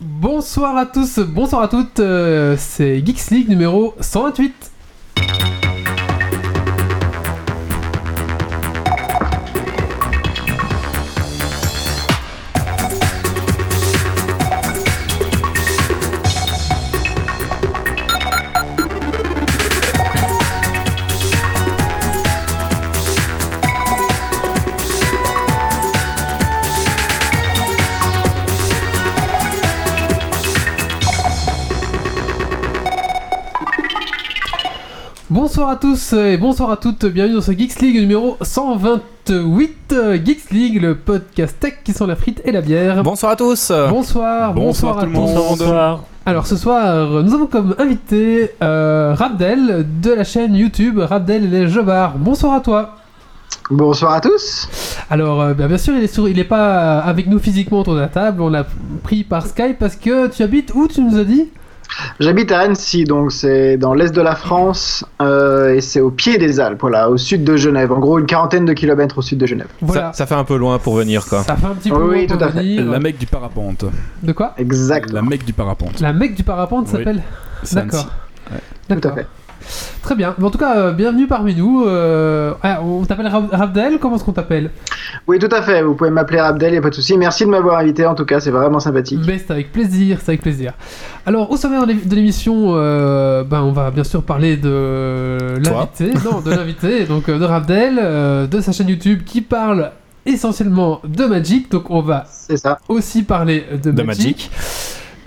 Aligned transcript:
Bonsoir 0.00 0.78
à 0.78 0.86
tous, 0.86 1.18
bonsoir 1.18 1.60
à 1.60 1.68
toutes, 1.68 2.00
euh, 2.00 2.56
c'est 2.58 3.04
Geeks 3.04 3.30
League 3.30 3.50
numéro 3.50 3.94
128. 4.00 4.70
Tous 35.80 36.12
et 36.12 36.36
bonsoir 36.36 36.70
à 36.70 36.76
toutes, 36.76 37.06
bienvenue 37.06 37.36
dans 37.36 37.40
ce 37.40 37.52
Geeks 37.52 37.80
League 37.80 37.96
numéro 38.00 38.36
128. 38.42 39.70
euh, 39.92 40.18
Geeks 40.22 40.50
League, 40.50 40.82
le 40.82 40.94
podcast 40.94 41.56
tech 41.58 41.74
qui 41.84 41.94
sont 41.94 42.06
la 42.06 42.16
frite 42.16 42.42
et 42.44 42.52
la 42.52 42.60
bière. 42.60 43.02
Bonsoir 43.02 43.32
à 43.32 43.36
tous. 43.36 43.72
Bonsoir, 43.88 44.52
bonsoir, 44.52 44.98
à 44.98 45.02
tout 45.02 45.06
le 45.08 45.14
tous. 45.14 45.20
monde. 45.20 45.58
Bonsoir. 45.58 46.04
Alors 46.26 46.46
ce 46.46 46.56
soir, 46.56 47.22
nous 47.22 47.32
avons 47.32 47.46
comme 47.46 47.74
invité 47.78 48.50
euh, 48.62 49.14
Rabdel 49.16 49.86
de 50.02 50.10
la 50.12 50.24
chaîne 50.24 50.54
YouTube 50.54 50.98
Rabdel 50.98 51.44
et 51.44 51.48
les 51.48 51.68
Jobards. 51.68 52.18
Bonsoir 52.18 52.54
à 52.54 52.60
toi. 52.60 52.96
Bonsoir 53.70 54.12
à 54.12 54.20
tous. 54.20 54.68
Alors 55.08 55.40
euh, 55.40 55.54
bah, 55.54 55.66
bien 55.66 55.78
sûr, 55.78 55.94
il 55.96 56.04
est, 56.04 56.12
sur, 56.12 56.28
il 56.28 56.38
est 56.38 56.44
pas 56.44 56.98
avec 56.98 57.26
nous 57.26 57.38
physiquement 57.38 57.80
autour 57.80 57.94
de 57.94 58.00
la 58.00 58.08
table, 58.08 58.42
on 58.42 58.50
l'a 58.50 58.66
pris 59.02 59.24
par 59.24 59.46
Skype 59.46 59.78
parce 59.78 59.96
que 59.96 60.28
tu 60.28 60.42
habites 60.42 60.74
où 60.74 60.88
tu 60.88 61.00
nous 61.00 61.18
as 61.18 61.24
dit? 61.24 61.48
J'habite 62.20 62.52
à 62.52 62.60
Annecy, 62.60 63.04
donc 63.04 63.32
c'est 63.32 63.76
dans 63.76 63.94
l'est 63.94 64.14
de 64.14 64.20
la 64.20 64.34
France 64.36 65.04
euh, 65.20 65.74
et 65.74 65.80
c'est 65.80 66.00
au 66.00 66.10
pied 66.10 66.38
des 66.38 66.60
Alpes, 66.60 66.80
voilà, 66.80 67.10
au 67.10 67.16
sud 67.16 67.44
de 67.44 67.56
Genève. 67.56 67.92
En 67.92 67.98
gros, 67.98 68.18
une 68.18 68.26
quarantaine 68.26 68.64
de 68.64 68.72
kilomètres 68.72 69.18
au 69.18 69.22
sud 69.22 69.38
de 69.38 69.46
Genève. 69.46 69.68
Voilà. 69.80 70.12
Ça, 70.12 70.18
ça 70.18 70.26
fait 70.26 70.34
un 70.34 70.44
peu 70.44 70.56
loin 70.56 70.78
pour 70.78 70.94
venir 70.96 71.26
quoi. 71.26 71.42
Ça 71.42 71.56
fait 71.56 71.66
un 71.66 71.74
petit 71.74 71.90
peu 71.90 72.02
Oui, 72.10 72.26
tout 72.26 72.34
pour 72.36 72.46
à 72.46 72.50
fait. 72.52 72.58
venir. 72.60 72.84
La 72.90 72.98
mec 73.00 73.18
du 73.18 73.26
parapente. 73.26 73.84
De 74.22 74.32
quoi? 74.32 74.54
Exact. 74.58 75.10
La 75.12 75.22
mec 75.22 75.44
du 75.44 75.52
parapente. 75.52 76.00
La 76.00 76.12
mec 76.12 76.34
du 76.34 76.42
parapente 76.42 76.86
Oui. 76.86 76.98
s'appelle? 76.98 77.22
C'est 77.62 77.74
D'accord. 77.76 78.00
Annecy. 78.50 78.62
Tout 78.88 78.94
à 78.94 78.94
D'accord. 78.96 79.14
fait. 79.14 79.26
Très 80.02 80.14
bien. 80.14 80.34
Mais 80.38 80.44
en 80.44 80.50
tout 80.50 80.58
cas, 80.58 80.76
euh, 80.76 80.92
bienvenue 80.92 81.26
parmi 81.26 81.54
nous. 81.54 81.84
Euh, 81.86 82.52
ah, 82.62 82.80
on 82.82 83.04
t'appelle 83.04 83.26
Rab- 83.28 83.50
Rabdel 83.52 83.98
Comment 84.00 84.16
est-ce 84.16 84.24
qu'on 84.24 84.32
t'appelle? 84.32 84.70
Oui, 85.26 85.38
tout 85.38 85.48
à 85.54 85.62
fait. 85.62 85.82
Vous 85.82 85.94
pouvez 85.94 86.10
m'appeler 86.10 86.38
Abdel, 86.38 86.74
y 86.74 86.76
a 86.76 86.82
pas 86.82 86.90
de 86.90 86.94
souci. 86.94 87.16
Merci 87.18 87.44
de 87.44 87.50
m'avoir 87.50 87.78
invité. 87.78 88.06
En 88.06 88.14
tout 88.14 88.24
cas, 88.24 88.40
c'est 88.40 88.50
vraiment 88.50 88.80
sympathique. 88.80 89.20
Mais 89.26 89.38
c'est 89.38 89.50
avec 89.52 89.72
plaisir, 89.72 90.18
c'est 90.22 90.30
avec 90.30 90.42
plaisir. 90.42 90.72
Alors, 91.26 91.50
au 91.50 91.56
sommaire 91.56 91.86
de 91.86 91.92
l'é- 91.92 92.00
de 92.04 92.14
l'émission, 92.14 92.72
euh, 92.74 93.44
ben, 93.44 93.60
on 93.62 93.72
va 93.72 93.90
bien 93.90 94.04
sûr 94.04 94.22
parler 94.22 94.56
de 94.56 95.58
l'invité, 95.62 96.12
non, 96.24 96.40
de 96.40 96.50
l'invité, 96.50 97.04
donc 97.08 97.28
de 97.30 97.44
Rabdel, 97.44 97.98
euh, 98.02 98.46
de 98.46 98.60
sa 98.60 98.72
chaîne 98.72 98.88
YouTube 98.88 99.20
qui 99.24 99.40
parle 99.42 99.90
essentiellement 100.26 101.00
de 101.06 101.24
Magic. 101.26 101.70
Donc, 101.70 101.90
on 101.90 102.00
va 102.02 102.24
ça. 102.28 102.78
aussi 102.88 103.22
parler 103.22 103.64
de, 103.82 103.90
De 103.90 104.02
Magic. 104.02 104.50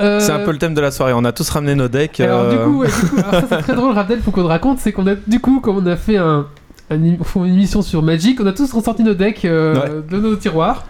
Euh, 0.01 0.19
C'est 0.19 0.31
un 0.31 0.39
peu 0.39 0.51
le 0.51 0.57
thème 0.57 0.73
de 0.73 0.81
la 0.81 0.91
soirée. 0.91 1.13
On 1.13 1.23
a 1.25 1.31
tous 1.31 1.49
ramené 1.49 1.75
nos 1.75 1.87
decks. 1.87 2.19
Alors, 2.19 2.49
du 2.49 2.55
euh, 2.55 2.65
coup, 2.65 2.79
ouais, 2.79 2.87
du 2.87 2.93
coup, 3.09 3.17
alors 3.17 3.31
ça 3.31 3.43
c'est 3.49 3.57
très 3.61 3.75
drôle, 3.75 3.93
Rabdel, 3.93 4.19
faut 4.21 4.31
qu'on 4.31 4.41
te 4.43 4.47
raconte, 4.47 4.79
c'est 4.79 4.91
qu'on 4.91 5.07
a, 5.07 5.15
du 5.27 5.39
coup, 5.39 5.59
comme 5.59 5.77
on 5.77 5.85
a 5.85 5.95
fait 5.95 6.17
un, 6.17 6.47
un- 6.89 6.95
une 7.03 7.17
émission 7.45 7.81
sur 7.81 8.01
Magic, 8.01 8.39
on 8.41 8.45
a 8.47 8.53
tous 8.53 8.71
ressorti 8.73 9.03
nos 9.03 9.13
decks 9.13 9.45
euh, 9.45 10.01
de 10.09 10.17
nos 10.17 10.35
tiroirs. 10.35 10.83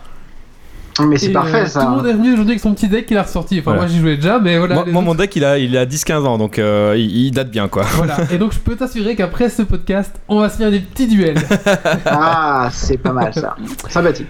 Mais 1.08 1.17
c'est 1.17 1.30
parfait, 1.31 1.61
euh, 1.61 1.66
ça. 1.66 1.81
Tout 1.81 1.89
le 1.89 1.95
monde 1.97 2.08
est 2.08 2.13
venu 2.13 2.27
aujourd'hui 2.33 2.52
avec 2.52 2.59
son 2.61 2.73
petit 2.73 2.88
deck 2.88 3.05
qu'il 3.08 3.17
a 3.17 3.23
ressorti. 3.23 3.55
Enfin, 3.59 3.72
Voilà. 3.72 3.81
moi 3.81 3.88
j'y 3.89 3.99
jouais 3.99 4.16
déjà, 4.16 4.39
mais 4.39 4.58
voilà. 4.58 4.86
moi, 4.86 5.02
mon 5.02 5.16
deck 5.16 5.35
il 5.35 5.44
a, 5.44 5.58
il 5.58 5.75
a 5.75 5.85
10-15 5.85 6.13
ans 6.25 6.38
donc 6.38 6.59
euh, 6.59 6.94
il, 6.97 7.25
il 7.25 7.31
date 7.31 7.50
bien 7.50 7.67
quoi. 7.67 7.83
Voilà. 7.95 8.17
Et 8.31 8.38
donc 8.38 8.53
je 8.53 8.59
peux 8.59 8.75
t'assurer 8.75 9.16
qu'après 9.16 9.50
ce 9.50 9.63
podcast, 9.63 10.13
on 10.27 10.39
va 10.39 10.50
se 10.50 10.58
faire 10.58 10.69
des 10.72 10.80
petits 10.80 11.08
duels. 11.08 11.38
Ah, 12.06 12.69
c'est 12.72 12.97
pas 12.97 13.12
mal, 13.12 13.34
ça. 13.34 13.56
Sympathique. 13.90 14.28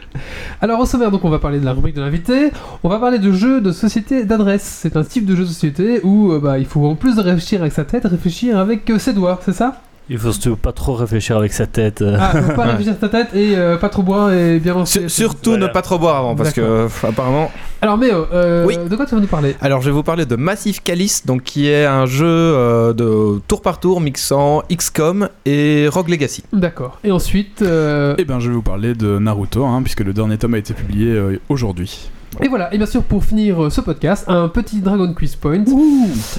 Alors 0.61 0.79
au 0.79 0.85
sommaire, 0.85 1.11
donc 1.11 1.23
on 1.25 1.29
va 1.29 1.39
parler 1.39 1.59
de 1.59 1.65
la 1.65 1.73
rubrique 1.73 1.95
de 1.95 2.01
l'invité. 2.01 2.51
On 2.83 2.89
va 2.89 2.99
parler 2.99 3.19
de 3.19 3.31
jeux 3.31 3.61
de 3.61 3.71
société 3.71 4.23
d'adresse. 4.25 4.79
C'est 4.81 4.95
un 4.97 5.03
type 5.03 5.25
de 5.25 5.35
jeu 5.35 5.43
de 5.43 5.47
société 5.49 5.99
où 6.03 6.31
euh, 6.31 6.39
bah, 6.39 6.59
il 6.59 6.65
faut 6.65 6.85
en 6.85 6.95
plus 6.95 7.15
de 7.15 7.21
réfléchir 7.21 7.61
avec 7.61 7.73
sa 7.73 7.83
tête, 7.83 8.05
réfléchir 8.05 8.57
avec 8.57 8.89
euh, 8.89 8.97
ses 8.99 9.13
doigts, 9.13 9.39
c'est 9.43 9.53
ça? 9.53 9.81
Il 10.09 10.17
faut 10.17 10.31
surtout 10.33 10.57
pas 10.57 10.73
trop 10.73 10.93
réfléchir 10.95 11.37
avec 11.37 11.53
sa 11.53 11.65
tête. 11.65 12.01
euh. 12.01 12.17
Ah, 12.19 12.33
faut 12.41 12.53
pas 12.53 12.63
réfléchir 12.71 12.95
sa 12.99 13.07
tête 13.09 13.27
et 13.33 13.55
euh, 13.55 13.77
pas 13.77 13.89
trop 13.89 14.03
boire 14.03 14.33
et 14.33 14.59
bien 14.59 14.73
lancer. 14.73 14.99
Sur- 15.07 15.09
surtout 15.09 15.51
Voilà. 15.51 15.67
ne 15.67 15.71
pas 15.71 15.81
trop 15.81 15.97
boire 15.97 16.17
avant 16.17 16.35
parce 16.35 16.51
que 16.51 16.61
euh, 16.61 16.87
apparemment. 17.03 17.49
Alors 17.81 17.97
Méo, 17.97 18.25
euh, 18.33 18.65
Oui. 18.65 18.77
de 18.77 18.95
quoi 18.95 19.05
tu 19.05 19.15
vas 19.15 19.21
nous 19.21 19.27
parler? 19.27 19.55
Alors 19.61 19.81
je 19.81 19.85
vais 19.87 19.93
vous 19.93 20.03
parler 20.03 20.25
de 20.25 20.35
Massive 20.35 20.81
Callis 20.83 21.21
donc 21.25 21.43
qui 21.43 21.67
est 21.69 21.85
un 21.85 22.05
jeu 22.05 22.25
euh, 22.27 22.93
de 22.93 23.39
tour 23.47 23.61
par 23.61 23.79
tour 23.79 24.01
mixant 24.01 24.63
XCOM 24.71 25.29
et 25.45 25.87
Rogue 25.89 26.09
Legacy. 26.09 26.43
D'accord. 26.51 26.99
Et 27.03 27.11
ensuite, 27.11 27.61
euh, 27.61 28.15
Eh 28.17 28.25
bien, 28.25 28.39
je 28.39 28.49
vais 28.49 28.55
vous 28.55 28.61
parler 28.61 28.93
de 28.95 29.17
Naruto, 29.19 29.65
hein, 29.65 29.81
puisque 29.83 30.01
le 30.01 30.13
dernier 30.13 30.37
tome 30.37 30.53
a 30.55 30.57
été 30.57 30.73
publié 30.73 31.07
euh, 31.11 31.39
aujourd'hui. 31.49 32.09
Et 32.41 32.47
voilà. 32.47 32.73
Et 32.73 32.77
bien 32.77 32.85
sûr, 32.87 33.03
pour 33.03 33.23
finir 33.23 33.63
euh, 33.65 33.69
ce 33.69 33.81
podcast, 33.81 34.25
un 34.27 34.47
petit 34.47 34.79
Dragon 34.81 35.13
Quiz 35.13 35.35
Point. 35.35 35.63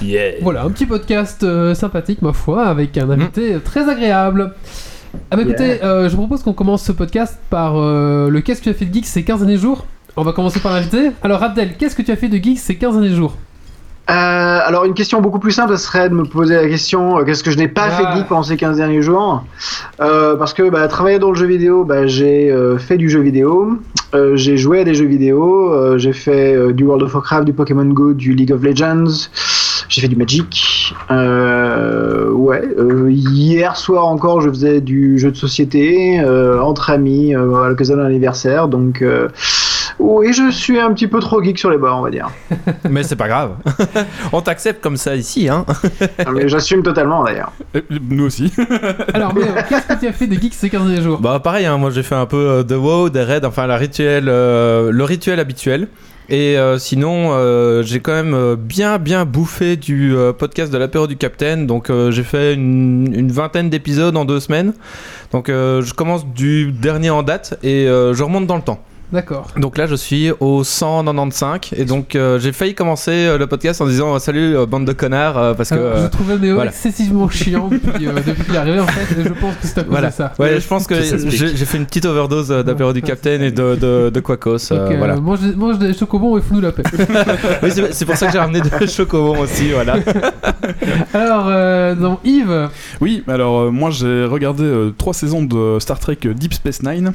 Yeah. 0.01 0.33
Voilà, 0.41 0.63
un 0.63 0.69
petit 0.69 0.85
podcast 0.85 1.43
euh, 1.43 1.73
sympathique, 1.73 2.21
ma 2.21 2.33
foi, 2.33 2.65
avec 2.65 2.97
un 2.97 3.09
invité 3.09 3.55
euh, 3.55 3.59
très 3.59 3.89
agréable. 3.89 4.53
Ah 5.31 5.37
bah 5.37 5.43
écoutez, 5.43 5.81
euh, 5.83 6.09
je 6.09 6.15
vous 6.15 6.23
propose 6.23 6.43
qu'on 6.43 6.53
commence 6.53 6.83
ce 6.83 6.91
podcast 6.91 7.39
par 7.49 7.75
euh, 7.77 8.29
le 8.29 8.41
Qu'est-ce 8.41 8.59
que 8.59 8.65
tu 8.65 8.69
as 8.69 8.73
fait 8.73 8.85
de 8.85 8.93
geek 8.93 9.05
ces 9.05 9.23
15 9.23 9.39
derniers 9.39 9.57
jours? 9.57 9.85
On 10.17 10.23
va 10.23 10.33
commencer 10.33 10.59
par 10.59 10.73
l'invité. 10.73 11.11
Alors 11.23 11.41
Abdel, 11.41 11.75
qu'est-ce 11.77 11.95
que 11.95 12.01
tu 12.01 12.11
as 12.11 12.15
fait 12.17 12.27
de 12.27 12.37
geek 12.37 12.59
ces 12.59 12.75
15 12.75 12.95
derniers 12.99 13.15
jours? 13.15 13.35
Euh, 14.07 14.13
alors, 14.13 14.85
une 14.85 14.93
question 14.93 15.19
beaucoup 15.19 15.39
plus 15.39 15.51
simple 15.51 15.75
ce 15.75 15.83
serait 15.83 16.09
de 16.09 16.13
me 16.13 16.25
poser 16.25 16.53
la 16.55 16.67
question 16.67 17.17
euh, 17.17 17.23
qu'est-ce 17.23 17.43
que 17.43 17.49
je 17.49 17.57
n'ai 17.57 17.67
pas 17.67 17.85
Ah. 17.87 17.91
fait 17.91 18.03
de 18.05 18.17
geek 18.19 18.27
pendant 18.27 18.43
ces 18.43 18.55
15 18.55 18.77
derniers 18.77 19.01
jours? 19.01 19.43
Euh, 19.99 20.35
Parce 20.35 20.53
que, 20.53 20.69
bah, 20.69 20.87
travailler 20.87 21.17
dans 21.17 21.29
le 21.31 21.35
jeu 21.35 21.47
vidéo, 21.47 21.85
bah, 21.85 22.05
j'ai 22.05 22.51
euh, 22.51 22.77
fait 22.77 22.97
du 22.97 23.09
jeu 23.09 23.21
vidéo, 23.21 23.79
euh, 24.15 24.35
j'ai 24.35 24.57
joué 24.57 24.79
à 24.79 24.83
des 24.83 24.93
jeux 24.93 25.05
vidéo, 25.05 25.73
euh, 25.73 25.97
j'ai 25.97 26.13
fait 26.13 26.55
euh, 26.55 26.71
du 26.71 26.83
World 26.83 27.03
of 27.03 27.13
Warcraft, 27.13 27.45
du 27.45 27.53
Pokémon 27.53 27.85
Go, 27.85 28.13
du 28.13 28.33
League 28.33 28.51
of 28.51 28.63
Legends, 28.63 29.29
j'ai 29.89 30.01
fait 30.01 30.07
du 30.07 30.15
Magic. 30.15 30.93
Euh, 31.11 32.31
ouais, 32.31 32.63
hier 33.09 33.75
soir 33.75 34.05
encore, 34.05 34.41
je 34.41 34.49
faisais 34.49 34.81
du 34.81 35.19
jeu 35.19 35.31
de 35.31 35.37
société 35.37 36.19
entre 36.61 36.89
amis 36.89 37.35
à 37.35 37.67
l'occasion 37.69 37.97
d'un 37.97 38.05
anniversaire, 38.05 38.67
donc. 38.67 39.03
Oui, 39.99 40.33
je 40.33 40.51
suis 40.51 40.79
un 40.79 40.93
petit 40.93 41.07
peu 41.07 41.19
trop 41.19 41.41
geek 41.43 41.57
sur 41.57 41.69
les 41.69 41.77
bords, 41.77 41.99
on 41.99 42.01
va 42.01 42.09
dire. 42.09 42.29
Mais 42.89 43.03
c'est 43.03 43.15
pas 43.15 43.27
grave. 43.27 43.55
On 44.33 44.41
t'accepte 44.41 44.81
comme 44.83 44.97
ça 44.97 45.15
ici 45.15 45.49
hein. 45.49 45.65
Mais 46.33 46.47
j'assume 46.49 46.83
totalement 46.83 47.23
d'ailleurs. 47.23 47.51
Nous 47.89 48.25
aussi. 48.25 48.51
Alors 49.13 49.33
mais 49.33 49.43
euh, 49.43 49.61
qu'est-ce 49.67 49.87
que 49.87 49.99
tu 49.99 50.07
as 50.07 50.13
fait 50.13 50.27
de 50.27 50.35
geek 50.35 50.53
ces 50.53 50.69
15 50.69 50.87
derniers 50.87 51.01
jours? 51.01 51.19
Bah 51.19 51.39
pareil, 51.39 51.65
hein, 51.65 51.77
moi 51.77 51.89
j'ai 51.91 52.03
fait 52.03 52.15
un 52.15 52.25
peu 52.25 52.37
euh, 52.37 52.63
de 52.63 52.75
WoW, 52.75 53.09
des 53.09 53.23
raids, 53.23 53.45
enfin 53.45 53.67
la 53.67 53.77
rituel, 53.77 54.25
euh, 54.27 54.91
le 54.91 55.03
rituel 55.03 55.39
habituel. 55.39 55.87
Et 56.27 56.57
euh, 56.57 56.79
sinon, 56.79 57.33
euh, 57.33 57.83
j'ai 57.83 57.99
quand 57.99 58.13
même 58.13 58.55
bien 58.55 58.97
bien 58.97 59.25
bouffé 59.25 59.75
du 59.75 60.15
euh, 60.15 60.33
podcast 60.33 60.73
de 60.73 60.77
l'apéro 60.77 61.05
du 61.05 61.17
Capitaine. 61.17 61.67
Donc 61.67 61.89
euh, 61.89 62.09
j'ai 62.09 62.23
fait 62.23 62.55
une, 62.55 63.13
une 63.13 63.31
vingtaine 63.31 63.69
d'épisodes 63.69 64.17
en 64.17 64.25
deux 64.25 64.39
semaines. 64.39 64.73
Donc 65.31 65.49
euh, 65.49 65.81
je 65.83 65.93
commence 65.93 66.25
du 66.25 66.71
dernier 66.71 67.11
en 67.11 67.21
date 67.21 67.59
et 67.61 67.87
euh, 67.87 68.13
je 68.13 68.23
remonte 68.23 68.47
dans 68.47 68.55
le 68.55 68.63
temps. 68.63 68.79
D'accord. 69.13 69.47
Donc 69.57 69.77
là 69.77 69.85
je 69.87 69.95
suis 69.95 70.31
au 70.39 70.63
195 70.63 71.59
et 71.77 71.85
donc 71.85 72.15
euh, 72.15 72.39
j'ai 72.39 72.51
failli 72.51 72.73
commencer 72.73 73.11
euh, 73.11 73.37
le 73.37 73.47
podcast 73.47 73.79
en 73.79 73.85
disant 73.87 74.17
salut 74.19 74.55
euh, 74.57 74.65
bande 74.65 74.85
de 74.85 74.93
connards 74.93 75.37
euh, 75.37 75.53
parce 75.53 75.69
que 75.69 75.75
je 75.75 76.07
trouvais 76.07 76.37
Méo 76.37 76.55
voilà. 76.55 76.71
excessivement 76.71 77.29
chiant 77.29 77.67
depuis, 77.71 78.07
euh, 78.07 78.11
depuis 78.25 78.43
qu'il 78.43 78.55
est 78.55 78.57
arrivé 78.57 78.79
en 78.79 78.87
fait, 78.87 79.21
et 79.21 79.23
je 79.23 79.29
pense 79.29 79.55
que 79.55 79.67
c'est 79.67 79.77
à 79.79 79.83
cause 79.83 79.91
voilà. 79.91 80.09
de 80.09 80.13
ça. 80.13 80.33
Ouais, 80.39 80.59
je 80.59 80.67
pense 80.67 80.87
que 80.87 80.95
j'ai 81.01 81.65
fait 81.65 81.77
une 81.77 81.85
petite 81.85 82.05
overdose 82.05 82.49
d'apéro 82.49 82.93
du 82.93 82.99
Ouais, 83.01 83.07
Capitaine 83.07 83.41
et 83.43 83.51
de, 83.51 83.75
de, 83.75 84.09
de 84.09 84.19
Quacos. 84.19 84.71
euh, 84.71 84.89
euh, 84.91 84.95
voilà. 84.97 85.15
mange, 85.17 85.39
des- 85.39 85.55
mange 85.55 85.77
des 85.77 85.93
chocobons 85.93 86.37
et 86.37 86.41
fous-nous 86.41 86.61
la 86.61 86.71
paix. 86.71 86.83
Oui, 87.63 87.69
c'est 87.91 88.05
pour 88.05 88.15
ça 88.17 88.25
que 88.27 88.31
j'ai 88.33 88.39
ramené 88.39 88.61
des 88.61 88.87
chocobons 88.87 89.39
aussi, 89.39 89.71
voilà. 89.71 89.95
Alors, 91.13 91.45
euh, 91.47 91.95
donc 91.95 92.19
Yves, 92.23 92.69
Oui, 93.01 93.23
alors 93.27 93.61
euh, 93.61 93.69
moi 93.71 93.91
j'ai 93.91 94.25
regardé 94.25 94.63
euh, 94.63 94.91
trois 94.97 95.13
saisons 95.13 95.43
de 95.43 95.77
Star 95.79 95.99
Trek 95.99 96.17
Deep 96.23 96.53
Space 96.53 96.81
Nine. 96.83 97.13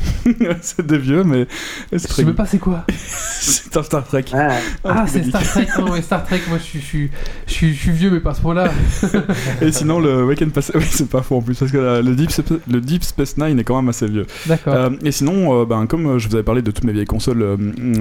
c'est 0.62 0.86
des 0.86 0.98
vieux, 0.98 1.24
mais 1.24 1.46
je 1.92 1.98
sais 1.98 2.24
même 2.24 2.34
pas 2.34 2.46
c'est 2.46 2.58
quoi. 2.58 2.84
C'est 3.42 3.74
un 3.78 3.82
Star 3.82 4.04
Trek. 4.04 4.24
Ouais. 4.34 4.48
Ah, 4.84 5.06
c'est 5.06 5.22
Star 5.24 5.42
Trek. 5.42 5.66
Non, 5.78 5.92
ouais, 5.92 6.02
Star 6.02 6.24
Trek, 6.24 6.40
moi 6.48 6.58
je 6.58 6.62
suis, 6.62 6.80
je 6.80 6.84
suis, 6.84 7.10
je 7.46 7.52
suis, 7.52 7.72
je 7.74 7.80
suis 7.80 7.90
vieux, 7.90 8.10
mais 8.10 8.20
pas 8.20 8.32
à 8.32 8.34
ce 8.34 8.42
point-là. 8.42 8.70
Et 9.62 9.72
sinon, 9.72 9.98
le 9.98 10.24
week-end 10.26 10.48
passé, 10.50 10.72
oui, 10.76 10.84
c'est 10.90 11.08
pas 11.08 11.22
faux 11.22 11.36
en 11.36 11.42
plus, 11.42 11.56
parce 11.58 11.70
que 11.72 11.78
euh, 11.78 12.02
le, 12.02 12.14
Deep, 12.14 12.30
Sp- 12.30 12.60
le 12.70 12.80
Deep 12.82 13.02
Space 13.02 13.38
Nine 13.38 13.58
est 13.58 13.64
quand 13.64 13.76
même 13.80 13.88
assez 13.88 14.06
vieux. 14.06 14.26
D'accord. 14.46 14.74
Euh, 14.74 14.90
et 15.04 15.10
sinon, 15.12 15.62
euh, 15.62 15.64
ben, 15.64 15.86
comme 15.86 16.18
je 16.18 16.28
vous 16.28 16.34
avais 16.34 16.44
parlé 16.44 16.60
de 16.60 16.70
toutes 16.70 16.84
mes 16.84 16.92
vieilles 16.92 17.06
consoles, 17.06 17.40
euh, 17.42 17.56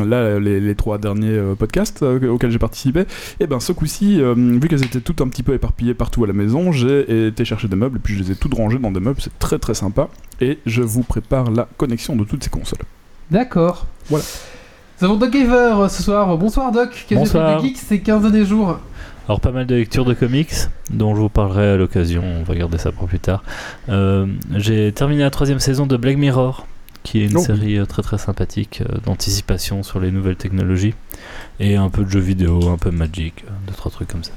là, 0.06 0.40
les, 0.40 0.60
les 0.60 0.76
trois 0.76 0.98
derniers 0.98 1.30
euh, 1.38 1.56
podcasts 1.56 2.04
euh, 2.04 2.28
auxquels 2.30 2.52
j'ai 2.52 2.60
participé, 2.60 3.06
et 3.40 3.48
ben 3.48 3.62
ce 3.62 3.72
coup-ci, 3.72 4.22
euh, 4.22 4.34
vu 4.36 4.68
qu'elles 4.68 4.84
étaient 4.84 5.00
toutes 5.02 5.22
un 5.22 5.30
petit 5.30 5.44
peu 5.44 5.54
éparpillées 5.54 5.94
partout 5.94 6.24
à 6.26 6.28
la 6.28 6.34
maison, 6.34 6.74
j'ai 6.74 7.28
été 7.28 7.46
chercher 7.46 7.70
des 7.70 7.78
meubles, 7.78 7.98
et 7.98 8.02
puis 8.02 8.16
je 8.16 8.24
les 8.24 8.32
ai 8.32 8.36
toutes 8.36 8.56
rangées 8.56 8.80
dans 8.80 8.92
des 8.92 9.00
meubles, 9.00 9.22
c'est 9.22 9.38
très 9.40 9.58
très 9.60 9.74
sympa, 9.74 10.10
et 10.42 10.60
je 10.66 10.82
vous 10.82 11.04
prépare 11.04 11.50
la 11.52 11.68
connexion 11.78 12.18
de 12.18 12.26
toutes 12.26 12.44
ces 12.44 12.50
consoles. 12.50 12.80
D'accord. 13.32 13.86
Voilà. 14.10 14.26
Nous 15.02 15.06
avons 15.06 15.16
Doc 15.18 15.32
Gaver 15.32 15.54
euh, 15.82 15.88
ce 15.88 16.04
soir. 16.04 16.38
Bonsoir 16.38 16.72
Doc. 16.72 16.90
Qu'est-ce 16.92 17.08
que 17.08 17.16
Bonsoir. 17.16 17.62
de 17.62 17.68
geek 17.68 17.78
ces 17.78 18.02
15 18.02 18.24
derniers 18.24 18.46
jours 18.46 18.80
Alors 19.28 19.40
pas 19.40 19.52
mal 19.52 19.66
de 19.66 19.76
lectures 19.76 20.06
de 20.06 20.14
comics 20.14 20.52
dont 20.90 21.16
je 21.16 21.22
vous 21.22 21.30
parlerai 21.30 21.72
à 21.74 21.78
l'occasion, 21.78 22.24
on 22.24 22.44
va 22.44 22.56
garder 22.56 22.78
ça 22.78 22.92
pour 22.92 23.08
plus 23.08 23.20
tard. 23.20 23.44
Euh, 23.90 24.26
J'ai 24.56 24.92
terminé 24.92 25.22
la 25.24 25.30
troisième 25.30 25.60
saison 25.60 25.86
de 25.86 25.96
Black 25.96 26.18
Mirror, 26.18 26.66
qui 27.04 27.22
est 27.22 27.28
une 27.28 27.38
Oh. 27.38 27.42
série 27.42 27.78
euh, 27.78 27.86
très 27.86 28.02
très 28.02 28.18
sympathique 28.18 28.82
euh, 28.82 28.98
d'anticipation 29.06 29.84
sur 29.84 30.00
les 30.00 30.12
nouvelles 30.12 30.36
technologies. 30.36 30.96
Et 31.60 31.76
un 31.76 31.90
peu 31.90 32.04
de 32.04 32.10
jeux 32.10 32.20
vidéo, 32.20 32.70
un 32.70 32.78
peu 32.78 32.90
de 32.90 32.96
Magic, 32.96 33.46
deux 33.68 33.74
trois 33.74 33.92
trucs 33.92 34.08
comme 34.10 34.24
ça. 34.24 34.32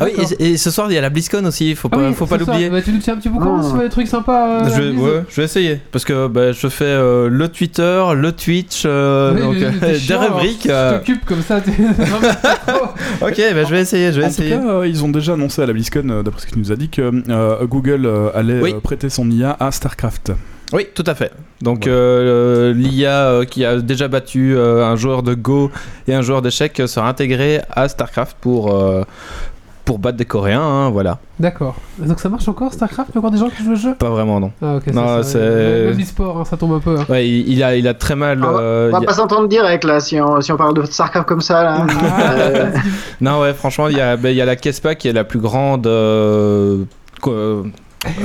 Ah 0.00 0.04
oui, 0.04 0.12
et, 0.38 0.52
et 0.52 0.56
ce 0.56 0.70
soir 0.70 0.86
il 0.90 0.94
y 0.94 0.98
a 0.98 1.00
la 1.00 1.10
BlizzCon 1.10 1.44
aussi, 1.44 1.74
faut 1.74 1.88
Ah 1.92 1.96
pas, 1.96 2.08
oui, 2.08 2.14
faut 2.14 2.26
pas 2.26 2.36
l'oublier. 2.36 2.70
Bah, 2.70 2.80
tu 2.82 2.92
nous 2.92 2.98
tiens 2.98 3.14
un 3.14 3.16
petit 3.18 3.28
peu 3.28 3.38
comment 3.38 3.60
Ah. 3.62 3.68
sur 3.68 3.76
les 3.78 3.88
trucs 3.88 4.08
sympas 4.08 4.64
euh, 4.64 4.70
Je, 4.74 4.82
vais- 4.82 4.96
ouais, 5.00 5.22
je 5.28 5.36
vais 5.36 5.44
essayer 5.44 5.80
parce 5.90 6.04
que 6.04 6.26
bah, 6.28 6.52
je 6.52 6.68
fais 6.68 6.84
euh, 6.84 7.28
le 7.28 7.48
Twitter, 7.48 8.02
le 8.14 8.32
Twitch, 8.32 8.82
euh, 8.86 9.34
Oui, 9.34 9.40
donc 9.60 9.74
euh, 9.82 9.86
des 9.92 9.98
chiant, 9.98 10.20
alors, 10.20 10.38
rubriques. 10.38 10.60
Tu 10.62 10.70
euh, 10.70 10.98
t'occupes 10.98 11.24
comme 11.24 11.42
ça. 11.42 11.60
t'es- 11.60 11.70
Non, 11.80 12.18
mais. 12.20 12.28
Ok, 13.28 13.36
bah, 13.54 13.64
je 13.64 13.70
vais 13.70 13.80
essayer, 13.80 14.12
je 14.12 14.18
vais 14.20 14.26
En 14.26 14.28
essayer. 14.28 14.56
tout 14.56 14.62
cas, 14.62 14.68
euh, 14.68 14.86
ils 14.86 15.04
ont 15.04 15.08
déjà 15.10 15.34
annoncé 15.34 15.62
à 15.62 15.66
la 15.66 15.72
BlizzCon, 15.72 16.08
euh, 16.08 16.22
d'après 16.22 16.40
ce 16.40 16.46
qu'il 16.46 16.58
nous 16.58 16.72
a 16.72 16.76
dit, 16.76 16.88
que 16.88 17.12
euh, 17.28 17.64
Google 17.66 18.06
euh, 18.06 18.30
allait 18.34 18.60
Oui. 18.60 18.72
euh, 18.74 18.80
prêter 18.80 19.08
son 19.10 19.30
IA 19.30 19.56
à 19.60 19.70
StarCraft. 19.70 20.32
Oui, 20.72 20.86
tout 20.94 21.04
à 21.06 21.14
fait. 21.14 21.30
Donc 21.60 21.86
euh, 21.86 22.72
l'IA 22.72 23.26
euh, 23.26 23.44
qui 23.44 23.62
a 23.64 23.76
déjà 23.78 24.08
battu 24.08 24.56
euh, 24.56 24.86
un 24.86 24.96
joueur 24.96 25.22
de 25.22 25.34
Go 25.34 25.70
et 26.08 26.14
un 26.14 26.22
joueur 26.22 26.40
d'échecs 26.40 26.80
sera 26.86 27.08
intégré 27.10 27.60
à 27.70 27.88
StarCraft 27.88 28.38
pour 28.40 28.74
euh, 28.74 29.02
pour 29.84 29.98
battre 29.98 30.16
des 30.16 30.24
Coréens, 30.24 30.62
hein, 30.62 30.90
voilà. 30.90 31.18
D'accord. 31.40 31.74
Donc 31.98 32.20
ça 32.20 32.28
marche 32.28 32.46
encore 32.48 32.72
StarCraft 32.72 33.10
Il 33.10 33.14
y 33.14 33.16
a 33.16 33.18
encore 33.18 33.30
des 33.32 33.38
gens 33.38 33.48
qui 33.48 33.64
jouent 33.64 33.70
le 33.70 33.76
jeu? 33.76 33.94
Pas 33.96 34.10
vraiment 34.10 34.38
non. 34.38 34.52
Ah 34.62 34.76
ok. 34.76 34.86
Non, 34.94 35.22
c'est- 35.24 35.38
Même 35.38 35.98
l'e-sport, 35.98 36.38
hein, 36.38 36.44
ça 36.44 36.56
tombe 36.56 36.72
un 36.74 36.78
peu. 36.78 36.96
hein. 36.98 37.04
Ouais, 37.08 37.28
il, 37.28 37.48
il 37.52 37.62
a 37.64 37.74
il 37.74 37.88
a 37.88 37.94
très 37.94 38.14
mal. 38.14 38.40
Ah, 38.44 38.48
euh, 38.60 38.88
On 38.88 38.92
va 38.92 38.98
a- 38.98 39.00
pas 39.02 39.14
s'entendre 39.14 39.48
direct 39.48 39.84
là 39.84 39.98
si 40.00 40.20
on, 40.20 40.40
si 40.40 40.52
on 40.52 40.56
parle 40.56 40.74
de 40.74 40.84
Starcraft 40.84 41.26
comme 41.26 41.40
ça 41.40 41.62
là. 41.64 41.86
Euh, 42.38 42.70
Non 43.20 43.40
ouais, 43.40 43.54
franchement, 43.54 43.88
il 43.88 43.96
y 43.96 44.00
a 44.00 44.16
ben, 44.16 44.28
il 44.30 44.36
y 44.36 44.40
a 44.40 44.44
la 44.44 44.56
Kespa 44.56 44.94
qui 44.94 45.08
est 45.08 45.12
la 45.12 45.24
plus 45.24 45.40
grande. 45.40 45.86
euh, 45.86 46.84
co- 47.20 47.64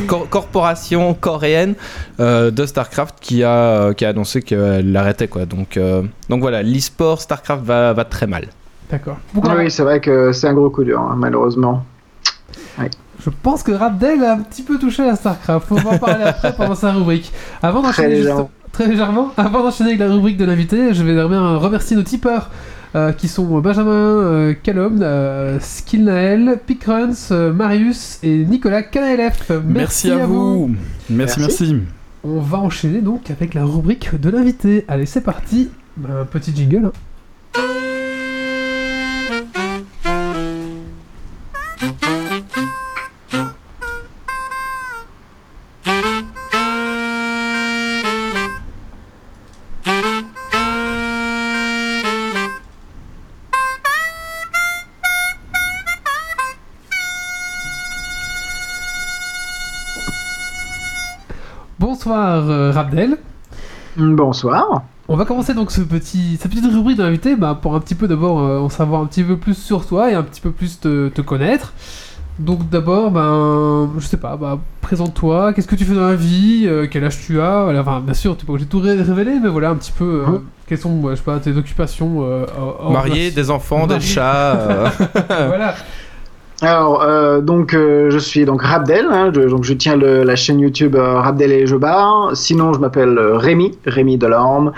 cor- 0.07 0.29
corporation 0.29 1.13
coréenne 1.13 1.73
euh, 2.19 2.51
de 2.51 2.65
Starcraft 2.65 3.15
qui 3.21 3.43
a, 3.43 3.49
euh, 3.49 3.93
qui 3.93 4.05
a 4.05 4.09
annoncé 4.09 4.41
qu'elle 4.41 4.91
l'arrêtait 4.91 5.27
quoi 5.27 5.45
donc, 5.45 5.77
euh, 5.77 6.01
donc 6.29 6.41
voilà 6.41 6.63
l'e-sport 6.63 7.21
Starcraft 7.21 7.63
va, 7.63 7.93
va 7.93 8.03
très 8.05 8.25
mal 8.27 8.45
D'accord. 8.89 9.17
Pourquoi 9.33 9.55
oui, 9.57 9.69
c'est 9.71 9.83
vrai 9.83 9.99
que 9.99 10.31
c'est 10.31 10.47
un 10.47 10.53
gros 10.53 10.69
coup 10.69 10.83
dur, 10.83 10.99
hein, 11.01 11.15
malheureusement. 11.17 11.83
Je 13.19 13.31
pense 13.43 13.63
que 13.63 13.71
Rabdel 13.71 14.23
a 14.23 14.33
un 14.33 14.37
petit 14.39 14.61
peu 14.61 14.77
touché 14.77 15.03
à 15.03 15.15
StarCraft. 15.15 15.67
On 15.71 15.75
va 15.75 15.89
en 15.91 15.97
parler 15.97 16.23
après 16.23 16.55
pendant 16.55 16.75
sa 16.75 16.93
rubrique. 16.93 17.33
Avant 17.63 17.81
Très 17.81 17.87
d'enchaîner 17.89 18.09
juste- 18.15 18.21
légèrement. 18.27 18.51
très 18.71 18.87
légèrement. 18.87 19.31
Avant 19.37 19.63
d'enchaîner 19.63 19.89
avec 19.89 19.99
la 20.01 20.13
rubrique 20.13 20.37
de 20.37 20.45
l'invité, 20.45 20.93
je 20.93 21.03
vais 21.03 21.13
bien 21.27 21.57
remercier 21.57 21.95
nos 21.97 22.03
tipeurs. 22.03 22.49
euh, 22.95 23.11
qui 23.11 23.27
sont 23.27 23.59
Benjamin 23.59 23.89
euh, 23.91 24.53
Calom, 24.63 24.99
euh, 25.01 25.59
Skillnael, 25.59 26.57
Pickruns, 26.65 27.11
euh, 27.31 27.51
Marius 27.51 28.17
et 28.23 28.45
Nicolas 28.45 28.81
KLF. 28.81 29.51
Merci, 29.67 30.09
à, 30.09 30.25
vous. 30.25 30.71
Merci, 31.09 31.39
Merci. 31.39 31.39
merci. 31.41 31.75
On 32.23 32.39
va 32.39 32.59
enchaîner 32.59 33.01
donc 33.01 33.29
avec 33.29 33.53
la 33.55 33.65
rubrique 33.65 34.19
de 34.19 34.29
l'invité. 34.29 34.85
Allez, 34.87 35.05
c'est 35.05 35.21
parti. 35.21 35.69
Un 36.07 36.23
petit 36.23 36.55
jingle. 36.55 36.85
hein. 36.85 36.91
Bonsoir 62.91 63.07
Rabdel. 63.07 63.17
Bonsoir. 63.97 64.81
On 65.09 65.15
va 65.15 65.25
commencer 65.25 65.53
donc 65.53 65.71
ce 65.71 65.81
petit, 65.81 66.37
cette 66.39 66.51
petite 66.51 66.65
rubrique 66.71 66.97
d'invité 66.97 67.35
bah, 67.35 67.57
pour 67.59 67.75
un 67.75 67.79
petit 67.79 67.95
peu 67.95 68.07
d'abord 68.07 68.39
euh, 68.41 68.59
en 68.59 68.69
savoir 68.69 69.01
un 69.01 69.05
petit 69.05 69.23
peu 69.23 69.37
plus 69.37 69.55
sur 69.57 69.85
toi 69.85 70.11
et 70.11 70.13
un 70.15 70.23
petit 70.23 70.41
peu 70.41 70.51
plus 70.51 70.79
te, 70.79 71.07
te 71.09 71.21
connaître. 71.21 71.73
Donc 72.39 72.69
d'abord, 72.69 73.09
ben, 73.09 73.89
je 73.97 74.05
sais 74.05 74.17
pas, 74.17 74.35
bah, 74.37 74.59
présente-toi, 74.81 75.53
qu'est-ce 75.53 75.67
que 75.67 75.75
tu 75.75 75.85
fais 75.85 75.95
dans 75.95 76.07
la 76.07 76.15
vie, 76.15 76.65
euh, 76.67 76.85
quel 76.89 77.03
âge 77.03 77.19
tu 77.25 77.41
as, 77.41 77.63
voilà, 77.63 77.81
enfin 77.81 77.99
bien 77.99 78.13
sûr, 78.13 78.37
tu 78.37 78.41
peux 78.45 78.47
pas 78.47 78.53
obligé 78.53 78.65
de 78.67 78.71
tout 78.71 78.79
ré- 78.79 79.01
révéler, 79.01 79.39
mais 79.41 79.49
voilà 79.49 79.69
un 79.71 79.75
petit 79.75 79.91
peu, 79.91 80.23
euh, 80.27 80.31
Mhm. 80.31 80.41
quelles 80.67 80.77
sont, 80.77 81.01
je 81.09 81.15
sais 81.15 81.21
pas, 81.23 81.39
tes 81.39 81.57
occupations 81.57 82.17
euh, 82.23 82.45
marié 82.91 83.31
des 83.31 83.49
enfants 83.49 83.87
des 83.87 83.99
chats 83.99 84.55
euh, 84.55 84.87
voilà, 85.47 85.73
Alors, 86.61 87.03
euh, 87.03 87.39
donc, 87.39 87.73
euh, 87.75 88.09
je 88.09 88.17
suis 88.17 88.43
donc 88.45 88.63
Rabdel, 88.63 89.05
hein, 89.11 89.31
je, 89.33 89.41
donc 89.41 89.63
je 89.63 89.73
tiens 89.73 89.95
le- 89.95 90.23
la 90.23 90.35
chaîne 90.35 90.59
YouTube 90.59 90.95
euh, 90.95 91.19
Rabdel 91.19 91.51
et 91.51 91.65
bars. 91.77 92.31
Sinon, 92.33 92.73
je 92.73 92.79
m'appelle 92.79 93.17
Rémi, 93.19 93.77
Rémi 93.85 94.17
Delorme. 94.17 94.71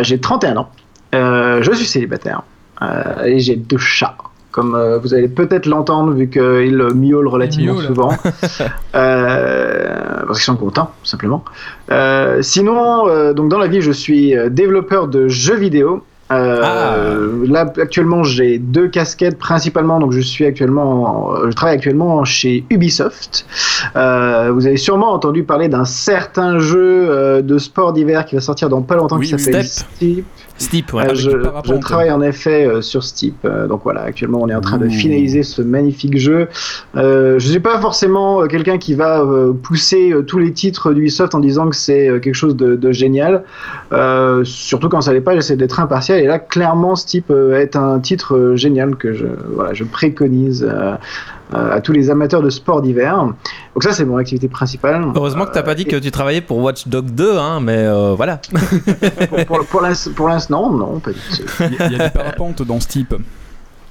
J'ai 0.00 0.18
31 0.18 0.56
ans. 0.56 0.68
Je 1.12 1.70
suis 1.74 1.86
célibataire. 1.86 2.42
Et 3.24 3.38
j'ai 3.40 3.56
deux 3.56 3.78
chats. 3.78 4.16
Comme 4.52 4.76
vous 5.02 5.14
allez 5.14 5.28
peut-être 5.28 5.66
l'entendre 5.66 6.12
vu 6.12 6.28
qu'ils 6.28 6.82
miaulent 6.94 7.28
relativement 7.28 7.76
souvent. 7.86 8.10
Parce 8.92 10.38
qu'ils 10.38 10.44
sont 10.44 10.56
contents, 10.56 10.90
tout 11.02 11.08
simplement. 11.08 11.44
Sinon, 12.40 13.32
donc 13.34 13.48
dans 13.50 13.58
la 13.58 13.66
vie, 13.66 13.82
je 13.82 13.92
suis 13.92 14.34
développeur 14.50 15.08
de 15.08 15.28
jeux 15.28 15.56
vidéo. 15.56 16.02
Euh, 16.30 16.60
Ah. 16.62 16.96
Là, 17.46 17.72
actuellement, 17.80 18.22
j'ai 18.22 18.58
deux 18.58 18.88
casquettes 18.88 19.38
principalement. 19.38 19.98
Donc, 19.98 20.12
je 20.12 20.20
suis 20.20 20.44
actuellement, 20.44 21.34
je 21.46 21.52
travaille 21.52 21.76
actuellement 21.76 22.24
chez 22.24 22.64
Ubisoft. 22.70 23.46
Euh, 23.96 24.50
vous 24.52 24.66
avez 24.66 24.76
sûrement 24.76 25.12
entendu 25.12 25.42
parler 25.42 25.68
d'un 25.68 25.84
certain 25.84 26.58
jeu 26.58 26.78
euh, 27.08 27.42
de 27.42 27.58
sport 27.58 27.92
d'hiver 27.92 28.24
qui 28.26 28.34
va 28.36 28.40
sortir 28.40 28.68
dans 28.68 28.82
pas 28.82 28.96
longtemps 28.96 29.16
Oui, 29.18 29.26
qui 29.32 29.38
s'appelle. 29.38 29.64
Steep. 29.66 30.24
Steep 30.60 30.92
ouais, 30.92 31.04
Euh, 31.04 31.06
avec 31.06 31.16
je, 31.16 31.72
travaille 31.80 32.10
en 32.10 32.20
effet 32.20 32.66
euh, 32.66 32.82
sur 32.82 33.02
Steep. 33.02 33.34
Euh, 33.44 33.66
donc 33.66 33.80
voilà, 33.82 34.02
actuellement, 34.02 34.40
on 34.42 34.48
est 34.48 34.54
en 34.54 34.60
train 34.60 34.76
de 34.76 34.88
finaliser 34.88 35.42
ce 35.42 35.62
magnifique 35.62 36.18
jeu. 36.18 36.48
Euh, 36.96 37.38
je 37.38 37.48
suis 37.48 37.60
pas 37.60 37.80
forcément 37.80 38.42
euh, 38.42 38.46
quelqu'un 38.46 38.76
qui 38.76 38.94
va 38.94 39.22
euh, 39.22 39.54
pousser 39.54 40.12
euh, 40.12 40.22
tous 40.22 40.38
les 40.38 40.52
titres 40.52 40.92
d'Ubisoft 40.92 41.34
en 41.34 41.40
disant 41.40 41.70
que 41.70 41.76
c'est 41.76 42.08
euh, 42.08 42.18
quelque 42.18 42.34
chose 42.34 42.56
de, 42.56 42.76
de 42.76 42.92
génial. 42.92 43.44
Euh, 43.92 44.44
surtout 44.44 44.90
quand 44.90 45.00
ça 45.00 45.14
l'est 45.14 45.22
pas, 45.22 45.34
j'essaie 45.34 45.56
d'être 45.56 45.80
impartial. 45.80 46.20
Et 46.20 46.26
là, 46.26 46.38
clairement, 46.38 46.94
Steep 46.94 47.30
euh, 47.30 47.58
est 47.58 47.74
un 47.74 47.98
titre 47.98 48.36
euh, 48.36 48.56
génial 48.56 48.96
que 48.96 49.14
je, 49.14 49.26
voilà, 49.54 49.72
je 49.72 49.84
préconise 49.84 50.68
à 51.52 51.80
tous 51.80 51.92
les 51.92 52.10
amateurs 52.10 52.42
de 52.42 52.50
sport 52.50 52.82
d'hiver. 52.82 53.16
Donc 53.74 53.82
ça, 53.82 53.92
c'est 53.92 54.04
mon 54.04 54.16
activité 54.16 54.48
principale. 54.48 55.04
Heureusement 55.14 55.46
que 55.46 55.52
t'as 55.52 55.62
pas 55.62 55.74
dit 55.74 55.84
que 55.86 55.96
tu 55.96 56.10
travaillais 56.10 56.40
pour 56.40 56.58
Watch 56.58 56.86
Dog 56.88 57.06
2 57.10 57.36
hein, 57.38 57.60
mais 57.60 57.78
euh, 57.78 58.14
voilà 58.16 58.40
pour, 59.28 59.44
pour, 59.46 59.66
pour 59.66 59.80
l'inst- 59.82 60.12
pour 60.14 60.28
l'instant, 60.28 60.70
non, 60.70 61.00
pas 61.00 61.10
du 61.12 61.18
tout. 61.18 61.42
Il 61.60 61.74
y, 61.74 61.82
a- 61.82 61.86
il 61.86 61.92
y 61.96 62.00
a 62.00 62.08
du 62.08 62.12
parapente 62.12 62.62
dans 62.62 62.80
ce 62.80 62.88
type. 62.88 63.14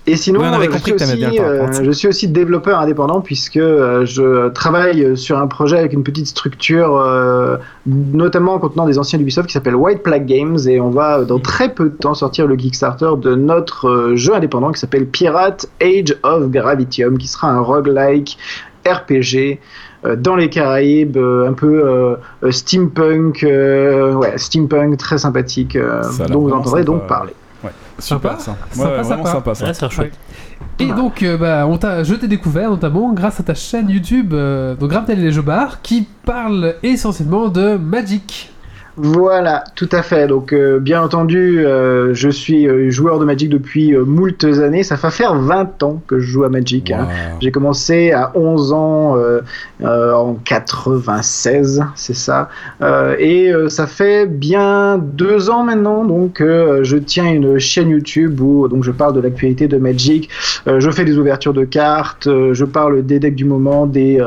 Et 0.09 0.15
sinon, 0.15 0.41
Oui, 0.41 0.47
on 0.49 0.53
avait 0.53 0.67
euh, 0.67 0.71
je, 0.71 0.77
compris 0.77 0.83
suis 0.83 0.91
que 0.93 0.97
t'aimais 0.97 1.25
aussi, 1.25 1.37
bien 1.37 1.43
euh, 1.43 1.83
je 1.83 1.91
suis 1.91 2.07
aussi 2.07 2.27
développeur 2.27 2.79
indépendant 2.79 3.21
puisque 3.21 3.57
euh, 3.57 4.05
je 4.05 4.49
travaille 4.49 5.15
sur 5.15 5.37
un 5.37 5.47
projet 5.47 5.77
avec 5.77 5.93
une 5.93 6.03
petite 6.03 6.27
structure, 6.27 6.97
euh, 6.97 7.57
notamment 7.85 8.57
contenant 8.59 8.85
des 8.85 8.97
anciens 8.97 9.19
d'Ubisoft 9.19 9.47
qui 9.47 9.53
s'appelle 9.53 9.75
White 9.75 10.01
Plague 10.01 10.25
Games 10.25 10.57
et 10.67 10.81
on 10.81 10.89
va 10.89 11.23
dans 11.23 11.39
très 11.39 11.73
peu 11.73 11.85
de 11.85 11.95
temps 11.95 12.15
sortir 12.15 12.47
le 12.47 12.55
Kickstarter 12.55 13.11
de 13.21 13.35
notre 13.35 14.13
jeu 14.15 14.33
indépendant 14.33 14.71
qui 14.71 14.79
s'appelle 14.79 15.05
Pirate 15.05 15.67
Age 15.81 16.15
of 16.23 16.49
Gravitium 16.49 17.17
qui 17.17 17.27
sera 17.27 17.49
un 17.51 17.59
roguelike 17.59 18.37
RPG 18.85 19.59
dans 20.17 20.35
les 20.35 20.49
Caraïbes, 20.49 21.17
un 21.17 21.53
peu 21.53 22.17
euh, 22.43 22.51
steampunk, 22.51 23.43
euh, 23.43 24.13
ouais, 24.13 24.37
steampunk 24.37 24.97
très 24.97 25.17
sympathique, 25.17 25.75
euh, 25.75 26.01
dont 26.29 26.41
vous 26.41 26.51
entendrez 26.51 26.83
donc 26.83 27.07
parler. 27.07 27.33
Super 27.99 28.39
Sympa. 28.39 28.39
ça. 28.39 28.51
Ouais, 28.51 28.57
Sympa, 28.71 29.01
vraiment 29.01 29.25
sympa. 29.25 29.31
sympa 29.31 29.55
ça. 29.55 29.65
Ouais, 29.65 29.73
ça 29.73 29.89
chouette. 29.89 30.13
Et 30.79 30.87
donc, 30.87 31.23
euh, 31.23 31.37
bah, 31.37 31.65
on 31.67 31.77
t'a, 31.77 32.03
je 32.03 32.15
t'ai 32.15 32.27
découvert 32.27 32.69
notamment 32.69 33.11
grâce 33.13 33.39
à 33.39 33.43
ta 33.43 33.53
chaîne 33.53 33.89
YouTube, 33.89 34.33
euh, 34.33 34.75
donc 34.75 34.91
Rabdel 34.93 35.19
et 35.19 35.23
les 35.23 35.31
jeux 35.31 35.41
bars, 35.41 35.81
qui 35.81 36.07
parle 36.25 36.75
essentiellement 36.83 37.49
de 37.49 37.75
Magic. 37.77 38.51
Voilà, 38.97 39.63
tout 39.75 39.89
à 39.91 40.01
fait. 40.01 40.27
Donc, 40.27 40.51
euh, 40.51 40.79
bien 40.79 41.01
entendu, 41.01 41.65
euh, 41.65 42.13
je 42.13 42.29
suis 42.29 42.67
euh, 42.67 42.89
joueur 42.89 43.19
de 43.19 43.25
Magic 43.25 43.49
depuis 43.49 43.95
moultes 43.95 44.43
années. 44.43 44.83
Ça 44.83 44.95
va 44.95 45.09
faire 45.09 45.35
20 45.35 45.83
ans 45.83 46.01
que 46.07 46.19
je 46.19 46.27
joue 46.27 46.43
à 46.43 46.49
Magic. 46.49 46.91
hein. 46.91 47.07
J'ai 47.39 47.51
commencé 47.51 48.11
à 48.11 48.31
11 48.35 48.73
ans 48.73 49.17
en 49.83 50.33
96, 50.45 51.83
c'est 51.95 52.15
ça. 52.15 52.49
Et 53.19 53.51
ça 53.67 53.87
fait 53.87 54.25
bien 54.25 54.97
deux 54.97 55.49
ans 55.49 55.63
maintenant 55.63 56.03
donc 56.03 56.41
je 56.41 56.97
tiens 56.97 57.31
une 57.31 57.59
chaîne 57.59 57.89
YouTube 57.89 58.39
où 58.41 58.67
donc 58.67 58.83
je 58.83 58.91
parle 58.91 59.13
de 59.13 59.21
l'actualité 59.21 59.67
de 59.67 59.77
Magic 59.77 60.29
je 60.67 60.89
fais 60.91 61.05
des 61.05 61.17
ouvertures 61.17 61.53
de 61.53 61.63
cartes, 61.63 62.27
je 62.27 62.65
parle 62.65 63.05
des 63.05 63.19
decks 63.19 63.35
du 63.35 63.45
moment, 63.45 63.85
des 63.85 64.23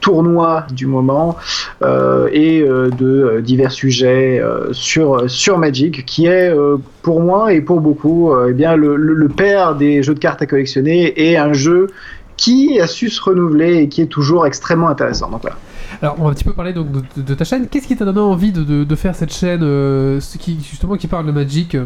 tournois 0.00 0.66
du 0.72 0.86
moment 0.86 1.36
et 1.82 2.60
de 2.62 3.40
divers 3.40 3.72
sujets 3.72 4.05
euh, 4.08 4.72
sur, 4.72 5.28
sur 5.30 5.58
Magic, 5.58 6.04
qui 6.06 6.26
est 6.26 6.50
euh, 6.50 6.76
pour 7.02 7.20
moi 7.20 7.52
et 7.52 7.60
pour 7.60 7.80
beaucoup 7.80 8.32
euh, 8.32 8.48
eh 8.50 8.52
bien, 8.52 8.76
le, 8.76 8.96
le- 8.96 9.14
le 9.14 9.28
père 9.28 9.74
des 9.74 10.02
jeux 10.02 10.14
de 10.14 10.18
cartes 10.18 10.42
à 10.42 10.46
collectionner 10.46 11.12
et 11.30 11.36
un 11.36 11.52
jeu 11.52 11.88
qui 12.36 12.78
a 12.80 12.86
su 12.86 13.08
se 13.08 13.20
renouveler 13.22 13.76
et 13.78 13.88
qui 13.88 14.02
est 14.02 14.06
toujours 14.06 14.46
extrêmement 14.46 14.88
intéressant. 14.88 15.30
Donc 15.30 15.42
voilà. 15.42 15.56
Alors, 16.02 16.16
on 16.18 16.24
va 16.24 16.30
un 16.30 16.34
petit 16.34 16.44
peu 16.44 16.52
parler 16.52 16.72
donc, 16.74 16.88
de, 17.16 17.34
ta 17.34 17.44
chaîne. 17.44 17.68
Qu'est-ce 17.68 17.86
qui 17.86 17.96
t'a 17.96 18.04
donné 18.04 18.20
envie 18.20 18.52
de, 18.52 18.62
de- 18.62 18.84
de 18.84 18.94
faire 18.96 19.14
cette 19.14 19.32
chaîne 19.32 19.60
euh, 19.62 20.20
qui, 20.38 20.58
justement 20.62 20.96
qui 20.96 21.06
parle 21.06 21.26
de 21.26 21.32
Magic? 21.32 21.76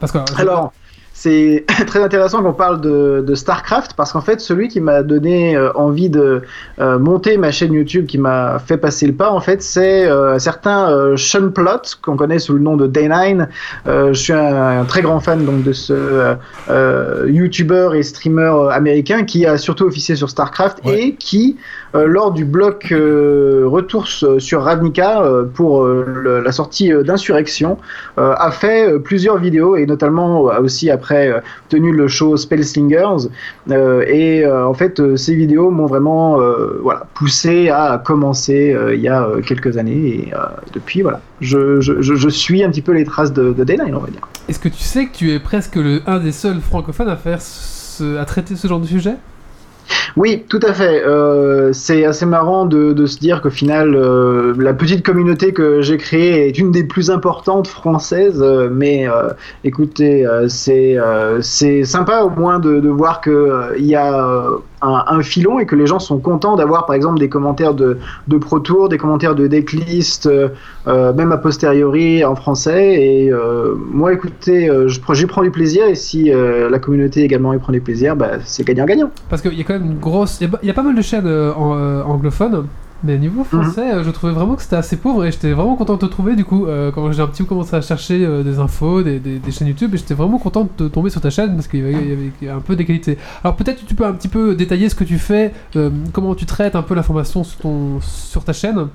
Parce 0.00 0.10
que 0.12 0.18
Alors, 0.36 0.72
c'est 1.20 1.64
très 1.86 2.00
intéressant 2.00 2.44
qu'on 2.44 2.52
parle 2.52 2.80
de, 2.80 3.24
de 3.26 3.34
StarCraft 3.34 3.94
parce 3.96 4.12
qu'en 4.12 4.20
fait, 4.20 4.40
celui 4.40 4.68
qui 4.68 4.80
m'a 4.80 5.02
donné 5.02 5.56
euh, 5.56 5.72
envie 5.74 6.10
de 6.10 6.42
euh, 6.78 6.98
monter 7.00 7.36
ma 7.38 7.50
chaîne 7.50 7.72
YouTube, 7.72 8.06
qui 8.06 8.18
m'a 8.18 8.60
fait 8.60 8.76
passer 8.76 9.04
le 9.08 9.14
pas, 9.14 9.30
en 9.32 9.40
fait, 9.40 9.60
c'est 9.60 10.06
euh, 10.06 10.34
un 10.34 10.38
certain 10.38 10.90
euh, 10.92 11.16
Sean 11.16 11.50
Plott, 11.50 11.98
qu'on 12.02 12.16
connaît 12.16 12.38
sous 12.38 12.52
le 12.52 12.60
nom 12.60 12.76
de 12.76 12.86
Day9. 12.86 13.48
Euh, 13.88 14.12
je 14.12 14.18
suis 14.20 14.32
un, 14.32 14.80
un 14.80 14.84
très 14.84 15.02
grand 15.02 15.18
fan 15.18 15.44
donc 15.44 15.64
de 15.64 15.72
ce 15.72 16.36
YouTuber 17.26 17.90
et 17.96 18.02
streamer 18.04 18.68
américain 18.70 19.24
qui 19.24 19.44
a 19.44 19.58
surtout 19.58 19.86
officié 19.86 20.14
sur 20.14 20.30
StarCraft 20.30 20.78
Ouais. 20.84 21.00
et 21.00 21.14
qui, 21.14 21.56
lors 21.94 22.32
du 22.32 22.44
bloc 22.44 22.88
euh, 22.92 23.64
retour 23.66 24.04
s- 24.04 24.24
sur 24.38 24.62
Ravnica 24.62 25.22
euh, 25.22 25.44
pour 25.44 25.84
euh, 25.84 26.42
la 26.44 26.52
sortie 26.52 26.92
euh, 26.92 27.02
d'Insurrection, 27.02 27.78
euh, 28.18 28.34
a 28.36 28.50
fait 28.50 28.92
euh, 28.92 28.98
plusieurs 28.98 29.38
vidéos 29.38 29.76
et 29.76 29.86
notamment 29.86 30.48
a 30.48 30.60
aussi 30.60 30.90
après 30.90 31.28
euh, 31.28 31.40
tenu 31.68 31.92
le 31.92 32.08
show 32.08 32.36
Spellslingers 32.36 33.28
euh, 33.70 34.04
et 34.06 34.44
euh, 34.44 34.66
en 34.66 34.74
fait 34.74 35.00
euh, 35.00 35.16
ces 35.16 35.34
vidéos 35.34 35.70
m'ont 35.70 35.86
vraiment 35.86 36.40
euh, 36.40 36.78
voilà 36.82 37.06
poussé 37.14 37.70
à 37.70 38.00
commencer 38.04 38.72
euh, 38.72 38.94
il 38.94 39.00
y 39.00 39.08
a 39.08 39.24
euh, 39.24 39.40
quelques 39.40 39.76
années 39.78 40.28
et 40.28 40.34
euh, 40.34 40.38
depuis 40.72 41.02
voilà 41.02 41.20
je, 41.40 41.80
je, 41.80 42.28
suis 42.28 42.62
un 42.64 42.70
petit 42.70 42.82
peu 42.82 42.92
les 42.92 43.04
traces 43.04 43.32
de, 43.32 43.52
de 43.52 43.64
Dayline 43.64 43.94
on 43.94 44.00
va 44.00 44.08
dire. 44.08 44.20
est-ce 44.48 44.58
que 44.58 44.68
tu 44.68 44.82
sais 44.82 45.06
que 45.06 45.16
tu 45.16 45.30
es 45.32 45.38
presque 45.38 45.76
le, 45.76 46.02
un 46.06 46.18
des 46.18 46.32
seuls 46.32 46.60
francophones 46.60 47.08
à 47.08 47.16
faire 47.16 47.38
à 48.00 48.24
traiter 48.24 48.54
ce 48.56 48.68
genre 48.68 48.80
de 48.80 48.86
sujet? 48.86 49.14
Oui, 50.16 50.44
tout 50.48 50.60
à 50.62 50.72
fait. 50.72 51.04
Euh, 51.04 51.72
c'est 51.72 52.04
assez 52.04 52.26
marrant 52.26 52.66
de, 52.66 53.06
se 53.06 53.18
dire 53.18 53.40
qu'au 53.40 53.50
final, 53.50 53.94
euh, 53.94 54.54
la 54.58 54.74
petite 54.74 55.04
communauté 55.04 55.52
que 55.52 55.80
j'ai 55.80 55.96
créée 55.96 56.48
est 56.48 56.58
une 56.58 56.72
des 56.72 56.84
plus 56.84 57.10
importantes 57.10 57.68
françaises. 57.68 58.42
euh, 58.42 58.68
mais 58.70 59.06
écoutez, 59.64 60.26
c'est 60.48 61.84
sympa 61.84 62.22
au 62.22 62.30
moins 62.30 62.58
de, 62.58 62.80
de 62.80 62.88
voir 62.88 63.20
qu'il 63.20 63.32
il 63.78 63.86
y 63.86 63.96
a 63.96 64.44
un, 64.82 65.04
un 65.06 65.22
filon 65.22 65.58
et 65.58 65.66
que 65.66 65.76
les 65.76 65.86
gens 65.86 65.98
sont 65.98 66.18
contents 66.18 66.56
d'avoir 66.56 66.86
par 66.86 66.94
exemple 66.94 67.18
des 67.18 67.28
commentaires 67.28 67.74
de, 67.74 67.98
de 68.26 68.36
Pro 68.36 68.60
Tour, 68.60 68.88
des 68.88 68.98
commentaires 68.98 69.34
de 69.34 69.46
decklist, 69.46 70.26
euh, 70.26 70.48
euh, 70.86 71.12
même 71.12 71.32
a 71.32 71.38
posteriori 71.38 72.24
en 72.24 72.34
français. 72.34 72.94
Et 73.02 73.32
euh, 73.32 73.74
moi, 73.90 74.12
écoutez, 74.12 74.70
j'y 74.86 75.26
prends 75.26 75.42
du 75.42 75.50
plaisir 75.50 75.86
et 75.86 75.94
si 75.94 76.30
la 76.30 76.78
communauté 76.78 77.22
également 77.22 77.52
y 77.52 77.58
prend 77.58 77.72
du 77.72 77.80
plaisir, 77.80 78.16
bah, 78.16 78.32
c'est 78.44 78.64
gagnant-gagnant. 78.64 79.10
Parce 79.28 79.42
qu'il 79.42 79.54
y 79.54 79.60
a 79.60 79.64
quand 79.64 79.74
même 79.74 79.92
une 79.92 79.98
grosse. 79.98 80.40
Il 80.40 80.50
y 80.62 80.66
y 80.66 80.70
a 80.70 80.74
pas 80.74 80.82
mal 80.82 80.94
de 80.94 81.02
chaînes 81.02 81.28
anglophones. 81.28 82.66
Mais 83.04 83.16
niveau 83.16 83.44
français, 83.44 83.94
euh, 83.94 84.02
je 84.02 84.10
trouvais 84.10 84.32
vraiment 84.32 84.56
que 84.56 84.62
c'était 84.62 84.74
assez 84.76 84.96
pauvre 84.96 85.24
et 85.24 85.30
j'étais 85.30 85.52
vraiment 85.52 85.76
content 85.76 85.94
de 85.94 86.00
te 86.00 86.06
trouver 86.06 86.34
du 86.34 86.44
coup 86.44 86.66
euh, 86.66 86.90
quand 86.90 87.12
j'ai 87.12 87.22
un 87.22 87.28
petit 87.28 87.42
peu 87.44 87.48
commencé 87.48 87.76
à 87.76 87.80
chercher 87.80 88.24
euh, 88.26 88.42
des 88.42 88.58
infos, 88.58 89.02
des, 89.04 89.20
des- 89.20 89.38
des 89.38 89.50
chaînes 89.52 89.68
YouTube 89.68 89.94
et 89.94 89.98
j'étais 89.98 90.14
vraiment 90.14 90.38
content 90.38 90.68
de 90.78 90.88
tomber 90.88 91.08
sur 91.08 91.20
ta 91.20 91.30
chaîne 91.30 91.54
parce 91.54 91.68
qu'il 91.68 91.80
y 91.88 91.92
y 91.92 92.48
avait 92.48 92.48
un 92.50 92.60
peu 92.60 92.74
des 92.74 92.84
qualités. 92.84 93.16
Alors 93.44 93.54
peut-être 93.54 93.86
tu 93.86 93.94
peux 93.94 94.04
un 94.04 94.12
petit 94.14 94.26
peu 94.26 94.56
détailler 94.56 94.88
ce 94.88 94.96
que 94.96 95.04
tu 95.04 95.18
fais, 95.18 95.52
euh, 95.76 95.90
comment 96.12 96.34
tu 96.34 96.44
traites 96.44 96.74
un 96.74 96.82
peu 96.82 96.94
l'information 96.94 97.44
sur, 97.44 97.58
ton, 97.60 98.00
sur 98.00 98.42
ta 98.42 98.52
chaîne 98.52 98.88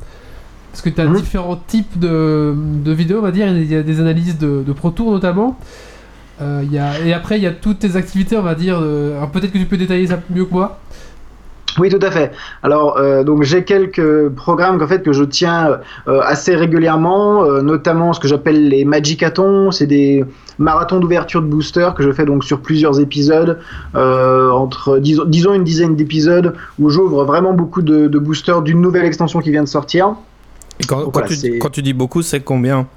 parce 0.74 0.81
que 0.81 0.89
tu 0.89 1.00
as 1.00 1.05
Mhm. 1.05 1.15
différents 1.17 1.55
types 1.67 1.98
de, 2.00 2.53
de 2.83 2.91
vidéos, 2.91 3.19
on 3.19 3.22
va 3.22 3.31
dire. 3.31 3.48
Il 3.48 3.72
y 3.72 3.75
a 3.75 3.83
des 3.83 4.00
analyses 4.01 4.38
de, 4.38 4.63
de 4.67 4.74
Pro 4.74 4.89
Tour 4.89 5.12
notamment. 5.12 5.57
Il 6.41 6.74
y 6.74 6.77
a, 6.77 7.00
et 7.05 7.13
après, 7.13 7.38
il 7.38 7.43
y 7.43 7.48
a 7.48 7.51
toutes 7.51 7.79
tes 7.79 7.95
activités, 7.95 8.36
on 8.36 8.41
va 8.41 8.53
dire. 8.55 8.77
alors 8.79 9.29
peut-être 9.31 9.53
que 9.53 9.57
tu 9.60 9.65
peux 9.65 9.77
détailler 9.77 10.07
ça 10.07 10.19
mieux 10.29 10.43
que 10.43 10.51
moi. 10.51 10.79
Oui, 11.79 11.89
tout 11.89 11.99
à 12.05 12.11
fait. 12.11 12.31
Alors, 12.61 12.97
euh, 12.97 13.23
donc 13.23 13.43
j'ai 13.43 13.63
quelques 13.63 14.29
programmes 14.29 14.77
qu'en 14.77 14.87
fait 14.87 15.01
que 15.01 15.11
je 15.13 15.23
tiens 15.23 15.79
euh, 16.07 16.21
assez 16.21 16.55
régulièrement, 16.55 17.43
euh, 17.45 17.61
notamment 17.61 18.13
ce 18.13 18.19
que 18.19 18.27
j'appelle 18.27 18.69
les 18.69 18.85
Magicathons. 18.85 19.71
C'est 19.71 19.87
des 19.87 20.23
marathons 20.59 20.99
d'ouverture 20.99 21.41
de 21.41 21.47
booster 21.47 21.89
que 21.97 22.03
je 22.03 22.11
fais 22.11 22.25
donc 22.25 22.43
sur 22.43 22.59
plusieurs 22.59 22.99
épisodes, 22.99 23.57
entre 23.95 24.99
disons, 24.99 25.25
disons 25.25 25.53
une 25.53 25.63
dizaine 25.63 25.95
d'épisodes 25.95 26.53
où 26.79 26.89
j'ouvre 26.89 27.23
vraiment 27.25 27.53
beaucoup 27.53 27.81
de, 27.81 28.07
de 28.07 28.19
boosters 28.19 28.61
d'une 28.61 28.81
nouvelle 28.81 29.05
extension 29.05 29.39
qui 29.39 29.51
vient 29.51 29.63
de 29.63 29.67
sortir. 29.67 30.15
Et 30.79 30.85
quand, 30.85 30.97
Donc 30.97 31.05
quand 31.05 31.11
voilà, 31.13 31.27
tu, 31.27 31.35
c'est- 31.35 31.57
quand 31.59 31.69
tu 31.69 31.81
dis 31.81 31.93
beaucoup, 31.93 32.21
c'est 32.21 32.41
combien? 32.41 32.87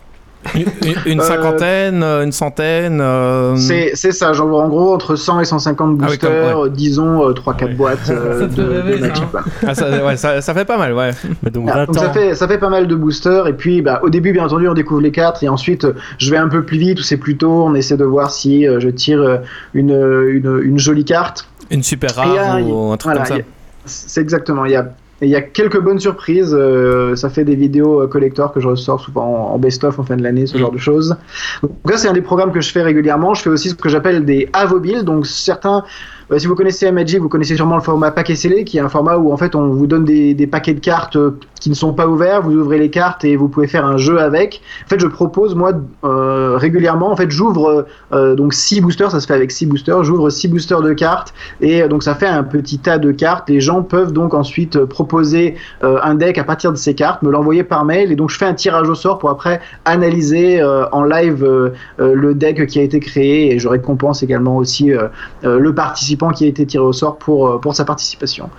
Une, 0.54 1.20
Euh, 1.20 1.22
cinquantaine, 1.24 2.02
euh, 2.02 2.24
une 2.24 2.32
centaine 2.32 3.00
euh, 3.00 3.56
C'est 3.56 3.92
c'est 3.94 4.12
ça, 4.12 4.32
j'envoie 4.32 4.62
en 4.62 4.68
gros 4.68 4.94
entre 4.94 5.16
100 5.16 5.40
et 5.40 5.44
150 5.44 5.88
Ah 5.88 5.92
oui, 5.92 6.06
boosters, 6.08 6.52
comme- 6.54 6.68
disons 6.70 7.32
3-4 7.32 7.64
Ouais. 7.68 7.74
boîtes 7.74 7.98
Ça 8.04 8.14
fait 8.14 8.54
de, 8.54 8.62
rêver, 8.62 8.92
de 8.98 8.98
ça, 9.02 9.08
Magic. 9.08 9.22
hein. 9.24 9.28
quoi. 9.30 9.42
ah, 9.66 9.74
ça, 9.74 10.04
ouais, 10.06 10.16
ça, 10.16 10.40
ça 10.40 10.54
fait 10.54 10.64
pas 10.64 10.78
mal, 10.78 10.92
ouais. 10.94 11.10
Mais 11.42 11.50
donc 11.50 11.68
Ah, 11.70 11.78
20 11.78 11.86
donc 11.86 11.96
ans. 11.96 12.00
ça 12.00 12.10
fait, 12.12 12.34
ça 12.34 12.46
fait 12.48 12.58
pas 12.58 12.68
mal 12.68 12.86
de 12.86 12.94
boosters 12.94 13.46
et 13.48 13.52
puis 13.54 13.82
bah, 13.82 14.00
au 14.02 14.10
début 14.10 14.32
bien 14.32 14.44
entendu 14.44 14.68
on 14.68 14.74
découvre 14.74 15.00
les 15.00 15.10
cartes 15.12 15.42
et 15.42 15.48
ensuite 15.48 15.86
je 16.18 16.30
vais 16.30 16.36
un 16.38 16.48
peu 16.48 16.62
plus 16.64 16.78
vite 16.78 17.00
ou 17.00 17.02
c'est 17.02 17.16
plus 17.16 17.36
tôt 17.36 17.64
on 17.66 17.74
essaie 17.74 17.96
de 17.96 18.04
voir 18.04 18.30
si 18.30 18.66
euh, 18.66 18.78
je 18.80 18.88
tire 18.88 19.40
une, 19.74 19.90
une, 19.90 20.60
une 20.62 20.78
jolie 20.78 21.04
carte 21.04 21.48
Une 21.70 21.82
super 21.82 22.14
rare 22.14 22.58
ou 22.66 22.92
un 22.92 22.96
truc 22.96 23.12
voilà, 23.14 23.26
comme 23.26 23.38
ça. 23.38 23.42
c'est 23.84 24.20
exactement 24.20 24.64
il 24.64 24.72
y 24.72 24.76
a 24.76 24.88
et 25.22 25.26
il 25.26 25.30
y 25.30 25.36
a 25.36 25.40
quelques 25.40 25.80
bonnes 25.80 25.98
surprises 25.98 26.54
euh, 26.54 27.16
ça 27.16 27.30
fait 27.30 27.44
des 27.44 27.54
vidéos 27.56 28.02
euh, 28.02 28.06
collector 28.06 28.52
que 28.52 28.60
je 28.60 28.68
ressors 28.68 29.00
souvent 29.00 29.50
en, 29.50 29.54
en 29.54 29.58
best-of 29.58 29.98
en 29.98 30.02
fin 30.04 30.16
de 30.16 30.22
l'année 30.22 30.46
ce 30.46 30.56
Mm. 30.56 30.60
genre 30.60 30.72
de 30.72 30.78
choses. 30.78 31.16
Donc 31.62 31.72
là 31.90 31.96
c'est 31.96 32.08
un 32.08 32.12
des 32.12 32.22
programmes 32.22 32.52
que 32.52 32.60
je 32.60 32.70
fais 32.70 32.82
régulièrement. 32.82 33.32
Je 33.34 33.42
fais 33.42 33.50
aussi 33.50 33.70
ce 33.70 33.74
que 33.74 33.88
j'appelle 33.88 34.24
des 34.24 34.48
avobiles 34.52 35.04
donc 35.04 35.26
certains 35.26 35.84
euh, 36.32 36.38
si 36.40 36.48
vous 36.48 36.56
connaissez 36.56 36.90
Magic, 36.90 37.20
vous 37.20 37.28
connaissez 37.28 37.54
sûrement 37.54 37.76
le 37.76 37.82
format 37.82 38.10
paquet 38.10 38.34
scellé, 38.34 38.64
qui 38.64 38.78
est 38.78 38.80
un 38.80 38.88
format 38.88 39.16
où 39.16 39.32
en 39.32 39.36
fait 39.36 39.54
on 39.54 39.68
vous 39.68 39.86
donne 39.86 40.04
des, 40.04 40.46
paquets 40.46 40.74
de 40.74 40.80
cartes 40.80 41.16
euh, 41.16 41.38
qui 41.60 41.70
ne 41.70 41.74
sont 41.74 41.92
pas 41.92 42.08
ouverts, 42.08 42.42
vous 42.42 42.52
ouvrez 42.52 42.78
les 42.78 42.90
cartes 42.90 43.24
et 43.24 43.36
vous 43.36 43.48
pouvez 43.48 43.68
faire 43.68 43.86
un 43.86 43.96
jeu 43.96 44.20
avec. 44.20 44.60
En 44.84 44.88
fait, 44.88 45.00
je 45.00 45.06
propose 45.06 45.54
moi 45.54 45.72
euh, 46.04 46.56
régulièrement, 46.56 47.10
en 47.12 47.16
fait, 47.16 47.30
j'ouvre 47.30 47.86
euh, 48.12 48.34
donc 48.34 48.54
six 48.54 48.80
boosters, 48.80 49.12
ça 49.12 49.20
se 49.20 49.26
fait 49.26 49.34
avec 49.34 49.52
six 49.52 49.66
boosters, 49.66 50.02
j'ouvre 50.02 50.30
six 50.30 50.48
boosters 50.48 50.82
de 50.82 50.92
cartes 50.92 51.32
et 51.60 51.86
donc 51.88 52.02
ça 52.02 52.14
fait 52.14 52.26
un 52.26 52.42
petit 52.42 52.78
tas 52.78 52.98
de 52.98 53.12
cartes. 53.12 53.48
Les 53.48 53.60
gens 53.60 53.82
peuvent 53.82 54.12
donc 54.12 54.34
ensuite 54.34 54.84
proposer 54.84 55.54
un 55.82 56.14
deck 56.14 56.38
à 56.38 56.44
partir 56.44 56.72
de 56.72 56.76
ces 56.76 56.94
cartes, 56.94 57.22
me 57.22 57.30
l'envoyer 57.30 57.62
par 57.62 57.84
mail 57.84 58.12
et 58.12 58.16
donc 58.16 58.30
je 58.30 58.38
fais 58.38 58.44
un 58.44 58.54
tirage 58.54 58.88
au 58.88 58.94
sort 58.94 59.18
pour 59.18 59.30
après 59.30 59.60
analyser 59.84 60.62
en 60.92 61.02
live 61.04 61.72
le 61.98 62.34
deck 62.34 62.66
qui 62.66 62.78
a 62.78 62.82
été 62.82 63.00
créé 63.00 63.54
et 63.54 63.58
je 63.58 63.68
récompense 63.68 64.22
également 64.22 64.56
aussi 64.56 64.92
le 65.42 65.74
participant 65.74 66.15
qui 66.32 66.44
a 66.44 66.48
été 66.48 66.66
tiré 66.66 66.82
au 66.84 66.92
sort 66.92 67.16
pour, 67.18 67.48
euh, 67.48 67.58
pour 67.58 67.74
sa 67.74 67.84
participation. 67.84 68.50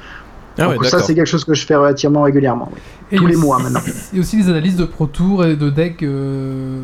Ah 0.59 0.69
ouais, 0.69 0.75
Donc 0.75 0.85
ça 0.85 0.99
c'est 0.99 1.13
quelque 1.13 1.27
chose 1.27 1.45
que 1.45 1.53
je 1.53 1.65
fais 1.65 1.75
relativement 1.75 2.23
régulièrement. 2.23 2.69
oui. 2.73 3.17
Tous 3.17 3.25
les 3.27 3.35
aussi- 3.35 3.45
mois, 3.45 3.59
maintenant. 3.59 3.79
Et 4.13 4.19
aussi 4.19 4.37
les 4.37 4.49
analyses 4.49 4.75
de 4.75 4.85
Pro 4.85 5.05
Tour 5.05 5.45
et 5.45 5.55
de 5.55 5.69
deck. 5.69 6.01
euh, 6.03 6.81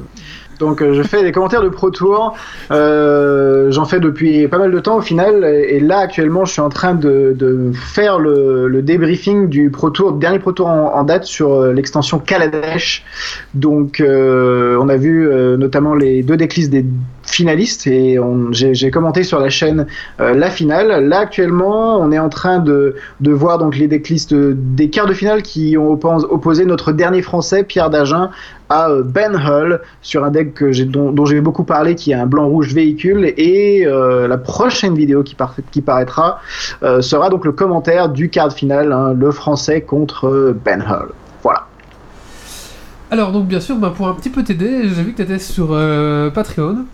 Donc 0.59 0.81
euh, 0.81 0.93
je 0.93 1.03
fais 1.03 1.23
des 1.23 1.31
commentaires 1.31 1.63
de 1.63 1.69
Pro 1.69 1.89
Tour, 1.89 2.35
euh, 2.71 3.71
j'en 3.71 3.85
fais 3.85 3.99
depuis 3.99 4.47
pas 4.47 4.57
mal 4.57 4.71
de 4.71 4.79
temps 4.79 4.97
au 4.97 5.01
final, 5.01 5.43
et, 5.43 5.79
là 5.79 5.99
actuellement 5.99 6.45
je 6.45 6.53
suis 6.53 6.61
en 6.61 6.69
train 6.69 6.93
de, 6.93 7.35
de 7.37 7.71
faire 7.73 8.19
le, 8.19 8.81
débriefing 8.81 9.47
du 9.47 9.69
Pro 9.69 9.89
Tour, 9.89 10.13
dernier 10.13 10.39
Pro 10.39 10.51
Tour 10.51 10.67
en, 10.67 11.03
date 11.03 11.25
sur 11.25 11.53
euh, 11.53 11.73
l'extension 11.73 12.19
Kaladesh. 12.19 13.03
Donc 13.53 14.01
on 14.05 14.89
a 14.89 14.95
vu 14.95 15.29
notamment 15.57 15.95
les 15.95 16.23
deux 16.23 16.37
decklists 16.37 16.71
des 16.71 16.85
finalistes 17.23 17.87
et 17.87 18.19
j'ai 18.51 18.91
commenté 18.91 19.23
sur 19.23 19.39
la 19.39 19.49
chaîne 19.49 19.87
la 20.19 20.49
finale. 20.49 21.07
Là 21.07 21.19
actuellement 21.19 21.99
on 21.99 22.11
est 22.11 22.19
en 22.19 22.29
train 22.29 22.59
de, 22.59 22.95
de 23.21 23.31
voir 23.31 23.57
donc 23.57 23.77
les 23.77 23.87
decklists 23.87 24.33
des 24.33 24.89
quarts 24.89 25.07
de 25.07 25.13
finale 25.13 25.41
qui 25.41 25.77
ont 25.77 25.95
oppo- 25.95 26.25
opposé 26.29 26.65
notre 26.65 26.91
dernier 26.91 27.21
français 27.21 27.63
Pierre 27.63 27.89
Dagen 27.89 28.29
à 28.73 28.89
euh, 28.89 29.03
Ben 29.03 29.35
Hull 29.35 29.81
sur 30.01 30.23
un 30.23 30.31
deck 30.31 30.53
que 30.53 30.71
j'ai- 30.71 30.85
dont, 30.85 31.11
dont 31.11 31.25
j'ai 31.25 31.41
beaucoup 31.41 31.63
parlé 31.63 31.95
qui 31.95 32.11
est 32.11 32.15
un 32.15 32.25
blanc-rouge 32.25 32.73
véhicule 32.73 33.33
et 33.37 33.85
euh, 33.85 34.27
la 34.27 34.37
prochaine 34.37 34.95
vidéo 34.95 35.21
qui, 35.23 35.35
par- 35.35 35.55
qui 35.71 35.81
paraîtra 35.81 36.39
euh, 36.81 37.01
sera 37.01 37.29
donc 37.29 37.45
le 37.45 37.51
commentaire 37.51 38.09
du 38.09 38.29
quart 38.29 38.47
de 38.49 38.53
finale, 38.53 38.91
hein, 38.91 39.13
le 39.13 39.31
français 39.31 39.81
contre 39.81 40.55
Ben 40.65 40.81
Hull. 40.81 41.09
Voilà. 41.43 41.67
Alors, 43.11 43.31
donc, 43.31 43.45
bien 43.47 43.59
sûr, 43.59 43.75
bah, 43.75 43.93
pour 43.95 44.07
un 44.07 44.13
petit 44.13 44.31
peu 44.31 44.43
t'aider, 44.43 44.89
j'ai 44.89 45.03
vu 45.03 45.11
que 45.11 45.17
tu 45.17 45.21
étais 45.23 45.37
sur 45.39 45.67
euh, 45.71 46.31
Patreon. 46.31 46.85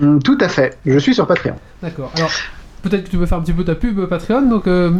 Hum, 0.00 0.22
tout 0.22 0.38
à 0.40 0.48
fait, 0.48 0.78
je 0.86 0.98
suis 0.98 1.14
sur 1.14 1.26
Patreon. 1.26 1.56
D'accord. 1.82 2.10
Alors, 2.16 2.30
peut-être 2.82 3.04
que 3.04 3.10
tu 3.10 3.16
veux 3.16 3.26
faire 3.26 3.38
un 3.38 3.42
petit 3.42 3.52
peu 3.52 3.64
ta 3.64 3.74
pub 3.74 4.04
Patreon. 4.06 4.42
Donc, 4.48 4.66
euh, 4.66 4.92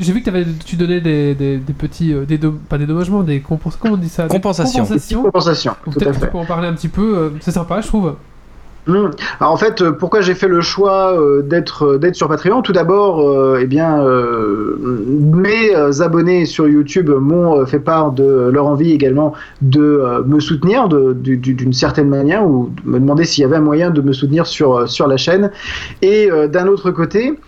j'ai 0.00 0.12
vu 0.12 0.20
que 0.20 0.24
t'avais- 0.26 0.46
tu 0.64 0.76
donnais 0.76 1.00
des, 1.00 1.34
des, 1.34 1.56
des 1.58 1.72
petits. 1.72 2.12
euh, 2.12 2.24
des 2.24 2.38
dom- 2.38 2.58
pas 2.68 2.78
des 2.78 2.86
dommagements, 2.86 3.22
des 3.22 3.40
compos- 3.40 3.70
Comment 3.78 3.94
on 3.94 3.96
dit 3.96 4.08
ça? 4.08 4.26
Compensations. 4.28 4.82
compensations. 4.84 5.22
Compensation, 5.22 5.72
à 5.72 5.90
peut-être 5.90 6.08
que 6.10 6.14
tu 6.14 6.20
fait. 6.20 6.30
peux 6.30 6.38
en 6.38 6.44
parler 6.46 6.68
un 6.68 6.74
petit 6.74 6.88
peu. 6.88 7.16
euh, 7.16 7.30
C'est 7.40 7.52
sympa, 7.52 7.80
je 7.80 7.86
trouve. 7.88 8.14
Hmm. 8.86 9.10
Alors 9.40 9.52
en 9.52 9.56
fait, 9.56 9.80
euh, 9.80 9.92
pourquoi 9.92 10.20
j'ai 10.20 10.34
fait 10.34 10.48
le 10.48 10.60
choix 10.60 11.18
euh, 11.18 11.40
d'être 11.40 11.84
euh, 11.84 11.98
d'être 11.98 12.16
sur 12.16 12.28
Patreon? 12.28 12.60
Tout 12.60 12.74
d'abord, 12.74 13.56
eh 13.58 13.66
bien, 13.66 14.04
mes 14.78 15.74
abonnés 16.00 16.44
sur 16.44 16.68
YouTube 16.68 17.10
m'ont 17.10 17.64
fait 17.66 17.78
part 17.78 18.12
de 18.12 18.50
leur 18.52 18.66
envie 18.66 18.92
également 18.92 19.32
de 19.62 20.22
me 20.26 20.40
soutenir 20.40 20.88
d'une 20.88 21.72
certaine 21.72 22.08
manière 22.08 22.46
ou 22.46 22.70
de 22.84 22.90
me 22.90 23.00
demander 23.00 23.24
s'il 23.24 23.42
y 23.42 23.44
avait 23.44 23.56
un 23.56 23.60
moyen 23.60 23.90
de 23.90 24.00
me 24.00 24.12
soutenir 24.12 24.46
sur 24.46 25.06
la 25.06 25.16
chaîne. 25.16 25.50
Et 26.02 26.28
d'un 26.48 26.66
autre 26.66 26.90
côté. 26.90 27.38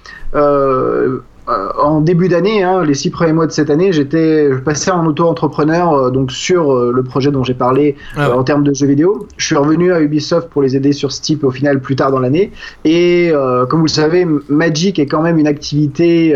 Euh, 1.48 1.68
en 1.80 2.00
début 2.00 2.28
d'année, 2.28 2.62
hein, 2.62 2.82
les 2.82 2.94
six 2.94 3.10
premiers 3.10 3.32
mois 3.32 3.46
de 3.46 3.52
cette 3.52 3.70
année, 3.70 3.92
j'étais 3.92 4.50
je 4.52 4.58
passais 4.58 4.90
en 4.90 5.06
auto-entrepreneur 5.06 5.92
euh, 5.92 6.10
donc 6.10 6.32
sur 6.32 6.72
euh, 6.72 6.92
le 6.92 7.02
projet 7.04 7.30
dont 7.30 7.44
j'ai 7.44 7.54
parlé 7.54 7.94
Ah 8.16 8.26
euh, 8.26 8.28
ouais. 8.30 8.38
en 8.38 8.44
termes 8.44 8.64
de 8.64 8.74
jeux 8.74 8.86
vidéo. 8.86 9.26
Je 9.36 9.46
suis 9.46 9.56
revenu 9.56 9.92
à 9.92 10.00
Ubisoft 10.00 10.48
pour 10.48 10.62
les 10.62 10.76
aider 10.76 10.92
sur 10.92 11.12
Steep 11.12 11.44
au 11.44 11.50
final 11.50 11.80
plus 11.80 11.94
tard 11.94 12.10
dans 12.10 12.18
l'année. 12.18 12.50
Et 12.84 13.30
euh, 13.32 13.64
comme 13.66 13.80
vous 13.80 13.86
le 13.86 13.90
savez, 13.90 14.26
Magic 14.48 14.98
est 14.98 15.06
quand 15.06 15.22
même 15.22 15.38
une 15.38 15.46
activité 15.46 16.34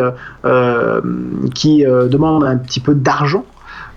qui 1.54 1.84
euh, 1.84 2.08
demande 2.08 2.44
un 2.44 2.56
petit 2.56 2.80
peu 2.80 2.94
d'argent. 2.94 3.44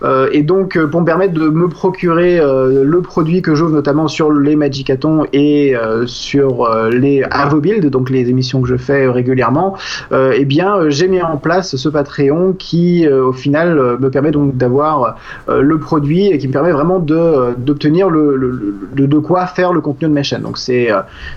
Euh, 0.04 0.30
et 0.32 0.44
donc, 0.44 0.76
euh, 0.76 0.88
pour 0.88 1.02
me 1.02 1.06
permettre 1.06 1.34
de 1.34 1.48
me 1.48 1.68
procurer 1.68 2.40
euh, 2.40 2.84
le 2.84 3.02
produit 3.02 3.42
que 3.42 3.56
j'ouvre 3.56 3.72
notamment 3.72 4.08
sur 4.08 4.32
les 4.32 4.56
Magicathons 4.56 5.26
et 5.34 5.76
sur 6.06 6.70
les 6.92 7.24
Avobuild, 7.30 7.90
donc 7.90 8.10
les 8.10 8.30
émissions 8.30 8.62
que 8.62 8.68
je 8.68 8.76
fais 8.76 9.08
régulièrement, 9.08 9.76
eh 10.12 10.46
bien, 10.46 10.90
j'ai 10.90 11.08
mis 11.08 11.22
en 11.22 11.38
place 11.38 11.76
ce 11.76 11.90
Patreon 11.90 12.54
qui, 12.54 13.08
au 13.08 13.34
final, 13.34 13.98
me 14.00 14.10
permet 14.10 14.32
donc 14.32 14.56
d'avoir 14.58 15.18
le 15.48 15.78
produit 15.80 16.28
et 16.28 16.38
qui 16.38 16.48
me 16.48 16.54
permet 16.54 16.72
vraiment 16.72 17.00
d'obtenir 17.00 18.10
le, 18.10 18.76
de, 18.96 19.18
quoi 19.18 19.46
faire 19.48 19.74
le 19.74 19.82
contenu 19.82 20.08
de 20.08 20.14
mes 20.14 20.24
chaînes. 20.24 20.42
Donc, 20.42 20.58
c'est, 20.58 20.90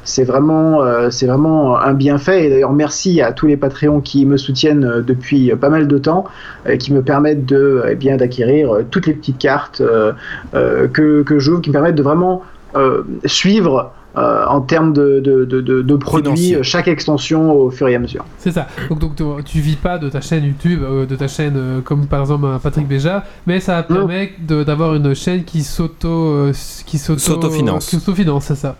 c'est 0.04 0.24
vraiment, 0.24 0.80
c'est 1.10 1.26
vraiment 1.26 1.78
un 1.78 1.94
bienfait. 1.94 2.46
Et 2.46 2.50
d'ailleurs, 2.50 2.72
merci 2.72 3.20
à 3.20 3.32
tous 3.32 3.46
les 3.46 3.56
Patreons 3.56 4.00
qui 4.00 4.26
me 4.26 4.36
soutiennent 4.36 5.02
depuis 5.06 5.52
pas 5.56 5.68
mal 5.68 5.86
de 5.86 5.98
temps, 5.98 6.24
euh, 6.68 6.76
qui 6.76 6.92
me 6.92 7.02
permettent 7.02 7.46
de, 7.46 7.82
eh 7.88 7.94
bien, 7.94 8.16
d'acquérir 8.16 8.55
euh, 8.64 8.82
toutes 8.90 9.06
les 9.06 9.14
petites 9.14 9.38
cartes 9.38 9.80
euh, 9.80 10.12
euh, 10.54 10.88
que, 10.88 11.22
que 11.22 11.38
j'ouvre, 11.38 11.60
qui 11.60 11.70
me 11.70 11.72
permettent 11.74 11.94
de 11.96 12.02
vraiment 12.02 12.42
euh, 12.76 13.02
suivre 13.24 13.92
euh, 14.16 14.46
en 14.46 14.62
termes 14.62 14.94
de, 14.94 15.20
de, 15.20 15.44
de, 15.44 15.60
de- 15.60 15.82
de 15.82 15.96
produits 15.96 16.24
Financier. 16.32 16.56
euh, 16.56 16.62
chaque 16.62 16.88
extension 16.88 17.52
au 17.52 17.70
fur 17.70 17.86
et 17.88 17.94
à 17.94 17.98
mesure. 17.98 18.24
C'est 18.38 18.50
ça. 18.50 18.66
Donc, 18.88 18.98
donc 19.00 19.14
tu, 19.14 19.24
tu 19.44 19.58
vis 19.60 19.76
pas 19.76 19.98
de 19.98 20.08
ta 20.08 20.22
chaîne 20.22 20.44
YouTube, 20.44 20.80
euh, 20.82 21.04
de 21.04 21.16
ta 21.16 21.28
chaîne 21.28 21.54
euh, 21.56 21.80
comme 21.82 22.06
par 22.06 22.20
exemple 22.20 22.46
Patrick 22.62 22.88
Béja, 22.88 23.24
mais 23.46 23.60
ça 23.60 23.82
permet 23.82 24.32
d'avoir 24.40 24.94
une 24.94 25.14
chaîne 25.14 25.44
qui 25.44 25.62
s'auto, 25.62 26.08
euh, 26.08 26.52
qui 26.86 26.96
s'auto, 26.96 27.18
S'autofinance. 27.18 27.90
qui 27.90 27.96
s'autofinance, 27.96 28.44
c'est 28.46 28.54
ça. 28.54 28.76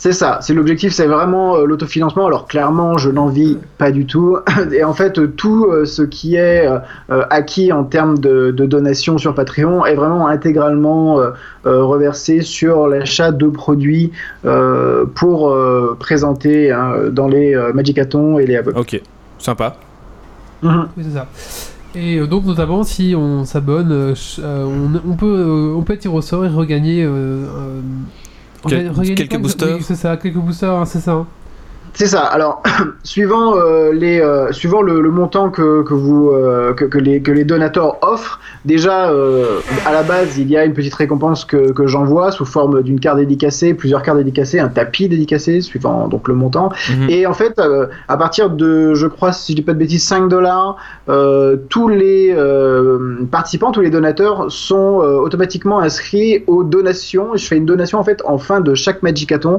C'est 0.00 0.12
ça, 0.12 0.38
c'est 0.42 0.54
l'objectif, 0.54 0.92
c'est 0.92 1.08
vraiment 1.08 1.56
euh, 1.56 1.64
l'autofinancement. 1.64 2.24
Alors 2.24 2.46
clairement, 2.46 2.98
je 2.98 3.10
n'en 3.10 3.26
vis 3.26 3.58
pas 3.78 3.90
du 3.90 4.06
tout. 4.06 4.38
Et 4.72 4.84
en 4.84 4.94
fait, 4.94 5.18
euh, 5.18 5.26
tout 5.26 5.66
euh, 5.66 5.86
ce 5.86 6.02
qui 6.02 6.36
est 6.36 6.68
euh, 6.68 7.24
acquis 7.30 7.72
en 7.72 7.82
termes 7.82 8.16
de, 8.16 8.52
de 8.52 8.64
donations 8.64 9.18
sur 9.18 9.34
Patreon 9.34 9.84
est 9.84 9.96
vraiment 9.96 10.28
intégralement 10.28 11.18
euh, 11.18 11.30
euh, 11.66 11.82
reversé 11.82 12.42
sur 12.42 12.86
l'achat 12.86 13.32
de 13.32 13.48
produits 13.48 14.12
euh, 14.44 15.04
pour 15.16 15.50
euh, 15.50 15.96
présenter 15.98 16.70
hein, 16.70 16.92
dans 17.10 17.26
les 17.26 17.56
euh, 17.56 17.72
Magicathons 17.72 18.38
et 18.38 18.46
les 18.46 18.54
Avoc. 18.54 18.78
Ok, 18.78 19.02
sympa. 19.40 19.74
Mhm. 20.62 20.88
Oui, 20.96 21.04
c'est 21.08 21.16
ça. 21.18 21.26
Et 21.96 22.24
donc 22.24 22.44
notamment 22.44 22.84
si 22.84 23.16
on 23.16 23.44
s'abonne, 23.44 24.14
on, 24.44 25.10
on 25.10 25.16
peut 25.16 25.26
euh, 25.26 25.74
on 25.76 25.82
peut 25.82 25.96
tirer 25.96 26.14
au 26.14 26.20
sort 26.20 26.44
et 26.44 26.48
regagner. 26.48 27.04
Quel- 28.66 28.92
quelques 29.14 29.28
quoi, 29.30 29.38
boosters. 29.38 29.76
Oui, 29.76 29.82
c'est 29.82 29.94
ça, 29.96 30.16
quelques 30.16 30.36
boosters, 30.36 30.72
hein, 30.74 30.84
c'est 30.84 31.00
ça. 31.00 31.24
C'est 31.98 32.06
ça. 32.06 32.20
Alors, 32.20 32.62
suivant 33.02 33.56
euh, 33.56 33.92
les, 33.92 34.20
euh, 34.20 34.52
suivant 34.52 34.82
le, 34.82 35.00
le 35.00 35.10
montant 35.10 35.50
que, 35.50 35.82
que 35.82 35.94
vous 35.94 36.30
euh, 36.30 36.72
que, 36.72 36.84
que 36.84 36.96
les 36.96 37.20
que 37.20 37.32
les 37.32 37.42
donateurs 37.42 37.96
offrent, 38.02 38.38
déjà 38.64 39.10
à 39.84 39.92
la 39.92 40.04
base, 40.04 40.38
il 40.38 40.48
y 40.48 40.56
a 40.56 40.64
une 40.64 40.74
petite 40.74 40.94
récompense 40.94 41.44
que, 41.44 41.72
que 41.72 41.88
j'envoie 41.88 42.30
sous 42.30 42.44
forme 42.44 42.84
d'une 42.84 43.00
carte 43.00 43.16
dédicacée, 43.18 43.74
plusieurs 43.74 44.02
cartes 44.02 44.18
dédicacées, 44.18 44.60
un 44.60 44.68
tapis 44.68 45.08
dédicacé, 45.08 45.60
suivant 45.60 46.06
donc 46.06 46.28
le 46.28 46.34
montant. 46.34 46.70
Mhm. 46.88 47.10
Et 47.10 47.26
en 47.26 47.34
fait, 47.34 47.60
à 48.06 48.16
partir 48.16 48.50
de, 48.50 48.94
je 48.94 49.08
crois, 49.08 49.32
si 49.32 49.52
je 49.52 49.56
dis 49.56 49.62
pas 49.62 49.72
de 49.72 49.78
bêtises, 49.78 50.04
5 50.04 50.28
dollars, 50.28 50.76
tous 51.68 51.88
les 51.88 52.32
participants, 53.32 53.72
tous 53.72 53.80
les 53.80 53.90
donateurs 53.90 54.52
sont 54.52 54.98
automatiquement 54.98 55.80
inscrits 55.80 56.44
aux 56.46 56.62
donations. 56.62 57.30
Je 57.34 57.44
fais 57.44 57.56
une 57.56 57.66
donation 57.66 57.98
en 57.98 58.04
fait 58.04 58.22
en 58.24 58.38
fin 58.38 58.60
de 58.60 58.74
chaque 58.74 59.02
Magicathon. 59.02 59.58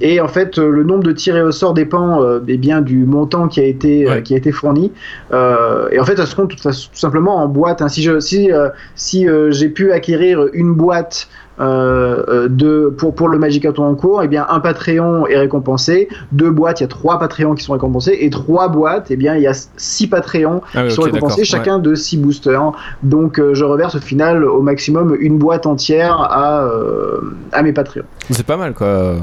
Et 0.00 0.20
en 0.20 0.28
fait, 0.28 0.58
le 0.58 0.84
nombre 0.84 1.02
de 1.02 1.15
tirés 1.16 1.42
au 1.42 1.50
sort 1.52 1.74
dépend 1.74 2.22
euh, 2.22 2.38
eh 2.46 2.56
bien, 2.56 2.80
du 2.80 3.04
montant 3.04 3.48
qui 3.48 3.60
a 3.60 3.64
été, 3.64 4.06
euh, 4.06 4.14
Ouais. 4.16 4.22
qui 4.22 4.34
a 4.34 4.36
été 4.36 4.52
fourni. 4.52 4.92
Euh, 5.32 5.88
et 5.90 5.98
en 5.98 6.04
fait, 6.04 6.16
ça 6.16 6.26
se 6.26 6.36
compte 6.36 6.50
tout, 6.50 6.56
tout 6.62 6.72
simplement 6.92 7.36
en 7.36 7.48
boîte. 7.48 7.82
hein. 7.82 7.88
Si, 7.88 8.02
je, 8.02 8.20
si, 8.20 8.52
euh, 8.52 8.68
si 8.94 9.26
j'ai 9.50 9.68
pu 9.68 9.92
acquérir 9.92 10.46
une 10.52 10.72
boîte 10.74 11.28
euh, 11.58 12.48
de, 12.50 12.94
pour, 12.98 13.14
pour 13.14 13.28
le 13.28 13.38
Magicathon 13.38 13.84
en 13.84 13.94
cours, 13.94 14.22
eh 14.22 14.28
bien, 14.28 14.46
un 14.50 14.60
Patreon 14.60 15.26
est 15.26 15.38
récompensé. 15.38 16.08
Deux 16.32 16.50
boîtes, 16.50 16.80
il 16.80 16.82
y 16.82 16.84
a 16.84 16.88
trois 16.88 17.18
Patreons 17.18 17.54
qui 17.54 17.64
sont 17.64 17.72
récompensés. 17.72 18.14
Et 18.20 18.28
trois 18.28 18.68
boîtes, 18.68 19.06
eh 19.10 19.16
bien, 19.16 19.34
il 19.36 19.42
y 19.42 19.46
a 19.46 19.54
six 19.78 20.06
Patreons 20.06 20.60
Ah 20.74 20.82
oui, 20.82 20.88
qui 20.88 20.94
sont 20.94 21.02
récompensés, 21.02 21.44
chacun 21.44 21.78
de 21.78 21.94
six 21.94 22.18
boosters. 22.18 22.72
Donc, 23.02 23.38
euh, 23.38 23.54
je 23.54 23.64
reverse 23.64 23.94
au 23.94 24.00
final 24.00 24.44
au 24.44 24.60
maximum 24.60 25.16
une 25.18 25.38
boîte 25.38 25.64
entière 25.66 26.20
à, 26.20 26.62
euh, 26.64 27.20
à 27.52 27.62
mes 27.62 27.72
Patreons. 27.72 28.04
C'est 28.30 28.44
pas 28.46 28.58
mal 28.58 28.74
quoi. 28.74 29.14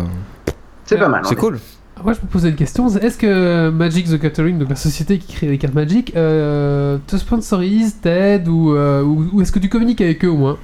C'est 0.85 0.97
pas 0.97 1.07
mal. 1.09 1.21
C'est 1.25 1.35
cool. 1.35 1.59
Moi, 2.03 2.11
je 2.11 2.19
me 2.19 2.27
posais 2.29 2.49
une 2.49 2.55
question. 2.55 2.85
Est-ce 2.89 3.17
que 3.17 3.69
Magic 3.69 4.09
the 4.09 4.19
Gathering, 4.19 4.59
donc 4.59 4.67
la 4.69 4.75
société 4.75 5.19
qui 5.19 5.35
crée 5.35 5.47
les 5.47 5.57
cartes 5.57 5.73
Magic, 5.73 6.13
euh, 6.17 6.97
te 7.07 7.15
sponsorise, 7.15 8.01
t'aide 8.01 8.49
ou, 8.49 8.75
euh, 8.75 9.01
ou, 9.01 9.25
ou 9.31 9.41
est-ce 9.41 9.53
que 9.53 9.59
tu 9.59 9.69
communiques 9.69 10.01
avec 10.01 10.25
eux 10.25 10.29
au 10.29 10.35
moins? 10.35 10.57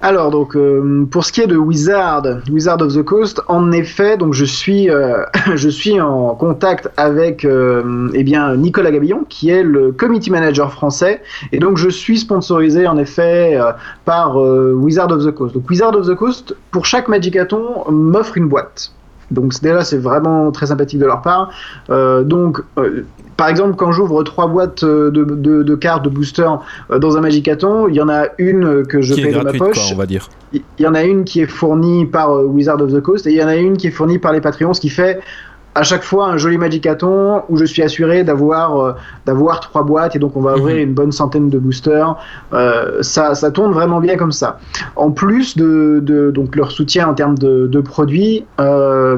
Alors 0.00 0.30
donc 0.30 0.56
euh, 0.56 1.06
pour 1.08 1.24
ce 1.24 1.32
qui 1.32 1.42
est 1.42 1.46
de 1.46 1.56
Wizard, 1.56 2.24
Wizard 2.50 2.80
of 2.80 2.94
the 2.94 3.02
Coast, 3.02 3.42
en 3.46 3.70
effet, 3.72 4.16
donc 4.16 4.32
je 4.32 4.44
suis 4.44 4.88
je 5.54 5.68
suis 5.68 6.00
en 6.00 6.34
contact 6.34 6.90
avec 6.96 7.44
euh, 7.44 8.08
eh 8.14 8.24
bien 8.24 8.56
Nicolas 8.56 8.90
Gabillon 8.90 9.24
qui 9.28 9.50
est 9.50 9.62
le 9.62 9.92
committee 9.92 10.30
manager 10.30 10.72
français 10.72 11.22
et 11.52 11.58
donc 11.58 11.76
je 11.76 11.88
suis 11.88 12.18
sponsorisé 12.18 12.88
en 12.88 12.96
effet 12.96 13.60
par 14.04 14.36
Wizard 14.36 15.12
of 15.12 15.24
the 15.24 15.30
Coast. 15.30 15.54
Donc 15.54 15.70
Wizard 15.70 15.94
of 15.94 16.08
the 16.08 16.16
Coast 16.16 16.56
pour 16.72 16.84
chaque 16.84 17.06
Magicathon 17.06 17.88
m'offre 17.90 18.36
une 18.38 18.48
boîte. 18.48 18.92
Donc 19.32 19.52
déjà 19.62 19.82
c'est 19.84 19.98
vraiment 19.98 20.50
très 20.52 20.66
sympathique 20.66 21.00
de 21.00 21.06
leur 21.06 21.22
part. 21.22 21.50
Euh, 21.90 22.22
donc 22.22 22.60
euh, 22.78 23.04
par 23.36 23.48
exemple, 23.48 23.74
quand 23.76 23.90
j'ouvre 23.92 24.22
trois 24.22 24.46
boîtes 24.46 24.84
euh, 24.84 25.10
de, 25.10 25.24
de, 25.24 25.62
de 25.62 25.74
cartes 25.74 26.04
de 26.04 26.10
booster 26.10 26.46
euh, 26.90 26.98
dans 26.98 27.16
un 27.16 27.20
Magicathon, 27.20 27.88
il 27.88 27.94
y 27.96 28.00
en 28.00 28.08
a 28.08 28.26
une 28.38 28.86
que 28.86 29.00
je 29.00 29.14
Qui 29.14 29.20
est 29.20 29.24
paye 29.24 29.32
de 29.34 29.40
ma 29.40 29.52
quoi, 29.52 29.68
poche. 29.68 29.90
on 29.92 29.96
va 29.96 30.06
dire. 30.06 30.28
Il 30.52 30.62
y 30.78 30.86
en 30.86 30.94
a 30.94 31.02
une 31.02 31.24
qui 31.24 31.40
est 31.40 31.46
fournie 31.46 32.04
par 32.06 32.30
Wizard 32.44 32.80
of 32.82 32.92
the 32.92 33.00
Coast 33.00 33.26
et 33.26 33.30
il 33.30 33.36
y 33.36 33.42
en 33.42 33.48
a 33.48 33.56
une 33.56 33.76
qui 33.76 33.86
est 33.88 33.90
fournie 33.90 34.18
par 34.18 34.32
les 34.32 34.40
Patreons, 34.40 34.74
ce 34.74 34.80
qui 34.80 34.90
fait 34.90 35.20
à 35.74 35.82
chaque 35.84 36.02
fois 36.02 36.26
un 36.28 36.36
joli 36.36 36.58
Magicathon 36.58 37.42
où 37.48 37.56
je 37.56 37.64
suis 37.64 37.82
assuré 37.82 38.24
d'avoir 38.24 38.78
euh, 38.78 38.92
d'avoir 39.26 39.60
trois 39.60 39.82
boîtes 39.84 40.14
et 40.16 40.18
donc 40.18 40.36
on 40.36 40.42
va 40.42 40.56
ouvrir 40.56 40.76
Mhm. 40.76 40.82
une 40.82 40.94
bonne 40.94 41.12
centaine 41.12 41.48
de 41.48 41.58
boosters. 41.58 42.16
Euh, 42.52 43.02
ça, 43.02 43.34
ça 43.34 43.50
tourne 43.50 43.72
vraiment 43.72 44.00
bien 44.00 44.16
comme 44.16 44.32
ça. 44.32 44.58
En 44.96 45.10
plus 45.10 45.56
de, 45.56 46.00
de 46.02 46.30
donc 46.30 46.56
leur 46.56 46.70
soutien 46.72 47.08
en 47.08 47.14
termes 47.14 47.38
de, 47.38 47.66
de 47.66 47.80
produits, 47.80 48.44
euh, 48.60 49.16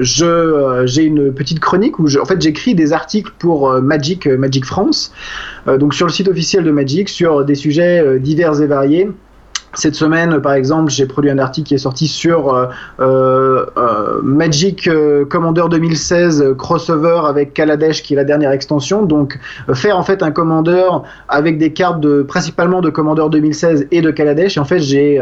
je 0.00 0.82
j'ai 0.86 1.02
une 1.04 1.32
petite 1.32 1.60
chronique 1.60 1.98
où 1.98 2.06
je, 2.06 2.18
en 2.18 2.24
fait 2.24 2.40
j'écris 2.40 2.74
des 2.74 2.92
articles 2.92 3.32
pour 3.38 3.72
Magic 3.80 4.26
Magic 4.26 4.64
France, 4.64 5.12
donc 5.66 5.94
sur 5.94 6.06
le 6.06 6.12
site 6.12 6.28
officiel 6.28 6.64
de 6.64 6.70
Magic 6.70 7.08
sur 7.08 7.44
des 7.44 7.54
sujets 7.54 8.18
divers 8.20 8.60
et 8.60 8.66
variés. 8.66 9.10
Cette 9.76 9.94
semaine, 9.94 10.40
par 10.40 10.54
exemple, 10.54 10.90
j'ai 10.90 11.04
produit 11.04 11.30
un 11.30 11.38
article 11.38 11.68
qui 11.68 11.74
est 11.74 11.78
sorti 11.78 12.08
sur 12.08 12.54
euh, 12.54 12.66
euh, 12.98 13.66
euh, 13.76 14.20
Magic 14.22 14.88
Commander 15.28 15.64
2016 15.70 16.40
euh, 16.40 16.54
crossover 16.54 17.20
avec 17.26 17.52
Kaladesh, 17.52 18.02
qui 18.02 18.14
est 18.14 18.16
la 18.16 18.24
dernière 18.24 18.52
extension. 18.52 19.02
Donc, 19.02 19.38
faire 19.74 19.98
en 19.98 20.02
fait 20.02 20.22
un 20.22 20.30
Commander 20.30 20.88
avec 21.28 21.58
des 21.58 21.74
cartes 21.74 22.00
de, 22.00 22.22
principalement 22.22 22.80
de 22.80 22.88
Commander 22.88 23.26
2016 23.30 23.88
et 23.90 24.00
de 24.00 24.10
Kaladesh. 24.10 24.56
Et 24.56 24.60
en 24.60 24.64
fait, 24.64 24.78
j'ai 24.78 25.20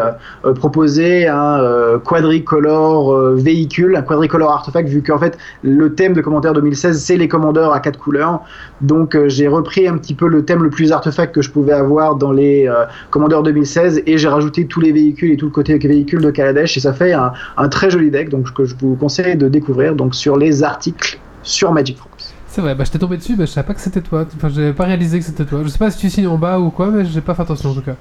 proposé 0.54 1.26
un 1.26 1.98
quadricolore 2.04 3.32
véhicule, 3.34 3.96
un 3.96 4.02
quadricolore 4.02 4.52
artefact, 4.52 4.88
vu 4.88 5.02
qu'en 5.02 5.18
fait, 5.18 5.36
le 5.62 5.94
thème 5.94 6.12
de 6.12 6.20
Commander 6.20 6.52
2016, 6.54 7.02
c'est 7.02 7.16
les 7.16 7.28
commandeurs 7.28 7.72
à 7.72 7.80
quatre 7.80 7.98
couleurs. 7.98 8.40
Donc, 8.80 9.16
j'ai 9.26 9.48
repris 9.48 9.88
un 9.88 9.96
petit 9.96 10.14
peu 10.14 10.28
le 10.28 10.44
thème 10.44 10.62
le 10.62 10.70
plus 10.70 10.92
artefact 10.92 11.34
que 11.34 11.42
je 11.42 11.50
pouvais 11.50 11.72
avoir 11.72 12.14
dans 12.16 12.32
les 12.32 12.70
Commander 13.10 13.40
2016 13.42 14.02
et 14.06 14.18
j'ai 14.18 14.28
rajouté 14.28 14.43
tous 14.50 14.80
les 14.80 14.92
véhicules 14.92 15.32
et 15.32 15.36
tout 15.36 15.46
le 15.46 15.52
côté 15.52 15.76
véhicule 15.78 16.20
de 16.20 16.30
Kaladesh 16.30 16.76
et 16.76 16.80
ça 16.80 16.92
fait 16.92 17.12
un, 17.12 17.32
un 17.56 17.68
très 17.68 17.90
joli 17.90 18.10
deck 18.10 18.28
donc 18.28 18.52
que 18.52 18.64
je 18.64 18.74
vous 18.78 18.96
conseille 18.96 19.36
de 19.36 19.48
découvrir 19.48 19.94
donc 19.94 20.14
sur 20.14 20.36
les 20.36 20.62
articles 20.62 21.18
sur 21.42 21.72
Magic 21.72 21.98
France. 21.98 22.34
C'est 22.48 22.60
vrai, 22.60 22.74
bah 22.74 22.84
je 22.84 22.92
t'ai 22.92 23.00
tombé 23.00 23.16
dessus, 23.16 23.34
mais 23.36 23.46
je 23.46 23.50
savais 23.50 23.66
pas 23.66 23.74
que 23.74 23.80
c'était 23.80 24.00
toi. 24.00 24.24
Enfin, 24.36 24.48
j'avais 24.48 24.72
pas 24.72 24.84
réalisé 24.84 25.18
que 25.18 25.24
c'était 25.24 25.44
toi. 25.44 25.60
Je 25.64 25.68
sais 25.68 25.78
pas 25.78 25.90
si 25.90 25.98
tu 25.98 26.08
signes 26.08 26.28
en 26.28 26.38
bas 26.38 26.60
ou 26.60 26.70
quoi, 26.70 26.86
mais 26.86 27.04
j'ai 27.04 27.20
pas 27.20 27.34
fait 27.34 27.42
attention 27.42 27.70
en 27.70 27.74
tout 27.74 27.82
cas. 27.82 27.96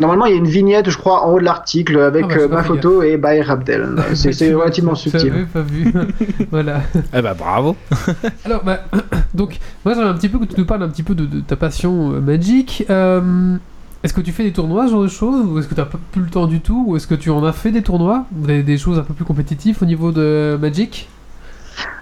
Normalement, 0.00 0.26
il 0.26 0.32
y 0.32 0.34
a 0.34 0.38
une 0.38 0.46
vignette, 0.46 0.90
je 0.90 0.98
crois, 0.98 1.24
en 1.24 1.32
haut 1.32 1.38
de 1.38 1.44
l'article 1.44 1.98
avec 2.00 2.24
Ah 2.24 2.34
bah, 2.34 2.40
euh, 2.40 2.48
ma 2.48 2.62
photo 2.64 3.02
et 3.02 3.16
Bayer 3.16 3.48
Abdel. 3.48 3.94
C'est 4.14 4.52
relativement 4.52 4.94
subtil. 4.94 5.32
J'avais 5.32 5.44
pas 5.44 5.62
vu. 5.62 5.92
voilà. 6.50 6.82
Eh 7.16 7.22
bah 7.22 7.34
bravo. 7.34 7.76
Alors, 8.44 8.64
bah, 8.64 8.80
donc, 9.34 9.58
moi 9.84 9.94
j'aimerais 9.94 10.10
un 10.10 10.14
petit 10.14 10.28
peu 10.28 10.38
que 10.38 10.46
tu 10.46 10.58
nous 10.58 10.66
parles 10.66 10.82
un 10.82 10.88
petit 10.88 11.04
peu 11.04 11.14
de, 11.14 11.26
de 11.26 11.40
ta 11.40 11.56
passion 11.56 12.12
euh, 12.12 12.20
Magic. 12.20 12.84
Euh, 12.90 13.56
est-ce 14.04 14.12
que 14.12 14.20
tu 14.20 14.32
fais 14.32 14.44
des 14.44 14.52
tournois, 14.52 14.86
ce 14.86 14.92
genre 14.92 15.02
de 15.02 15.08
choses 15.08 15.46
Ou 15.46 15.58
est-ce 15.58 15.66
que 15.66 15.74
tu 15.74 15.80
n'as 15.80 15.86
pas 15.86 15.98
plus 16.12 16.20
le 16.20 16.28
temps 16.28 16.46
du 16.46 16.60
tout 16.60 16.84
Ou 16.86 16.96
est-ce 16.96 17.06
que 17.06 17.14
tu 17.14 17.30
en 17.30 17.42
as 17.42 17.52
fait 17.52 17.70
des 17.70 17.82
tournois 17.82 18.26
des, 18.32 18.62
des 18.62 18.76
choses 18.76 18.98
un 18.98 19.02
peu 19.02 19.14
plus 19.14 19.24
compétitives 19.24 19.78
au 19.80 19.86
niveau 19.86 20.12
de 20.12 20.58
Magic? 20.60 21.08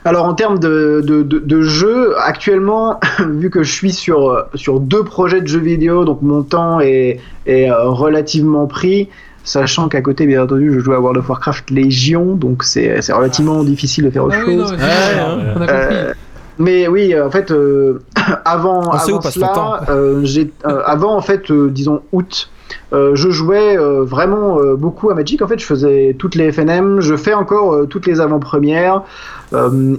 Alors 0.05 0.27
en 0.27 0.35
termes 0.35 0.59
de, 0.59 1.01
de, 1.07 1.23
de, 1.23 1.39
de 1.39 1.63
jeux, 1.63 2.19
actuellement, 2.19 2.99
vu 3.21 3.51
que 3.51 3.63
je 3.63 3.73
suis 3.73 3.93
sur, 3.93 4.45
sur 4.57 4.81
deux 4.81 5.05
projets 5.05 5.41
de 5.41 5.47
jeux 5.47 5.61
vidéo, 5.61 6.05
donc 6.05 6.23
mon 6.23 6.43
temps 6.43 6.81
est, 6.81 7.21
est 7.47 7.71
euh, 7.71 7.89
relativement 7.89 8.67
pris, 8.67 9.09
sachant 9.45 9.89
qu'à 9.89 10.03
côté, 10.03 10.27
bien 10.27 10.43
entendu, 10.43 10.73
je 10.73 10.81
joue 10.81 10.93
à 10.93 10.99
World 10.99 11.19
of 11.19 11.29
Warcraft 11.29 11.71
Légion, 11.71 12.35
donc 12.35 12.65
c'est 12.65 13.01
c'est 13.01 13.13
relativement 13.13 13.63
difficile 13.63 14.05
de 14.05 14.11
faire 14.11 14.25
autre 14.25 14.37
Ah 14.41 14.45
oui, 14.45 14.57
non, 14.57 14.67
chose. 14.67 14.77
Mais 16.63 16.87
a 16.87 16.91
oui, 16.91 17.13
euh, 17.15 17.27
en 17.27 17.31
fait, 17.31 17.51
euh, 17.51 18.01
avant, 18.45 18.81
avant 19.13 19.21
cela, 19.31 19.47
euh, 20.67 20.81
avant 20.87 21.15
en 21.17 21.21
fait, 21.21 21.51
disons 21.53 22.01
août, 22.13 22.49
euh, 22.95 23.11
je 23.15 23.29
jouais 23.31 23.77
euh, 23.77 24.03
vraiment 24.03 24.59
euh, 24.59 24.77
beaucoup 24.77 25.11
à 25.11 25.15
Magic. 25.15 25.43
En 25.43 25.47
fait, 25.49 25.59
je 25.59 25.67
faisais 25.67 26.17
toutes 26.19 26.35
les 26.35 26.51
FNM, 26.53 27.01
je 27.01 27.17
fais 27.17 27.35
encore 27.35 27.87
toutes 27.89 28.07
les 28.07 28.21
avant-premières. 28.21 29.03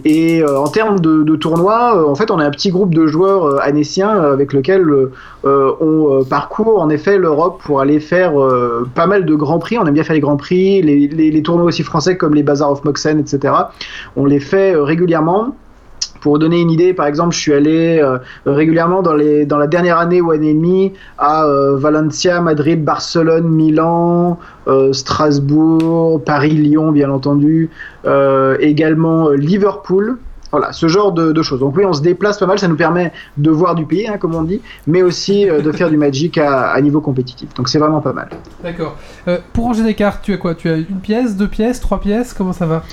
Et 0.04 0.44
en 0.44 0.68
termes 0.68 1.00
de, 1.00 1.22
de 1.22 1.36
tournois, 1.36 1.96
euh, 1.96 2.10
en 2.10 2.16
fait, 2.16 2.32
on 2.32 2.40
est 2.40 2.44
un 2.44 2.50
petit 2.50 2.72
groupe 2.72 2.96
de 2.96 3.06
joueurs 3.06 3.62
anéciens 3.62 4.10
avec 4.10 4.52
lequel 4.54 4.84
on 5.44 6.24
parcourt 6.28 6.82
en 6.82 6.90
effet 6.90 7.18
l'Europe 7.20 7.62
pour 7.64 7.80
aller 7.80 8.00
faire 8.00 8.34
pas 8.96 9.06
mal 9.06 9.26
de 9.26 9.36
grands 9.36 9.60
prix. 9.60 9.78
On 9.78 9.86
aime 9.86 9.94
bien 9.94 10.04
faire 10.04 10.16
les 10.16 10.20
grands 10.22 10.38
prix, 10.38 10.82
les, 10.82 11.08
les- 11.08 11.30
les 11.30 11.44
tournois 11.44 11.66
aussi 11.66 11.84
français 11.84 12.18
comme 12.18 12.34
les 12.34 12.42
Bazaar 12.44 12.72
of 12.72 12.84
Moxen, 12.84 13.20
etc. 13.20 13.54
On 14.16 14.26
les 14.26 14.40
fait 14.40 14.76
régulièrement. 14.76 15.56
Pour 16.24 16.40
donner 16.40 16.62
une 16.62 16.72
idée, 16.72 16.94
par 16.94 17.06
exemple, 17.08 17.36
je 17.36 17.40
suis 17.42 17.52
allé 17.52 18.00
euh, 18.02 18.18
régulièrement 18.46 19.02
dans, 19.02 19.14
les, 19.14 19.46
dans 19.46 19.58
la 19.58 19.68
dernière 19.68 19.98
année 19.98 20.22
ou 20.22 20.32
année 20.32 20.52
et 20.52 20.54
demie 20.54 20.94
à 21.18 21.44
euh, 21.44 21.76
Valencia, 21.76 22.40
Madrid, 22.40 22.82
Barcelone, 22.82 23.50
Milan, 23.50 24.40
euh, 24.70 24.94
Strasbourg, 24.94 26.24
Paris, 26.24 26.52
Lyon, 26.52 26.94
bien 26.94 27.10
entendu, 27.10 27.70
également 28.62 29.32
Liverpool. 29.32 30.18
Voilà, 30.52 30.72
ce 30.72 30.88
genre 30.88 31.12
de, 31.12 31.42
choses. 31.42 31.60
Donc 31.60 31.76
oui, 31.76 31.84
on 31.84 31.92
se 31.92 32.02
déplace 32.02 32.38
pas 32.38 32.46
mal, 32.46 32.58
ça 32.58 32.70
nous 32.70 32.78
permet 32.78 33.12
de 33.36 33.50
voir 33.50 33.76
du 33.76 33.86
pays, 33.86 34.08
hein, 34.08 34.18
comme 34.18 34.36
on 34.36 34.44
dit, 34.44 34.62
mais 34.88 35.02
aussi 35.02 35.46
de 35.46 35.72
faire 35.74 35.90
du 35.90 35.98
Magic 35.98 36.38
à, 36.38 36.80
niveau 36.80 37.02
compétitif. 37.02 37.54
Donc 37.56 37.68
c'est 37.68 37.80
vraiment 37.80 38.00
pas 38.00 38.14
mal. 38.14 38.30
D'accord. 38.64 38.96
Pour 39.52 39.66
ranger 39.66 39.84
des 39.84 39.96
cartes, 39.96 40.24
tu 40.24 40.32
as 40.32 40.38
quoi? 40.38 40.56
Tu 40.56 40.70
as 40.70 40.78
une 40.78 41.02
pièce, 41.02 41.36
deux 41.36 41.50
pièces, 41.50 41.82
trois 41.82 42.00
pièces? 42.00 42.34
Comment 42.34 42.54
ça 42.54 42.66
va? 42.66 42.84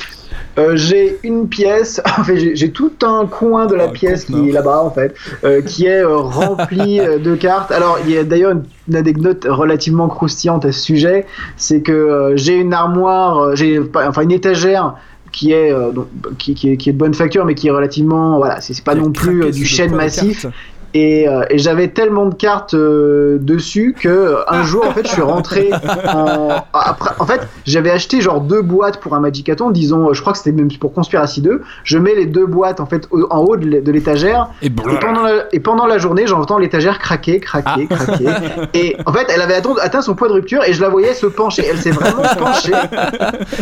Euh, 0.59 0.77
j'ai 0.77 1.19
une 1.23 1.49
pièce, 1.49 2.01
en 2.19 2.25
fait 2.25 2.39
j'ai 2.39 2.57
j'ai 2.57 2.71
tout 2.71 2.93
un 3.03 3.27
coin 3.27 3.67
de 3.67 3.75
la 3.75 3.87
Oh, 3.89 3.93
pièce 3.93 4.25
qui 4.25 4.49
est 4.49 4.53
là-bas 4.53 4.83
en 4.83 4.91
fait, 4.91 5.15
euh, 5.45 5.63
qui 5.63 5.87
est 5.87 6.03
euh, 6.03 6.17
rempli 6.17 6.99
de 7.25 7.35
cartes. 7.35 7.73
Alors 7.73 7.99
il 8.05 8.13
y 8.13 8.19
a 8.19 8.25
d'ailleurs 8.25 8.53
une, 8.53 8.65
une 8.89 8.97
anecdote 8.97 9.47
relativement 9.49 10.09
croustillante 10.09 10.65
à 10.65 10.73
ce 10.73 10.81
sujet, 10.81 11.27
c'est 11.57 11.83
que 11.83 12.33
j'ai 12.37 12.57
une 12.57 12.75
armoire, 12.75 13.57
j'ai 13.57 13.81
enfin 13.95 14.23
une 14.23 14.33
étagère 14.33 14.95
qui 15.33 15.53
est, 15.53 15.73
donc, 15.93 16.09
qui, 16.39 16.55
qui 16.55 16.73
est 16.73 16.77
qui 16.77 16.91
est 16.91 16.93
de 16.93 16.99
bonne 16.99 17.15
facture 17.15 17.45
mais 17.45 17.55
qui 17.55 17.69
est 17.69 17.71
relativement 17.71 18.39
voilà 18.39 18.61
c'est 18.61 18.75
c'est 18.75 18.85
pas 18.85 18.97
non 18.97 19.13
plus 19.13 19.51
du 19.53 19.65
chêne 19.65 19.95
massif. 19.95 20.47
Et, 20.95 21.29
euh, 21.29 21.43
et 21.51 21.59
j'avais 21.59 21.89
tellement 21.89 22.27
de 22.27 22.35
cartes 22.35 22.75
euh, 22.75 23.39
dessus 23.41 23.95
que 23.99 24.09
euh, 24.09 24.37
un 24.49 24.63
jour 24.63 24.85
en 24.87 24.93
fait 24.93 25.07
je 25.07 25.13
suis 25.13 25.23
rentré 25.23 25.71
en 26.13 26.49
après 26.73 27.11
en 27.19 27.27
fait 27.27 27.41
j'avais 27.67 27.91
acheté 27.91 28.21
genre 28.21 28.41
deux 28.41 28.63
boîtes 28.63 28.99
pour 29.01 29.15
un 29.15 29.21
Magicaton 29.21 29.71
disons 29.71 30.13
je 30.13 30.21
crois 30.21 30.33
que 30.33 30.39
c'était 30.39 30.53
même 30.53 30.69
pour 30.79 30.93
Conspiracy 30.93 31.41
2 31.43 31.63
je 31.85 31.99
mets 31.99 32.15
les 32.15 32.27
deux 32.27 32.47
boîtes 32.47 32.81
en 32.81 32.87
fait 32.87 33.07
au- 33.11 33.27
en 33.31 33.39
haut 33.41 33.57
de 33.57 33.67
l'é- 33.67 33.81
de 33.81 33.93
l'étagère. 33.93 34.49
Et 34.63 34.67
et 34.67 34.71
pendant 35.01 35.23
la, 35.23 35.33
et 35.53 35.61
pendant 35.61 35.87
la 35.87 35.99
journée 35.99 36.27
j'entends 36.27 36.59
l'étagère 36.59 36.99
craquer 36.99 37.41
craquer 37.41 37.87
Ah. 37.91 37.95
craquer. 37.95 38.27
Et 38.75 38.97
en 39.07 39.13
fait 39.13 39.27
elle 39.35 39.43
avait 39.43 39.55
atteint, 39.55 39.75
atteint 39.81 40.03
son 40.03 40.15
point 40.15 40.29
de 40.29 40.33
rupture 40.35 40.63
et 40.65 40.73
je 40.73 40.81
la 40.81 40.89
voyais 40.89 41.15
se 41.15 41.27
pencher. 41.27 41.65
Elle 41.71 41.79
s'est 41.79 41.91
vraiment 41.91 42.23
penchée. 42.39 42.73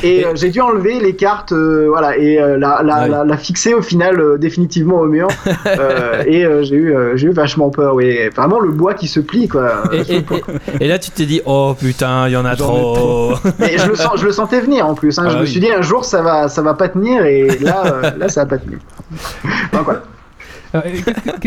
Et 0.03 0.25
euh, 0.25 0.33
j'ai 0.35 0.51
dû 0.51 0.61
enlever 0.61 1.01
les 1.01 1.15
cartes 1.17 1.53
euh, 1.53 1.87
voilà 1.89 2.17
et 2.17 2.41
euh, 2.41 2.57
la, 2.59 2.83
la, 2.83 2.99
Ouais. 3.03 3.09
la, 3.09 3.25
la 3.25 3.37
fixer 3.37 3.75
au 3.75 3.83
final 3.83 4.21
euh, 4.21 4.39
définitivement 4.39 4.97
au 5.01 5.07
mur. 5.07 5.29
Euh, 5.67 6.23
et 6.27 6.45
euh, 6.45 6.63
j'ai 6.63 6.75
eu, 6.77 6.95
euh, 6.95 7.17
j'ai 7.19 7.27
eu 7.29 7.33
vachement 7.33 7.71
peur, 7.71 7.95
oui. 7.95 8.29
Vraiment 8.35 8.61
le 8.61 8.71
bois 8.71 8.95
qui 8.95 9.09
se 9.09 9.21
plie, 9.21 9.49
quoi. 9.49 9.83
Et, 9.93 10.01
et- 10.13 10.17
et- 10.19 10.85
et 10.85 10.89
là, 10.89 10.99
tu 10.99 11.11
t'es 11.11 11.27
dit, 11.27 11.41
oh 11.45 11.75
putain, 11.79 12.29
il 12.29 12.33
y 12.33 12.37
en 12.37 12.45
a 12.45 12.57
trop. 12.57 13.35
Mais 13.59 13.77
je 13.79 13.87
le, 13.89 13.95
sens, 13.97 14.13
je 14.17 14.25
le 14.27 14.33
sentais 14.33 14.61
venir 14.61 14.87
en 14.87 14.95
plus. 14.95 15.19
Hein. 15.19 15.25
Ah 15.27 15.31
je 15.31 15.39
me 15.39 15.47
suis 15.47 15.61
dit 15.61 15.71
un 15.71 15.83
jour 15.83 16.05
ça 16.05 16.23
va, 16.23 16.49
ça 16.49 16.63
va 16.63 16.75
pas 16.75 16.89
tenir 16.89 17.25
et 17.25 17.59
là, 17.61 17.83
euh, 17.87 18.11
là 18.17 18.29
ça 18.29 18.45
va 18.45 18.47
pas 18.51 18.59
tenir. 18.59 18.79
Donc 19.73 19.85
voilà. 19.85 20.03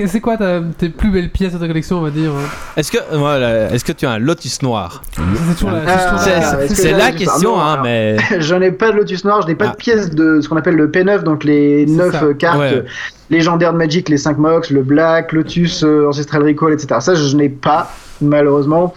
C'est 0.08 0.20
quoi 0.20 0.38
ta- 0.38 0.62
tes 0.78 0.90
plus 0.90 1.12
belles 1.12 1.30
pièces 1.30 1.54
de 1.54 1.58
ta 1.60 1.68
collection, 1.68 1.98
on 2.00 2.02
va 2.02 2.10
dire 2.10 2.32
hein 2.32 2.50
Est-ce 2.76 2.92
que, 2.92 2.98
voilà, 3.16 3.72
est-ce 3.72 3.86
que 3.86 3.92
tu 3.92 4.06
as 4.06 4.12
un 4.12 4.20
lotus 4.20 4.62
noir 4.62 5.02
C'est 5.14 5.66
la, 5.66 5.82
Ah, 5.88 6.58
c'est 6.68 6.92
la- 6.92 7.12
question, 7.12 7.30
ah 7.34 7.40
non, 7.58 7.60
hein, 7.62 7.72
alors- 7.74 7.84
mais. 7.84 8.18
Je 8.40 8.56
n'ai 8.56 8.72
pas 8.72 8.92
de 8.92 8.98
Lotus 8.98 9.24
Noir, 9.26 9.42
je 9.44 9.48
n'ai 9.48 9.56
pas 9.56 9.66
Ah. 9.70 9.72
de 9.72 9.76
pièces 9.76 10.10
de 10.10 10.42
ce 10.42 10.50
qu'on 10.50 10.58
appelle 10.58 10.76
le 10.76 10.88
P9, 10.90 11.24
donc 11.24 11.44
les 11.44 11.86
C'est 11.88 11.94
9 11.94 12.12
ça. 12.12 12.24
euh, 12.24 12.34
cartes 12.34 12.60
Ouais. 12.60 12.74
euh, 12.74 12.82
légendaires 13.30 13.74
de 13.74 13.78
Magic, 13.78 14.10
les 14.10 14.18
5 14.18 14.38
Mox, 14.38 14.70
le 14.72 14.82
Black, 14.82 15.32
Lotus, 15.34 15.84
euh, 15.84 16.08
Ancestral 16.10 16.44
Recall, 16.44 16.74
etc. 16.74 17.00
Ça, 17.00 17.14
je 17.16 17.36
n'ai 17.36 17.50
pas, 17.50 17.92
malheureusement. 18.22 18.94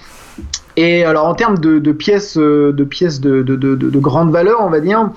Et 0.76 1.04
alors, 1.04 1.26
en 1.26 1.34
termes 1.34 1.58
de, 1.58 1.78
de 1.78 1.92
pièces, 1.92 2.37
euh, 2.37 2.72
de, 2.72 2.82
pièces 2.84 3.20
de, 3.20 3.42
de, 3.42 3.54
de, 3.56 3.74
de- 3.76 3.90
de 3.90 3.98
grande 3.98 4.32
valeur, 4.32 4.58
on 4.60 4.70
va 4.70 4.80
dire, 4.80 5.08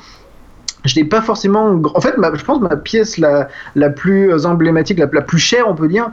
je 0.87 0.99
n'ai 0.99 1.05
pas 1.05 1.21
forcément. 1.21 1.81
En 1.95 2.01
fait, 2.01 2.17
ma- 2.17 2.33
je 2.33 2.43
pense 2.43 2.59
que 2.59 2.63
ma 2.63 2.75
pièce 2.77 3.17
la, 3.17 3.49
plus 3.89 4.45
emblématique, 4.45 4.99
la, 4.99 5.07
plus 5.07 5.39
chère, 5.39 5.67
on 5.67 5.75
peut 5.75 5.87
dire, 5.87 6.09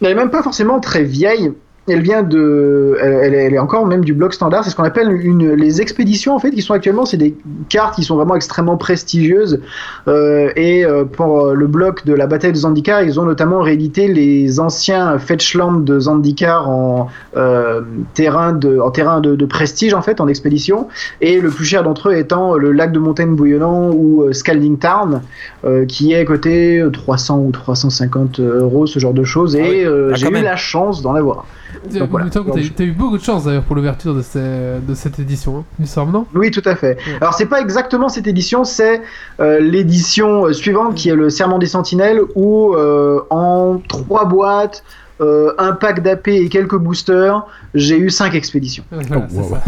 n'est 0.00 0.14
même 0.14 0.30
pas 0.30 0.42
forcément 0.42 0.80
très 0.80 1.04
vieille. 1.04 1.52
Elle 1.88 2.02
vient 2.02 2.22
de, 2.22 2.96
elle, 3.00 3.34
elle 3.34 3.54
est- 3.54 3.58
encore 3.58 3.84
même 3.86 4.04
du 4.04 4.12
bloc 4.12 4.32
standard. 4.34 4.62
C'est 4.62 4.70
ce 4.70 4.76
qu'on 4.76 4.84
appelle 4.84 5.10
une, 5.10 5.54
les 5.54 5.80
expéditions 5.80 6.34
en 6.36 6.38
fait, 6.38 6.50
qui 6.50 6.62
sont 6.62 6.74
actuellement, 6.74 7.04
c'est 7.04 7.16
des 7.16 7.34
cartes 7.68 7.94
qui 7.96 8.04
sont 8.04 8.16
vraiment 8.16 8.36
extrêmement 8.36 8.76
prestigieuses. 8.76 9.60
Euh, 10.06 10.50
et 10.56 10.84
euh, 10.84 11.04
pour 11.04 11.46
euh, 11.46 11.54
le 11.54 11.66
bloc 11.66 12.04
de 12.06 12.12
la 12.14 12.26
bataille 12.26 12.52
de 12.52 12.56
Zandikar, 12.58 13.02
ils 13.02 13.18
ont 13.18 13.24
notamment 13.24 13.60
réédité 13.60 14.06
les 14.08 14.60
anciens 14.60 15.18
Fetchland 15.18 15.80
de 15.84 15.98
Zandikar 16.00 16.68
en 16.68 17.08
euh, 17.36 17.80
terrain 18.14 18.52
de, 18.52 18.78
en 18.78 18.90
terrain 18.90 19.20
de, 19.20 19.34
de 19.34 19.46
prestige 19.46 19.94
en 19.94 20.02
fait, 20.02 20.20
en 20.20 20.28
expédition. 20.28 20.86
Et 21.20 21.40
le 21.40 21.48
plus 21.50 21.64
cher 21.64 21.82
d'entre 21.82 22.10
eux 22.10 22.14
étant 22.16 22.54
le 22.54 22.70
lac 22.72 22.92
de 22.92 22.98
Montagne 23.00 23.34
bouillonnant 23.34 23.90
ou 23.90 24.32
Scalding 24.32 24.78
Tarn, 24.78 25.22
euh, 25.64 25.86
qui 25.86 26.12
est 26.12 26.24
coté 26.24 26.84
300 26.92 27.38
ou 27.38 27.50
350 27.50 28.38
euros, 28.40 28.86
ce 28.86 28.98
genre 28.98 29.14
de 29.14 29.24
choses. 29.24 29.56
Et 29.56 29.60
Ah 29.62 29.68
oui. 29.68 30.10
Ah, 30.12 30.14
j'ai 30.14 30.28
eu 30.28 30.30
même. 30.30 30.44
la 30.44 30.56
chance 30.56 31.02
d'en 31.02 31.14
avoir. 31.14 31.46
Donc 31.92 32.10
voilà. 32.10 32.26
as, 32.26 32.82
eu 32.82 32.92
beaucoup 32.92 33.16
de 33.16 33.22
chance 33.22 33.44
d'ailleurs 33.44 33.62
pour 33.62 33.74
l'ouverture 33.76 34.14
de, 34.14 34.22
ce- 34.22 34.80
de 34.80 34.94
cette 34.94 35.18
édition, 35.18 35.58
hein, 35.58 35.64
il 35.78 35.86
semble, 35.86 36.12
non? 36.12 36.26
Oui, 36.34 36.50
tout 36.50 36.62
à 36.64 36.76
fait. 36.76 36.96
Ouais. 37.06 37.16
Alors, 37.20 37.34
c'est 37.34 37.46
pas 37.46 37.60
exactement 37.60 38.08
cette 38.08 38.26
édition, 38.26 38.64
c'est 38.64 39.00
euh, 39.40 39.60
l'édition 39.60 40.46
euh, 40.46 40.52
suivante 40.52 40.94
qui 40.94 41.08
est 41.08 41.14
le 41.14 41.30
Serment 41.30 41.58
des 41.58 41.66
Sentinelles, 41.66 42.20
où 42.34 42.74
euh, 42.74 43.20
en 43.30 43.80
trois 43.88 44.26
boîtes, 44.26 44.84
euh, 45.20 45.52
un 45.58 45.72
pack 45.72 46.02
d'AP 46.02 46.28
et 46.28 46.48
quelques 46.48 46.76
boosters, 46.76 47.46
j'ai 47.74 47.98
eu 47.98 48.10
cinq 48.10 48.34
expéditions. 48.34 48.84
Ouais, 48.92 49.02
voilà, 49.06 49.26
Oh, 49.36 49.40
wow. 49.40 49.58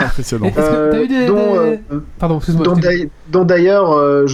Impressionnant. 0.00 0.46
Des- 0.90 1.26
dont, 1.26 1.58
euh, 1.58 1.76
Pardon, 2.18 2.40
dont 3.30 3.44
d'ailleurs- 3.44 3.92
euh, 3.92 4.26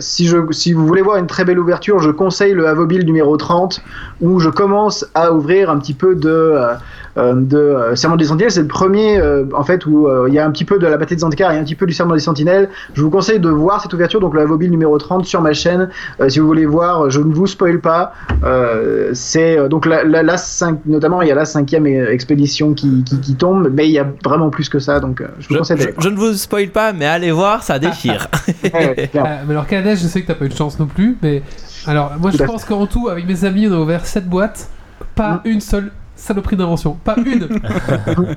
si, 0.00 0.26
je, 0.26 0.36
si 0.50 0.72
vous 0.72 0.86
voulez 0.86 1.02
voir 1.02 1.16
une 1.16 1.26
très 1.26 1.44
belle 1.44 1.58
ouverture, 1.58 1.98
je 2.00 2.10
conseille 2.10 2.52
le 2.52 2.66
Avobil 2.68 3.04
numéro 3.04 3.36
30, 3.36 3.82
où 4.20 4.38
je 4.40 4.48
commence 4.50 5.06
à 5.14 5.32
ouvrir 5.32 5.70
un 5.70 5.78
petit 5.78 5.94
peu 5.94 6.14
de, 6.14 6.28
euh, 6.28 6.74
de 7.16 7.56
euh, 7.58 7.96
Serment 7.96 8.16
des 8.16 8.26
Sentinelles. 8.26 8.50
C'est 8.52 8.60
le 8.62 8.66
premier, 8.68 9.18
euh, 9.18 9.44
en 9.54 9.64
fait, 9.64 9.84
où 9.86 10.06
euh, 10.06 10.26
il 10.28 10.34
y 10.34 10.38
a 10.38 10.46
un 10.46 10.50
petit 10.50 10.64
peu 10.64 10.78
de 10.78 10.86
la 10.86 10.96
bataille 10.96 11.16
de 11.16 11.20
Zandikar 11.20 11.52
et 11.52 11.58
un 11.58 11.64
petit 11.64 11.74
peu 11.74 11.86
du 11.86 11.92
Serment 11.92 12.14
des 12.14 12.20
Sentinelles. 12.20 12.68
Je 12.94 13.02
vous 13.02 13.10
conseille 13.10 13.40
de 13.40 13.48
voir 13.48 13.80
cette 13.82 13.92
ouverture, 13.94 14.20
donc 14.20 14.34
le 14.34 14.40
Avobil 14.42 14.70
numéro 14.70 14.96
30 14.98 15.24
sur 15.24 15.40
ma 15.42 15.52
chaîne. 15.52 15.88
Euh, 16.20 16.28
si 16.28 16.38
vous 16.38 16.46
voulez 16.46 16.66
voir, 16.66 17.10
je 17.10 17.20
ne 17.20 17.32
vous 17.34 17.46
spoil 17.46 17.80
pas. 17.80 18.12
Euh, 18.44 19.10
c'est 19.12 19.58
euh, 19.58 19.68
donc 19.68 19.86
la, 19.86 20.04
la, 20.04 20.22
la 20.22 20.36
cinq- 20.36 20.80
notamment, 20.86 21.22
il 21.22 21.28
y 21.28 21.32
a 21.32 21.34
la 21.34 21.44
cinquième 21.44 21.86
euh, 21.86 22.10
expédition 22.12 22.74
qui, 22.74 23.02
qui, 23.04 23.20
qui 23.20 23.34
tombe, 23.34 23.68
mais 23.72 23.86
il 23.88 23.92
y 23.92 23.98
a 23.98 24.06
vraiment 24.24 24.50
plus 24.50 24.68
que 24.68 24.78
ça, 24.78 25.00
donc 25.00 25.20
euh, 25.20 25.26
je 25.40 25.48
vous 25.48 25.54
Je, 25.54 25.58
conseille 25.58 25.76
je- 25.78 25.82
d'aller 25.84 25.96
je 25.98 26.08
ne 26.08 26.16
vous 26.16 26.32
spoil 26.34 26.68
pas, 26.68 26.92
mais 26.92 27.06
allez 27.06 27.32
voir, 27.32 27.62
ça 27.62 27.78
déchire. 27.78 28.28
Ouais, 28.72 29.10
alors 29.50 29.66
Canada, 29.66 29.94
je 29.94 30.06
sais 30.06 30.22
que 30.22 30.26
t'as 30.26 30.34
pas 30.34 30.44
eu 30.44 30.48
de 30.48 30.54
chance 30.56 30.78
non 30.78 30.86
plus, 30.86 31.16
mais 31.22 31.42
alors 31.86 32.12
moi 32.20 32.30
je 32.30 32.36
Tout 32.38 32.44
pense 32.44 32.64
qu'en 32.64 32.86
tout, 32.86 33.08
avec 33.08 33.26
mes 33.26 33.44
amis, 33.44 33.66
on 33.68 33.72
a 33.72 33.78
ouvert 33.78 34.06
7 34.06 34.28
boîtes, 34.28 34.68
pas 35.14 35.30
Mm. 35.30 35.40
une 35.44 35.60
seule 35.60 35.90
saloperie 36.20 36.56
d'invention, 36.56 36.94
pas 37.04 37.16
une. 37.16 37.48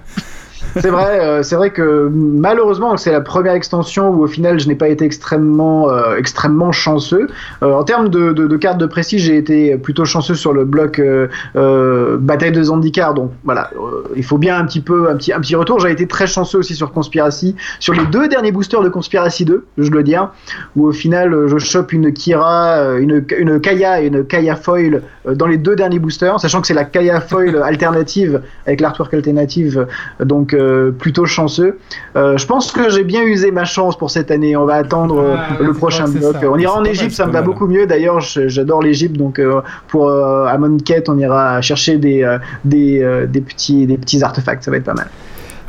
C'est 0.75 0.89
vrai, 0.89 1.19
euh, 1.19 1.43
c'est 1.43 1.55
vrai 1.55 1.69
que 1.69 2.09
malheureusement, 2.11 2.97
c'est 2.97 3.11
la 3.11 3.21
première 3.21 3.53
extension 3.53 4.09
où 4.09 4.23
au 4.23 4.27
final 4.27 4.59
je 4.59 4.67
n'ai 4.67 4.75
pas 4.75 4.89
été 4.89 5.05
extrêmement, 5.05 5.89
euh, 5.89 6.15
extrêmement 6.17 6.71
chanceux. 6.71 7.27
Euh, 7.61 7.73
en 7.73 7.83
termes 7.83 8.09
de, 8.09 8.33
de, 8.33 8.47
de 8.47 8.57
cartes 8.57 8.79
de 8.79 8.85
précis, 8.85 9.19
j'ai 9.19 9.37
été 9.37 9.77
plutôt 9.77 10.05
chanceux 10.05 10.35
sur 10.35 10.53
le 10.53 10.65
bloc 10.65 10.99
euh, 10.99 11.27
euh, 11.55 12.17
bataille 12.17 12.51
de 12.51 12.63
Zandikar. 12.63 13.13
Donc 13.13 13.31
voilà, 13.43 13.69
euh, 13.75 14.03
il 14.15 14.23
faut 14.23 14.37
bien 14.37 14.57
un 14.57 14.65
petit 14.65 14.81
peu, 14.81 15.09
un 15.09 15.15
petit, 15.15 15.31
un 15.33 15.39
petit 15.39 15.55
retour. 15.55 15.79
J'ai 15.79 15.91
été 15.91 16.07
très 16.07 16.27
chanceux 16.27 16.59
aussi 16.59 16.75
sur 16.75 16.91
Conspiracy, 16.91 17.55
sur 17.79 17.93
les 17.93 18.05
deux 18.05 18.27
derniers 18.27 18.51
boosters 18.51 18.81
de 18.81 18.89
Conspiracy 18.89 19.45
2, 19.45 19.65
je 19.77 19.89
dois 19.89 20.03
dire, 20.03 20.31
où 20.75 20.87
au 20.87 20.91
final 20.91 21.47
je 21.47 21.57
chope 21.57 21.93
une 21.93 22.13
Kira, 22.13 22.97
une, 22.99 23.25
une 23.37 23.59
Kaya 23.59 24.01
et 24.01 24.07
une 24.07 24.25
Kaya 24.25 24.55
foil 24.55 25.03
dans 25.25 25.47
les 25.47 25.57
deux 25.57 25.75
derniers 25.75 25.99
boosters, 25.99 26.39
sachant 26.39 26.61
que 26.61 26.67
c'est 26.67 26.73
la 26.73 26.85
Kaya 26.85 27.21
foil 27.21 27.61
alternative 27.63 28.41
avec 28.65 28.81
l'artwork 28.81 29.13
alternative, 29.13 29.87
euh, 30.21 30.25
donc 30.53 30.61
euh, 30.61 30.91
plutôt 30.91 31.25
chanceux. 31.25 31.79
Euh, 32.15 32.37
je 32.37 32.45
pense 32.45 32.71
que 32.71 32.89
j'ai 32.89 33.03
bien 33.03 33.23
usé 33.23 33.51
ma 33.51 33.65
chance 33.65 33.97
pour 33.97 34.11
cette 34.11 34.31
année. 34.31 34.55
On 34.55 34.65
va 34.65 34.75
attendre 34.75 35.19
euh, 35.19 35.35
le 35.63 35.73
prochain 35.73 36.07
bloc. 36.07 36.35
On 36.43 36.57
ira 36.57 36.75
en 36.75 36.83
Égypte, 36.83 37.11
ça 37.11 37.25
me 37.25 37.31
va 37.31 37.41
beaucoup 37.41 37.67
mieux. 37.67 37.85
D'ailleurs, 37.85 38.19
j'adore 38.19 38.81
l'Égypte, 38.81 39.15
donc 39.15 39.41
pour 39.87 40.09
Amon 40.09 40.77
Quête, 40.77 41.09
on 41.09 41.17
ira 41.17 41.61
chercher 41.61 41.97
des, 41.97 42.37
des, 42.65 43.25
des, 43.27 43.41
petits, 43.41 43.85
des 43.85 43.97
petits 43.97 44.23
artefacts. 44.23 44.63
Ça 44.63 44.71
va 44.71 44.77
être 44.77 44.83
pas 44.83 44.93
mal. 44.93 45.07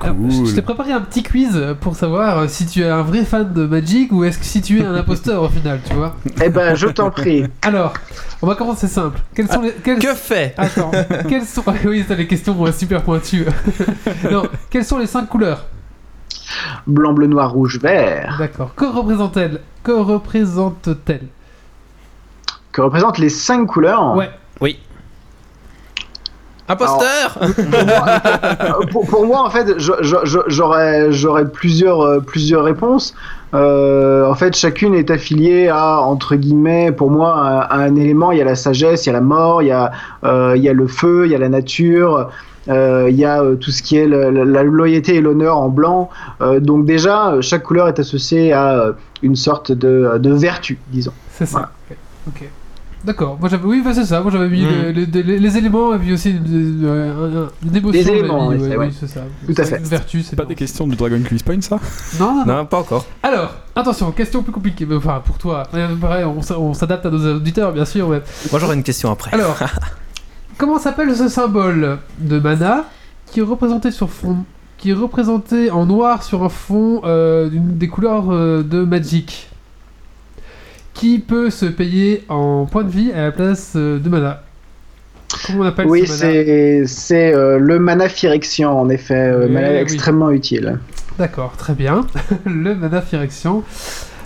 Alors, 0.01 0.17
je- 0.29 0.37
Cool. 0.37 0.47
je 0.47 0.55
t'ai 0.55 0.63
préparé 0.63 0.93
un 0.93 1.01
petit 1.01 1.23
quiz 1.23 1.59
pour 1.81 1.95
savoir 1.97 2.49
si 2.51 2.67
tu 2.67 2.83
es 2.83 2.89
un 2.89 3.03
vrai 3.03 3.25
fan 3.25 3.53
de 3.53 3.65
Magic 3.67 4.13
ou 4.13 4.25
est-ce 4.25 4.39
que 4.39 4.45
si 4.45 4.61
tu 4.61 4.81
es 4.81 4.85
un 4.85 4.95
imposteur 4.95 5.43
au 5.43 5.49
final, 5.49 5.81
tu 5.89 5.95
vois. 5.95 6.15
Eh 6.43 6.49
ben, 6.51 6.75
je 6.75 6.89
t'en 6.89 7.11
prie. 7.11 7.45
Alors, 7.63 7.95
on 8.43 8.47
va 8.47 8.55
commencer 8.55 8.89
simple. 8.89 9.21
Quelles 9.35 9.49
sont 9.51 9.63
les 9.63 9.73
quelles- 9.73 9.99
Que 9.99 10.15
fait? 10.15 10.55
Attends, 10.59 10.91
quelles 11.29 11.45
sont 11.47 11.63
oui, 11.87 12.05
t'as 12.07 12.15
les 12.17 12.27
questions 12.27 12.55
super 12.73 13.03
pointues. 13.03 13.47
non, 14.31 14.45
quelles 14.71 14.85
sont 14.85 14.99
les 14.99 15.07
cinq 15.07 15.27
couleurs? 15.29 15.65
Blanc, 16.87 17.13
bleu, 17.15 17.27
noir, 17.27 17.51
rouge, 17.53 17.79
vert. 17.81 18.37
D'accord. 18.39 18.75
Que 18.75 18.85
représente-t-elle? 18.85 19.61
Que 19.83 19.93
représente-t-elle? 19.93 21.29
Que 22.73 22.81
représentent 22.83 23.19
les 23.19 23.29
cinq 23.31 23.67
couleurs? 23.67 24.15
Ouais. 24.17 24.31
Imposteur 26.67 27.39
pour, 28.91 29.07
pour 29.07 29.27
moi, 29.27 29.43
en 29.47 29.51
fait, 29.51 29.67
j'aurais 29.79 31.45
plusieurs, 31.53 32.01
euh, 32.01 32.21
plusieurs 32.21 32.65
réponses. 32.65 33.15
Euh, 33.55 34.27
en 34.29 34.35
fait, 34.35 34.57
chacune 34.57 34.95
est 34.95 35.11
affiliée 35.11 35.69
à, 35.69 36.01
entre 36.01 36.35
guillemets, 36.37 36.91
pour 36.91 37.11
moi, 37.11 37.35
à, 37.37 37.61
à 37.61 37.77
un 37.79 37.95
élément. 37.97 38.33
Il 38.33 38.39
y 38.39 38.41
a 38.41 38.45
la 38.45 38.57
sagesse, 38.57 39.05
il 39.07 39.09
y 39.09 39.11
a 39.11 39.13
la 39.13 39.21
mort, 39.21 39.63
il 39.63 39.69
y 39.69 39.73
a, 39.73 39.93
euh, 40.25 40.55
il 40.57 40.63
y 40.63 40.69
a 40.69 40.73
le 40.73 40.87
feu, 40.87 41.27
il 41.27 41.33
y 41.33 41.35
a 41.35 41.39
la 41.39 41.49
nature. 41.49 42.31
euh, 42.69 43.09
Il 43.11 43.17
y 43.17 43.25
a 43.27 43.43
euh, 43.43 43.57
tout 43.57 43.71
ce 43.71 43.83
qui 43.83 43.99
est 43.99 44.07
le- 44.07 44.31
la, 44.31 44.45
la 44.45 44.63
loyauté 44.63 45.17
et 45.17 45.21
l'honneur 45.21 45.59
en 45.59 45.69
blanc. 45.69 46.09
Euh, 46.41 46.61
donc 46.61 46.87
déjà, 46.87 47.35
chaque 47.43 47.63
couleur 47.63 47.89
est 47.89 47.99
associée 47.99 48.53
à 48.55 48.93
une 49.23 49.37
sorte 49.37 49.71
de, 49.71 50.13
de 50.19 50.33
vertu, 50.33 50.79
disons. 50.89 51.13
C'est 51.31 51.47
ça. 51.47 51.59
Voilà. 51.59 51.71
Ok. 51.91 51.97
Ok. 52.43 52.49
D'accord. 53.05 53.37
Moi 53.39 53.49
j'avais 53.51 53.65
oui, 53.67 53.83
bah, 53.85 53.93
c'est 53.93 54.05
ça. 54.07 54.21
Moi 54.23 54.31
j'avais 54.33 54.49
mis 54.49 54.65
Mm. 54.65 54.69
les, 54.69 55.07
les- 55.07 55.23
les- 55.23 55.39
les 55.39 55.59
éléments 55.59 55.95
et 55.95 55.99
puis 55.99 56.13
aussi 56.15 56.31
une, 56.31 56.81
euh, 56.85 57.47
un- 57.47 57.67
une 57.69 57.77
émotion. 57.77 58.01
Les 58.01 58.09
éléments, 58.09 58.51
mis, 58.51 58.57
ouais, 58.57 58.63
ouais, 58.63 58.71
c'est- 58.71 58.77
oui, 58.79 58.97
c'est 59.01 59.07
ça. 59.09 59.21
Tout 59.47 59.55
à 59.61 59.65
fait. 59.65 59.77
Une 59.79 59.85
vertu, 59.85 60.23
c'est 60.23 60.31
C'est 60.31 60.37
pas 60.37 60.45
des 60.47 60.55
questions 60.55 60.87
du 60.87 60.97
Dragon 60.97 61.21
Quiz 61.27 61.43
Point, 61.43 61.61
ça? 61.61 61.79
Non, 62.19 62.35
non, 62.35 62.45
non. 62.47 62.55
Non, 62.57 62.67
pas 62.67 62.79
encore. 62.79 63.05
Alors, 63.23 63.55
attention, 63.77 64.11
question 64.13 64.43
plus 64.43 64.53
compliquée. 64.53 64.87
mais 64.87 64.97
Enfin, 64.97 65.21
pour 65.25 65.37
toi. 65.39 65.65
Euh, 65.75 65.95
Pareil, 65.97 66.25
on, 66.25 66.41
s- 66.41 66.53
on 66.53 66.73
s'adapte 66.73 67.05
à 67.07 67.11
nos 67.11 67.35
auditeurs, 67.37 67.73
bien 67.73 67.85
sûr. 67.85 68.09
mais- 68.09 68.23
Moi 68.51 68.59
j'aurais 68.61 68.75
une 68.75 68.83
question 68.83 69.11
après. 69.11 69.33
Alors, 69.35 69.57
comment 70.59 70.79
s'appelle 70.79 71.15
ce 71.15 71.29
symbole 71.29 71.99
de 72.19 72.39
mana 72.39 72.85
qui 73.31 73.41
est 73.41 73.43
représenté 73.43 73.91
sur 73.91 74.09
fond, 74.09 74.39
qui 74.79 74.91
est 74.91 74.95
représenté 74.95 75.71
en 75.71 75.85
noir 75.87 76.23
sur 76.23 76.43
un 76.43 76.49
fond 76.49 77.03
euh, 77.05 77.51
des 77.53 77.89
couleurs 77.89 78.27
euh, 78.31 78.63
de 78.63 78.83
Magic, 78.85 79.51
qui 80.95 81.19
peut 81.19 81.51
se 81.51 81.67
payer 81.67 82.25
en 82.29 82.67
points 82.67 82.85
de 82.85 82.91
vie 82.91 83.13
à 83.13 83.23
la 83.25 83.33
place 83.33 83.73
euh, 83.77 83.99
de 83.99 84.09
mana? 84.09 84.43
Comment 85.47 85.65
on 85.65 85.67
appelle 85.67 85.87
Oui, 85.87 86.07
ce 86.07 86.13
c'est 86.13 86.83
c'est 86.87 87.35
euh, 87.35 87.59
le 87.59 87.79
mana 87.79 88.09
Phyrexian, 88.09 88.71
en 88.73 88.89
effet, 88.89 89.15
euh, 89.33 89.47
Oui, 89.47 89.53
mana 89.53 89.71
oui. 89.71 89.77
extrêmement 89.77 90.31
utile. 90.31 90.79
D'accord, 91.19 91.55
très 91.57 91.75
bien. 91.75 92.07
le 92.47 92.75
mana 92.75 93.01
Phyrexian. 93.03 93.63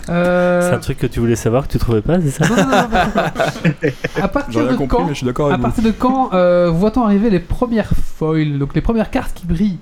Euh, 0.09 0.61
C'est 0.69 0.75
un 0.75 0.79
truc 0.79 0.97
que 0.97 1.07
tu 1.07 1.19
voulais 1.19 1.35
savoir 1.35 1.67
que 1.67 1.71
tu 1.71 1.77
trouvais 1.77 2.01
pas, 2.01 2.19
c'est 2.21 2.43
ça? 2.43 2.47
Non, 2.49 2.55
non, 2.55 2.65
non, 2.65 2.87
non. 3.15 3.91
À 4.23 4.27
partir 4.27 4.67
de 4.67 4.75
compris, 4.75 4.87
quand 4.97 5.03
mais 5.05 5.09
je 5.13 5.17
suis 5.17 5.25
d'accord 5.25 5.47
À 5.47 5.53
avec 5.53 5.59
vous. 5.59 5.63
partir 5.67 5.83
de 5.83 5.91
quand 5.91 6.33
euh, 6.33 6.69
voit-on 6.71 7.03
arriver 7.03 7.29
les 7.29 7.39
premières 7.39 7.91
foils, 8.17 8.57
donc 8.57 8.73
les 8.73 8.81
premières 8.81 9.11
cartes 9.11 9.33
qui 9.35 9.45
brillent? 9.45 9.77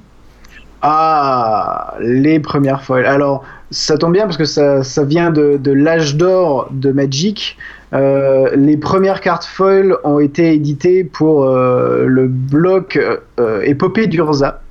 Ah, 0.81 1.95
les 1.99 2.39
premières 2.39 2.83
foils. 2.83 3.05
Alors, 3.05 3.43
ça 3.71 3.97
tombe 3.97 4.13
bien 4.13 4.23
parce 4.23 4.37
que 4.37 4.45
ça, 4.45 5.03
vient 5.03 5.31
de, 5.31 5.57
de 5.57 5.71
l'âge 5.71 6.15
d'or 6.15 6.69
de 6.71 6.91
Magic. 6.91 7.57
Euh, 7.93 8.49
les 8.55 8.77
premières 8.77 9.21
cartes 9.21 9.45
foil 9.45 9.95
ont 10.03 10.19
été 10.19 10.53
éditées 10.53 11.03
pour 11.03 11.45
euh, 11.45 12.05
le 12.05 12.27
bloc 12.27 12.99
euh, 13.39 13.61
Épopée 13.61 14.07
d'Urza. 14.07 14.61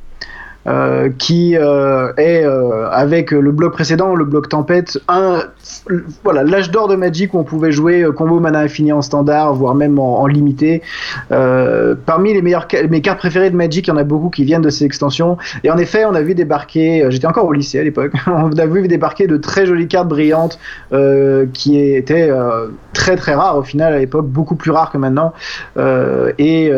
Euh, 0.69 1.11
qui 1.17 1.57
euh, 1.57 2.13
est 2.17 2.45
euh, 2.45 2.89
avec 2.91 3.31
le 3.31 3.53
bloc 3.53 3.73
précédent, 3.73 4.17
le 4.17 4.25
bloc 4.25 4.49
tempête, 4.49 4.99
voilà 6.25 6.43
l'âge 6.43 6.71
d'or 6.71 6.89
de 6.89 6.97
Magic 6.97 7.35
où 7.35 7.39
on 7.39 7.45
pouvait 7.45 7.71
jouer 7.71 8.05
combo 8.17 8.41
mana 8.41 8.61
infini 8.61 8.93
en 8.93 9.03
standard, 9.03 9.55
voire 9.55 9.75
même 9.75 9.99
en, 9.99 10.27
limité. 10.27 10.83
Parmi 11.29 12.35
les 12.35 12.43
meilleures 12.43 12.67
mes 12.91 13.01
cartes 13.01 13.19
préférées 13.19 13.51
de 13.51 13.57
Magic, 13.57 13.87
il 13.87 13.91
y 13.91 13.93
en 13.93 13.97
a 13.97 14.05
beaucoup 14.05 14.31
qui 14.31 14.45
viennent 14.45 14.63
de 14.63 14.71
ces 14.71 14.85
extensions. 14.85 15.37
Et 15.63 15.71
en 15.71 15.79
effet, 15.79 16.05
on 16.05 16.15
a 16.15 16.23
vu 16.23 16.35
débarquer, 16.35 17.07
j'étais 17.11 17.27
encore 17.27 17.47
au 17.47 17.53
lycée 17.53 17.79
à 17.79 17.85
l'époque, 17.85 18.13
on 18.27 18.51
a 18.51 18.67
vu 18.67 18.89
débarquer 18.89 19.27
de 19.27 19.37
très 19.37 19.67
jolies 19.67 19.89
cartes 19.89 20.09
brillantes 20.09 20.59
qui 21.53 21.79
étaient 21.79 22.31
très 22.93 23.17
très 23.17 23.35
rares 23.35 23.59
au 23.59 23.63
final 23.63 23.93
à 23.93 23.99
l'époque, 23.99 24.27
beaucoup 24.27 24.57
plus 24.57 24.73
rares 24.73 24.91
que 24.91 24.99
maintenant. 24.99 25.33
Et, 26.39 26.71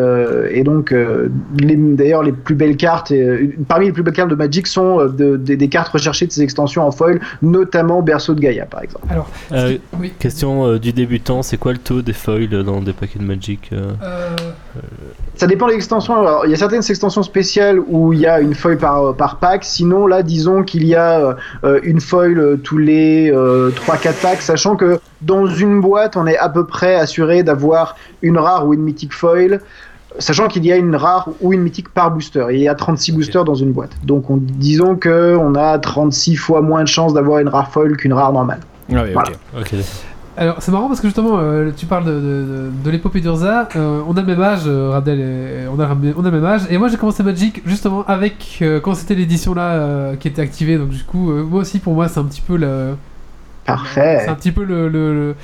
donc, 0.65 0.95
d'ailleurs, 0.95 2.23
les 2.23 2.33
plus 2.33 2.55
belles 2.55 2.77
cartes, 2.77 3.13
euh, 3.13 3.49
parmi 3.79 3.87
les 3.87 3.93
plus 3.93 4.03
belles 4.03 4.13
cartes 4.15 4.31
de 4.31 4.35
Magic 4.35 4.67
sont 4.67 4.99
euh, 4.99 5.09
de- 5.09 5.37
de- 5.37 5.55
des 5.55 5.69
cartes 5.69 5.89
recherchées 5.93 6.27
de 6.27 6.33
ces 6.33 6.43
extensions 6.43 6.85
en 6.85 6.91
foil, 6.91 7.21
notamment 7.43 8.03
Berceau 8.03 8.35
de 8.35 8.41
Gaïa 8.41 8.67
par 8.67 8.83
exemple. 8.83 9.07
Alors, 9.09 9.29
Euh, 9.53 9.77
oui. 10.01 10.13
Question 10.19 10.67
euh, 10.67 10.79
du 10.81 10.93
débutant, 10.93 11.43
c'est 11.43 11.59
quoi 11.59 11.71
le 11.73 11.79
taux 11.79 12.03
des 12.03 12.13
foils 12.13 12.49
dans 12.65 12.81
des 12.81 12.93
paquets 12.93 13.21
de 13.21 13.25
Magic 13.25 13.71
euh 13.73 13.93
Euh, 14.03 14.31
Ça 15.37 15.47
dépend 15.47 15.67
de 15.69 15.73
l'extension. 15.73 16.19
Alors, 16.19 16.43
il 16.45 16.51
y 16.51 16.55
a 16.55 16.57
certaines 16.57 16.83
extensions 16.89 17.23
spéciales 17.23 17.79
où 17.87 18.13
il 18.13 18.19
y 18.21 18.27
a 18.27 18.41
une 18.41 18.55
foil 18.55 18.77
par, 18.79 19.15
par 19.15 19.37
pack. 19.37 19.63
Sinon, 19.65 20.07
là, 20.09 20.23
disons 20.25 20.65
qu'il 20.65 20.85
y 20.85 20.97
a 20.97 21.37
euh, 21.65 21.81
une 21.85 22.01
foil 22.01 22.59
tous 22.65 22.79
les 22.79 23.31
euh, 23.33 23.71
3-4 23.71 24.13
packs, 24.21 24.43
sachant 24.43 24.75
que 24.75 24.99
dans 25.21 25.47
une 25.47 25.81
boîte, 25.81 26.17
on 26.17 26.27
est 26.27 26.37
à 26.39 26.49
peu 26.49 26.65
près 26.67 26.97
assuré 26.97 27.43
d'avoir 27.45 27.97
une 28.23 28.39
rare 28.39 28.67
ou 28.67 28.75
une 28.75 28.83
mythique 28.83 29.13
foil. 29.13 29.61
Sachant 30.19 30.49
qu'il 30.49 30.65
y 30.65 30.73
a 30.73 30.77
une 30.77 30.97
rare 30.97 31.29
ou 31.41 31.53
une 31.53 31.61
mythique 31.63 31.89
par 31.91 32.11
booster, 32.11 32.47
et 32.51 32.55
il 32.57 32.61
y 32.63 32.69
a 32.69 32.75
36 32.75 33.13
boosters 33.13 33.45
dans 33.45 33.55
une 33.55 33.73
boîte. 33.73 33.93
Donc 34.05 34.31
on, 34.31 34.37
disons 34.41 34.97
que 34.97 35.37
on 35.37 35.55
a 35.55 35.79
36 35.79 36.37
fois 36.37 36.61
moins 36.61 36.83
de 36.83 36.89
chances 36.89 37.15
d'avoir 37.15 37.39
une 37.39 37.49
rare 37.49 37.71
foil 37.71 37.97
qu'une 37.97 38.13
rare 38.13 38.33
normale. 38.33 38.61
Ah 38.93 39.03
oui, 39.05 39.13
Voilà. 39.13 39.31
ok. 39.57 39.61
Ok. 39.73 39.75
Alors, 40.41 40.57
c'est 40.61 40.71
marrant 40.71 40.87
parce 40.87 41.01
que 41.01 41.09
justement, 41.09 41.39
euh, 41.41 41.71
tu 41.77 41.85
parles 41.87 42.05
de, 42.05 42.13
de, 42.13 42.71
de- 42.85 42.91
l'épopée 42.91 43.21
d'Urza. 43.21 43.69
euh, 43.75 44.01
on 44.09 44.17
a 44.17 44.21
le 44.21 44.27
même 44.29 44.41
âge, 44.41 44.61
euh, 44.67 44.97
et- 45.07 45.67
on, 45.67 45.81
a, 45.81 45.89
on 46.17 46.21
a 46.25 46.31
le 46.31 46.31
même 46.31 46.45
âge. 46.45 46.61
Et 46.71 46.79
moi, 46.79 46.87
j'ai 46.87 46.97
commencé 46.97 47.25
Magic 47.25 47.61
justement 47.67 48.05
avec. 48.07 48.59
euh, 48.63 48.79
quand 48.79 48.95
c'était 48.95 49.17
l'édition 49.17 49.53
là 49.53 49.73
euh, 49.73 50.15
qui 50.15 50.29
était 50.29 50.41
activée. 50.41 50.79
Donc, 50.79 50.91
du 50.91 51.03
coup, 51.03 51.33
euh, 51.33 51.43
moi 51.43 51.63
aussi, 51.63 51.81
pour 51.81 51.93
moi, 51.95 52.07
c'est 52.07 52.21
un 52.21 52.25
petit 52.25 52.41
peu 52.41 52.57
le. 52.57 52.95
Parfait. 53.69 54.19
C'est 54.25 54.29
un 54.31 54.35
petit 54.35 54.53
peu 54.53 54.65
le, 54.65 54.89
le, 54.89 55.15
le, 55.15 55.37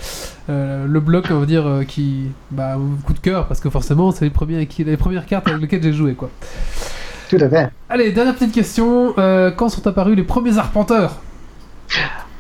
euh, 0.51 0.87
le 0.87 1.01
bloc, 1.01 1.27
on 1.31 1.41
va 1.41 1.47
dire, 1.47 1.67
euh, 1.67 1.85
qui. 1.85 2.31
Bah, 2.51 2.77
coup 3.05 3.13
de 3.13 3.19
cœur, 3.19 3.47
parce 3.47 3.61
que 3.61 3.71
forcément, 3.71 4.11
c'est 4.13 4.25
les, 4.25 4.31
premiers, 4.31 4.69
les 4.79 4.97
premières 4.97 5.27
cartes 5.27 5.47
avec 5.49 5.61
lesquelles 5.61 5.83
j'ai 5.83 5.93
joué, 5.93 6.15
quoi. 6.15 6.31
Tout 7.29 7.37
à 7.41 7.49
fait. 7.49 7.71
Allez, 7.89 8.13
dernière 8.13 8.35
petite 8.35 8.53
question. 8.53 9.15
euh, 9.19 9.51
quand 9.51 9.69
sont 9.69 9.87
apparus 9.87 10.17
les 10.17 10.23
premiers 10.23 10.59
arpenteurs? 10.59 11.17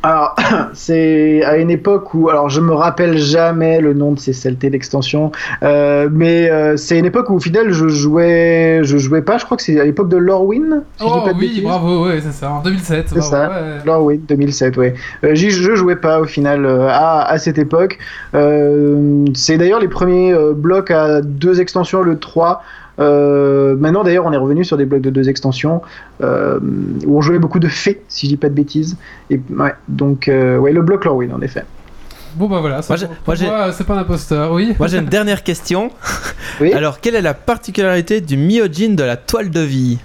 Alors, 0.04 0.36
c'est 0.74 1.42
à 1.44 1.56
une 1.56 1.70
époque 1.70 2.12
où, 2.14 2.28
alors 2.28 2.50
je 2.50 2.60
me 2.60 2.74
rappelle 2.74 3.16
jamais 3.16 3.80
le 3.80 3.94
nom 3.94 4.12
de 4.12 4.18
ces 4.18 4.32
CLT 4.32 4.68
d'extension, 4.68 5.32
euh, 5.62 6.08
mais 6.12 6.50
euh, 6.50 6.76
c'est 6.76 6.98
une 6.98 7.06
époque 7.06 7.30
où 7.30 7.36
au 7.36 7.40
final 7.40 7.72
je 7.72 7.88
jouais, 7.88 8.80
je 8.82 8.98
jouais 8.98 9.22
pas, 9.22 9.38
je 9.38 9.46
crois 9.46 9.56
que 9.56 9.62
c'est 9.62 9.80
à 9.80 9.84
l'époque 9.84 10.10
de 10.10 10.18
Lorwyn. 10.18 10.82
Si 10.98 11.04
je 11.04 11.10
dis 11.10 11.10
Oh 11.16 11.24
pas 11.24 11.32
de 11.32 11.38
oui, 11.38 11.48
bêtises. 11.48 11.62
bravo, 11.64 12.06
ouais, 12.06 12.20
c'est 12.22 12.32
ça, 12.32 12.50
en 12.52 12.60
2007. 12.62 13.06
C'est 13.14 13.20
ça. 13.22 13.48
ouais. 13.48 13.84
Lorwyn 13.86 14.18
2007, 14.28 14.76
ouais. 14.76 14.94
Euh, 15.24 15.34
j'y- 15.34 15.50
je 15.50 15.74
jouais 15.74 15.96
pas 15.96 16.20
au 16.20 16.24
final 16.26 16.66
euh, 16.66 16.86
à, 16.90 17.22
à 17.22 17.38
cette 17.38 17.56
époque. 17.58 17.98
Euh, 18.34 19.24
c'est 19.34 19.56
d'ailleurs 19.56 19.80
les 19.80 19.88
premiers 19.88 20.34
blocs 20.54 20.90
à 20.90 21.22
deux 21.22 21.60
extensions, 21.62 22.02
le 22.02 22.18
3. 22.18 22.62
Euh, 23.00 23.74
maintenant 23.76 24.04
d'ailleurs 24.04 24.24
on 24.26 24.32
est 24.32 24.36
revenu 24.36 24.64
sur 24.64 24.76
des 24.76 24.84
blocs 24.84 25.00
de 25.02 25.10
deux 25.10 25.28
extensions 25.28 25.82
euh, 26.22 26.60
où 27.06 27.18
on 27.18 27.20
jouait 27.20 27.40
beaucoup 27.40 27.58
de 27.58 27.66
fées 27.66 28.02
si 28.08 28.26
je 28.26 28.30
dis 28.32 28.36
pas 28.36 28.48
de 28.48 28.54
bêtises 28.54 28.96
et 29.30 29.40
ouais 29.58 29.74
donc 29.88 30.28
euh, 30.28 30.58
ouais 30.58 30.70
le 30.72 30.80
bloc 30.82 31.04
Lorwyn 31.04 31.32
en 31.32 31.40
effet 31.42 31.64
Bon 32.36 32.48
bah 32.48 32.58
voilà, 32.60 32.82
ça, 32.82 32.96
Moi, 33.28 33.36
c'est 33.72 33.84
pas 33.86 33.94
un 33.94 33.98
imposteur, 33.98 34.50
oui. 34.50 34.74
Moi 34.80 34.88
j'ai 34.88 34.98
une 34.98 35.04
dernière 35.06 35.42
question. 35.44 35.90
Oui. 36.60 36.72
Alors, 36.72 37.00
quelle 37.00 37.16
est 37.16 37.22
la 37.22 37.34
particularité 37.34 38.20
du 38.20 38.36
myojin 38.36 38.94
de 38.94 39.02
la 39.02 39.16
toile 39.16 39.50
de 39.50 39.58
vie 39.60 39.98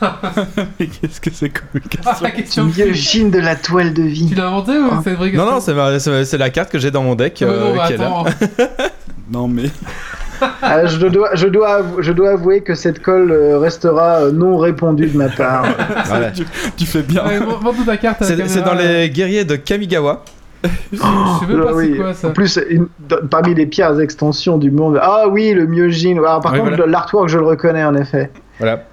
Qu'est-ce 0.78 1.18
que 1.20 1.30
c'est 1.32 1.48
comme 1.48 1.68
une 1.74 1.80
Ah, 2.04 2.10
question 2.12 2.22
la 2.24 2.30
question. 2.30 2.64
Myogine 2.64 3.30
de 3.30 3.38
la 3.38 3.56
toile 3.56 3.94
de 3.94 4.02
Tu 4.02 4.08
vie. 4.08 4.34
l'as 4.34 4.48
inventé 4.48 4.72
ou 4.72 4.88
Ah. 4.92 5.00
c'est 5.02 5.10
une 5.10 5.16
vraie 5.16 5.32
Non, 5.32 5.44
question 5.44 5.50
non, 5.54 5.60
c'est 5.60 5.74
ma- 5.74 5.98
c'est 5.98 6.24
c'est 6.26 6.38
la 6.38 6.50
carte 6.50 6.70
que 6.70 6.78
j'ai 6.78 6.90
dans 6.90 7.02
mon 7.02 7.14
deck. 7.14 7.40
Euh, 7.42 7.70
non, 7.70 7.76
bah, 7.76 7.88
est 7.90 7.96
là. 7.96 8.24
Non 9.30 9.48
mais 9.48 9.64
Ah, 10.62 10.86
je, 10.86 11.06
dois, 11.06 11.30
je, 11.34 11.46
dois 11.48 11.68
avou- 11.80 12.02
je 12.02 12.12
dois 12.12 12.30
avouer 12.30 12.60
que 12.62 12.74
cette 12.74 13.02
colle 13.02 13.30
euh, 13.32 13.58
restera 13.58 14.20
euh, 14.22 14.32
non 14.32 14.56
répondue 14.58 15.06
de 15.06 15.16
ma 15.16 15.28
part. 15.28 15.64
Voilà. 16.06 16.30
tu, 16.30 16.44
tu 16.76 16.86
fais 16.86 17.02
bien. 17.02 17.24
Ouais, 17.26 17.38
montre 17.40 17.84
ta 17.84 17.96
carte 17.96 18.22
C'est 18.24 18.64
dans 18.64 18.74
les 18.74 19.10
guerriers 19.10 19.44
de 19.44 19.56
Kamigawa. 19.56 20.22
Je 20.92 20.96
sais 20.98 21.04
même 21.48 21.60
pas 21.62 21.68
Ah 21.70 21.74
oui. 21.74 21.90
c'est 21.92 21.98
quoi 22.02 22.14
ça. 22.14 22.28
En 22.28 22.30
plus, 22.32 22.58
une- 22.70 22.86
parmi 23.30 23.54
les 23.54 23.66
pires 23.66 24.00
extensions 24.00 24.56
du 24.58 24.70
monde. 24.70 24.98
Ah 25.02 25.24
oui, 25.28 25.52
le 25.52 25.66
Myojin. 25.66 26.16
Alors, 26.18 26.40
par 26.40 26.52
Oui, 26.52 26.58
contre, 26.60 26.76
voilà. 26.76 26.86
l'artwork, 26.90 27.28
je 27.28 27.38
le 27.38 27.44
reconnais 27.44 27.84
en 27.84 27.94
effet. 27.94 28.30
Voilà. 28.58 28.84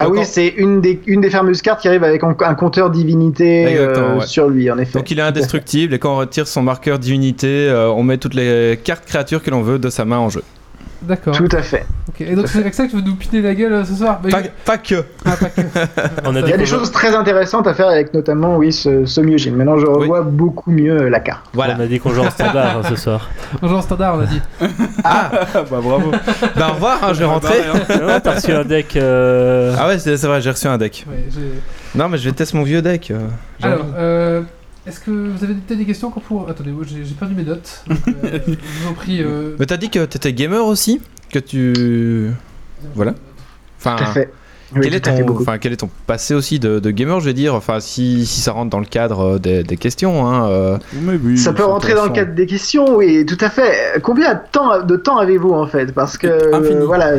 Ah 0.00 0.08
oui, 0.08 0.18
c'est 0.24 0.48
une 0.48 0.80
des, 0.80 1.00
une 1.06 1.20
des 1.20 1.30
fameuses 1.30 1.62
cartes 1.62 1.80
qui 1.80 1.86
arrive 1.86 2.02
avec 2.02 2.24
un, 2.24 2.34
un 2.40 2.54
compteur 2.54 2.90
divinité 2.90 3.66
euh, 3.78 4.16
ouais. 4.18 4.26
sur 4.26 4.48
lui, 4.48 4.68
en 4.68 4.76
effet. 4.78 4.98
Donc 4.98 5.08
il 5.12 5.18
est 5.20 5.22
indestructible 5.22 5.94
et 5.94 6.00
quand 6.00 6.12
on 6.14 6.16
retire 6.16 6.48
son 6.48 6.60
marqueur 6.62 6.98
divinité, 6.98 7.68
euh, 7.68 7.88
on 7.88 8.02
met 8.02 8.18
toutes 8.18 8.34
les 8.34 8.80
cartes 8.82 9.04
créatures 9.06 9.44
que 9.44 9.50
l'on 9.52 9.62
veut 9.62 9.78
de 9.78 9.88
sa 9.90 10.04
main 10.04 10.18
en 10.18 10.28
jeu. 10.28 10.42
D'accord. 11.02 11.36
Tout 11.36 11.48
à 11.52 11.62
fait. 11.62 11.84
Et 12.20 12.34
donc 12.36 12.46
c'est 12.48 12.58
avec 12.58 12.74
ça 12.74 12.84
que 12.86 12.90
tu 12.90 12.96
veux 12.96 13.02
nous 13.02 13.14
piner 13.16 13.42
la 13.42 13.54
gueule 13.54 13.72
euh, 13.72 13.84
ce 13.84 13.94
soir 13.94 14.20
Bah, 14.22 14.38
Pas, 14.64 14.78
que. 14.78 15.04
Ah, 15.24 15.36
pas 15.36 15.48
que. 15.48 15.60
On 16.24 16.36
a 16.36 16.40
Il 16.40 16.48
y 16.48 16.52
a 16.52 16.56
des 16.56 16.66
choses 16.66 16.90
très 16.92 17.14
intéressantes 17.14 17.66
à 17.66 17.74
faire 17.74 17.88
avec 17.88 18.14
notamment 18.14 18.56
oui, 18.56 18.72
ce, 18.72 19.04
ce. 19.04 19.20
Maintenant, 19.50 19.78
je 19.78 19.86
revois 19.86 20.22
beaucoup 20.22 20.70
mieux 20.70 21.02
euh, 21.02 21.08
la 21.10 21.20
carte. 21.20 21.44
Voilà. 21.52 21.74
On 21.78 21.80
a 21.82 21.86
dit 21.86 21.98
qu'on 21.98 22.10
joue 22.10 22.22
en 22.22 22.30
standard 22.30 22.78
hein, 22.78 22.82
ce 22.88 22.96
soir. 22.96 23.28
Genre 23.62 23.82
standard, 23.82 24.16
on 24.16 24.20
a 24.20 24.26
dit. 24.26 24.40
Ah, 25.04 25.30
Ah 25.32 25.46
bah 25.70 25.78
bravo. 25.82 26.10
bah 26.56 26.68
au 26.70 26.74
revoir, 26.74 26.98
hein, 27.02 27.12
je 27.14 27.18
vais 27.20 27.24
rentrer. 27.24 27.58
Non, 28.00 28.20
T'as 28.22 28.34
reçu 28.34 28.52
un 28.52 28.64
deck. 28.64 28.96
euh, 28.96 29.74
Ah 29.78 29.88
ouais, 29.88 29.98
c'est 29.98 30.16
vrai, 30.22 30.40
j'ai 30.40 30.50
reçu 30.50 30.66
un 30.66 30.78
deck. 30.78 31.04
Ouais, 31.08 31.24
Non, 31.94 32.08
mais 32.08 32.18
je 32.18 32.28
vais 32.28 32.32
tester 32.34 32.56
mon 32.56 32.62
vieux 32.64 32.82
deck. 32.82 33.10
euh, 33.10 33.18
Alors, 33.62 33.86
euh, 33.96 34.42
est-ce 34.86 35.00
que 35.00 35.10
vous 35.10 35.44
avez 35.44 35.54
peut-être 35.54 35.78
des 35.78 35.86
questions 35.86 36.08
encore 36.08 36.22
pour. 36.22 36.48
Attendez, 36.48 36.72
j'ai 36.86 37.14
perdu 37.14 37.34
mes 37.34 37.44
notes. 37.44 37.84
Donc, 37.86 37.98
euh, 38.08 38.38
je 38.46 38.52
vous 38.52 38.88
en 38.90 38.94
prie. 38.94 39.22
Euh... 39.22 39.56
Mais 39.58 39.66
t'as 39.66 39.76
dit 39.76 39.90
que 39.90 40.04
t'étais 40.04 40.32
gamer 40.32 40.64
aussi 40.64 41.00
Que 41.30 41.38
tu. 41.38 42.30
Voilà. 42.94 43.14
Enfin, 43.78 43.96
Tout 43.96 44.04
à 44.04 44.06
fait. 44.06 44.32
Oui, 44.74 44.80
quel, 44.84 44.94
est 44.94 45.00
ton, 45.00 45.36
enfin, 45.38 45.58
quel 45.58 45.72
est 45.74 45.76
ton 45.76 45.90
passé 46.06 46.34
aussi 46.34 46.58
de, 46.58 46.78
de 46.78 46.90
gamer, 46.90 47.20
je 47.20 47.26
veux 47.26 47.34
dire? 47.34 47.54
Enfin, 47.54 47.78
si, 47.80 48.24
si 48.24 48.40
ça 48.40 48.52
rentre 48.52 48.70
dans 48.70 48.80
le 48.80 48.86
cadre 48.86 49.34
euh, 49.34 49.38
des, 49.38 49.62
des 49.62 49.76
questions. 49.76 50.26
Hein, 50.26 50.48
euh, 50.48 50.78
Mais 51.02 51.18
oui, 51.22 51.36
Ça 51.36 51.52
peut 51.52 51.64
rentrer 51.64 51.94
dans 51.94 52.04
le 52.04 52.12
cadre 52.12 52.34
des 52.34 52.46
questions, 52.46 52.96
oui, 52.96 53.26
tout 53.26 53.36
à 53.40 53.50
fait. 53.50 54.00
Combien 54.02 54.34
de 54.34 54.40
temps, 54.50 54.82
de 54.82 54.96
temps 54.96 55.18
avez-vous 55.18 55.50
en 55.50 55.66
fait? 55.66 55.92
Parce 55.92 56.16
que 56.16 56.26
euh, 56.26 56.84
voilà, 56.86 57.16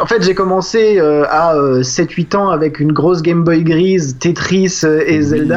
en 0.00 0.06
fait 0.06 0.22
j'ai 0.22 0.34
commencé 0.34 0.98
euh, 0.98 1.24
à 1.30 1.54
7-8 1.80 2.36
ans 2.36 2.48
avec 2.50 2.78
une 2.78 2.92
grosse 2.92 3.22
Game 3.22 3.42
Boy 3.42 3.62
grise, 3.64 4.18
Tetris 4.18 4.80
et 4.84 5.20
Oui. 5.20 5.48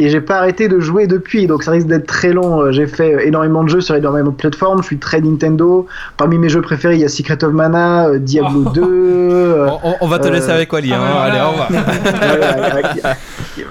Et 0.00 0.08
j'ai 0.08 0.20
pas 0.20 0.38
arrêté 0.38 0.66
de 0.68 0.80
jouer 0.80 1.06
depuis, 1.06 1.46
donc 1.46 1.62
ça 1.62 1.70
risque 1.70 1.86
d'être 1.86 2.06
très 2.06 2.32
long. 2.32 2.60
Euh, 2.62 2.72
J'ai 2.72 2.86
fait 2.88 3.14
euh, 3.14 3.26
énormément 3.26 3.62
de 3.62 3.68
jeux 3.68 3.80
sur 3.80 3.94
énormément 3.94 4.30
de 4.30 4.34
plateformes. 4.36 4.78
Je 4.82 4.86
suis 4.86 4.98
très 4.98 5.20
Nintendo. 5.20 5.86
Parmi 6.16 6.36
mes 6.36 6.48
jeux 6.48 6.62
préférés, 6.62 6.94
il 6.96 7.00
y 7.00 7.04
a 7.04 7.08
Secret 7.08 7.44
of 7.44 7.52
Mana, 7.52 8.08
euh, 8.08 8.18
Diablo 8.18 8.64
Oh. 8.66 8.70
2. 8.70 8.82
euh, 8.84 9.68
on, 10.00 10.08
va 10.08 10.18
te 10.18 10.26
euh, 10.26 10.30
laisser 10.32 10.50
avec 10.50 10.72
Wally. 10.72 10.92
ah 10.92 10.96
hein. 10.96 11.00
ouais, 11.00 11.30
Allez, 11.30 11.40
au 11.40 11.50
revoir. 11.50 13.14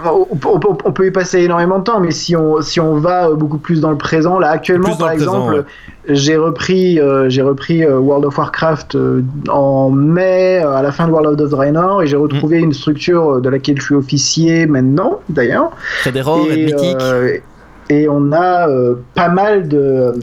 On, 0.06 0.28
on- 0.46 0.78
on 0.86 0.92
peut 0.92 1.08
y 1.08 1.12
passer 1.12 1.40
énormément 1.42 1.80
de 1.80 1.84
temps, 1.84 2.00
mais 2.00 2.12
si 2.12 2.36
on, 2.36 2.62
si 2.62 2.80
on 2.80 2.96
va 2.96 3.28
euh, 3.28 3.36
beaucoup 3.36 3.58
plus 3.58 3.82
dans 3.82 3.90
le 3.92 3.98
présent, 3.98 4.40
là 4.40 4.50
actuellement 4.50 4.90
par 4.98 5.12
exemple, 5.12 5.66
j'ai 6.08 6.38
repris, 6.38 7.00
euh, 7.00 7.30
j'ai 7.30 7.42
repris 7.42 7.84
euh, 7.84 7.98
World 8.00 8.26
of 8.26 8.38
Warcraft 8.38 8.96
euh, 8.96 9.22
en 9.50 9.90
mai, 9.90 10.58
à 10.60 10.82
la 10.82 10.92
fin 10.92 11.08
de 11.08 11.12
World 11.12 11.40
of 11.42 11.50
Draenor, 11.50 12.04
et 12.04 12.08
j'ai 12.08 12.16
retrouvé 12.18 12.60
Mm. 12.62 12.66
une 12.66 12.74
structure 12.74 13.42
de 13.42 13.50
laquelle 13.50 13.78
je 13.80 13.86
suis 13.86 13.96
officier 13.96 14.66
maintenant, 14.68 15.20
d'ailleurs. 15.30 15.72
Et, 17.90 18.08
on 18.10 18.32
a 18.32 18.68
pas 19.14 19.30
mal 19.30 19.68
de 19.68 20.14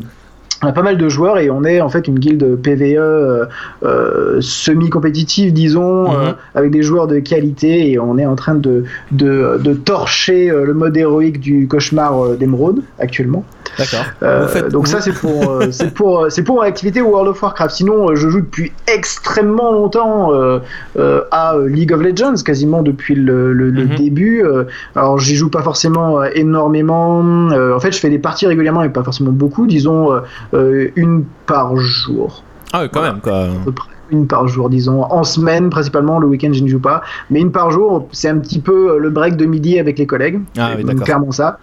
on 0.62 0.66
a 0.66 0.72
pas 0.72 0.82
mal 0.82 0.98
de 0.98 1.08
joueurs 1.08 1.38
et 1.38 1.48
on 1.50 1.64
est 1.64 1.80
en 1.80 1.88
fait 1.88 2.06
une 2.06 2.18
guilde 2.18 2.56
PVE 2.56 2.96
euh, 2.98 3.44
euh, 3.82 4.38
semi-compétitive, 4.40 5.52
disons, 5.52 6.04
Mhm. 6.04 6.14
euh, 6.14 6.32
avec 6.54 6.70
des 6.70 6.82
joueurs 6.82 7.06
de 7.06 7.18
qualité 7.20 7.90
et 7.90 7.98
on 7.98 8.18
est 8.18 8.26
en 8.26 8.36
train 8.36 8.54
de, 8.54 8.84
de, 9.12 9.58
de 9.62 9.72
torcher 9.74 10.50
le 10.50 10.74
mode 10.74 10.96
héroïque 10.96 11.40
du 11.40 11.66
cauchemar 11.66 12.36
d'émeraude 12.36 12.82
actuellement. 12.98 13.44
D'accord. 13.78 14.04
Euh, 14.22 14.46
faites- 14.48 14.68
donc 14.68 14.88
ça 14.88 15.00
c'est 15.04 15.12
pour 15.12 15.48
euh, 15.50 15.70
c'est 15.70 15.92
pour 15.94 16.26
c'est 16.28 16.42
pour 16.42 16.56
mon 16.56 16.62
activité 16.62 17.00
World 17.00 17.28
of 17.30 17.42
Warcraft. 17.42 17.74
Sinon 17.74 18.10
euh, 18.10 18.14
je 18.16 18.28
joue 18.28 18.40
depuis 18.40 18.72
extrêmement 18.92 19.72
longtemps 19.72 20.32
euh, 20.34 20.58
euh, 20.98 21.22
à 21.30 21.54
euh, 21.54 21.68
League 21.68 21.92
of 21.92 22.00
Legends, 22.02 22.34
quasiment 22.44 22.82
depuis 22.82 23.14
le, 23.14 23.52
le- 23.52 23.70
le 23.70 23.84
Mhm. 23.86 23.94
début. 23.94 24.42
Euh, 24.44 24.64
alors 24.96 25.18
j'y 25.18 25.36
joue 25.36 25.50
pas 25.50 25.62
forcément 25.62 26.20
euh, 26.20 26.28
énormément. 26.34 27.22
Euh, 27.52 27.74
en 27.74 27.80
fait 27.80 27.92
je 27.92 27.98
fais 27.98 28.10
des 28.10 28.18
parties 28.18 28.46
régulièrement 28.46 28.82
et 28.82 28.88
pas 28.88 29.02
forcément 29.04 29.32
beaucoup, 29.32 29.66
disons 29.66 30.12
euh, 30.12 30.20
euh, 30.54 30.88
une 30.96 31.24
par 31.46 31.76
jour 31.76 32.42
Ah, 32.72 32.80
oui, 32.82 32.88
quand 32.92 33.02
même, 33.02 33.20
quoi. 33.20 33.44
à 33.44 33.46
peu 33.64 33.72
près 33.72 33.88
une 34.10 34.26
par 34.26 34.46
jour, 34.48 34.68
disons. 34.70 35.02
En 35.04 35.24
semaine, 35.24 35.70
principalement, 35.70 36.18
le 36.18 36.26
week-end, 36.26 36.50
je 36.52 36.62
ne 36.62 36.68
joue 36.68 36.80
pas. 36.80 37.02
Mais 37.30 37.40
une 37.40 37.52
par 37.52 37.70
jour, 37.70 38.08
c'est 38.12 38.28
un 38.28 38.38
petit 38.38 38.58
peu 38.60 38.92
euh, 38.94 38.98
le 38.98 39.10
break 39.10 39.36
de 39.36 39.46
midi 39.46 39.78
avec 39.78 39.98
les 39.98 40.06
collègues. 40.06 40.40
Ah 40.58 40.70
oui, 40.76 40.84
d'accord. 40.84 41.04
Clairement 41.04 41.32
ça. 41.32 41.58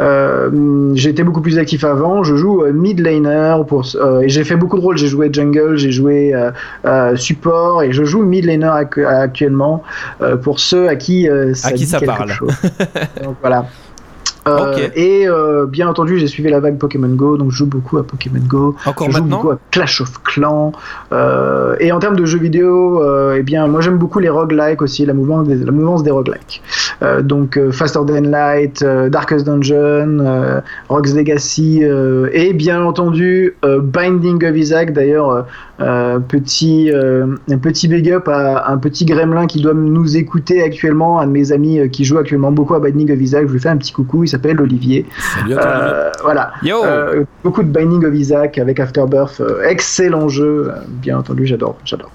Euh, 0.00 0.92
J'étais 0.94 1.22
beaucoup 1.24 1.40
plus 1.40 1.58
actif 1.58 1.84
avant. 1.84 2.22
Je 2.22 2.36
joue 2.36 2.62
euh, 2.62 2.72
mid 2.72 3.00
laner 3.00 3.56
pour, 3.66 3.86
euh, 3.96 4.20
et 4.20 4.28
j'ai 4.28 4.44
fait 4.44 4.56
beaucoup 4.56 4.76
de 4.76 4.82
rôles. 4.82 4.96
J'ai 4.98 5.08
joué 5.08 5.28
jungle, 5.32 5.76
j'ai 5.76 5.90
joué 5.92 6.32
euh, 6.84 7.16
support 7.16 7.82
et 7.82 7.92
je 7.92 8.04
joue 8.04 8.22
mid 8.22 8.44
laner 8.44 8.66
ac- 8.66 9.04
actuellement 9.04 9.82
pour 10.42 10.60
ceux 10.60 10.88
à 10.88 10.96
qui 10.96 11.28
ça, 11.54 11.68
À 11.68 11.72
qui 11.72 11.84
dit 11.84 11.86
ça 11.86 12.00
parle. 12.00 12.30
chose. 12.30 12.50
Donc 13.24 13.36
voilà. 13.40 13.66
Euh. 14.48 14.88
Et 14.94 15.28
euh, 15.28 15.66
bien 15.66 15.88
entendu, 15.88 16.18
j'ai 16.18 16.26
suivi 16.26 16.50
la 16.50 16.60
vague 16.60 16.78
Pokémon 16.78 17.08
Go, 17.08 17.36
donc 17.36 17.50
je 17.50 17.56
joue 17.56 17.66
beaucoup 17.66 17.98
à 17.98 18.06
Pokémon 18.06 18.40
Go. 18.46 18.76
Encore 18.86 19.08
Je 19.08 19.16
joue 19.16 19.22
maintenant 19.22 19.36
beaucoup 19.36 19.50
à 19.50 19.58
Clash 19.70 20.00
of 20.00 20.22
Clans. 20.22 20.72
Euh, 21.12 21.76
et 21.80 21.92
en 21.92 21.98
termes 21.98 22.16
de 22.16 22.24
jeux 22.24 22.38
vidéo, 22.38 23.02
eh 23.34 23.42
bien, 23.42 23.66
moi 23.66 23.80
j'aime 23.80 23.98
beaucoup 23.98 24.18
les 24.18 24.28
roguelikes 24.28 24.82
aussi, 24.82 25.04
la 25.06 25.14
mouvance 25.14 25.46
des, 25.46 25.56
la 25.56 25.72
mouvance 25.72 26.02
des 26.02 26.10
roguelikes. 26.10 26.62
Euh, 27.02 27.22
donc 27.22 27.56
euh, 27.56 27.70
Faster 27.70 28.00
Than 28.06 28.22
Light, 28.22 28.82
euh, 28.82 29.08
Darkest 29.08 29.46
Dungeon, 29.46 30.62
Rogue's 30.88 31.14
Legacy, 31.14 31.82
et 32.32 32.52
bien 32.52 32.82
entendu 32.82 33.56
Binding 33.62 34.44
of 34.44 34.56
Isaac. 34.56 34.92
D'ailleurs, 34.92 35.46
petit, 35.78 36.90
un 36.92 37.58
petit 37.58 37.88
big 37.88 38.10
up 38.10 38.28
à 38.28 38.70
un 38.70 38.78
petit 38.78 39.04
gremlin 39.04 39.46
qui 39.46 39.60
doit 39.60 39.74
nous 39.74 40.16
écouter 40.16 40.62
actuellement, 40.62 41.20
un 41.20 41.26
de 41.26 41.32
mes 41.32 41.52
amis 41.52 41.88
qui 41.90 42.04
joue 42.04 42.18
actuellement 42.18 42.52
beaucoup 42.52 42.74
à 42.74 42.80
Binding 42.80 43.12
of 43.12 43.20
Isaac. 43.20 43.46
Je 43.48 43.52
lui 43.52 43.60
fais 43.60 43.68
un 43.68 43.76
petit 43.76 43.92
coucou, 43.92 44.24
il 44.24 44.28
s'appelle 44.28 44.60
Olivier. 44.60 45.06
Salut 45.18 45.54
à 45.54 45.62
toi, 45.62 45.70
Olivier. 45.72 46.12
Voilà. 46.22 46.52
Yo 46.62 46.76
beaucoup 47.44 47.62
de 47.62 47.68
Binding 47.70 48.04
of 48.04 48.14
Isaac 48.14 48.58
avec 48.58 48.80
Afterbirth, 48.80 49.42
excellent 49.64 50.28
jeu, 50.28 50.70
bien 50.88 51.18
entendu, 51.18 51.46
j'adore, 51.46 51.78
j'adore. 51.84 52.10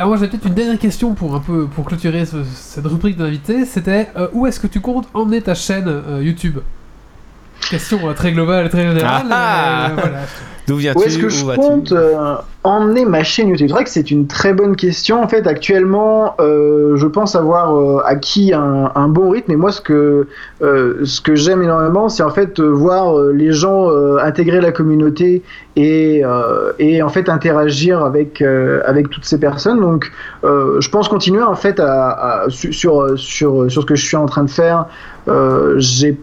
Alors 0.00 0.08
moi 0.08 0.16
j'avais 0.16 0.30
peut-être 0.30 0.46
une 0.46 0.54
dernière 0.54 0.78
question 0.78 1.12
pour 1.12 1.34
un 1.34 1.40
peu 1.40 1.66
pour 1.66 1.84
clôturer 1.84 2.24
ce- 2.24 2.42
cette 2.54 2.86
rubrique 2.86 3.18
d'invité. 3.18 3.66
C'était 3.66 4.08
euh, 4.16 4.28
où 4.32 4.46
est-ce 4.46 4.58
que 4.58 4.66
tu 4.66 4.80
comptes 4.80 5.06
emmener 5.12 5.42
ta 5.42 5.54
chaîne 5.54 5.84
euh, 5.88 6.22
YouTube? 6.22 6.58
Question 7.68 8.08
euh, 8.08 8.14
très 8.14 8.32
globale, 8.32 8.70
très 8.70 8.88
générale. 8.88 9.26
Ah 9.30 9.90
euh, 9.90 9.94
voilà. 9.96 10.18
D'où 10.70 10.76
viens-tu 10.76 10.98
Où 10.98 11.02
est-ce 11.02 11.18
que 11.18 11.28
je 11.28 11.44
compte 11.44 11.90
euh, 11.90 12.36
emmener 12.62 13.04
ma 13.04 13.24
chaîne 13.24 13.48
YouTube? 13.48 13.66
C'est 13.66 13.74
vrai 13.74 13.82
que 13.82 13.90
c'est 13.90 14.12
une 14.12 14.28
très 14.28 14.52
bonne 14.52 14.76
question. 14.76 15.20
En 15.20 15.26
fait, 15.26 15.48
actuellement, 15.48 16.36
euh, 16.40 16.94
je 16.94 17.06
pense 17.08 17.34
avoir 17.34 17.74
euh, 17.76 18.00
acquis 18.04 18.52
un, 18.54 18.92
un 18.94 19.08
bon 19.08 19.30
rythme. 19.30 19.50
Et 19.50 19.56
moi, 19.56 19.72
ce 19.72 19.80
que, 19.80 20.28
ce 20.60 21.20
que 21.20 21.34
j'aime 21.34 21.62
énormément, 21.62 22.08
c'est 22.08 22.22
en 22.22 22.30
fait 22.30 22.60
voir 22.60 23.20
les 23.32 23.50
gens 23.50 23.88
intégrer 24.18 24.60
la 24.60 24.70
communauté 24.70 25.42
et, 25.74 26.22
et 26.78 27.02
en 27.02 27.08
fait 27.08 27.28
interagir 27.28 28.04
avec, 28.04 28.40
avec 28.40 29.10
toutes 29.10 29.24
ces 29.24 29.40
personnes. 29.40 29.80
Donc, 29.80 30.12
je 30.44 30.88
pense 30.88 31.08
continuer 31.08 31.42
en 31.42 31.56
fait 31.56 31.80
à, 31.80 32.10
à- 32.44 32.48
su- 32.48 32.72
sur, 32.72 33.18
sur, 33.18 33.68
sur 33.70 33.82
ce 33.82 33.86
que 33.86 33.96
je 33.96 34.04
suis 34.06 34.16
en 34.16 34.26
train 34.26 34.44
de 34.44 34.50
faire. 34.50 34.86
J'ai 35.78 36.16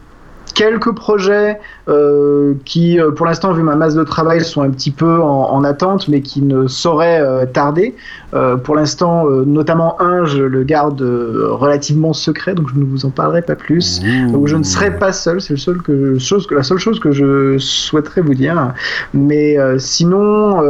quelques 0.57 0.91
projets 0.95 1.59
euh, 1.87 2.55
qui, 2.65 2.99
euh, 2.99 3.11
pour 3.11 3.27
l'instant, 3.27 3.53
vu 3.53 3.61
ma 3.61 3.75
masse 3.75 3.93
de 3.93 4.03
travail, 4.03 4.43
sont 4.43 4.63
un 4.63 4.71
petit 4.71 4.89
peu 4.89 5.21
en, 5.21 5.51
en 5.51 5.63
attente, 5.63 6.07
mais 6.07 6.21
qui 6.21 6.41
ne 6.41 6.67
sauraient 6.67 7.21
euh, 7.21 7.45
tarder. 7.45 7.95
Euh, 8.33 8.57
pour 8.57 8.75
l'instant, 8.75 9.25
notamment 9.29 10.01
un, 10.01 10.25
je 10.25 10.41
le 10.41 10.63
garde 10.63 11.01
relativement 11.01 12.11
secret, 12.11 12.55
donc 12.55 12.69
je 12.73 12.79
ne 12.79 12.85
vous 12.85 13.05
en 13.05 13.11
parlerai 13.11 13.43
pas 13.43 13.55
plus. 13.55 14.01
Donc 14.31 14.47
je 14.47 14.55
ne 14.55 14.63
serai 14.63 14.97
pas 14.97 15.13
seul, 15.13 15.39
c'est 15.41 15.53
le 15.53 15.57
seul 15.57 15.81
que, 15.81 16.17
chose 16.17 16.47
que, 16.47 16.55
la 16.55 16.63
seule 16.63 16.79
chose 16.79 16.99
que 16.99 17.11
je 17.11 17.57
souhaiterais 17.59 18.21
vous 18.21 18.33
dire. 18.33 18.73
Mais 19.13 19.57
sinon, 19.77 20.63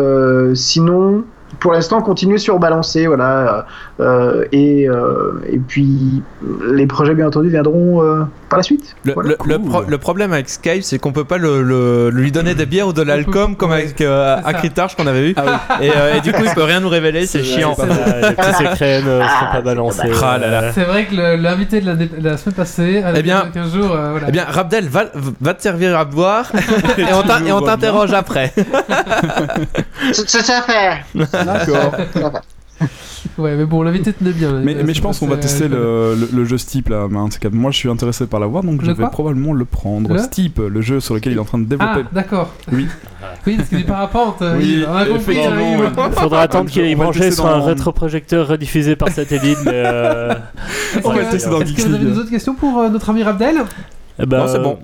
sinon, 0.53 1.23
pour 1.59 1.71
l'instant 1.71 2.01
continuer 2.01 2.37
sur 2.37 2.59
balancer, 2.59 3.07
voilà. 3.07 3.65
euh, 3.99 4.45
et, 4.51 4.87
euh, 4.87 5.39
et 5.49 5.57
puis 5.57 6.21
les 6.71 6.85
projets 6.85 7.15
bien 7.15 7.27
entendu 7.27 7.49
viendront 7.49 8.03
euh, 8.03 8.23
par 8.49 8.57
la 8.57 8.63
suite. 8.63 8.95
Le, 9.05 9.13
Voilà. 9.13 9.29
le- 9.29 9.37
le 9.45 9.57
Cool. 9.57 9.69
pro- 9.69 9.83
le 9.87 9.97
problème 9.97 10.33
avec 10.33 10.49
Skype, 10.49 10.83
c'est 10.83 10.99
qu'on 10.99 11.11
peut 11.13 11.23
pas 11.23 11.37
le, 11.37 11.61
le- 11.63 12.09
lui 12.11 12.31
donner 12.31 12.53
des 12.53 12.65
bières 12.65 12.87
ou 12.89 12.93
de 12.93 13.01
l'alcool 13.01 13.55
comme 13.57 13.71
avec 13.71 13.99
euh, 14.01 14.35
ça. 14.41 14.47
Acritarch 14.47 14.95
qu'on 14.95 15.07
avait 15.07 15.29
eu. 15.31 15.35
Ah 15.37 15.61
et, 15.81 15.89
euh, 15.95 16.15
et 16.15 16.21
du 16.21 16.31
coup, 16.31 16.43
il 16.45 16.51
peut 16.55 16.63
rien 16.63 16.79
nous 16.79 16.89
révéler, 16.89 17.25
c'est 17.25 17.43
chiant. 17.43 17.73
C'est 17.75 17.87
ça, 17.87 18.29
les 18.29 18.35
petits 18.35 18.53
secrets 18.63 19.01
ne 19.01 19.21
seront 19.21 19.51
pas 19.51 19.61
balancés. 19.61 20.11
Ah 20.23 20.37
là. 20.37 20.47
Euh, 20.47 20.71
C'est 20.75 20.83
vrai 20.83 21.05
que 21.05 21.15
l'invité 21.41 21.81
de 21.81 21.85
la, 21.87 21.95
de 21.95 22.07
la 22.21 22.37
semaine 22.37 22.55
passée, 22.55 23.03
Eh 23.15 23.21
bien- 23.23 23.45
15 23.53 23.73
jours, 23.73 23.91
euh, 23.93 24.11
voilà. 24.11 24.25
Eh 24.29 24.31
bien, 24.31 24.45
Rabdel, 24.47 24.87
va, 24.89 25.05
va 25.41 25.53
te 25.53 25.61
servir 25.61 25.97
à 25.97 26.05
boire 26.05 26.51
et 26.97 27.03
on 27.13 27.23
t'in- 27.23 27.43
et 27.45 27.51
on 27.51 27.61
t'interroge 27.61 28.13
après. 28.13 28.53
C'est 30.13 30.29
c'est 30.29 30.41
ça 30.43 30.61
fait. 30.61 31.36
D'accord. 31.45 31.93
Ouais, 33.39 33.55
mais 33.55 33.65
bon, 33.65 33.81
l'invité 33.81 34.13
tenait 34.13 34.31
bien. 34.31 34.51
Mais, 34.63 34.75
mais 34.83 34.93
je 34.93 35.01
pense 35.01 35.17
qu'on 35.19 35.27
va 35.27 35.37
tester 35.37 35.67
le, 35.67 36.13
le- 36.15 36.29
le 36.31 36.45
jeu 36.45 36.59
Steep 36.59 36.89
là. 36.89 37.07
Moi 37.09 37.71
je 37.71 37.75
suis 37.77 37.89
intéressé 37.89 38.27
par 38.27 38.39
l'avoir 38.39 38.63
donc 38.63 38.83
je 38.83 38.91
vais 38.91 39.07
probablement 39.11 39.53
le 39.53 39.65
prendre. 39.65 40.13
Le 40.13 40.19
Steep, 40.19 40.59
le 40.59 40.81
jeu 40.81 40.99
sur 40.99 41.15
lequel 41.15 41.33
il 41.33 41.37
est 41.37 41.41
en 41.41 41.45
train 41.45 41.57
de 41.57 41.65
Ah, 41.79 41.87
développer. 41.95 42.05
d'accord. 42.13 42.53
Oui. 42.71 42.87
Oui, 43.45 43.55
parce 43.57 43.69
que 43.69 43.75
du 43.77 43.83
parapente. 43.83 44.41
euh, 44.41 44.57
Oui, 44.57 44.75
il- 44.79 44.85
on 44.87 44.93
a 44.95 45.05
compris. 45.05 45.33
effectivement, 45.37 45.73
euh, 45.73 45.77
ouais. 46.09 46.11
Faudra 46.11 46.41
attendre 46.41 46.69
qu'il 46.69 46.83
est 46.83 46.95
branché 46.95 47.19
tester 47.21 47.35
sur 47.35 47.45
un 47.47 47.61
rétroprojecteur 47.61 48.47
rediffusé 48.47 48.95
par 48.95 49.09
satellite. 49.09 49.57
Mais 49.65 49.71
euh, 49.73 50.33
Est-ce 50.95 50.99
On 51.07 51.09
va 51.09 51.15
que- 51.19 51.23
le 51.25 51.29
tester 51.31 51.49
dans 51.49 51.61
Est-ce 51.61 51.73
que 51.73 51.81
vous 51.81 51.87
avez 51.87 51.97
League. 51.97 52.13
des 52.13 52.19
autres 52.19 52.29
questions 52.29 52.55
pour 52.55 52.77
euh, 52.79 52.89
notre 52.89 53.09
ami 53.09 53.23
Rabdel? 53.23 53.63
Eh 54.19 54.25
ben, 54.25 54.37
Non, 54.39 54.47
c'est 54.47 54.59
bon. 54.61 54.77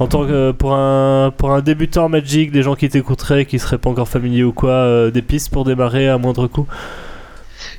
En 0.00 0.06
tant 0.06 0.26
que 0.26 0.50
pour 0.50 0.74
un 0.74 1.32
pour 1.36 1.52
un 1.52 1.60
débutant 1.60 2.08
Magic, 2.08 2.50
des 2.50 2.62
gens 2.62 2.74
qui 2.74 2.88
t'écouteraient, 2.88 3.44
qui 3.44 3.58
seraient 3.58 3.78
pas 3.78 3.90
encore 3.90 4.08
familiers 4.08 4.42
ou 4.42 4.52
quoi, 4.52 4.70
euh, 4.70 5.10
des 5.10 5.22
pistes 5.22 5.52
pour 5.52 5.64
démarrer 5.64 6.08
à 6.08 6.18
moindre 6.18 6.48
coût? 6.48 6.66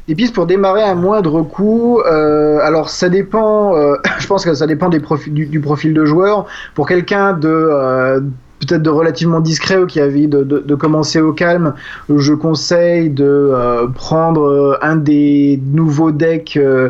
Des 0.08 0.16
pistes 0.16 0.34
pour 0.34 0.46
démarrer 0.46 0.84
à 0.84 0.96
moindre 0.96 1.42
coût. 1.42 2.00
euh, 2.06 2.60
alors 2.62 2.90
ça 2.90 3.10
dépend. 3.10 3.76
euh, 3.76 3.96
je 4.20 4.28
pense 4.28 4.46
que 4.46 4.54
ça 4.54 4.66
dépend 4.66 4.90
du, 4.90 5.02
profil 5.02 5.94
de 5.94 6.06
joueur. 6.06 6.46
Pour 6.74 6.88
quelqu'un 6.88 7.34
de 7.34 8.24
peut-être 8.60 8.82
de 8.84 8.90
relativement 8.90 9.42
discret 9.42 9.78
ou 9.78 9.86
qui 9.86 10.00
a 10.00 10.06
envie 10.06 10.28
de, 10.28 10.44
de, 10.44 10.60
de 10.60 10.76
commencer 10.76 11.20
au 11.20 11.34
calme, 11.34 11.74
je 12.10 12.34
conseille 12.34 13.10
de 13.10 13.26
euh, 13.26 13.88
prendre 13.88 14.44
euh, 14.44 14.78
un 14.82 14.96
des 14.96 15.60
nouveaux 15.74 16.12
decks 16.12 16.58
euh, 16.58 16.90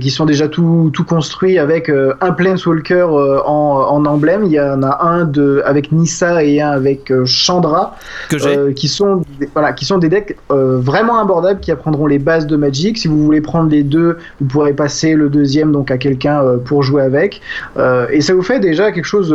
qui 0.00 0.10
sont 0.10 0.24
déjà 0.24 0.48
tout, 0.48 0.90
tout 0.92 1.04
construits 1.04 1.58
avec 1.58 1.88
euh, 1.88 2.14
un 2.20 2.32
Planeswalker 2.32 3.06
en, 3.44 3.86
en 3.90 4.04
emblème. 4.06 4.44
Il 4.44 4.52
y 4.52 4.60
en 4.60 4.82
a 4.82 5.04
un 5.04 5.24
de, 5.24 5.62
avec 5.64 5.90
Nissa 5.90 6.44
et 6.44 6.60
un 6.60 6.70
avec 6.70 7.12
Chandra. 7.24 7.96
Que 8.28 8.70
qui 8.70 8.86
sont 8.88 9.22
des- 9.40 9.48
voilà 9.52 9.72
qui 9.72 9.84
sont 9.84 9.98
des 9.98 10.08
decks 10.08 10.36
vraiment 10.48 11.18
abordables 11.18 11.60
qui 11.60 11.72
apprendront 11.72 12.06
les 12.06 12.18
bases 12.18 12.46
de 12.46 12.56
Magic. 12.56 12.98
Si 12.98 13.08
vous 13.08 13.22
voulez 13.24 13.40
prendre 13.40 13.70
les 13.70 13.82
deux, 13.82 14.18
vous 14.40 14.46
pourrez 14.46 14.72
passer 14.74 15.14
le 15.14 15.28
deuxième 15.28 15.72
donc 15.72 15.90
à 15.90 15.98
quelqu'un 15.98 16.42
pour 16.64 16.82
jouer 16.82 17.02
avec. 17.02 17.40
Et 18.12 18.20
ça 18.20 18.34
vous 18.34 18.42
fait 18.42 18.60
déjà 18.60 18.92
quelque 18.92 19.06
chose 19.06 19.34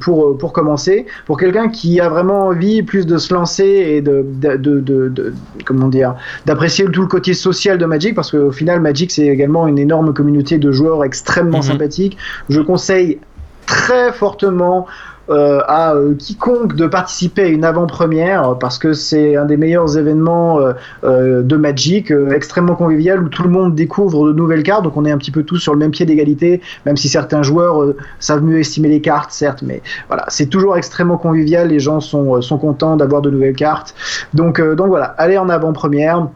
pour 0.00 0.36
pour 0.38 0.52
commencer. 0.52 0.95
Pour 1.26 1.36
quelqu'un 1.38 1.68
qui 1.68 2.00
a 2.00 2.08
vraiment 2.08 2.46
envie 2.46 2.82
plus 2.82 3.04
de 3.04 3.18
se 3.18 3.34
lancer 3.34 3.64
et 3.66 4.00
de 4.00 4.24
de, 4.40 4.56
de, 4.56 4.80
de- 4.80 5.08
de- 5.08 5.34
comment 5.64 5.88
dire 5.88 6.14
d'apprécier 6.46 6.84
tout 6.86 7.02
le 7.02 7.08
côté 7.08 7.34
social 7.34 7.76
de 7.76 7.84
Magic 7.86 8.14
parce 8.14 8.30
qu'au 8.30 8.52
final 8.52 8.80
Magic 8.80 9.10
c'est 9.10 9.26
également 9.26 9.66
une 9.66 9.78
énorme 9.78 10.14
communauté 10.14 10.56
de 10.58 10.70
joueurs 10.72 11.04
extrêmement 11.04 11.58
Mhm. 11.58 11.64
sympathiques. 11.64 12.16
Je 12.48 12.60
conseille 12.60 13.18
très 13.66 14.12
fortement 14.12 14.86
euh, 15.30 15.60
à 15.66 15.94
euh, 15.94 16.14
quiconque 16.14 16.76
de 16.76 16.86
participer 16.86 17.42
à 17.42 17.46
une 17.48 17.64
avant-première 17.64 18.56
parce 18.58 18.78
que 18.78 18.92
c'est 18.92 19.36
un 19.36 19.44
des 19.44 19.56
meilleurs 19.56 19.96
événements 19.98 20.60
euh, 20.60 20.72
euh, 21.04 21.42
de 21.42 21.56
Magic, 21.56 22.10
euh, 22.10 22.30
extrêmement 22.30 22.74
convivial 22.74 23.22
où 23.22 23.28
tout 23.28 23.42
le 23.42 23.48
monde 23.48 23.74
découvre 23.74 24.28
de 24.28 24.32
nouvelles 24.32 24.62
cartes. 24.62 24.84
Donc 24.84 24.96
on 24.96 25.04
est 25.04 25.10
un 25.10 25.18
petit 25.18 25.30
peu 25.30 25.42
tous 25.42 25.58
sur 25.58 25.72
le 25.72 25.78
même 25.78 25.90
pied 25.90 26.06
d'égalité, 26.06 26.60
même 26.84 26.96
si 26.96 27.08
certains 27.08 27.42
joueurs 27.42 27.82
euh, 27.82 27.96
savent 28.20 28.42
mieux 28.42 28.58
estimer 28.58 28.88
les 28.88 29.00
cartes, 29.00 29.30
certes, 29.32 29.62
mais 29.62 29.82
voilà, 30.08 30.24
c'est 30.28 30.46
toujours 30.46 30.76
extrêmement 30.76 31.18
convivial. 31.18 31.68
Les 31.68 31.80
gens 31.80 32.00
sont, 32.00 32.40
sont 32.40 32.58
contents 32.58 32.96
d'avoir 32.96 33.22
de 33.22 33.30
nouvelles 33.30 33.56
cartes. 33.56 33.94
Donc, 34.34 34.60
donc 34.60 34.88
voilà, 34.88 35.06
allez 35.18 35.38
en 35.38 35.48
avant-première 35.48 36.28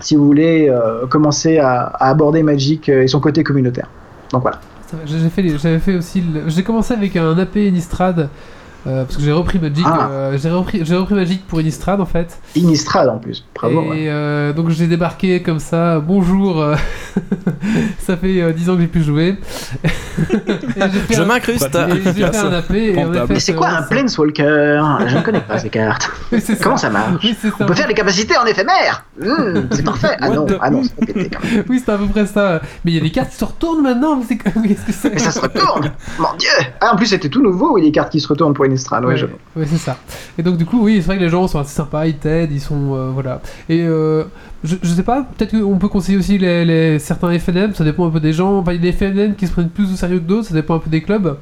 si 0.00 0.16
vous 0.16 0.24
voulez 0.24 0.74
commencer 1.10 1.58
à, 1.58 1.82
à 1.82 2.08
aborder 2.08 2.42
Magic 2.42 2.88
et 2.88 3.06
son 3.06 3.20
côté 3.20 3.44
communautaire. 3.44 3.88
Donc 4.32 4.42
voilà. 4.42 4.60
J'ai 5.06 5.28
fait, 5.30 5.58
j'avais 5.58 5.78
fait 5.78 5.94
aussi. 5.96 6.20
le- 6.20 6.48
J'ai 6.48 6.62
commencé 6.62 6.94
avec 6.94 7.16
un 7.16 7.36
AP 7.38 7.56
Innistrad. 7.56 8.28
Euh, 8.86 9.04
parce 9.04 9.16
que 9.16 9.22
j'ai 9.22 9.32
repris 9.32 9.58
Magic, 9.58 9.84
Ah. 9.86 10.08
euh, 10.10 10.38
j'ai 10.40 10.50
repris, 10.50 10.80
j'ai 10.84 10.96
repris 10.96 11.14
Magic 11.14 11.46
pour 11.46 11.60
Innistrad 11.60 12.00
en 12.00 12.06
fait. 12.06 12.38
Innistrad 12.56 13.08
en 13.08 13.18
plus, 13.18 13.44
bravo. 13.54 13.82
et 13.82 13.88
ouais. 13.88 13.96
euh, 14.08 14.52
donc 14.52 14.70
j'ai 14.70 14.86
débarqué 14.86 15.42
comme 15.42 15.58
ça, 15.60 16.00
bonjour, 16.00 16.64
ça 17.98 18.16
fait 18.16 18.40
euh, 18.40 18.52
10 18.52 18.70
ans 18.70 18.74
que 18.76 18.80
j'ai 18.82 18.86
pu 18.86 19.02
jouer. 19.02 19.36
Je 21.10 21.22
m'incruste. 21.22 21.74
Et 21.74 22.02
j'ai 22.02 22.12
fait 22.12 22.36
un 22.36 22.52
AP 22.52 22.70
et 22.72 23.04
en 23.04 23.12
effet, 23.12 23.24
Mais 23.28 23.40
c'est 23.40 23.54
quoi 23.54 23.68
un. 23.68 23.82
Planeswalker 23.82 24.82
Je 25.06 25.16
ne 25.16 25.22
connais 25.22 25.40
pas 25.40 25.58
ces 25.58 25.68
cartes. 25.70 26.10
Oui, 26.32 26.40
c'est 26.40 26.54
ça. 26.56 26.64
Comment 26.64 26.76
ça 26.76 26.90
marche 26.90 27.22
Oui, 27.22 27.34
c'est 27.40 27.48
ça. 27.48 27.54
On 27.60 27.66
peut 27.66 27.74
faire 27.74 27.88
les 27.88 27.94
capacités 27.94 28.36
en 28.36 28.44
éphémère 28.46 29.04
Mmh, 29.20 29.60
C'est 29.72 29.84
parfait 29.84 30.16
Ah 30.20 30.30
non, 30.30 30.46
the- 30.46 30.56
ah 30.60 30.70
non, 30.70 30.82
c'est 30.82 31.06
quand 31.28 31.44
même. 31.44 31.64
Oui, 31.68 31.82
c'est 31.84 31.92
à 31.92 31.98
peu 31.98 32.06
près 32.06 32.26
ça. 32.26 32.60
Mais 32.84 32.92
il 32.92 32.94
y 32.94 32.98
a 32.98 33.02
des 33.02 33.10
cartes 33.10 33.30
qui 33.30 33.36
se 33.36 33.44
retournent 33.44 33.82
maintenant. 33.82 34.16
Mais 34.16 34.24
c'est 34.28 34.38
qu'est-ce 34.38 34.86
que 34.86 34.92
c'est 34.92 35.10
Mais 35.12 35.18
ça 35.18 35.30
se 35.30 35.40
retourne 35.40 35.92
Mon 36.18 36.36
dieu 36.38 36.48
Ah, 36.80 36.92
en 36.94 36.96
plus, 36.96 37.06
c'était 37.06 37.28
tout 37.28 37.42
nouveau, 37.42 37.74
oui, 37.74 37.82
les 37.82 37.92
cartes 37.92 38.10
qui 38.12 38.20
se 38.20 38.28
retournent 38.28 38.54
pour 38.54 38.64
Ouais, 39.08 39.14
Ouais, 39.14 39.16
je... 39.54 39.60
ouais, 39.60 39.66
c'est 39.66 39.76
ça. 39.78 39.96
Et 40.38 40.42
donc 40.42 40.56
du 40.56 40.64
coup, 40.66 40.82
oui, 40.84 40.96
c'est 40.96 41.06
vrai 41.06 41.16
que 41.18 41.22
les 41.22 41.28
gens 41.28 41.46
sont 41.48 41.58
assez 41.58 41.74
sympas, 41.74 42.06
ils 42.06 42.16
t'aident, 42.16 42.52
ils 42.52 42.60
sont 42.60 42.94
euh, 42.94 43.10
voilà. 43.12 43.40
Et 43.68 43.82
euh, 43.82 44.24
je, 44.64 44.76
je 44.82 44.88
sais 44.88 45.02
pas, 45.02 45.26
peut-être 45.36 45.58
qu'on 45.60 45.78
peut 45.78 45.88
conseiller 45.88 46.18
aussi 46.18 46.38
les, 46.38 46.64
les- 46.64 46.98
certains 46.98 47.36
FNM, 47.38 47.74
ça 47.74 47.84
dépend 47.84 48.06
un 48.06 48.10
peu 48.10 48.20
des 48.20 48.32
gens. 48.32 48.58
Enfin, 48.58 48.72
il 48.72 48.84
y 48.84 48.88
a 48.88 48.92
des 48.92 48.96
FNM 48.96 49.34
qui 49.34 49.46
se 49.46 49.52
prennent 49.52 49.68
plus 49.70 49.92
au 49.92 49.96
sérieux 49.96 50.18
que 50.18 50.24
d'autres, 50.24 50.48
ça 50.48 50.54
dépend 50.54 50.76
un 50.76 50.78
peu 50.80 50.90
des 50.90 51.02
clubs. 51.02 51.36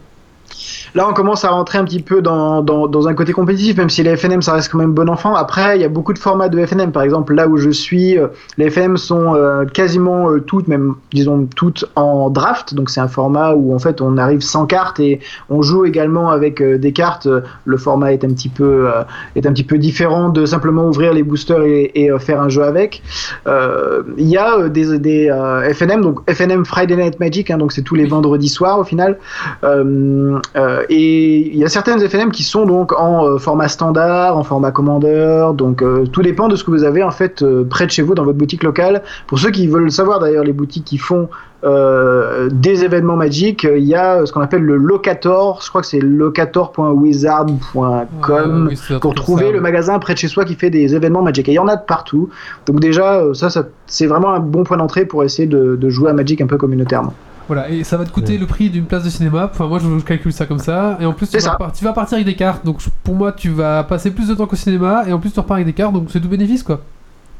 Là, 0.95 1.07
on 1.09 1.13
commence 1.13 1.45
à 1.45 1.51
rentrer 1.51 1.79
un 1.79 1.85
petit 1.85 2.01
peu 2.01 2.23
dans, 2.23 2.63
dans, 2.63 2.87
dans 2.87 3.09
un 3.09 3.15
côté 3.15 3.33
compétitif, 3.33 3.77
même 3.77 3.91
si 3.91 4.03
les 4.03 4.17
FNM, 4.17 4.43
ça 4.43 4.55
reste 4.55 4.71
quand 4.71 4.79
même 4.79 4.93
bon 4.93 5.09
enfant. 5.09 5.35
Après, 5.35 5.77
il 5.77 5.83
y 5.83 5.85
a 5.85 5.89
beaucoup 5.89 6.13
de 6.13 6.19
formats 6.19 6.49
de 6.49 6.65
FNM. 6.65 6.93
Par 6.93 7.03
exemple, 7.03 7.35
là 7.35 7.49
où 7.49 7.57
je 7.57 7.71
suis, 7.71 8.19
euh, 8.19 8.29
les 8.57 8.71
FNM 8.71 8.97
sont 8.97 9.35
euh, 9.35 9.65
quasiment 9.65 10.31
euh, 10.31 10.41
toutes, 10.41 10.69
même 10.69 10.95
disons 11.13 11.49
toutes 11.55 11.85
en 11.97 12.31
draft. 12.31 12.75
Donc, 12.75 12.91
c'est 12.91 13.01
un 13.01 13.09
format 13.09 13.55
où 13.55 13.75
en 13.75 13.79
fait 13.79 14.01
on 14.01 14.17
arrive 14.17 14.41
sans 14.41 14.67
cartes 14.67 15.01
et 15.01 15.21
on 15.51 15.63
joue 15.63 15.85
également 15.85 16.31
avec 16.31 16.61
euh, 16.61 16.79
des 16.79 16.93
cartes. 16.93 17.29
Le 17.65 17.77
format 17.77 18.13
est 18.13 18.25
un 18.25 18.29
petit 18.29 18.49
peu 18.49 18.89
est 19.37 19.47
un 19.47 19.53
petit 19.53 19.65
peu 19.65 19.79
différent 19.79 20.29
de 20.29 20.47
simplement 20.47 20.87
ouvrir 20.87 21.13
les 21.13 21.23
boosters 21.23 21.63
et, 21.63 21.91
et, 21.95 22.19
faire 22.19 22.41
un 22.41 22.49
jeu 22.49 22.63
avec. 22.63 23.03
Il 23.47 24.29
y 24.29 24.37
a 24.37 24.69
des, 24.69 24.99
des 24.99 25.31
FNM, 25.75 26.01
donc 26.01 26.31
FNM 26.31 26.65
Friday 26.65 26.97
Night 26.97 27.21
Magic, 27.21 27.51
hein, 27.51 27.59
donc 27.59 27.73
c'est 27.73 27.83
tous 27.83 27.95
les 27.95 28.07
vendredis 28.07 28.49
soirs 28.49 28.79
au 28.79 28.85
final. 28.85 29.19
Euh, 29.65 30.39
euh, 30.69 30.85
et 30.89 31.49
il 31.49 31.57
y 31.57 31.65
a 31.65 31.69
certaines 31.69 32.07
FNM 32.07 32.31
qui 32.31 32.43
sont 32.43 32.67
donc 32.67 32.93
en 32.99 33.27
euh, 33.27 33.39
format 33.39 33.69
standard, 33.69 34.37
en 34.37 34.45
format 34.45 34.71
commandeur, 34.71 35.55
donc 35.55 35.83
euh, 35.83 36.05
tout 36.07 36.23
dépend 36.23 36.49
de 36.49 36.57
ce 36.57 36.65
que 36.65 36.71
vous 36.71 36.85
avez 36.85 37.03
en 37.03 37.11
fait 37.11 37.45
près 37.69 37.87
de 37.87 37.91
chez 37.91 38.03
vous 38.03 38.15
dans 38.15 38.25
votre 38.25 38.39
boutique 38.39 38.63
locale. 38.63 39.03
Pour 39.27 39.39
ceux 39.39 39.51
qui 39.51 39.67
veulent 39.67 39.91
savoir 39.91 40.21
d'ailleurs 40.21 40.45
les 40.45 40.53
boutiques 40.53 40.85
qui 40.85 40.99
font 40.99 41.29
des 41.65 42.85
événements 42.85 43.17
magiques, 43.17 43.67
il 43.69 43.83
y 43.83 43.97
a 43.97 44.25
ce 44.25 44.33
qu'on 44.33 44.43
appelle 44.43 44.63
le 44.63 44.77
locator, 44.77 45.61
je 45.61 45.69
crois 45.69 45.81
que 45.81 45.89
c'est 45.89 45.99
locator.wizard.com 45.99 47.59
Ouais, 47.75 48.71
oui, 48.71 48.99
pour 49.01 49.17
trouver 49.17 49.47
ça. 49.47 49.53
le 49.53 49.61
magasin 49.61 49.99
près 49.99 50.15
de 50.15 50.19
chez 50.19 50.29
soi 50.29 50.45
qui 50.45 50.55
fait 50.55 50.71
des 50.71 50.95
événements 50.95 51.21
Magic. 51.21 51.49
Et 51.49 51.53
il 51.53 51.57
y 51.57 51.59
en 51.59 51.67
a 51.67 51.75
de 51.75 51.85
partout. 51.85 52.29
Donc 52.67 52.79
déjà, 52.79 53.25
ça, 53.35 53.51
ça 53.51 53.65
c'est 53.89 54.07
vraiment 54.07 54.33
un 54.33 54.39
bon 54.39 54.63
point 54.63 54.77
d'entrée 54.77 55.05
pour 55.05 55.25
essayer 55.25 55.49
de, 55.49 55.75
de 55.75 55.89
jouer 55.89 56.11
à 56.11 56.13
Magic 56.13 56.41
un 56.41 56.47
peu 56.47 56.59
communautairement. 56.59 57.15
Voilà, 57.49 57.69
et 57.71 57.83
ça 57.83 57.97
va 57.97 58.05
te 58.05 58.11
coûter 58.11 58.35
Ouais. 58.35 58.39
le 58.39 58.47
prix 58.47 58.71
d'une 58.71 58.85
place 58.85 59.03
de 59.03 59.11
cinéma. 59.11 59.49
Enfin, 59.51 59.67
moi, 59.67 59.79
je, 59.79 59.89
je 59.99 60.05
calcule 60.05 60.33
ça 60.33 60.47
comme 60.47 60.59
ça. 60.59 60.97
Et 61.01 61.07
en 61.07 61.13
plus, 61.15 61.29
tu 61.29 61.39
vas, 61.39 61.57
tu 61.75 61.85
vas 61.85 61.93
partir 61.95 62.17
avec 62.17 62.27
des 62.27 62.37
cartes. 62.37 62.65
Donc, 62.65 62.79
pour 63.03 63.15
moi, 63.15 63.33
tu 63.33 63.49
vas 63.51 63.83
passer 63.85 64.11
plus 64.11 64.29
de 64.29 64.35
temps 64.35 64.47
qu'au 64.47 64.55
cinéma. 64.57 65.05
Et 65.09 65.13
en 65.15 65.19
plus, 65.19 65.31
tu 65.33 65.41
repars 65.41 65.55
avec 65.57 65.67
des 65.67 65.73
cartes. 65.73 65.95
Donc, 65.95 66.09
c'est 66.11 66.21
tout 66.21 66.29
bénéfice, 66.29 66.63
quoi. 66.63 66.83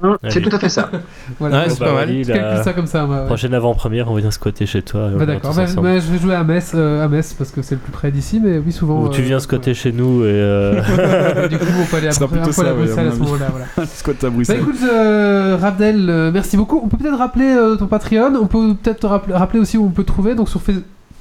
Hum, 0.01 0.17
c'est 0.29 0.41
tout 0.41 0.55
à 0.55 0.59
fait 0.61 0.69
ça. 0.69 0.91
Voilà. 1.41 1.59
Ouais, 1.65 1.71
c'est 1.71 1.81
bah, 1.81 1.87
pas 1.87 1.93
mal. 1.95 2.09
La 2.23 2.25
calcule 2.39 2.65
ça 2.65 2.73
comme 2.73 2.87
ça, 2.87 3.05
moi. 3.05 3.21
ouais. 3.23 3.27
Prochaine 3.27 3.53
avant-première, 3.55 4.07
on 4.09 4.13
va 4.15 4.19
venir 4.19 4.33
squatter 4.33 4.65
chez 4.67 4.83
toi. 4.83 5.09
Bah, 5.17 5.27
d'accord, 5.27 5.55
bah, 5.55 5.65
bah, 5.77 5.99
je 5.99 6.13
vais 6.13 6.19
jouer 6.19 6.35
à 6.35 6.45
Metz, 6.45 6.73
euh, 6.75 7.05
à 7.05 7.09
Metz 7.09 7.35
parce 7.35 7.51
que 7.51 7.63
c'est 7.63 7.75
le 7.75 7.81
plus 7.81 7.91
près 7.93 8.11
d'ici, 8.13 8.41
mais 8.43 8.59
oui, 8.59 8.71
souvent. 8.73 9.03
Ou 9.03 9.09
tu 9.09 9.21
euh, 9.21 9.25
viens 9.25 9.41
squatter 9.41 9.75
chez 9.75 9.91
nous 9.93 10.23
et. 10.25 10.29
euh, 10.29 10.75
ouais. 10.75 11.49
du 11.49 11.59
coup, 11.59 11.65
on 11.81 11.85
peut 11.85 11.97
aller 11.97 12.07
à, 12.09 12.13
ça, 12.13 12.27
ouais, 12.27 12.39
Bruxelles 12.39 13.09
à 13.09 13.13
ce 13.13 13.19
moment-là. 13.19 13.47
Voilà. 13.51 13.89
Squat 13.91 14.23
à 14.23 14.27
Bah 14.29 14.35
Bruxelles. 14.35 14.61
écoute, 14.61 14.77
euh, 14.89 15.57
Rabdel, 15.61 16.07
euh, 16.09 16.31
merci 16.33 16.57
beaucoup. 16.57 16.81
On 16.85 16.89
peut 16.89 16.97
peut-être 16.97 17.19
rappeler 17.19 17.47
euh, 17.57 17.77
ton 17.77 17.87
Patreon. 17.87 18.35
On 18.41 18.47
peut 18.47 18.75
peut-être 18.81 19.01
te 19.01 19.07
rappel- 19.07 19.35
rappeler 19.35 19.59
aussi 19.61 19.79
où 19.79 19.85
on 19.87 19.91
peut 19.91 20.03
te 20.05 20.09
trouver. 20.13 20.35
Donc 20.35 20.49
sur, 20.49 20.61
Fa- 20.63 20.73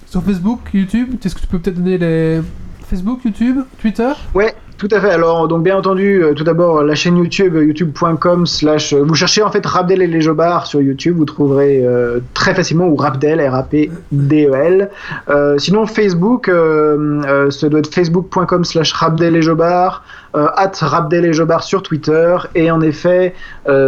sur 0.06 0.24
Facebook, 0.24 0.60
YouTube. 0.74 1.16
Est-ce 1.26 1.36
que 1.36 1.42
tu 1.42 1.48
peux 1.48 1.60
peut-être 1.60 1.78
donner 1.78 1.98
les 1.98 2.42
Facebook, 2.88 3.20
YouTube, 3.26 3.58
Twitter? 3.82 4.12
Tout 4.78 4.88
à 4.92 5.00
fait. 5.00 5.10
Alors, 5.10 5.48
donc, 5.48 5.64
bien 5.64 5.76
entendu, 5.76 6.24
euh, 6.24 6.34
tout 6.36 6.44
d'abord, 6.44 6.84
la 6.84 6.94
chaîne 6.94 7.18
YouTube, 7.18 7.56
euh, 7.56 7.66
youtube.com 7.66 8.46
slash... 8.46 8.94
euh, 8.94 9.02
Vous 9.04 9.16
cherchez, 9.16 9.42
en 9.42 9.50
fait, 9.50 9.66
Rabdel 9.66 10.04
et 10.04 10.08
les 10.08 10.22
sur 10.22 10.82
YouTube, 10.82 11.18
vous 11.18 11.26
trouverez 11.26 11.84
très 12.34 12.54
facilement, 12.54 12.86
ou 12.86 12.96
Rabdel, 12.96 13.40
R-A-P-D-E-L. 13.40 14.90
Sinon, 15.58 15.86
Facebook, 15.86 16.48
ça 16.48 17.70
doit 17.70 17.80
être 17.80 17.94
facebook.com 17.94 18.66
slash 18.66 18.92
Rabdel 18.94 19.36
et 19.38 19.42
Jobards, 19.42 20.04
at 20.34 20.72
Rabdel 20.82 21.26
et 21.26 21.34
Jobards 21.34 21.64
sur 21.64 21.82
Twitter, 21.82 22.36
et 22.56 22.70
en 22.70 22.82
effet, 22.82 23.34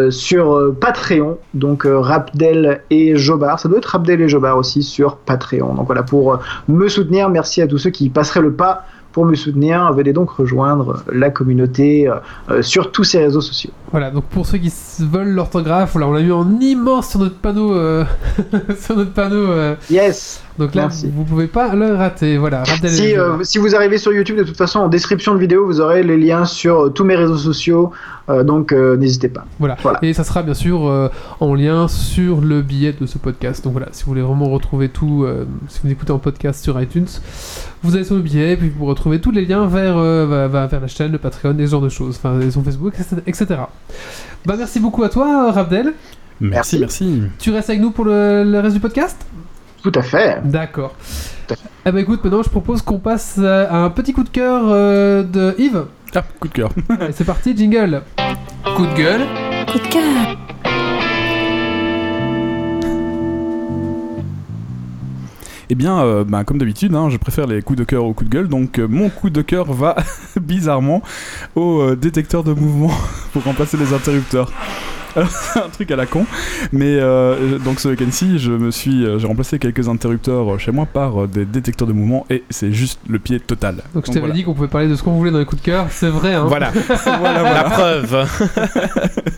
sur 0.10 0.74
Patreon, 0.80 1.38
donc 1.54 1.86
Rabdel 1.86 2.82
et 2.90 3.18
Jobards. 3.18 3.60
Ça 3.60 3.70
doit 3.70 3.80
être 3.80 3.86
Rabdel 3.88 4.22
et 4.22 4.30
Jobards 4.30 4.58
aussi 4.58 4.82
sur 4.82 5.18
Patreon. 5.18 5.74
Donc 5.74 5.88
voilà, 5.88 6.04
pour 6.04 6.40
me 6.68 6.88
soutenir, 6.88 7.30
merci 7.30 7.62
à 7.62 7.68
tous 7.68 7.78
ceux 7.78 7.90
qui 7.92 8.10
passeraient 8.10 8.42
le 8.42 8.54
pas 8.54 8.86
pour 9.20 9.26
me 9.26 9.36
soutenir, 9.36 9.92
venez 9.92 10.14
donc 10.14 10.30
rejoindre 10.30 11.04
la 11.12 11.30
communauté 11.30 12.08
euh, 12.08 12.16
euh, 12.50 12.62
sur 12.62 12.90
tous 12.90 13.04
ces 13.04 13.18
réseaux 13.20 13.42
sociaux. 13.42 13.72
Voilà, 13.92 14.12
donc 14.12 14.24
pour 14.24 14.46
ceux 14.46 14.60
qui 14.60 14.72
veulent 15.00 15.34
l'orthographe, 15.34 15.98
on 15.98 16.14
l'a 16.14 16.22
mis 16.22 16.32
en 16.32 16.58
immense 16.62 17.10
sur 17.10 17.20
notre 17.20 17.36
panneau. 17.36 17.74
euh, 17.74 18.06
sur 18.80 18.96
notre 18.96 19.12
panneau 19.12 19.76
Yes 19.90 20.42
donc 20.60 20.76
là, 20.76 20.84
Merci. 20.84 21.10
vous 21.12 21.24
pouvez 21.24 21.48
pas 21.48 21.74
le 21.74 21.96
rater. 21.96 22.38
Voilà, 22.38 22.64
si, 22.66 22.82
les 22.82 23.18
euh, 23.18 23.44
si 23.44 23.58
vous 23.58 23.76
arrivez 23.76 23.98
sur 23.98 24.12
YouTube, 24.14 24.38
de 24.38 24.44
toute 24.44 24.58
façon, 24.58 24.80
en 24.80 24.90
description 24.90 25.34
de 25.34 25.40
vidéo, 25.40 25.66
vous 25.66 25.80
aurez 25.82 26.04
les 26.04 26.18
liens 26.18 26.46
sur 26.46 26.86
euh, 26.86 26.90
tous 26.90 27.04
mes 27.06 27.16
réseaux 27.16 27.38
sociaux, 27.38 27.92
euh, 28.30 28.44
donc 28.44 28.72
euh, 28.72 28.98
n'hésitez 28.98 29.30
pas. 29.30 29.46
Voilà. 29.58 29.78
Voilà. 29.82 30.00
Et 30.02 30.14
ça 30.14 30.24
sera 30.24 30.44
bien 30.44 30.54
sûr 30.54 30.88
euh, 30.88 31.08
en 31.40 31.56
lien 31.56 31.88
sur 31.88 32.42
le 32.42 32.62
billet 32.62 32.94
de 33.00 33.06
ce 33.06 33.18
podcast. 33.18 33.64
Donc 33.64 33.72
voilà, 33.74 33.88
si 33.94 34.04
vous 34.04 34.10
voulez 34.12 34.22
vraiment 34.22 34.50
retrouver 34.50 34.90
tout, 34.90 35.24
euh, 35.24 35.46
si 35.70 35.80
vous 35.84 35.90
écoutez 35.90 36.12
en 36.12 36.20
podcast 36.20 36.64
sur 36.64 36.80
iTunes, 36.82 37.08
vous 37.82 37.96
allez 37.96 38.04
sur 38.04 38.16
le 38.16 38.22
billet, 38.22 38.58
puis 38.58 38.70
vous 38.70 38.86
retrouvez 38.86 39.22
tous 39.22 39.32
les 39.32 39.46
liens 39.46 39.66
vers, 39.66 39.98
euh, 39.98 40.48
vers 40.52 40.82
la 40.82 40.88
chaîne, 40.88 41.14
le 41.14 41.18
Patreon, 41.18 41.58
et 41.58 41.66
ce 41.66 41.72
genre 41.72 41.82
de 41.82 41.90
choses, 41.90 42.20
enfin 42.22 42.38
son 42.52 42.62
Facebook, 42.64 42.94
etc. 43.26 43.48
Bah 44.46 44.56
merci 44.58 44.80
beaucoup 44.82 45.04
à 45.04 45.10
toi, 45.10 45.52
Rabdel. 45.54 45.94
Merci, 46.42 46.80
merci. 46.80 47.22
Tu 47.38 47.52
restes 47.52 47.70
avec 47.70 47.82
nous 47.82 47.92
pour 47.92 48.06
le, 48.06 48.44
le 48.46 48.60
reste 48.60 48.76
du 48.76 48.80
podcast? 48.80 49.18
Tout 49.82 49.92
à 49.96 50.02
fait. 50.02 50.42
D'accord. 50.44 50.96
Eh 51.86 51.92
ben 51.92 51.98
écoute, 51.98 52.24
maintenant 52.24 52.44
je 52.44 52.50
propose 52.50 52.82
qu'on 52.82 53.00
passe 53.00 53.36
euh, 53.40 53.68
à 53.70 53.78
un 53.78 53.90
petit 53.90 54.14
coup 54.14 54.24
de 54.24 54.30
cœur 54.30 54.64
euh, 54.66 55.24
de 55.24 55.56
Yves. 55.58 55.86
Ah, 56.14 56.24
coup 56.40 56.48
de 56.48 56.54
cœur. 56.54 56.70
Allez, 56.90 57.14
c'est 57.14 57.24
parti, 57.24 57.56
jingle. 57.56 58.02
Coup 58.76 58.86
de 58.86 58.94
gueule. 58.94 59.22
Coup 59.72 59.80
de 59.80 59.88
cœur. 59.88 60.38
Eh 65.72 65.76
bien, 65.76 66.00
euh, 66.00 66.24
bah, 66.24 66.44
comme 66.44 66.58
d'habitude, 66.58 66.96
hein, 66.96 67.10
je 67.12 67.18
préfère 67.18 67.46
les 67.46 67.62
coups 67.62 67.78
de 67.78 67.84
cœur 67.84 68.04
aux 68.04 68.14
coups 68.14 68.28
de 68.28 68.36
gueule. 68.36 68.48
Donc, 68.48 68.80
euh, 68.80 68.88
mon 68.88 69.10
coup 69.10 69.30
de 69.30 69.44
cœur 69.44 69.72
va 69.72 69.96
bizarrement 70.42 71.04
au 71.56 71.82
euh, 71.82 71.96
détecteur 71.96 72.44
de 72.44 72.54
mouvement 72.54 72.92
pour 73.34 73.44
remplacer 73.44 73.78
les 73.78 73.94
interrupteurs. 73.94 74.52
Alors, 75.16 75.30
c'est 75.32 75.60
un 75.60 75.70
truc 75.70 75.90
à 75.92 75.96
la 75.96 76.06
con, 76.06 76.26
mais 76.72 76.98
euh, 77.00 77.58
donc 77.60 77.80
ce 77.80 77.88
week-end-ci, 77.90 78.38
je 78.40 78.52
me 78.52 78.72
suis, 78.72 79.06
euh, 79.06 79.18
j'ai 79.20 79.28
remplacé 79.28 79.58
quelques 79.60 79.88
interrupteurs 79.90 80.54
euh, 80.54 80.58
chez 80.58 80.72
moi 80.72 80.86
par 80.86 81.28
des 81.28 81.46
détecteurs 81.46 81.88
de 81.88 81.94
mouvement 81.94 82.26
et 82.30 82.44
c'est 82.50 82.72
juste 82.72 83.00
le 83.10 83.20
pied 83.20 83.40
total. 83.40 83.78
Donc 83.94 84.04
je 84.06 84.08
t'avais 84.12 84.20
voilà. 84.22 84.34
dit 84.36 84.44
qu'on 84.44 84.54
pouvait 84.54 84.68
parler 84.68 84.88
de 84.88 84.96
ce 84.96 85.04
qu'on 85.04 85.14
voulait 85.14 85.32
dans 85.32 85.40
les 85.40 85.46
coups 85.46 85.62
de 85.62 85.66
cœur, 85.66 85.88
c'est 85.90 86.10
vrai 86.10 86.34
hein. 86.36 86.46
Voilà, 86.48 86.72
voilà, 87.06 87.54
la 87.54 87.64
preuve. 87.64 88.28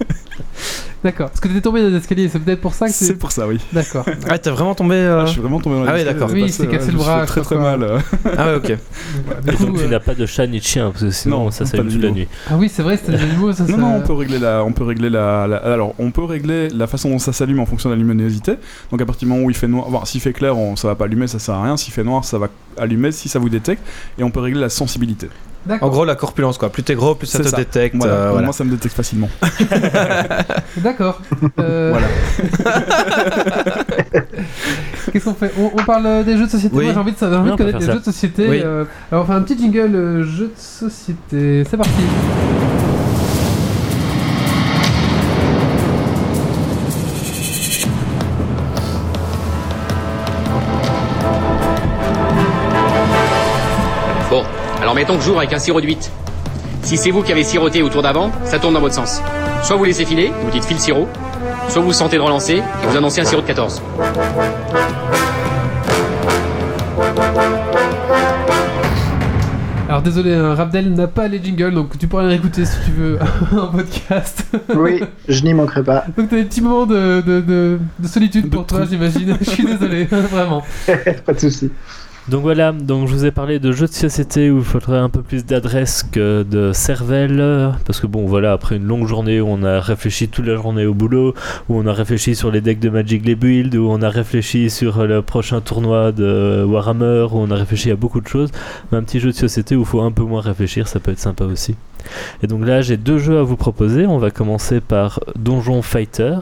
D'accord. 1.03 1.29
Parce 1.29 1.39
que 1.39 1.47
t'étais 1.47 1.61
tombé 1.61 1.81
dans 1.81 1.87
les 1.89 1.95
escaliers, 1.95 2.29
c'est 2.29 2.37
peut-être 2.37 2.61
pour 2.61 2.75
ça 2.75 2.85
que 2.85 2.91
C'est 2.93 3.05
c'est. 3.05 3.15
pour 3.15 3.31
ça, 3.31 3.47
oui. 3.47 3.59
D'accord. 3.73 4.05
Ah, 4.29 4.37
t'as 4.37 4.51
vraiment 4.51 4.75
tombé. 4.75 4.93
euh, 4.93 5.21
Ah, 5.21 5.25
je 5.25 5.31
suis 5.31 5.41
vraiment 5.41 5.59
tombé 5.59 5.77
dans 5.77 5.87
Ah 5.91 5.95
oui, 5.95 6.03
d'accord. 6.03 6.29
Oui, 6.31 6.43
il 6.45 6.53
s'est 6.53 6.67
cassé 6.67 6.85
ouais, 6.87 6.91
le 6.91 6.97
je 6.99 7.03
bras, 7.03 7.25
Très 7.25 7.41
très 7.41 7.55
mal. 7.57 7.81
euh. 7.81 7.97
Ah 8.37 8.45
ouais, 8.49 8.55
ok. 8.57 8.69
Et 8.69 9.51
coup, 9.53 9.65
donc 9.65 9.79
tu 9.81 9.87
n'as 9.87 9.99
pas 9.99 10.13
de 10.13 10.27
chat 10.27 10.45
ni 10.45 10.59
de 10.59 10.63
chien, 10.63 10.91
parce 10.91 11.03
que 11.03 11.09
sinon 11.09 11.45
Non, 11.45 11.51
ça 11.51 11.63
pas 11.63 11.71
s'allume 11.71 11.87
de 11.87 11.91
toute 11.93 12.03
la 12.03 12.11
nuit. 12.11 12.27
Ah 12.47 12.53
oui, 12.55 12.69
c'est 12.71 12.83
vrai, 12.83 12.97
c'était 12.97 13.13
des 13.17 13.23
animaux, 13.23 13.51
ça. 13.51 13.63
Non, 13.63 13.69
ça- 13.69 13.77
non, 13.77 13.95
on 13.95 14.01
peut 14.01 14.13
régler 14.13 14.37
la, 14.37 14.63
on 14.63 14.73
peut 14.73 14.83
régler 14.83 15.09
la, 15.09 15.47
la- 15.47 15.60
alors 15.63 15.93
on 15.99 16.11
peut 16.11 16.23
régler 16.23 16.69
la 16.69 16.87
façon 16.87 17.09
dont 17.09 17.19
ça 17.19 17.33
s'allume 17.33 17.59
en 17.59 17.65
fonction 17.65 17.89
de 17.89 17.95
la 17.95 17.99
luminosité. 17.99 18.55
Donc 18.91 19.01
à 19.01 19.05
partir 19.05 19.27
du 19.27 19.33
moment 19.33 19.45
où 19.45 19.49
il 19.49 19.55
fait 19.55 19.67
noir, 19.67 19.89
bon, 19.89 20.03
s'il 20.05 20.21
fait 20.21 20.33
clair, 20.33 20.57
on, 20.57 20.75
ça 20.75 20.87
va 20.87 20.95
pas 20.95 21.05
allumer, 21.05 21.27
ça 21.27 21.39
sert 21.39 21.55
à 21.55 21.63
rien. 21.63 21.77
S'il 21.77 21.93
fait 21.93 22.03
noir, 22.03 22.23
ça 22.25 22.37
va 22.37 22.47
allumer 22.77 23.11
si 23.11 23.29
ça 23.29 23.39
vous 23.39 23.49
détecte. 23.49 23.81
Et 24.17 24.23
on 24.23 24.31
peut 24.31 24.39
régler 24.39 24.61
la 24.61 24.69
sensibilité. 24.69 25.29
En 25.79 25.89
gros, 25.89 26.05
la 26.05 26.15
corpulence, 26.15 26.57
quoi. 26.57 26.71
Plus 26.71 26.81
t'es 26.81 26.95
gros, 26.95 27.13
plus 27.13 27.27
ça 27.27 27.37
te 27.37 27.47
ça. 27.47 27.55
détecte. 27.55 27.95
Voilà. 27.95 28.13
euh, 28.13 28.29
voilà. 28.31 28.45
Moi, 28.45 28.53
ça 28.53 28.63
me 28.63 28.71
détecte 28.71 28.95
facilement. 28.95 29.29
D'accord. 30.77 31.21
Euh, 31.59 31.93
Voilà. 31.93 32.07
Qu'est-ce 35.13 35.25
qu'on 35.25 35.33
fait? 35.35 35.51
On, 35.59 35.71
on 35.79 35.83
parle 35.85 36.23
des 36.25 36.35
jeux 36.37 36.45
de 36.47 36.51
société. 36.51 36.75
Oui. 36.75 36.85
Moi, 36.85 36.93
j'ai 36.93 36.99
envie 36.99 37.11
de, 37.11 37.35
envie 37.35 37.55
connaître 37.57 37.77
les 37.79 37.85
jeux 37.85 37.99
de 37.99 38.03
société. 38.03 38.49
Oui. 38.49 38.61
euh, 38.63 38.85
alors, 39.11 39.25
on 39.25 39.27
fait 39.27 39.33
un 39.33 39.41
petit 39.41 39.57
jingle 39.59 39.95
euh, 39.95 40.23
jeux 40.23 40.47
de 40.47 40.59
société. 40.59 41.63
C'est 41.69 41.77
parti. 41.77 41.91
Bon, 54.31 54.43
alors 54.81 54.95
mettons 54.95 55.17
que 55.17 55.23
j'ouvre 55.23 55.39
avec 55.39 55.51
un 55.51 55.59
sirop 55.59 55.81
de 55.81 55.87
8. 55.87 56.09
Si 56.83 56.95
c'est 56.95 57.11
vous 57.11 57.21
qui 57.21 57.33
avez 57.33 57.43
siroté 57.43 57.81
au 57.81 57.89
tour 57.89 58.01
d'avant, 58.01 58.31
ça 58.45 58.59
tourne 58.59 58.73
dans 58.73 58.79
votre 58.79 58.95
sens. 58.95 59.21
Soit 59.61 59.75
vous 59.75 59.83
laissez 59.83 60.05
filer, 60.05 60.31
vous 60.45 60.49
dites 60.51 60.63
file 60.63 60.79
sirop, 60.79 61.09
soit 61.67 61.81
vous 61.81 61.91
sentez 61.91 62.15
de 62.15 62.21
relancer 62.21 62.53
et 62.55 62.87
vous 62.87 62.95
annoncez 62.95 63.19
un 63.19 63.25
sirop 63.25 63.41
de 63.41 63.47
14. 63.47 63.81
Alors, 69.89 70.01
désolé, 70.01 70.33
hein, 70.33 70.55
Rabdel 70.55 70.93
n'a 70.93 71.07
pas 71.07 71.27
les 71.27 71.43
jingles, 71.43 71.73
donc 71.73 71.97
tu 71.97 72.07
pourras 72.07 72.23
les 72.23 72.29
réécouter 72.29 72.63
si 72.63 72.77
tu 72.85 72.91
veux 72.91 73.19
en 73.59 73.67
podcast. 73.67 74.45
Oui, 74.73 75.03
je 75.27 75.43
n'y 75.43 75.53
manquerai 75.53 75.83
pas. 75.83 76.05
donc, 76.17 76.29
t'as 76.29 76.37
des 76.37 76.45
petits 76.45 76.61
moments 76.61 76.85
de, 76.85 77.19
de, 77.19 77.41
de, 77.41 77.79
de 77.99 78.07
solitude 78.07 78.45
De 78.45 78.55
pour 78.55 78.65
toi, 78.65 78.85
j'imagine. 78.89 79.37
Je 79.41 79.49
suis 79.49 79.65
désolé, 79.65 80.05
vraiment. 80.11 80.63
pas 81.25 81.33
de 81.33 81.39
souci. 81.39 81.69
Donc 82.31 82.43
voilà, 82.43 82.71
donc 82.71 83.09
je 83.09 83.13
vous 83.13 83.25
ai 83.25 83.31
parlé 83.31 83.59
de 83.59 83.73
jeux 83.73 83.87
de 83.87 83.91
société 83.91 84.49
où 84.49 84.59
il 84.59 84.63
faudrait 84.63 84.99
un 84.99 85.09
peu 85.09 85.21
plus 85.21 85.45
d'adresse 85.45 86.01
que 86.01 86.43
de 86.43 86.71
cervelle, 86.71 87.73
parce 87.85 87.99
que 87.99 88.07
bon 88.07 88.25
voilà, 88.25 88.53
après 88.53 88.77
une 88.77 88.85
longue 88.85 89.05
journée 89.05 89.41
où 89.41 89.47
on 89.49 89.63
a 89.63 89.81
réfléchi 89.81 90.29
toute 90.29 90.45
la 90.45 90.55
journée 90.55 90.85
au 90.85 90.93
boulot, 90.93 91.33
où 91.67 91.77
on 91.77 91.85
a 91.87 91.91
réfléchi 91.91 92.33
sur 92.33 92.49
les 92.49 92.61
decks 92.61 92.79
de 92.79 92.87
Magic 92.87 93.25
les 93.25 93.35
builds, 93.35 93.75
où 93.75 93.91
on 93.91 94.01
a 94.01 94.07
réfléchi 94.07 94.69
sur 94.69 95.05
le 95.05 95.21
prochain 95.21 95.59
tournoi 95.59 96.13
de 96.13 96.63
Warhammer, 96.65 97.27
où 97.33 97.39
on 97.39 97.51
a 97.51 97.55
réfléchi 97.55 97.91
à 97.91 97.97
beaucoup 97.97 98.21
de 98.21 98.27
choses, 98.29 98.49
un 98.93 99.03
petit 99.03 99.19
jeu 99.19 99.31
de 99.31 99.35
société 99.35 99.75
où 99.75 99.81
il 99.81 99.85
faut 99.85 99.99
un 99.99 100.13
peu 100.13 100.23
moins 100.23 100.39
réfléchir, 100.39 100.87
ça 100.87 101.01
peut 101.01 101.11
être 101.11 101.19
sympa 101.19 101.43
aussi. 101.43 101.75
Et 102.43 102.47
donc 102.47 102.65
là 102.65 102.81
j'ai 102.81 102.97
deux 102.97 103.17
jeux 103.17 103.39
à 103.39 103.43
vous 103.43 103.57
proposer, 103.57 104.05
on 104.05 104.17
va 104.17 104.31
commencer 104.31 104.81
par 104.81 105.19
Donjon 105.35 105.81
Fighter. 105.81 106.37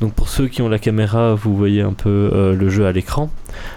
Donc 0.00 0.14
pour 0.14 0.28
ceux 0.28 0.48
qui 0.48 0.62
ont 0.62 0.68
la 0.68 0.78
caméra, 0.78 1.34
vous 1.34 1.56
voyez 1.56 1.82
un 1.82 1.92
peu 1.92 2.30
euh, 2.32 2.54
le 2.54 2.68
jeu 2.68 2.86
à 2.86 2.92
l'écran. 2.92 3.30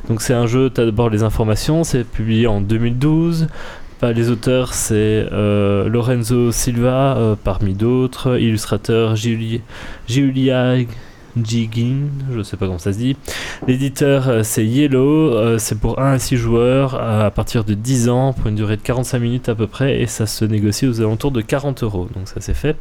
Donc 0.09 0.21
c'est 0.21 0.33
un 0.33 0.47
jeu, 0.47 0.69
tu 0.73 0.81
as 0.81 0.85
d'abord 0.85 1.09
les 1.09 1.23
informations, 1.23 1.83
c'est 1.83 2.03
publié 2.03 2.47
en 2.47 2.61
2012. 2.61 3.47
Bah, 3.99 4.13
les 4.13 4.29
auteurs, 4.29 4.75
c'est 4.75 5.25
euh, 5.31 5.89
Lorenzo 5.89 6.51
Silva, 6.51 7.17
euh, 7.17 7.35
parmi 7.41 7.73
d'autres, 7.73 8.39
illustrateur 8.39 9.15
Giulia, 9.15 9.59
Gigin, 11.43 12.09
je 12.33 12.41
sais 12.41 12.57
pas 12.57 12.65
comment 12.65 12.77
ça 12.77 12.93
se 12.93 12.97
dit. 12.97 13.15
L'éditeur, 13.67 14.27
euh, 14.29 14.43
c'est 14.43 14.65
Yellow, 14.65 15.33
euh, 15.33 15.57
c'est 15.57 15.79
pour 15.79 15.99
1 15.99 16.13
à 16.13 16.19
6 16.19 16.37
joueurs 16.37 16.95
euh, 16.95 17.27
à 17.27 17.31
partir 17.31 17.63
de 17.63 17.73
10 17.73 18.09
ans, 18.09 18.33
pour 18.33 18.47
une 18.47 18.55
durée 18.55 18.77
de 18.77 18.81
45 18.81 19.19
minutes 19.19 19.49
à 19.49 19.55
peu 19.55 19.67
près, 19.67 20.01
et 20.01 20.07
ça 20.07 20.25
se 20.25 20.45
négocie 20.45 20.87
aux 20.87 21.01
alentours 21.01 21.31
de 21.31 21.41
40 21.41 21.83
euros, 21.83 22.07
donc 22.15 22.27
ça 22.27 22.35
c'est 22.39 22.53
fait. 22.53 22.77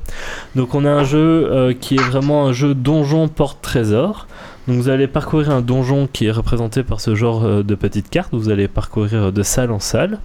Donc 0.55 0.75
on 0.75 0.85
a 0.85 0.91
un 0.91 1.05
jeu 1.05 1.75
qui 1.81 1.95
est 1.95 2.03
vraiment 2.03 2.47
un 2.47 2.53
jeu 2.53 2.75
donjon 2.75 3.29
porte-trésor. 3.29 4.27
Donc 4.69 4.79
vous 4.79 4.89
allez 4.89 5.07
parcourir 5.07 5.51
un 5.51 5.61
donjon 5.61 6.09
qui 6.13 6.27
est 6.27 6.31
représenté 6.31 6.83
par 6.83 7.01
ce 7.01 7.15
genre 7.15 7.63
de 7.63 7.75
petites 7.75 8.11
cartes. 8.11 8.31
Vous 8.33 8.51
allez 8.51 8.69
parcourir 8.69 9.33
de 9.33 9.43
salle 9.43 9.71
en 9.71 9.81
salle. 9.81 10.19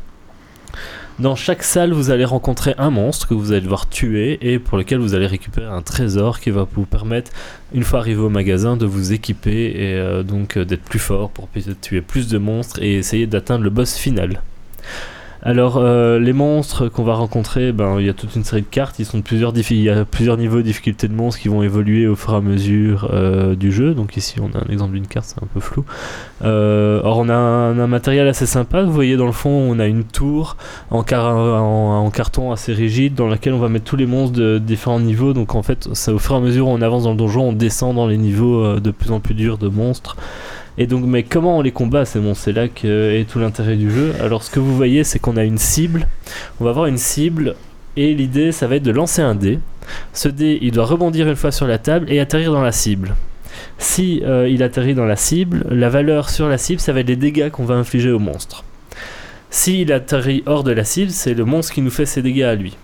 Dans 1.20 1.36
chaque 1.36 1.62
salle, 1.62 1.93
vous 1.93 2.09
allez 2.09 2.26
rencontrer 2.26 2.74
un 2.78 2.89
monstre 2.89 3.28
que 3.28 3.34
vous 3.34 3.51
allez 3.51 3.62
devoir 3.62 3.88
tuer 3.88 4.39
et 4.41 4.57
pour 4.57 4.78
lequel 4.78 4.99
vous 4.99 5.14
allez 5.14 5.28
récupérer 5.28 5.68
un 5.68 5.82
trésor 5.82 6.39
qui 6.39 6.49
va 6.49 6.68
vous 6.74 6.86
permettre, 6.86 7.32
une 7.74 7.84
fois 7.84 7.99
arrivé 7.99 8.20
au 8.20 8.30
magasin, 8.30 8.76
de 8.76 8.86
vous 8.86 9.14
équiper 9.14 9.72
et 9.76 9.95
euh, 9.95 10.24
donc 10.24 10.57
d'être 10.57 10.84
plus 10.84 10.99
fort 10.99 11.30
pour 11.30 11.47
peut-être 11.47 11.80
tuer 11.80 12.01
plus 12.01 12.28
de 12.28 12.38
monstres 12.38 12.82
et 12.82 12.95
essayer 12.95 13.28
d'atteindre 13.28 13.64
le 13.64 13.70
boss 13.70 13.95
final. 13.95 14.41
Alors 15.43 15.77
euh, 15.77 16.19
les 16.19 16.33
monstres 16.33 16.87
qu'on 16.87 17.03
va 17.03 17.15
rencontrer, 17.15 17.71
ben 17.71 17.99
il 17.99 18.05
y 18.05 18.09
a 18.09 18.13
toute 18.13 18.35
une 18.35 18.43
série 18.43 18.61
de 18.61 18.67
cartes. 18.67 18.99
Il 18.99 19.81
y 19.81 19.89
a 19.89 20.05
plusieurs 20.05 20.37
niveaux 20.37 20.57
de 20.57 20.61
difficulté 20.61 21.07
de 21.07 21.13
monstres 21.13 21.41
qui 21.41 21.47
vont 21.47 21.63
évoluer 21.63 22.05
au 22.05 22.15
fur 22.15 22.33
et 22.33 22.35
à 22.35 22.41
mesure 22.41 23.09
euh, 23.11 23.55
du 23.55 23.71
jeu. 23.71 23.95
Donc 23.95 24.17
ici 24.17 24.35
on 24.39 24.55
a 24.55 24.61
un 24.63 24.71
exemple 24.71 24.93
d'une 24.93 25.07
carte, 25.07 25.25
c'est 25.29 25.43
un 25.43 25.47
peu 25.51 25.59
flou. 25.59 25.83
Euh, 26.43 27.01
or 27.03 27.17
on 27.17 27.29
a 27.29 27.33
un, 27.33 27.87
matériel 27.87 28.27
assez 28.27 28.45
sympa. 28.45 28.83
Vous 28.83 28.91
voyez 28.93 29.17
dans 29.17 29.25
le 29.25 29.31
fond 29.31 29.49
on 29.49 29.79
a 29.79 29.87
une 29.87 30.03
tour 30.03 30.57
en, 30.91 31.01
car- 31.01 31.35
en, 31.35 32.05
en 32.05 32.09
carton 32.11 32.51
assez 32.51 32.73
rigide 32.73 33.15
dans 33.15 33.27
laquelle 33.27 33.53
on 33.53 33.59
va 33.59 33.69
mettre 33.69 33.85
tous 33.85 33.95
les 33.97 34.05
monstres 34.05 34.37
de 34.37 34.59
différents 34.59 34.99
niveaux. 34.99 35.33
Donc 35.33 35.55
en 35.55 35.63
fait 35.63 35.89
ça 35.93 36.13
au 36.13 36.19
fur 36.19 36.35
et 36.35 36.37
à 36.37 36.41
mesure 36.41 36.67
où 36.67 36.71
on 36.71 36.81
avance 36.83 37.03
dans 37.03 37.11
le 37.11 37.17
donjon, 37.17 37.49
on 37.49 37.53
descend 37.53 37.95
dans 37.95 38.05
les 38.05 38.17
niveaux 38.17 38.79
de 38.79 38.91
plus 38.91 39.11
en 39.11 39.19
plus 39.19 39.33
durs 39.33 39.57
de 39.57 39.69
monstres. 39.69 40.17
Et 40.78 40.88
donc, 40.88 41.03
mais 41.05 41.24
comment 41.24 41.57
on 41.57 41.61
les 41.61 41.72
combat 41.72 42.05
ces 42.05 42.19
monstres? 42.19 42.45
C'est 42.45 42.53
là 42.53 42.67
que 42.67 43.11
est 43.11 43.30
tout 43.30 43.39
l'intérêt 43.39 43.76
du 43.76 43.91
jeu. 43.91 44.13
Alors, 44.22 44.43
ce 44.43 44.49
que 44.49 44.59
vous 44.59 44.76
voyez, 44.76 45.03
c'est 45.03 45.19
qu'on 45.19 45.38
a 45.38 45.43
une 45.43 45.57
cible. 45.57 46.07
On 46.59 46.63
va 46.63 46.69
avoir 46.69 46.86
une 46.86 46.97
cible. 46.97 47.55
Et 47.97 48.13
l'idée, 48.13 48.51
ça 48.51 48.67
va 48.67 48.78
être 48.78 48.84
de 48.84 48.91
lancer 48.91 49.22
un 49.22 49.36
dé. 49.36 49.59
Ce 50.13 50.30
dé, 50.30 50.57
il 50.61 50.72
doit 50.72 50.86
rebondir 50.86 51.28
une 51.28 51.36
fois 51.36 51.51
sur 51.51 51.67
la 51.67 51.78
table 51.78 52.11
et 52.11 52.19
atterrir 52.19 52.53
dans 52.53 52.61
la 52.61 52.72
cible. 52.72 53.15
Si 53.78 54.22
euh, 54.24 54.47
il 54.47 54.63
atterrit 54.63 54.95
dans 54.95 55.05
la 55.05 55.17
cible, 55.17 55.65
la 55.69 55.89
valeur 55.89 56.30
sur 56.30 56.47
la 56.47 56.57
cible, 56.57 56.80
ça 56.80 56.93
va 56.93 57.01
être 57.01 57.07
les 57.07 57.15
dégâts 57.15 57.49
qu'on 57.49 57.65
va 57.65 57.76
infliger 57.76 58.11
au 58.11 58.19
monstre. 58.19 58.63
S'il 59.49 59.91
atterrit 59.91 60.43
hors 60.45 60.63
de 60.63 60.72
la 60.72 60.86
cible, 60.86 61.11
c'est 61.11 61.34
le 61.34 61.43
monstre 61.43 61.74
qui 61.74 61.82
nous 61.82 61.91
fait 61.91 62.05
ses 62.05 62.22
dégâts 62.22 62.43
à 62.43 62.55
lui. 62.55 62.78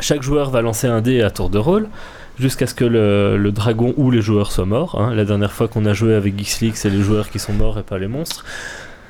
Chaque 0.00 0.22
joueur 0.22 0.50
va 0.50 0.62
lancer 0.62 0.86
un 0.86 1.00
dé 1.00 1.22
à 1.22 1.30
tour 1.30 1.50
de 1.50 1.58
rôle 1.58 1.88
jusqu'à 2.38 2.66
ce 2.66 2.74
que 2.74 2.84
le, 2.84 3.50
dragon 3.52 3.94
ou 3.96 4.10
les 4.10 4.22
joueurs 4.22 4.52
soient 4.52 4.64
morts. 4.66 5.00
hein. 5.00 5.14
La 5.14 5.24
dernière 5.24 5.52
fois 5.52 5.68
qu'on 5.68 5.84
a 5.86 5.92
joué 5.92 6.14
avec 6.14 6.38
Geeks 6.38 6.76
c'est 6.76 6.90
les 6.90 7.02
joueurs 7.02 7.30
qui 7.30 7.38
sont 7.38 7.52
morts 7.52 7.78
et 7.78 7.82
pas 7.82 7.98
les 7.98 8.08
monstres. 8.08 8.44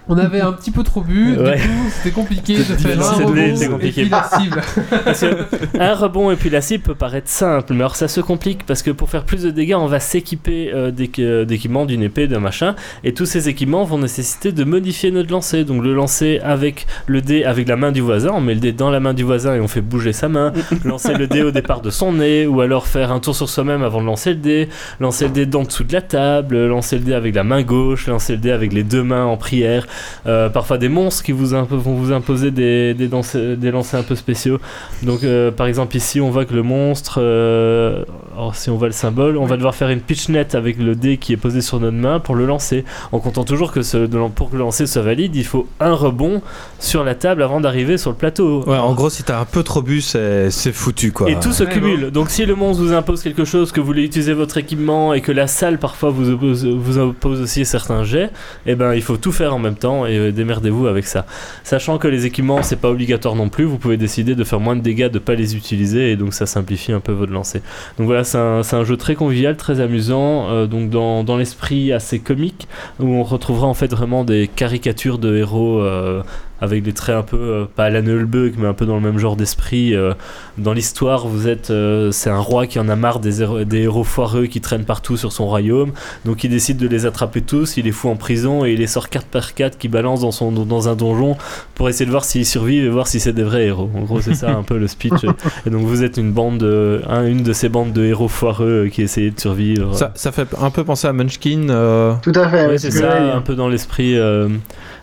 On 0.09 0.18
avait 0.18 0.40
un 0.40 0.53
petit 0.53 0.70
peu 0.70 0.82
trop 0.82 1.00
bu, 1.00 1.36
Ouais. 1.36 1.57
du 1.57 1.62
coup 1.62 1.90
c'était 1.90 2.11
compliqué 2.11 2.57
de 2.57 2.62
faire 2.62 3.00
un 3.00 3.12
rebond 3.12 3.57
c'est 3.57 3.86
et 3.86 3.90
puis 3.92 4.09
la 4.09 4.24
cible. 4.38 4.61
Parce 5.05 5.20
que 5.20 5.78
un 5.78 5.94
rebond 5.94 6.30
et 6.30 6.36
puis 6.36 6.50
la 6.50 6.61
cible 6.61 6.82
peut 6.82 6.94
paraître 6.94 7.28
simple, 7.28 7.72
mais 7.72 7.80
alors 7.80 7.96
ça 7.96 8.09
se 8.09 8.20
complique 8.20 8.66
parce 8.66 8.82
que 8.82 8.90
pour 8.90 9.11
faire 9.11 9.24
plus 9.24 9.42
de 9.42 9.50
dégâts, 9.50 9.74
on 9.78 9.86
va 9.86 10.00
s'équiper 10.00 10.70
euh, 10.74 10.90
euh, 11.18 11.44
d'équipements, 11.44 11.86
d'une 11.86 12.03
épée, 12.03 12.26
d'un 12.26 12.40
machin, 12.40 12.74
et 13.05 13.14
tous 13.14 13.26
ces 13.26 13.48
équipements 13.48 13.84
vont 13.84 13.98
nécessiter 13.98 14.53
de 14.53 14.64
modifier 14.64 15.11
notre 15.11 15.30
lancer. 15.30 15.64
Donc 15.64 15.82
le 15.82 15.94
lancer 15.94 16.40
avec 16.42 16.86
le 17.07 17.20
dé 17.20 17.44
avec 17.44 17.68
la 17.68 17.76
main 17.76 17.92
du 17.92 18.00
voisin, 18.00 18.30
on 18.34 18.40
met 18.40 18.55
le 18.55 18.61
dé 18.61 18.72
dans 18.72 18.90
la 18.90 19.00
main 19.00 19.14
du 19.14 19.22
voisin 19.22 19.55
et 19.55 19.61
on 19.61 19.68
fait 19.68 19.80
bouger 19.80 20.12
sa 20.12 20.28
main, 20.28 20.53
lancer 20.84 21.14
le 21.14 21.26
dé 21.26 21.42
au 21.42 21.50
départ 21.53 21.80
de 21.80 21.90
son 21.90 22.12
nez, 22.12 22.46
ou 22.46 22.61
alors 22.61 22.86
faire 22.86 23.12
un 23.12 23.20
tour 23.20 23.36
sur 23.36 23.48
soi-même 23.48 23.82
avant 23.82 24.00
de 24.00 24.07
lancer 24.07 24.30
le 24.30 24.36
dé, 24.40 24.68
lancer 25.00 25.26
le 25.26 25.30
dé 25.32 25.46
dans 25.46 25.62
dessous 25.62 25.84
de 25.84 25.92
la 25.92 26.03
table, 26.03 26.66
lancer 26.66 26.98
le 26.98 27.05
dé 27.05 27.14
avec 27.14 27.34
la 27.34 27.44
main 27.44 27.62
gauche, 27.62 28.07
lancer 28.09 28.32
le 28.34 28.38
dé 28.40 28.50
avec 28.50 28.72
les 28.72 28.82
deux 28.82 29.03
mains 29.05 29.24
en 29.24 29.36
prière, 29.36 29.86
euh, 30.26 30.49
parfois 30.49 30.78
des 30.78 30.88
monstres 30.88 31.22
qui 31.22 31.32
vous 31.32 31.49
vont 31.49 31.95
vous 31.95 32.12
imposer 32.12 32.51
des, 32.51 32.95
des, 32.95 33.09
danse- 33.09 33.36
des 33.36 33.70
lancers 33.70 34.01
un 34.01 34.03
peu 34.03 34.14
spéciaux. 34.14 34.59
Donc, 35.03 35.24
euh, 35.24 35.51
par 35.51 35.66
exemple, 35.66 35.97
ici, 35.97 36.20
on 36.20 36.30
voit 36.30 36.45
que 36.45 36.55
le 36.55 36.62
monstre, 36.62 37.18
euh, 37.20 38.05
alors, 38.34 38.55
si 38.55 38.70
on 38.70 38.76
voit 38.76 38.88
le 38.88 38.93
symbole, 38.93 39.36
on 39.36 39.47
va 39.47 39.57
devoir 39.57 39.74
faire 39.74 39.90
une 39.90 40.01
pitch 40.01 40.28
net 40.28 40.55
avec 40.55 40.78
le 40.78 40.95
dé 40.95 41.16
qui 41.16 41.32
est 41.32 41.36
posé 41.36 41.61
sur 41.61 41.80
notre 41.80 41.97
main 41.97 42.20
pour 42.20 42.34
le 42.34 42.47
lancer. 42.47 42.84
En 43.11 43.18
comptant 43.18 43.45
toujours 43.45 43.72
que 43.72 43.82
ce, 43.82 44.07
pour 44.28 44.51
que 44.51 44.57
le 44.57 44.61
lancer 44.61 44.86
soit 44.86 45.03
valide, 45.03 45.34
il 45.36 45.45
faut 45.45 45.66
un 45.80 45.93
rebond 45.95 46.43
sur 46.78 47.05
la 47.05 47.14
table 47.14 47.43
avant 47.43 47.61
d'arriver 47.61 47.99
sur 47.99 48.11
le 48.11 48.16
plateau. 48.16 48.62
Ouais, 48.66 48.78
en 48.78 48.95
gros, 48.95 49.11
si 49.11 49.22
t'as 49.22 49.40
un 49.40 49.45
peu 49.45 49.62
trop 49.62 49.82
bu, 49.82 50.01
c'est 50.01 50.51
foutu 50.72 51.12
quoi. 51.12 51.28
Et 51.30 51.38
tout 51.40 51.53
se 51.53 51.64
cumule. 51.64 52.11
Donc 52.11 52.30
si 52.30 52.47
le 52.47 52.55
monstre 52.55 52.82
vous 52.82 52.93
impose 52.93 53.22
quelque 53.22 53.45
chose, 53.45 53.72
que 53.72 53.80
vous 53.80 53.86
voulez 53.86 54.05
utiliser 54.05 54.32
votre 54.32 54.57
équipement 54.59 55.12
et 55.14 55.20
que 55.20 55.32
la 55.32 55.47
salle 55.47 55.78
parfois 55.78 56.11
vous 56.11 56.30
oppose, 56.30 56.64
vous 56.64 56.99
oppose 56.99 57.40
aussi 57.40 57.64
certains 57.64 58.05
jets, 58.05 58.30
eh 58.66 58.74
ben 58.74 58.95
il 58.95 59.03
faut 59.03 59.16
tout 59.16 59.32
faire 59.32 59.55
en 59.55 59.59
même 59.59 59.74
temps 59.74 59.82
et 60.07 60.16
euh, 60.18 60.33
démerdez-vous 60.33 60.87
avec 60.87 61.07
ça. 61.07 61.26
Sachant 61.64 61.99
que 61.99 62.09
les 62.09 62.26
équipements 62.26 62.62
c'est 62.62 62.76
pas 62.76 62.91
obligatoire 62.91 63.35
non 63.35 63.49
plus, 63.49 63.64
vous 63.64 63.78
pouvez 63.78 63.97
décider 63.97 64.35
de 64.35 64.45
faire 64.45 64.61
moins 64.61 64.76
de 64.76 64.80
dégâts, 64.80 65.09
de 65.09 65.18
pas 65.18 65.35
les 65.35 65.57
utiliser 65.57 66.12
et 66.12 66.16
donc 66.16 66.35
ça 66.35 66.47
simplifie 66.47 66.93
un 66.93 67.01
peu 67.01 67.12
votre 67.12 67.33
lancer. 67.33 67.62
Donc 67.99 68.07
voilà, 68.07 68.24
c'est 68.24 68.39
un, 68.39 68.85
jeu 68.85 68.97
très 68.97 69.14
convivial, 69.14 69.57
très 69.57 69.80
amusant, 69.80 70.51
euh, 70.51 70.66
donc 70.66 70.91
dans, 70.91 71.24
dans 71.24 71.37
l'esprit 71.37 71.93
assez 71.93 72.18
comique 72.18 72.68
où 73.01 73.07
on 73.07 73.22
retrouvera 73.22 73.66
en 73.66 73.74
fait 73.74 73.91
vraiment 73.91 74.24
des 74.24 74.49
caricatures 74.49 75.18
de 75.18 75.37
héros. 75.37 75.80
euh, 75.80 76.22
avec 76.62 76.82
des 76.82 76.92
traits 76.94 77.16
un 77.16 77.22
peu, 77.22 77.36
euh, 77.36 77.64
pas 77.66 77.84
à 77.84 77.90
la 77.90 78.00
Nullbug, 78.00 78.54
mais 78.56 78.66
un 78.68 78.72
peu 78.72 78.86
dans 78.86 78.94
le 78.94 79.02
même 79.02 79.18
genre 79.18 79.36
d'esprit. 79.36 79.94
euh, 79.94 80.14
dans 80.56 80.72
l'histoire, 80.72 81.26
vous 81.26 81.48
êtes, 81.48 81.70
euh, 81.70 82.10
c'est 82.12 82.30
un 82.30 82.38
roi 82.38 82.66
qui 82.66 82.78
en 82.78 82.88
a 82.88 82.96
marre 82.96 83.18
des 83.20 83.42
héros, 83.42 83.64
des 83.64 83.80
héros 83.82 84.04
foireux 84.04 84.46
qui 84.46 84.60
traînent 84.60 84.84
partout 84.84 85.16
sur 85.16 85.32
son 85.32 85.46
royaume. 85.46 85.90
Donc 86.24 86.44
il 86.44 86.50
décide 86.50 86.76
de 86.78 86.86
les 86.88 87.04
attraper 87.04 87.40
tous, 87.42 87.76
il 87.76 87.84
les 87.84 87.92
fout 87.92 88.10
en 88.10 88.16
prison 88.16 88.64
et 88.64 88.72
il 88.72 88.78
les 88.78 88.86
sort 88.86 89.08
4 89.10 89.26
par 89.26 89.54
4 89.54 89.76
qui 89.76 89.88
balance 89.88 90.20
dans, 90.20 90.30
son, 90.30 90.52
dans 90.52 90.88
un 90.88 90.94
donjon 90.94 91.36
pour 91.74 91.88
essayer 91.88 92.06
de 92.06 92.10
voir 92.12 92.24
s'ils 92.24 92.46
survivent 92.46 92.84
et 92.84 92.88
voir 92.90 93.08
si 93.08 93.18
c'est 93.18 93.32
des 93.32 93.42
vrais 93.42 93.64
héros. 93.66 93.90
En 93.96 94.02
gros, 94.02 94.20
c'est 94.20 94.34
ça 94.34 94.50
un 94.50 94.62
peu 94.62 94.78
le 94.78 94.86
speech. 94.86 95.24
Et 95.66 95.70
donc 95.70 95.82
vous 95.82 96.04
êtes 96.04 96.16
une 96.16 96.30
bande, 96.32 96.58
de, 96.58 97.02
un- 97.08 97.26
une 97.26 97.42
de 97.42 97.52
ces 97.52 97.68
bandes 97.68 97.92
de 97.92 98.04
héros 98.04 98.28
foireux 98.28 98.88
qui 98.92 99.02
essayent 99.02 99.32
de 99.32 99.40
survivre. 99.40 99.94
Ça, 99.96 100.12
ça 100.14 100.30
fait 100.30 100.46
un 100.60 100.70
peu 100.70 100.84
penser 100.84 101.08
à 101.08 101.12
Munchkin. 101.12 101.68
euh, 101.70 102.14
Tout 102.22 102.32
à 102.36 102.48
fait. 102.48 102.66
Ouais, 102.68 102.78
c'est 102.78 102.90
ça, 102.92 103.34
un 103.34 103.40
peu 103.40 103.54
dans 103.56 103.68
l'esprit. 103.68 104.16
euh, 104.16 104.48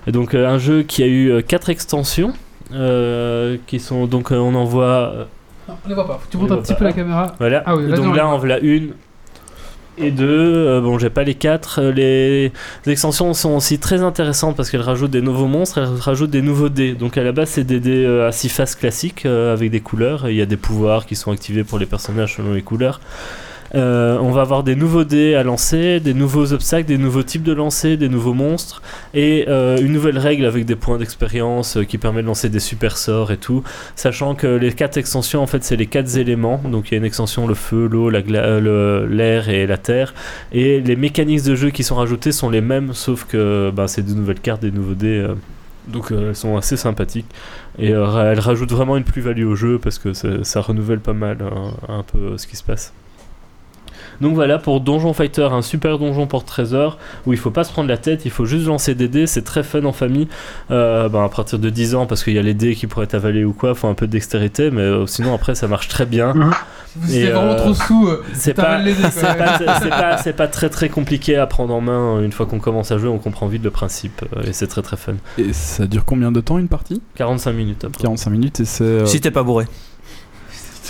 donc 0.07 0.33
euh, 0.33 0.47
un 0.47 0.57
jeu 0.57 0.83
qui 0.83 1.03
a 1.03 1.07
eu 1.07 1.43
4 1.43 1.69
extensions. 1.69 2.33
euh, 2.73 3.57
qui 3.67 3.79
sont 3.79 4.05
donc 4.05 4.31
euh, 4.31 4.37
on 4.37 4.53
en 4.55 4.63
voit 4.65 4.85
euh, 5.15 5.23
On 5.69 5.89
les 5.89 5.95
voit 5.95 6.07
pas. 6.07 6.19
Tu 6.29 6.37
On 6.37 6.41
montes 6.41 6.51
un 6.51 6.55
voit 6.55 6.63
petit 6.63 6.73
pas. 6.73 6.79
peu 6.79 6.85
la 6.85 6.93
caméra. 6.93 7.33
Voilà. 7.39 7.63
Ah 7.65 7.75
oui, 7.75 7.87
donc 7.91 8.15
là, 8.15 8.23
voit. 8.25 8.35
on 8.35 8.37
voilà 8.37 8.59
une 8.59 8.91
et 10.01 10.11
deux. 10.11 10.27
Euh, 10.55 10.79
bon, 10.79 10.97
j'ai 10.97 11.09
pas 11.09 11.23
les 11.23 11.33
quatre. 11.35 11.81
Euh, 11.81 11.91
Les 11.91 12.51
extensions 12.87 13.33
sont 13.33 13.55
aussi 13.55 13.79
très 13.79 14.01
intéressantes 14.01 14.55
parce 14.55 14.69
qu'elles 14.69 14.81
rajoutent 14.81 15.11
des 15.11 15.21
nouveaux 15.21 15.47
monstres, 15.47 15.79
elles 15.79 15.99
rajoutent 15.99 16.29
des 16.29 16.41
nouveaux 16.41 16.69
dés. 16.69 16.93
Donc 16.93 17.17
à 17.17 17.23
la 17.23 17.31
base, 17.33 17.49
c'est 17.49 17.65
des 17.65 17.79
dés 17.81 18.05
euh, 18.05 18.27
à 18.27 18.31
six 18.31 18.47
faces 18.49 18.75
classiques 18.75 19.25
euh, 19.25 19.51
avec 19.51 19.71
des 19.71 19.81
couleurs. 19.81 20.29
Il 20.29 20.35
y 20.37 20.41
a 20.41 20.45
des 20.45 20.55
pouvoirs 20.57 21.05
qui 21.05 21.15
sont 21.17 21.31
activés 21.31 21.63
pour 21.65 21.79
les 21.79 21.85
personnages 21.85 22.35
selon 22.37 22.53
les 22.53 22.61
couleurs. 22.61 23.01
Euh, 23.75 24.17
on 24.19 24.31
va 24.31 24.41
avoir 24.41 24.63
des 24.63 24.75
nouveaux 24.75 25.03
dés 25.03 25.35
à 25.35 25.43
lancer, 25.43 25.99
des 25.99 26.13
nouveaux 26.13 26.53
obstacles, 26.53 26.87
des 26.87 26.97
nouveaux 26.97 27.23
types 27.23 27.43
de 27.43 27.53
lancers, 27.53 27.97
des 27.97 28.09
nouveaux 28.09 28.33
monstres 28.33 28.81
et 29.13 29.45
euh, 29.47 29.77
une 29.77 29.93
nouvelle 29.93 30.17
règle 30.17 30.45
avec 30.45 30.65
des 30.65 30.75
points 30.75 30.97
d'expérience 30.97 31.77
euh, 31.77 31.83
qui 31.83 31.97
permet 31.97 32.21
de 32.21 32.27
lancer 32.27 32.49
des 32.49 32.59
super 32.59 32.97
sorts 32.97 33.31
et 33.31 33.37
tout. 33.37 33.63
Sachant 33.95 34.35
que 34.35 34.47
les 34.47 34.73
quatre 34.73 34.97
extensions, 34.97 35.41
en 35.41 35.47
fait, 35.47 35.63
c'est 35.63 35.75
les 35.75 35.87
quatre 35.87 36.17
éléments. 36.17 36.61
Donc 36.65 36.89
il 36.89 36.91
y 36.93 36.95
a 36.95 36.97
une 36.97 37.05
extension 37.05 37.47
le 37.47 37.53
feu, 37.53 37.87
l'eau, 37.87 38.09
l'air 38.09 39.49
et 39.49 39.67
la 39.67 39.77
terre. 39.77 40.13
Et 40.51 40.81
les 40.81 40.95
mécaniques 40.95 41.43
de 41.43 41.55
jeu 41.55 41.69
qui 41.69 41.83
sont 41.83 41.95
rajoutées 41.95 42.31
sont 42.31 42.49
les 42.49 42.61
mêmes, 42.61 42.93
sauf 42.93 43.25
que 43.25 43.71
bah, 43.71 43.87
c'est 43.87 44.05
de 44.05 44.13
nouvelles 44.13 44.39
cartes, 44.39 44.61
des 44.61 44.71
nouveaux 44.71 44.93
dés. 44.93 45.25
donc 45.87 46.11
elles 46.11 46.35
sont 46.35 46.57
assez 46.57 46.77
sympathiques 46.77 47.27
et 47.77 47.89
elles 47.89 48.39
rajoutent 48.39 48.71
vraiment 48.71 48.97
une 48.97 49.03
plus-value 49.03 49.45
au 49.45 49.55
jeu 49.55 49.79
parce 49.79 49.99
que 49.99 50.13
ça, 50.13 50.61
renouvelle 50.61 50.99
pas 50.99 51.13
mal 51.13 51.37
hein, 51.41 51.73
un 51.87 52.03
peu 52.03 52.37
ce 52.37 52.47
qui 52.47 52.55
se 52.55 52.63
passe. 52.63 52.93
Donc 54.21 54.35
voilà 54.35 54.57
pour 54.57 54.81
Donjon 54.81 55.13
Fighter, 55.13 55.47
un 55.51 55.61
super 55.61 55.97
donjon 55.99 56.27
pour 56.27 56.43
trésor 56.45 56.97
où 57.25 57.33
il 57.33 57.39
faut 57.39 57.51
pas 57.51 57.63
se 57.63 57.71
prendre 57.71 57.87
la 57.89 57.97
tête, 57.97 58.25
il 58.25 58.31
faut 58.31 58.45
juste 58.45 58.65
lancer 58.67 58.95
des 58.95 59.07
dés, 59.07 59.27
c'est 59.27 59.43
très 59.43 59.63
fun 59.63 59.83
en 59.85 59.93
famille. 59.93 60.27
Euh, 60.71 61.07
ben, 61.09 61.23
à 61.23 61.29
partir 61.29 61.59
de 61.59 61.69
10 61.69 61.95
ans, 61.95 62.05
parce 62.05 62.23
qu'il 62.23 62.33
y 62.33 62.39
a 62.39 62.41
les 62.41 62.53
dés 62.53 62.75
qui 62.75 62.87
pourraient 62.87 63.05
être 63.05 63.13
avalés 63.15 63.45
ou 63.45 63.53
quoi, 63.53 63.75
faut 63.75 63.87
un 63.87 63.93
peu 63.93 64.07
de 64.07 64.11
dextérité, 64.11 64.71
mais 64.71 64.81
euh, 64.81 65.05
sinon 65.05 65.33
après 65.33 65.55
ça 65.55 65.67
marche 65.67 65.87
très 65.87 66.05
bien. 66.05 66.33
Si 67.07 67.17
Et, 67.17 67.21
c'était 67.21 67.31
vraiment 67.31 67.51
euh, 67.51 67.57
trop 67.57 67.73
sous, 67.73 68.07
euh, 68.07 68.23
C'est 68.33 68.53
pas, 68.53 68.79
c'est 69.11 69.21
pas, 69.37 69.57
c'est 69.79 69.89
pas- 69.89 70.17
c'est 70.17 70.33
pas 70.33 70.47
très 70.47 70.69
très 70.69 70.89
compliqué 70.89 71.35
à 71.37 71.45
prendre 71.47 71.73
en 71.73 71.81
main. 71.81 72.21
Une 72.21 72.31
fois 72.31 72.45
qu'on 72.45 72.59
commence 72.59 72.91
à 72.91 72.97
jouer, 72.97 73.09
on 73.09 73.19
comprend 73.19 73.47
vite 73.47 73.63
le 73.63 73.69
principe 73.71 74.23
euh, 74.35 74.41
et 74.47 74.53
c'est 74.53 74.67
très 74.67 74.81
très 74.81 74.97
fun. 74.97 75.13
Et 75.37 75.53
ça 75.53 75.85
dure 75.87 76.03
combien 76.05 76.31
de 76.31 76.41
temps 76.41 76.57
une 76.57 76.67
partie? 76.67 77.01
45 77.15 77.51
minutes 77.53 77.85
après. 77.85 78.01
45 78.01 78.29
minutes 78.31 78.59
et 78.59 78.65
c'est. 78.65 78.83
euh, 78.83 79.05
Si 79.05 79.21
t'es 79.21 79.31
pas 79.31 79.43
bourré. 79.43 79.65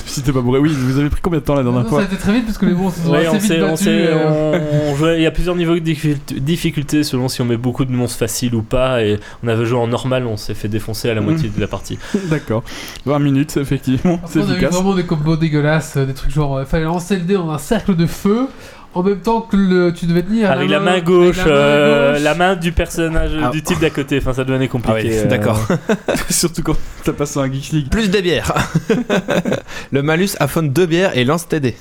si 0.13 0.21
t'es 0.21 0.31
pas 0.31 0.41
bourré. 0.41 0.59
Oui, 0.59 0.69
vous 0.77 0.99
avez 0.99 1.09
pris 1.09 1.21
combien 1.21 1.39
de 1.39 1.45
temps 1.45 1.55
la 1.55 1.63
dernière 1.63 1.83
Non, 1.83 1.89
fois 1.89 1.99
ça 1.99 2.05
a 2.05 2.07
été 2.13 2.17
très 2.21 2.33
vite 2.33 2.45
parce 2.45 2.57
que 2.57 2.65
les 2.65 2.73
monstres 2.73 3.01
sont 3.03 3.11
Ouais, 3.11 3.25
assez 3.25 3.29
on 3.29 3.33
vite 3.39 3.77
sait, 3.77 4.09
on 4.11 4.13
euh. 4.13 4.59
on- 4.87 4.91
on 4.91 4.95
jouait- 4.95 5.17
il 5.17 5.21
y 5.23 5.25
a 5.25 5.31
plusieurs 5.31 5.55
niveaux 5.55 5.75
de 5.75 5.79
difficult- 5.79 6.33
difficulté 6.33 7.03
selon 7.03 7.27
si 7.27 7.41
on 7.41 7.45
met 7.45 7.57
beaucoup 7.57 7.85
de 7.85 7.91
monstres 7.91 8.17
faciles 8.19 8.55
ou 8.55 8.61
pas. 8.61 9.03
Et 9.03 9.19
on 9.43 9.47
avait 9.47 9.65
joué 9.65 9.77
en 9.79 9.87
normal, 9.87 10.25
on 10.25 10.37
s'est 10.37 10.53
fait 10.53 10.67
défoncer 10.67 11.09
à 11.09 11.13
la 11.13 11.21
moitié 11.21 11.49
de 11.49 11.59
la 11.61 11.67
partie. 11.67 11.97
D'accord. 12.29 12.63
20 13.05 13.19
minutes, 13.19 13.57
effectivement, 13.57 14.15
Après, 14.23 14.27
c'est 14.33 14.39
on 14.39 14.49
a 14.49 14.57
eu 14.57 14.65
vraiment 14.65 14.95
des 14.95 15.03
combos 15.05 15.35
dégueulasses, 15.37 15.95
euh, 15.97 16.05
des 16.05 16.13
trucs 16.13 16.31
genre, 16.31 16.59
il 16.59 16.65
fallait 16.65 16.85
lancer 16.85 17.15
le 17.15 17.21
dé 17.21 17.33
dans 17.35 17.49
un 17.51 17.57
cercle 17.57 17.95
de 17.95 18.05
feu 18.05 18.47
en 18.95 19.03
même 19.03 19.19
temps 19.19 19.41
que 19.41 19.55
le, 19.55 19.93
tu 19.93 20.05
devais 20.07 20.23
tenir 20.23 20.49
Avec 20.51 20.69
la 20.69 20.79
main 20.79 20.91
avec 20.93 21.03
gauche, 21.03 21.37
la 21.37 21.43
main 21.45 21.49
euh, 21.51 22.13
gauche. 22.13 22.23
la 22.23 22.33
main 22.35 22.55
du 22.55 22.71
personnage 22.71 23.31
Ah. 23.41 23.49
du 23.49 23.61
type 23.61 23.79
d'à 23.79 23.89
côté. 23.91 24.17
Enfin, 24.17 24.33
ça 24.33 24.43
devenait 24.43 24.67
compliqué. 24.67 25.19
euh, 25.19 25.25
d'accord. 25.25 25.59
Surtout 26.29 26.63
quand 26.63 26.75
t'as 27.03 27.13
passé 27.13 27.39
un 27.39 27.51
Geeks 27.51 27.71
League. 27.71 27.89
Plus 27.89 28.09
des 28.09 28.21
bières. 28.21 28.51
le 29.91 30.01
malus 30.01 30.29
affonne 30.39 30.69
deux 30.71 30.85
bières 30.87 31.15
et 31.17 31.23
lance 31.23 31.47
tes 31.47 31.59
dés. 31.59 31.75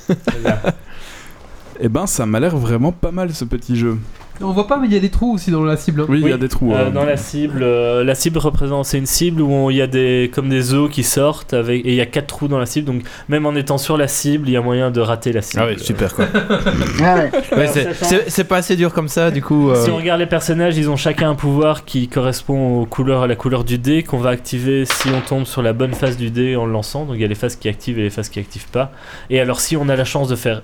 Eh 1.81 1.87
ben, 1.89 2.05
ça 2.07 2.25
m'a 2.25 2.39
l'air 2.39 2.57
vraiment 2.57 2.91
pas 2.91 3.11
mal 3.11 3.33
ce 3.33 3.45
petit 3.45 3.77
jeu. 3.77 3.97
On 4.41 4.51
voit 4.51 4.67
pas, 4.67 4.77
mais 4.77 4.87
il 4.87 4.93
y 4.93 4.97
a 4.97 4.99
des 4.99 5.09
trous 5.09 5.33
aussi 5.33 5.51
dans 5.51 5.63
la 5.63 5.75
cible. 5.77 6.01
hein. 6.01 6.05
Oui, 6.09 6.21
il 6.23 6.29
y 6.29 6.31
a 6.31 6.37
des 6.37 6.47
trous. 6.49 6.73
Euh, 6.73 6.87
euh, 6.87 6.91
dans 6.91 7.03
la 7.05 7.17
cible, 7.17 7.61
euh, 7.63 8.03
la 8.03 8.15
cible 8.15 8.37
représente 8.39 8.85
c'est 8.85 8.97
une 8.97 9.05
cible 9.05 9.41
où 9.41 9.51
on- 9.51 9.69
il 9.69 9.75
y 9.77 9.81
a 9.81 9.87
des 9.87 10.31
comme 10.33 10.49
des 10.49 10.73
os 10.73 10.89
qui 10.89 11.03
sortent 11.03 11.53
avec 11.53 11.85
et 11.85 11.89
il 11.89 11.95
y 11.95 12.01
a 12.01 12.05
quatre 12.05 12.27
trous 12.27 12.47
dans 12.47 12.57
la 12.59 12.65
cible 12.65 12.85
donc 12.87 13.01
même 13.27 13.45
en 13.45 13.55
étant 13.55 13.77
sur 13.77 13.97
la 13.97 14.07
cible 14.07 14.47
il 14.47 14.51
y 14.53 14.57
a 14.57 14.61
moyen 14.61 14.91
de 14.91 15.01
rater 15.01 15.33
la 15.33 15.41
cible. 15.41 15.63
Ah 15.63 15.67
ouais, 15.67 15.77
super 15.77 16.13
quoi. 16.15 16.25
Ah 17.01 17.15
ouais. 17.15 17.31
Ouais, 17.57 17.67
c'est- 17.67 17.93
c'est 18.01 18.29
c'est 18.29 18.43
pas 18.43 18.57
assez 18.57 18.75
dur 18.75 18.93
comme 18.93 19.07
ça, 19.07 19.31
du 19.31 19.41
coup. 19.41 19.69
euh, 19.69 19.83
Si 19.83 19.89
on 19.89 19.97
regarde 19.97 20.19
les 20.19 20.25
personnages, 20.27 20.77
ils 20.77 20.89
ont 20.89 20.95
chacun 20.97 21.29
un 21.31 21.35
pouvoir 21.35 21.85
qui 21.85 22.07
correspond 22.07 22.81
aux 22.81 22.85
couleurs, 22.85 23.23
à 23.23 23.27
la 23.27 23.35
couleur 23.35 23.63
du 23.63 23.77
dé 23.77 24.03
qu'on 24.03 24.17
va 24.19 24.29
activer 24.29 24.85
si 24.85 25.09
on 25.09 25.21
tombe 25.21 25.45
sur 25.45 25.61
la 25.61 25.73
bonne 25.73 25.93
face 25.93 26.17
du 26.17 26.29
dé 26.31 26.55
en 26.55 26.65
le 26.65 26.71
lançant. 26.71 27.05
Donc 27.05 27.15
il 27.15 27.21
y 27.21 27.25
a 27.25 27.27
les 27.27 27.35
faces 27.35 27.55
qui 27.55 27.67
activent 27.69 27.99
et 27.99 28.03
les 28.03 28.09
faces 28.09 28.29
qui 28.29 28.39
activent 28.39 28.69
pas. 28.69 28.91
Et 29.29 29.39
alors 29.39 29.59
si 29.59 29.75
on 29.77 29.89
a 29.89 29.95
la 29.95 30.05
chance 30.05 30.27
de 30.27 30.35
faire 30.35 30.61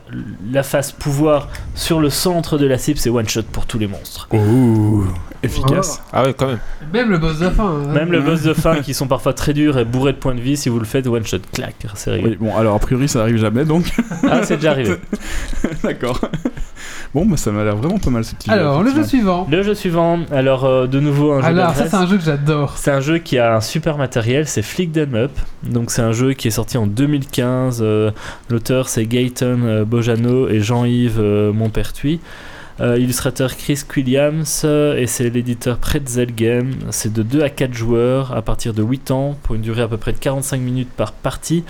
la 0.51 0.63
face 0.63 0.91
pouvoir 0.91 1.49
sur 1.73 1.99
le 1.99 2.09
centre 2.09 2.57
de 2.57 2.65
la 2.65 2.77
cible, 2.77 2.99
c'est 2.99 3.09
one 3.09 3.27
shot 3.27 3.43
pour 3.51 3.64
tous 3.67 3.79
les 3.79 3.87
monstres. 3.87 4.27
Ouh, 4.33 5.05
efficace. 5.43 6.01
Ah 6.13 6.23
ouais, 6.23 6.33
quand 6.33 6.47
même. 6.47 6.59
Même 6.93 7.09
le 7.09 7.17
boss 7.17 7.39
de 7.39 7.49
fin. 7.49 7.65
hein. 7.65 7.93
Même 7.93 8.11
le 8.11 8.21
boss 8.21 8.41
de 8.43 8.53
fin 8.53 8.81
qui 8.81 8.93
sont 8.95 9.07
parfois 9.07 9.33
très 9.33 9.53
durs 9.53 9.77
et 9.77 9.85
bourrés 9.85 10.13
de 10.13 10.17
points 10.17 10.35
de 10.35 10.41
vie, 10.41 10.57
si 10.57 10.69
vous 10.69 10.79
le 10.79 10.85
faites 10.85 11.07
one 11.07 11.25
shot, 11.25 11.37
clac, 11.53 11.75
c'est 11.95 12.11
réglé. 12.11 12.31
Oui, 12.31 12.37
bon, 12.39 12.55
alors 12.55 12.75
a 12.75 12.79
priori 12.79 13.07
ça 13.07 13.19
n'arrive 13.19 13.37
jamais 13.37 13.65
donc. 13.65 13.85
Ah, 14.29 14.43
c'est 14.43 14.55
déjà 14.57 14.71
arrivé. 14.71 14.95
D'accord. 15.83 16.19
Bon, 17.13 17.25
bah 17.25 17.37
ça 17.37 17.51
m'a 17.51 17.63
l'air 17.63 17.77
vraiment 17.77 17.97
pas 17.97 18.09
mal 18.09 18.25
ce 18.25 18.35
petit 18.35 18.49
jeu. 18.49 18.55
Alors, 18.55 18.83
le 18.83 18.89
jeu 18.91 18.97
effectivement. 18.99 19.45
suivant. 19.45 19.47
Le 19.57 19.63
jeu 19.63 19.73
suivant, 19.73 20.19
alors 20.31 20.65
euh, 20.65 20.85
de 20.85 20.99
nouveau 20.99 21.31
un 21.31 21.39
jeu 21.41 21.47
Alors, 21.47 21.69
ça, 21.69 21.83
d'adresse. 21.83 21.91
c'est 21.91 21.97
un 21.97 22.07
jeu 22.07 22.17
que 22.17 22.23
j'adore. 22.23 22.73
C'est 22.77 22.91
un 22.91 22.99
jeu 22.99 23.17
qui 23.19 23.37
a 23.39 23.55
un 23.55 23.61
super 23.61 23.97
matériel, 23.97 24.47
c'est 24.47 24.61
Flick 24.61 24.91
Them 24.91 25.15
Up. 25.15 25.31
Donc 25.63 25.91
c'est 25.91 26.01
un 26.01 26.11
jeu 26.11 26.33
qui 26.33 26.49
est 26.49 26.51
sorti 26.51 26.77
en 26.77 26.87
2015. 26.87 27.79
euh, 27.81 28.11
L'auteur 28.49 28.89
c'est 28.89 29.05
Gaëtan 29.05 29.45
euh, 29.63 29.85
Bojano 29.85 30.49
et 30.49 30.59
Jean-Yves 30.59 31.19
euh, 31.19 31.53
Montpertuis. 31.53 32.19
Euh, 32.81 32.97
illustrateur 32.99 33.55
Chris 33.55 33.83
Williams 33.95 34.63
euh, 34.65 34.97
et 34.97 35.07
c'est 35.07 35.29
l'éditeur 35.29 35.77
Pretzel 35.77 36.35
Game. 36.35 36.73
C'est 36.89 37.13
de 37.13 37.23
2 37.23 37.41
à 37.41 37.49
4 37.49 37.73
joueurs 37.73 38.35
à 38.35 38.41
partir 38.41 38.73
de 38.73 38.83
8 38.83 39.11
ans 39.11 39.37
pour 39.43 39.55
une 39.55 39.61
durée 39.61 39.83
à 39.83 39.87
peu 39.87 39.95
près 39.95 40.11
de 40.11 40.17
45 40.17 40.59
minutes 40.59 40.89
par 40.89 41.13
partie 41.13 41.63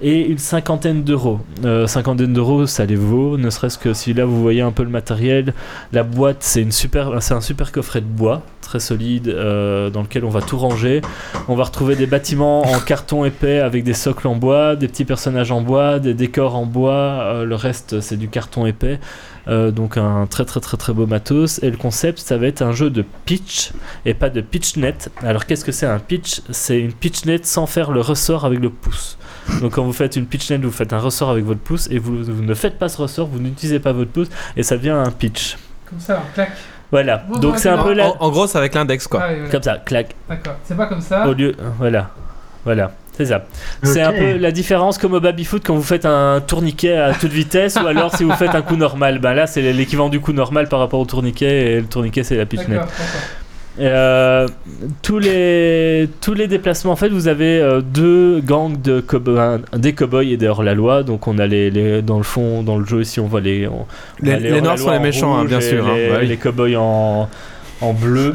et 0.00 0.20
une 0.20 0.38
cinquantaine 0.38 1.02
d'euros. 1.02 1.40
Euh, 1.64 1.88
cinquantaine 1.88 2.32
d'euros 2.32 2.66
ça 2.66 2.84
les 2.84 2.94
vaut, 2.94 3.38
ne 3.38 3.50
serait-ce 3.50 3.76
que 3.76 3.92
si 3.92 4.14
là 4.14 4.24
vous 4.24 4.40
voyez 4.40 4.60
un 4.60 4.70
peu 4.70 4.84
le 4.84 4.88
matériel. 4.88 5.52
La 5.92 6.04
boîte 6.04 6.38
c'est 6.42 6.64
un 6.64 7.40
super 7.40 7.72
coffret 7.72 8.00
de 8.00 8.06
bois 8.06 8.42
très 8.60 8.78
solide 8.78 9.26
dans 9.26 10.02
lequel 10.02 10.24
on 10.24 10.30
va 10.30 10.42
tout 10.42 10.56
ranger. 10.56 11.00
On 11.48 11.56
va 11.56 11.64
retrouver 11.64 11.96
des 11.96 12.06
bâtiments 12.06 12.62
en 12.62 12.78
carton 12.78 13.24
épais 13.24 13.58
avec 13.58 13.82
des 13.82 13.94
socles 13.94 14.28
en 14.28 14.36
bois, 14.36 14.76
des 14.76 14.86
petits 14.86 15.04
personnages 15.04 15.50
en 15.50 15.60
bois, 15.60 15.98
des 15.98 16.14
décors 16.14 16.54
en 16.54 16.66
bois. 16.66 17.42
le 17.44 17.54
reste, 17.56 18.00
c'est 18.00 18.16
du 18.16 18.28
carton 18.28 18.64
épais. 18.64 19.00
Euh, 19.48 19.70
donc 19.72 19.96
un 19.96 20.26
très 20.26 20.44
très 20.44 20.60
très 20.60 20.76
très 20.76 20.92
beau 20.92 21.06
matos. 21.06 21.60
Et 21.62 21.70
le 21.70 21.76
concept, 21.76 22.18
ça 22.20 22.36
va 22.38 22.46
être 22.46 22.62
un 22.62 22.72
jeu 22.72 22.90
de 22.90 23.04
pitch 23.24 23.72
et 24.06 24.14
pas 24.14 24.30
de 24.30 24.40
pitchnet. 24.40 24.94
Alors 25.22 25.46
qu'est-ce 25.46 25.64
que 25.64 25.72
c'est 25.72 25.86
un 25.86 25.98
pitch? 25.98 26.42
C'est 26.50 26.78
une 26.80 26.92
pitchnet 26.92 27.40
sans 27.42 27.66
faire 27.66 27.90
le 27.90 28.00
ressort 28.00 28.44
avec 28.44 28.60
le 28.60 28.70
pouce. 28.70 29.18
Donc 29.60 29.72
quand 29.74 29.82
vous 29.84 29.92
faites 29.92 30.14
une 30.16 30.26
pitchnet, 30.26 30.58
vous 30.58 30.70
faites 30.70 30.92
un 30.92 30.98
ressort 31.00 31.30
avec 31.30 31.44
votre 31.44 31.60
pouce 31.60 31.88
et 31.90 31.98
vous, 31.98 32.22
vous 32.22 32.42
ne 32.42 32.54
faites 32.54 32.78
pas 32.78 32.88
ce 32.88 33.02
ressort, 33.02 33.26
vous 33.26 33.40
n'utilisez 33.40 33.80
pas 33.80 33.92
votre 33.92 34.12
pouce 34.12 34.28
et 34.56 34.62
ça 34.62 34.76
devient 34.76 34.90
un 34.90 35.10
pitch. 35.10 35.56
Comme 35.90 35.98
ça, 35.98 36.22
clac. 36.34 36.52
Voilà. 36.92 37.24
Bon, 37.28 37.38
Donc 37.40 37.58
c'est 37.58 37.68
un 37.68 37.82
peu 37.82 37.90
En, 37.92 37.94
la... 37.94 38.08
en- 38.10 38.16
en 38.20 38.30
gros, 38.30 38.46
c'est 38.46 38.58
avec 38.58 38.74
l'index 38.74 39.08
quoi. 39.08 39.24
Ah. 39.24 39.48
Comme 39.50 39.62
ça, 39.62 39.78
clac. 39.78 40.14
D'accord. 40.28 40.54
C'est 40.62 40.76
pas 40.76 40.86
comme 40.86 41.00
ça. 41.00 41.26
Au 41.26 41.32
lieu, 41.32 41.54
voilà, 41.78 42.10
voilà, 42.64 42.92
c'est 43.24 43.30
ça. 43.32 43.44
C'est 43.82 44.00
un 44.02 44.12
peu 44.12 44.36
la 44.38 44.50
différence 44.50 44.98
comme 44.98 45.14
au 45.14 45.20
baby-foot 45.20 45.62
quand 45.66 45.74
vous 45.74 45.82
faites 45.82 46.06
un 46.06 46.40
tourniquet 46.46 46.96
à 46.96 47.12
toute 47.14 47.32
vitesse 47.32 47.76
ou 47.82 47.86
alors 47.86 48.14
si 48.16 48.24
vous 48.24 48.32
faites 48.32 48.54
un 48.54 48.62
coup 48.62 48.76
normal. 48.76 49.18
Ben 49.18 49.34
là, 49.34 49.46
c'est 49.46 49.72
l'équivalent 49.72 50.08
du 50.08 50.20
coup 50.20 50.32
normal 50.32 50.68
par 50.68 50.78
rapport 50.80 51.00
au 51.00 51.04
tourniquet 51.06 51.72
et 51.72 51.80
le 51.80 51.86
tourniquet, 51.86 52.22
c'est 52.24 52.36
la 52.36 52.46
pitch 52.46 52.60
D'accord, 52.60 52.74
net. 52.74 52.80
d'accord. 52.80 53.20
Euh, 53.80 54.48
tous 55.00 55.18
les 55.18 56.06
tous 56.20 56.34
les 56.34 56.46
déplacements, 56.46 56.92
en 56.92 56.96
fait, 56.96 57.08
vous 57.08 57.26
avez 57.26 57.58
euh, 57.58 57.80
deux 57.80 58.40
gangs 58.40 58.78
de 58.78 59.00
cow- 59.00 59.38
un- 59.38 59.60
des 59.78 59.94
cowboys 59.94 60.30
et 60.30 60.36
des 60.36 60.46
hors-la-loi. 60.46 61.02
Donc 61.04 61.26
on 61.26 61.38
a 61.38 61.46
les, 61.46 61.70
les- 61.70 62.02
dans 62.02 62.18
le 62.18 62.22
fond, 62.22 62.62
dans 62.62 62.76
le 62.76 62.84
jeu 62.84 63.00
ici, 63.00 63.18
on 63.18 63.26
voit 63.28 63.40
les 63.40 63.66
on- 63.66 63.86
on 64.22 64.24
Les, 64.26 64.60
noirs 64.60 64.78
sont 64.78 64.90
les 64.90 64.98
méchants, 64.98 65.38
hein, 65.38 65.46
bien 65.46 65.62
sûr. 65.62 65.86
hein. 65.86 65.94
Les, 65.96 66.08
Bah 66.10 66.20
les 66.22 66.36
cowboys 66.36 66.76
en, 66.76 67.30
en 67.80 67.92
bleu. 67.94 68.34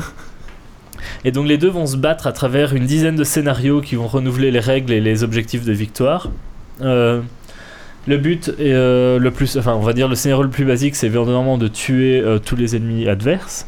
Et 1.25 1.31
donc 1.31 1.47
les 1.47 1.57
deux 1.57 1.69
vont 1.69 1.85
se 1.85 1.97
battre 1.97 2.27
à 2.27 2.31
travers 2.31 2.73
une 2.75 2.85
dizaine 2.85 3.15
de 3.15 3.23
scénarios 3.23 3.81
qui 3.81 3.95
vont 3.95 4.07
renouveler 4.07 4.51
les 4.51 4.59
règles 4.59 4.93
et 4.93 5.01
les 5.01 5.23
objectifs 5.23 5.65
de 5.65 5.73
victoire. 5.73 6.29
Euh, 6.81 7.21
le 8.07 8.17
but 8.17 8.53
euh, 8.59 9.19
le 9.19 9.31
plus, 9.31 9.57
enfin 9.57 9.73
on 9.73 9.81
va 9.81 9.93
dire 9.93 10.07
le 10.07 10.15
scénario 10.15 10.43
le 10.43 10.49
plus 10.49 10.65
basique, 10.65 10.95
c'est 10.95 11.07
évidemment 11.07 11.57
de 11.57 11.67
tuer 11.67 12.19
euh, 12.19 12.39
tous 12.39 12.55
les 12.55 12.75
ennemis 12.75 13.07
adverses. 13.07 13.67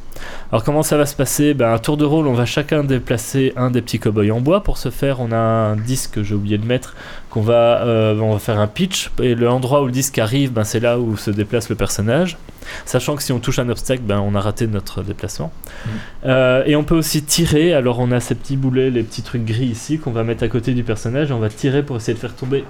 Alors 0.52 0.64
comment 0.64 0.84
ça 0.84 0.98
va 0.98 1.06
se 1.06 1.16
passer? 1.16 1.54
Ben, 1.54 1.74
Un 1.74 1.78
tour 1.78 1.98
de 1.98 2.06
rôle, 2.06 2.28
on 2.28 2.34
va 2.34 2.46
chacun 2.46 2.84
déplacer 2.84 3.54
un 3.56 3.72
des 3.72 3.82
petits 3.82 4.00
cow-boys 4.00 4.32
en 4.32 4.42
bois. 4.42 4.64
Pour 4.64 4.78
ce 4.78 4.90
faire, 4.90 5.20
on 5.20 5.32
a 5.32 5.38
un 5.38 5.76
disque 5.76 6.12
que 6.16 6.24
j'ai 6.24 6.36
oublié 6.36 6.58
de 6.58 6.66
mettre, 6.66 6.96
qu'on 7.30 7.42
va, 7.42 7.82
euh, 7.84 8.20
on 8.20 8.34
va 8.34 8.40
faire 8.40 8.60
un 8.60 8.68
pitch. 8.68 9.12
Et 9.22 9.36
l'endroit 9.36 9.82
où 9.82 9.86
le 9.86 9.92
disque 9.92 10.18
arrive, 10.18 10.52
ben, 10.52 10.64
c'est 10.64 10.80
là 10.80 11.00
où 11.00 11.18
se 11.18 11.32
déplace 11.32 11.70
le 11.70 11.76
personnage. 11.76 12.38
Sachant 12.86 13.16
que 13.16 13.24
si 13.24 13.32
on 13.32 13.40
touche 13.40 13.60
un 13.60 13.70
obstacle, 13.70 14.04
ben, 14.04 14.20
on 14.20 14.36
a 14.36 14.42
raté 14.42 14.68
notre 14.68 15.04
déplacement. 15.04 15.52
Euh, 16.26 16.64
et 16.66 16.76
on 16.76 16.84
peut 16.84 16.96
aussi 16.96 17.24
tirer. 17.24 17.74
Alors 17.74 18.00
on 18.00 18.12
a 18.12 18.20
ces 18.20 18.36
petits 18.36 18.58
boulets, 18.58 18.90
les 18.90 19.04
petits 19.04 19.22
trucs 19.22 19.46
gris 19.46 19.66
ici 19.66 20.00
qu'on 20.00 20.12
va 20.12 20.24
mettre 20.24 20.44
à 20.44 20.48
côté 20.48 20.74
du 20.74 20.84
personnage. 20.84 21.30
Et 21.30 21.34
on 21.34 21.40
va 21.40 21.50
tirer 21.50 21.84
pour 21.84 21.98
essayer 21.98 22.14
de 22.14 22.20
faire 22.20 22.36
tomber. 22.36 22.64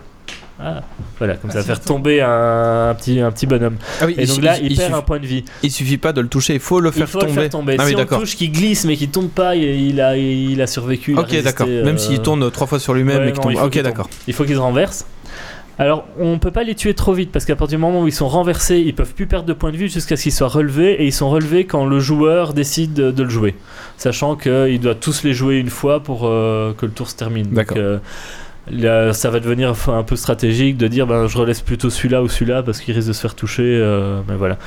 Ah, 0.61 0.81
voilà, 1.17 1.35
comme 1.35 1.49
Ah, 1.51 1.53
ça, 1.53 1.63
faire 1.63 1.79
tomber 1.79 2.21
un, 2.21 2.89
un 2.89 2.93
petit, 2.95 3.19
un 3.21 3.31
petit 3.31 3.45
bonhomme. 3.47 3.77
Ah 4.01 4.05
oui, 4.07 4.15
Et 4.17 4.25
donc 4.25 4.41
là, 4.41 4.57
il 4.59 4.71
il 4.73 4.77
perd 4.77 4.93
un 4.93 5.01
point 5.01 5.19
de 5.19 5.25
vie. 5.25 5.45
il 5.63 5.71
suffit 5.71 5.97
pas 5.97 6.11
de 6.11 6.19
le 6.19 6.27
toucher, 6.27 6.53
il 6.55 6.59
faut 6.59 6.81
le 6.81 6.91
faire 6.91 7.03
il 7.07 7.07
faut 7.07 7.19
tomber. 7.19 7.33
le 7.33 7.41
faire 7.41 7.49
tomber. 7.49 7.75
Ah 7.79 7.83
oui, 7.83 7.89
si 7.89 7.95
on 7.95 7.99
d'accord. 7.99 8.19
touche 8.19 8.35
qui 8.35 8.49
glisse 8.49 8.83
mais 8.85 8.97
qui 8.97 9.07
tombe 9.07 9.29
pas, 9.29 9.55
il, 9.55 9.63
il 9.63 10.01
a, 10.01 10.17
il 10.17 10.61
a 10.61 10.67
survécu. 10.67 11.11
il 11.13 11.17
a 11.17 11.21
Ok, 11.21 11.27
résisté, 11.29 11.43
d'accord. 11.49 11.67
euh, 11.69 11.85
Même 11.85 11.97
s'il 11.97 12.19
tourne 12.21 12.51
trois 12.51 12.67
fois 12.67 12.79
sur 12.79 12.93
lui-même 12.93 13.19
ouais, 13.21 13.29
et 13.29 13.31
qu'il 13.31 13.37
non, 13.37 13.43
tombe. 13.43 13.51
il 13.53 13.57
faut 13.57 13.65
Ok, 13.65 13.71
qu'il 13.71 13.81
tombe. 13.83 13.91
d'accord. 13.91 14.09
Il 14.27 14.33
faut 14.33 14.43
qu'ils 14.43 14.55
se 14.55 14.59
renversent. 14.59 15.05
Alors, 15.77 16.03
on 16.19 16.39
peut 16.39 16.51
pas 16.51 16.63
les 16.63 16.75
tuer 16.75 16.93
trop 16.93 17.13
vite 17.13 17.31
parce 17.31 17.45
qu'à 17.45 17.55
partir 17.55 17.77
du 17.77 17.81
moment 17.81 18.01
où 18.01 18.07
ils 18.07 18.11
sont 18.13 18.27
renversés, 18.27 18.79
ils 18.79 18.93
peuvent 18.93 19.13
plus 19.13 19.27
perdre 19.27 19.45
de 19.45 19.53
points 19.53 19.71
de 19.71 19.77
vie 19.77 19.87
jusqu'à 19.87 20.17
ce 20.17 20.23
qu'ils 20.23 20.33
soient 20.33 20.49
relevés 20.49 20.95
et 21.01 21.05
ils 21.05 21.13
sont 21.13 21.29
relevés 21.29 21.63
quand 21.63 21.85
le 21.85 22.01
joueur 22.01 22.53
décide 22.53 22.91
de, 22.93 23.11
de 23.11 23.23
le 23.23 23.29
jouer, 23.29 23.55
sachant 23.95 24.35
qu'il 24.35 24.81
doit 24.81 24.95
tous 24.95 25.23
les 25.23 25.33
jouer 25.33 25.55
une 25.55 25.69
fois 25.69 26.01
pour 26.03 26.27
euh, 26.27 26.73
que 26.77 26.85
le 26.85 26.91
tour 26.91 27.09
se 27.09 27.15
termine. 27.15 27.45
Donc, 27.45 27.53
D'accord. 27.55 27.99
Ça 29.13 29.29
va 29.29 29.39
devenir 29.39 29.73
un 29.87 30.03
peu 30.03 30.15
stratégique 30.15 30.77
de 30.77 30.87
dire 30.87 31.07
ben, 31.07 31.27
je 31.27 31.37
relaisse 31.37 31.61
plutôt 31.61 31.89
celui-là 31.89 32.21
ou 32.23 32.27
celui-là 32.27 32.63
parce 32.63 32.79
qu'il 32.81 32.93
risque 32.93 33.07
de 33.07 33.13
se 33.13 33.21
faire 33.21 33.35
toucher. 33.35 33.63
euh, 33.63 34.21
mais 34.27 34.35
voilà. 34.35 34.57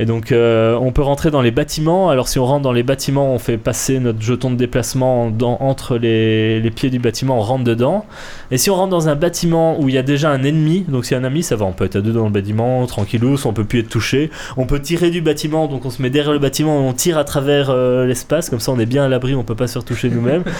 Et 0.00 0.06
donc 0.06 0.32
euh, 0.32 0.76
on 0.80 0.92
peut 0.92 1.02
rentrer 1.02 1.30
dans 1.30 1.42
les 1.42 1.50
bâtiments. 1.50 2.08
Alors 2.08 2.26
si 2.26 2.38
on 2.38 2.46
rentre 2.46 2.62
dans 2.62 2.72
les 2.72 2.82
bâtiments, 2.82 3.34
on 3.34 3.38
fait 3.38 3.58
passer 3.58 4.00
notre 4.00 4.22
jeton 4.22 4.50
de 4.50 4.56
déplacement 4.56 5.28
dans- 5.30 5.58
entre 5.60 5.98
les, 5.98 6.58
les 6.58 6.70
pieds 6.70 6.88
du 6.88 6.98
bâtiment, 6.98 7.36
on 7.38 7.42
rentre 7.42 7.64
dedans. 7.64 8.06
Et 8.50 8.56
si 8.56 8.70
on 8.70 8.76
rentre 8.76 8.88
dans 8.90 9.10
un 9.10 9.14
bâtiment 9.14 9.78
où 9.78 9.90
il 9.90 9.94
y 9.94 9.98
a 9.98 10.02
déjà 10.02 10.30
un 10.30 10.42
ennemi, 10.42 10.86
donc 10.88 11.04
si 11.04 11.14
un 11.14 11.22
ami 11.22 11.42
ça 11.42 11.54
va, 11.54 11.66
on 11.66 11.72
peut 11.72 11.84
être 11.84 11.96
à 11.96 12.00
deux 12.00 12.12
dans 12.12 12.24
le 12.24 12.30
bâtiment, 12.30 12.86
tranquillou, 12.86 13.36
on 13.44 13.52
peut 13.52 13.64
plus 13.64 13.80
être 13.80 13.90
touché. 13.90 14.30
On 14.56 14.64
peut 14.64 14.80
tirer 14.80 15.10
du 15.10 15.20
bâtiment, 15.20 15.66
donc 15.66 15.84
on 15.84 15.90
se 15.90 16.00
met 16.00 16.08
derrière 16.08 16.32
le 16.32 16.38
bâtiment, 16.38 16.78
on 16.78 16.94
tire 16.94 17.18
à 17.18 17.24
travers 17.24 17.68
euh, 17.68 18.06
l'espace, 18.06 18.48
comme 18.48 18.60
ça 18.60 18.72
on 18.72 18.78
est 18.78 18.86
bien 18.86 19.04
à 19.04 19.08
l'abri, 19.08 19.34
on 19.34 19.44
peut 19.44 19.54
pas 19.54 19.66
se 19.66 19.74
faire 19.74 19.84
toucher 19.84 20.08
nous-mêmes. 20.08 20.44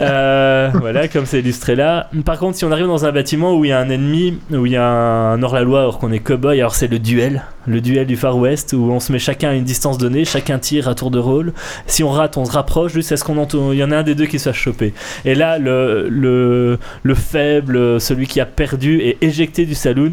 Euh, 0.00 0.70
voilà, 0.74 1.08
comme 1.08 1.26
c'est 1.26 1.40
illustré 1.40 1.74
là. 1.76 2.08
Par 2.24 2.38
contre, 2.38 2.56
si 2.56 2.64
on 2.64 2.72
arrive 2.72 2.86
dans 2.86 3.04
un 3.04 3.12
bâtiment 3.12 3.54
où 3.56 3.64
il 3.64 3.68
y 3.68 3.72
a 3.72 3.78
un 3.78 3.88
ennemi, 3.90 4.38
où 4.50 4.64
il 4.66 4.72
y 4.72 4.76
a 4.76 4.86
un 4.86 5.42
hors-la-loi, 5.42 5.80
alors 5.80 5.98
qu'on 5.98 6.12
est 6.12 6.18
cow-boy, 6.20 6.58
alors 6.58 6.74
c'est 6.74 6.86
le 6.88 6.98
duel, 6.98 7.42
le 7.66 7.80
duel 7.80 8.06
du 8.06 8.16
Far 8.16 8.36
West, 8.36 8.72
où 8.72 8.90
on 8.90 9.00
se 9.00 9.12
met 9.12 9.18
chacun 9.18 9.50
à 9.50 9.54
une 9.54 9.64
distance 9.64 9.98
donnée, 9.98 10.24
chacun 10.24 10.58
tire 10.58 10.88
à 10.88 10.94
tour 10.94 11.10
de 11.10 11.18
rôle. 11.18 11.52
Si 11.86 12.02
on 12.02 12.10
rate, 12.10 12.36
on 12.36 12.44
se 12.44 12.52
rapproche 12.52 12.92
jusqu'à 12.92 13.16
ce 13.16 13.24
qu'on 13.24 13.36
entend, 13.38 13.72
il 13.72 13.78
y 13.78 13.84
en 13.84 13.90
a 13.90 13.98
un 13.98 14.02
des 14.02 14.14
deux 14.14 14.26
qui 14.26 14.38
se 14.38 14.50
fasse 14.50 14.58
choper. 14.58 14.94
Et 15.24 15.34
là, 15.34 15.58
le, 15.58 16.08
le, 16.08 16.78
le 17.02 17.14
faible, 17.14 18.00
celui 18.00 18.26
qui 18.26 18.40
a 18.40 18.46
perdu, 18.46 19.00
est 19.00 19.18
éjecté 19.22 19.66
du 19.66 19.74
saloon. 19.74 20.12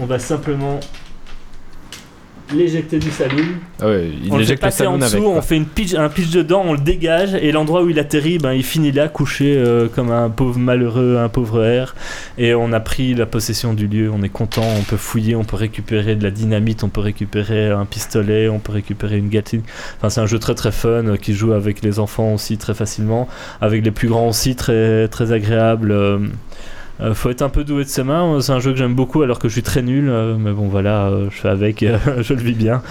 On 0.00 0.06
va 0.06 0.18
simplement 0.18 0.80
l'éjecter 2.52 2.98
du 2.98 3.10
saloon. 3.10 3.44
Ah 3.80 3.86
ouais, 3.88 4.10
il 4.22 4.32
on 4.32 4.36
le 4.36 4.44
fait 4.44 4.86
en 4.86 4.98
dessous, 4.98 5.16
avec. 5.16 5.28
on 5.28 5.42
fait 5.42 5.56
une 5.56 5.66
pitch, 5.66 5.94
un 5.94 6.08
pitch 6.08 6.30
dedans, 6.30 6.62
on 6.66 6.72
le 6.72 6.78
dégage 6.78 7.34
et 7.34 7.52
l'endroit 7.52 7.82
où 7.82 7.90
il 7.90 7.98
atterrit, 7.98 8.38
ben, 8.38 8.52
il 8.52 8.62
finit 8.62 8.92
là 8.92 9.08
couché 9.08 9.56
euh, 9.56 9.88
comme 9.88 10.10
un 10.10 10.28
pauvre 10.30 10.58
malheureux, 10.58 11.16
un 11.18 11.28
pauvre 11.28 11.64
air. 11.64 11.94
Et 12.38 12.54
on 12.54 12.72
a 12.72 12.80
pris 12.80 13.14
la 13.14 13.26
possession 13.26 13.72
du 13.74 13.86
lieu, 13.86 14.10
on 14.12 14.22
est 14.22 14.28
content, 14.28 14.66
on 14.78 14.82
peut 14.82 14.96
fouiller, 14.96 15.36
on 15.36 15.44
peut 15.44 15.56
récupérer 15.56 16.16
de 16.16 16.22
la 16.22 16.30
dynamite, 16.30 16.84
on 16.84 16.88
peut 16.88 17.00
récupérer 17.00 17.70
un 17.70 17.84
pistolet, 17.84 18.48
on 18.48 18.58
peut 18.58 18.72
récupérer 18.72 19.18
une 19.18 19.28
Gatling. 19.28 19.62
Enfin, 19.96 20.10
c'est 20.10 20.20
un 20.20 20.26
jeu 20.26 20.38
très 20.38 20.54
très 20.54 20.72
fun 20.72 21.06
euh, 21.06 21.16
qui 21.16 21.34
joue 21.34 21.52
avec 21.52 21.82
les 21.82 21.98
enfants 21.98 22.34
aussi 22.34 22.58
très 22.58 22.74
facilement, 22.74 23.28
avec 23.60 23.84
les 23.84 23.90
plus 23.90 24.08
grands 24.08 24.28
aussi 24.28 24.56
très 24.56 25.08
très 25.08 25.32
agréable. 25.32 25.92
euh, 25.92 26.18
euh, 27.00 27.14
faut 27.14 27.30
être 27.30 27.42
un 27.42 27.48
peu 27.48 27.64
doué 27.64 27.84
de 27.84 27.88
ses 27.88 28.02
mains. 28.02 28.40
C'est 28.40 28.52
un 28.52 28.60
jeu 28.60 28.72
que 28.72 28.78
j'aime 28.78 28.94
beaucoup 28.94 29.22
alors 29.22 29.38
que 29.38 29.48
je 29.48 29.54
suis 29.54 29.62
très 29.62 29.82
nul. 29.82 30.08
euh, 30.08 30.36
mais 30.38 30.52
bon, 30.52 30.68
voilà, 30.68 31.06
euh, 31.06 31.28
je 31.30 31.36
fais 31.36 31.48
avec, 31.48 31.84
je 32.20 32.34
le 32.34 32.40
vis 32.40 32.54
bien. 32.54 32.82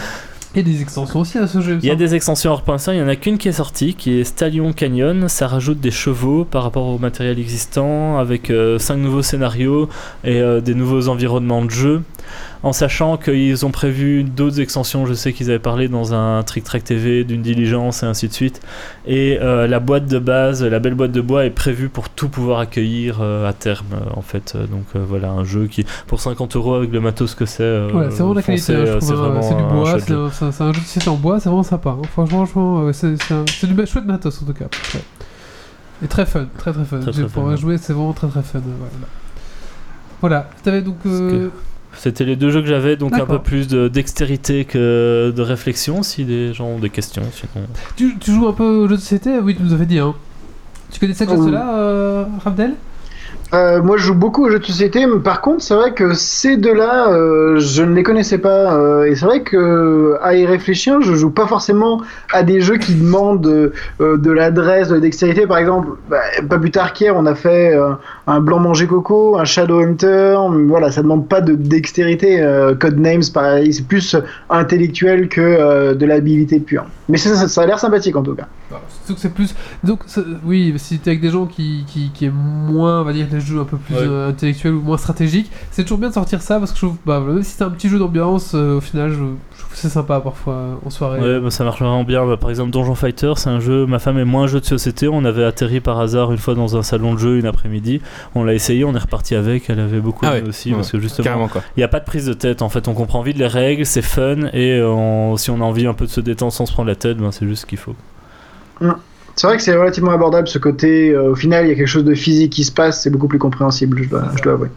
Il 0.55 0.57
y 0.57 0.69
a 0.69 0.71
des 0.71 0.83
extensions 0.83 1.19
aussi 1.19 1.39
à 1.39 1.47
ce 1.47 1.61
jeu. 1.61 1.79
Il 1.81 1.87
y 1.87 1.91
a 1.91 1.95
des 1.95 2.13
extensions 2.13 2.51
hors 2.51 2.79
ça, 2.79 2.93
il 2.93 2.99
y 2.99 3.01
en 3.01 3.07
a 3.07 3.15
qu'une 3.15 3.39
qui 3.39 3.49
est 3.49 3.53
sortie, 3.53 3.95
qui 3.95 4.19
est 4.19 4.23
Stallion 4.23 4.71
Canyon. 4.71 5.27
Ça 5.27 5.47
rajoute 5.47 5.79
des 5.79 5.89
chevaux 5.89 6.45
par 6.45 6.61
rapport 6.61 6.85
au 6.85 6.99
matériel 6.99 7.39
existant, 7.39 8.19
avec 8.19 8.53
5 8.77 8.97
nouveaux 8.97 9.23
scénarios 9.23 9.89
et 10.23 10.43
des 10.61 10.75
nouveaux 10.75 11.07
environnements 11.07 11.65
de 11.65 11.71
jeu. 11.71 12.03
En 12.63 12.71
sachant 12.71 13.17
qu'ils 13.17 13.65
ont 13.65 13.71
prévu 13.71 14.23
d'autres 14.23 14.61
extensions, 14.61 15.05
je 15.05 15.13
sais 15.13 15.33
qu'ils 15.33 15.49
avaient 15.49 15.59
parlé 15.59 15.89
dans 15.89 16.13
un 16.13 16.41
Trick 16.43 16.63
Track 16.63 16.85
TV 16.85 17.25
d'une 17.25 17.41
diligence 17.41 18.03
et 18.03 18.05
ainsi 18.05 18.29
de 18.29 18.33
suite. 18.33 18.61
Et 19.05 19.37
euh, 19.41 19.67
la 19.67 19.81
boîte 19.81 20.05
de 20.05 20.17
base, 20.17 20.63
la 20.63 20.79
belle 20.79 20.95
boîte 20.95 21.11
de 21.11 21.19
bois 21.19 21.43
est 21.45 21.49
prévue 21.49 21.89
pour 21.89 22.07
tout 22.09 22.29
pouvoir 22.29 22.59
accueillir 22.59 23.17
euh, 23.21 23.49
à 23.49 23.51
terme 23.51 23.87
euh, 23.93 24.05
en 24.15 24.21
fait. 24.21 24.55
Donc 24.71 24.85
voilà, 24.95 25.31
un 25.31 25.43
jeu 25.43 25.67
qui 25.67 25.85
pour 26.07 26.21
50 26.21 26.55
euros 26.55 26.75
avec 26.75 26.91
le 26.93 27.01
matos 27.01 27.35
que 27.35 27.45
c'est. 27.45 27.89
Voilà, 27.91 28.09
c'est 28.11 28.19
vraiment 28.19 28.33
la 28.33 28.41
qualité. 28.41 28.61
c'est 29.01 29.55
du 29.55 29.63
bois, 29.63 29.99
c'est 29.99 30.13
un, 30.13 30.71
jeu 30.71 31.01
de 31.03 31.09
en 31.09 31.15
bois, 31.15 31.39
c'est 31.41 31.49
vraiment 31.49 31.63
sympa. 31.63 31.89
hein. 31.89 32.01
Franchement, 32.13 32.45
franchement, 32.45 32.83
ouais, 32.85 32.93
c'est 32.93 33.11
du 33.67 33.85
chouette 33.85 34.05
matos 34.05 34.41
en 34.41 34.45
tout 34.45 34.53
cas. 34.53 34.65
Ouais. 34.93 35.01
Et 36.03 36.07
très 36.07 36.25
fun, 36.25 36.47
très 36.57 36.71
très 36.71 36.85
fun. 36.85 36.99
Très, 36.99 37.21
Pour 37.23 37.29
fun, 37.29 37.43
ouais. 37.49 37.57
jouer, 37.57 37.77
c'est 37.77 37.93
vraiment 37.93 38.13
très 38.13 38.27
très 38.27 38.41
fun. 38.41 38.59
ouais, 38.59 38.63
Voilà. 38.79 39.07
Voilà, 40.21 40.49
t'avais 40.63 40.81
donc. 40.81 40.95
euh, 41.05 41.49
C'était 41.97 42.25
les 42.25 42.35
deux 42.35 42.49
jeux 42.49 42.61
que 42.61 42.67
j'avais, 42.67 42.95
donc 42.95 43.13
un 43.13 43.25
peu 43.25 43.39
plus 43.39 43.67
de 43.67 43.87
dextérité 43.87 44.65
que 44.65 45.33
de 45.35 45.41
réflexion, 45.41 46.03
si 46.03 46.25
des 46.25 46.53
gens 46.53 46.65
ont 46.67 46.79
des 46.79 46.89
questions. 46.89 47.23
Sinon... 47.31 47.65
tu, 47.95 48.17
tu 48.19 48.31
joues 48.31 48.47
un 48.47 48.53
peu 48.53 48.63
aux 48.63 48.87
jeux 48.87 48.95
de 48.95 49.01
société 49.01 49.39
Oui, 49.39 49.55
tu 49.55 49.63
nous 49.63 49.73
avais 49.73 49.85
dit. 49.85 49.99
Hein. 49.99 50.13
Tu 50.91 50.99
connaissais 50.99 51.25
déjà 51.25 51.37
Oh. 51.39 51.45
cela, 51.45 51.75
euh, 51.77 52.25
Rabdel 52.43 52.73
Euh, 53.53 53.83
moi, 53.83 53.97
je 53.97 54.03
joue 54.03 54.15
beaucoup 54.15 54.45
aux 54.45 54.49
jeux 54.49 54.57
de 54.57 54.65
société, 54.65 55.05
mais 55.05 55.19
par 55.19 55.41
contre, 55.41 55.61
c'est 55.61 55.75
vrai 55.75 55.93
que 55.93 56.13
ces 56.13 56.57
deux-là, 56.57 57.09
euh, 57.09 57.59
je 57.59 57.83
ne 57.83 57.93
les 57.93 58.01
connaissais 58.01 58.39
pas. 58.39 58.73
euh, 58.73 59.03
et 59.03 59.15
c'est 59.15 59.25
vrai 59.25 59.41
que 59.43 60.17
à 60.23 60.33
y 60.35 60.45
réfléchir, 60.45 61.01
je 61.01 61.13
joue 61.13 61.29
pas 61.29 61.45
forcément 61.45 62.01
à 62.31 62.41
des 62.41 62.61
jeux 62.61 62.77
qui 62.77 62.95
demandent 62.95 63.41
de 63.41 64.31
l'adresse, 64.31 64.87
de 64.87 64.95
la 64.95 64.99
dextérité. 65.01 65.45
Par 65.45 65.57
exemple, 65.59 65.89
bah, 66.09 66.21
pas 66.49 66.57
plus 66.57 66.71
tard 66.71 66.93
qu'hier, 66.93 67.15
on 67.15 67.27
a 67.27 67.35
fait 67.35 67.77
un 68.25 68.39
blanc 68.39 68.59
manger 68.59 68.87
coco, 68.87 69.37
un 69.37 69.45
shadow 69.45 69.81
hunter. 69.81 70.35
Voilà, 70.67 70.91
ça 70.91 71.03
demande 71.03 71.27
pas 71.27 71.41
de 71.41 71.53
dextérité. 71.53 72.41
Euh, 72.41 72.73
Codenames, 72.73 73.23
pareil, 73.31 73.71
c'est 73.71 73.87
plus 73.87 74.15
intellectuel 74.49 75.27
que 75.29 75.93
de 75.93 76.05
l'habilité 76.05 76.59
pure. 76.59 76.85
Mais 77.09 77.17
ça, 77.17 77.61
a 77.61 77.65
l'air 77.65 77.79
sympathique 77.79 78.15
en 78.15 78.23
tout 78.23 78.33
cas. 78.33 78.47
C'est 79.17 79.33
plus. 79.33 79.53
Donc, 79.83 79.99
oui, 80.45 80.73
si 80.77 80.97
t'es 80.99 81.11
avec 81.11 81.21
des 81.21 81.29
gens 81.29 81.45
qui, 81.45 81.85
qui, 81.85 82.25
aiment 82.25 82.33
moins, 82.33 83.01
on 83.01 83.03
va 83.03 83.13
dire, 83.13 83.27
des 83.27 83.41
jeux 83.45 83.59
un 83.59 83.65
peu 83.65 83.77
plus 83.77 83.95
Ouais. 83.95 84.01
euh, 84.03 84.29
intellectuels 84.29 84.73
ou 84.73 84.81
moins 84.81 84.97
stratégiques, 84.97 85.51
c'est 85.71 85.83
toujours 85.83 85.97
bien 85.99 86.09
de 86.09 86.13
sortir 86.13 86.41
ça 86.41 86.59
parce 86.59 86.71
que 86.71 86.77
je 86.79 86.85
trouve, 86.85 86.97
bah, 87.05 87.19
même 87.19 87.43
si 87.43 87.51
c'est 87.57 87.63
un 87.63 87.69
petit 87.69 87.89
jeu 87.89 87.99
d'ambiance, 87.99 88.51
euh, 88.55 88.77
au 88.77 88.81
final, 88.81 89.09
je, 89.11 89.15
je 89.15 89.19
trouve 89.61 89.73
c'est 89.73 89.89
sympa 89.89 90.19
parfois 90.19 90.53
euh, 90.53 90.73
en 90.85 90.89
soirée. 90.89 91.19
Ouais, 91.19 91.39
bah, 91.39 91.49
ça 91.51 91.63
marche 91.63 91.79
vraiment 91.79 92.03
bien. 92.03 92.25
Bah, 92.25 92.37
par 92.37 92.49
exemple, 92.49 92.71
Donjon 92.71 92.95
Fighter, 92.95 93.33
c'est 93.37 93.49
un 93.49 93.59
jeu. 93.59 93.85
Ma 93.85 93.99
femme 93.99 94.17
est 94.17 94.25
moins 94.25 94.43
un 94.43 94.47
jeu 94.47 94.59
de 94.59 94.65
société. 94.65 95.07
On 95.07 95.25
avait 95.25 95.43
atterri 95.43 95.79
par 95.79 95.99
hasard 95.99 96.31
une 96.31 96.37
fois 96.37 96.55
dans 96.55 96.77
un 96.77 96.83
salon 96.83 97.13
de 97.13 97.19
jeu 97.19 97.37
une 97.39 97.45
après-midi. 97.45 98.01
On 98.35 98.43
l'a 98.43 98.53
essayé, 98.53 98.83
on 98.85 98.93
est 98.95 98.99
reparti 98.99 99.35
avec. 99.35 99.69
Elle 99.69 99.79
avait 99.79 99.99
beaucoup 99.99 100.25
Ah 100.25 100.33
aimé 100.33 100.43
ouais, 100.43 100.49
aussi 100.49 100.69
ouais, 100.69 100.75
parce 100.75 100.91
que 100.91 100.99
justement, 100.99 101.47
il 101.75 101.79
n'y 101.79 101.83
a 101.83 101.87
pas 101.87 101.99
de 101.99 102.05
prise 102.05 102.25
de 102.25 102.33
tête. 102.33 102.61
En 102.61 102.69
fait, 102.69 102.87
on 102.87 102.93
comprend 102.93 103.21
vite 103.21 103.37
les 103.37 103.47
règles, 103.47 103.85
c'est 103.85 104.01
fun 104.01 104.47
et 104.53 104.81
on- 104.81 105.35
si 105.37 105.49
on 105.51 105.59
a 105.61 105.63
envie 105.63 105.87
un 105.87 105.93
peu 105.93 106.05
de 106.05 106.11
se 106.11 106.21
détendre 106.21 106.51
sans 106.53 106.65
se 106.65 106.71
prendre 106.73 106.87
la 106.89 106.95
tête, 106.95 107.17
ben, 107.17 107.31
c'est 107.31 107.47
juste 107.47 107.61
ce 107.61 107.65
qu'il 107.65 107.77
faut. 107.79 107.95
C'est 109.35 109.47
vrai 109.47 109.57
que 109.57 109.63
c'est 109.63 109.75
relativement 109.75 110.11
abordable 110.11 110.47
ce 110.47 110.59
côté. 110.59 111.09
euh, 111.11 111.31
au 111.31 111.35
final, 111.35 111.65
il 111.65 111.69
y 111.69 111.71
a 111.71 111.75
quelque 111.75 111.87
chose 111.87 112.03
de 112.05 112.13
physique 112.15 112.51
qui 112.53 112.63
se 112.63 112.71
passe, 112.71 113.01
c'est 113.01 113.09
beaucoup 113.09 113.27
plus 113.27 113.39
compréhensible, 113.39 114.03
je 114.03 114.09
dois, 114.09 114.23
je 114.37 114.41
dois 114.43 114.53
avouer. 114.53 114.69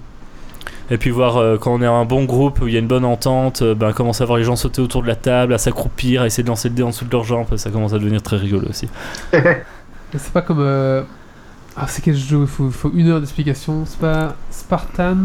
Et 0.91 0.99
puis 0.99 1.11
voir 1.11 1.37
euh, 1.37 1.59
quand 1.59 1.75
on 1.75 1.83
est 1.83 1.87
un 1.87 2.05
bon 2.05 2.25
groupe 2.25 2.61
où 2.63 2.69
il 2.69 2.73
y 2.73 2.77
a 2.77 2.79
une 2.81 2.87
bonne 2.87 3.05
entente, 3.05 3.61
euh, 3.63 3.75
ben, 3.75 3.93
commencer 3.93 4.23
à 4.23 4.27
voir 4.27 4.39
les 4.39 4.45
gens 4.45 4.55
sauter 4.57 4.81
autour 4.81 5.03
de 5.03 5.09
la 5.09 5.17
table, 5.17 5.53
à 5.53 5.59
s'accroupir, 5.59 6.23
à 6.23 6.27
essayer 6.27 6.45
de 6.45 6.49
lancer 6.49 6.69
le 6.69 6.75
dé 6.77 6.83
en 6.85 6.91
dessous 6.91 7.05
de 7.05 7.11
leurs 7.11 7.25
jambes, 7.25 7.47
ça 7.57 7.71
commence 7.71 7.93
à 7.93 7.99
devenir 7.99 8.23
très 8.23 8.37
rigolo 8.37 8.69
aussi. 8.71 8.89
C'est 9.33 10.33
pas 10.33 10.43
comme. 10.43 10.61
euh, 10.61 11.03
Ah, 11.77 11.87
c'est 11.89 12.01
quel 12.03 12.15
jeu 12.17 12.39
Il 12.43 12.47
faut, 12.47 12.71
faut 12.71 12.91
une 12.95 13.09
heure 13.09 13.19
d'explication. 13.21 13.85
C'est 13.85 13.99
pas 13.99 14.37
Spartans 14.51 15.17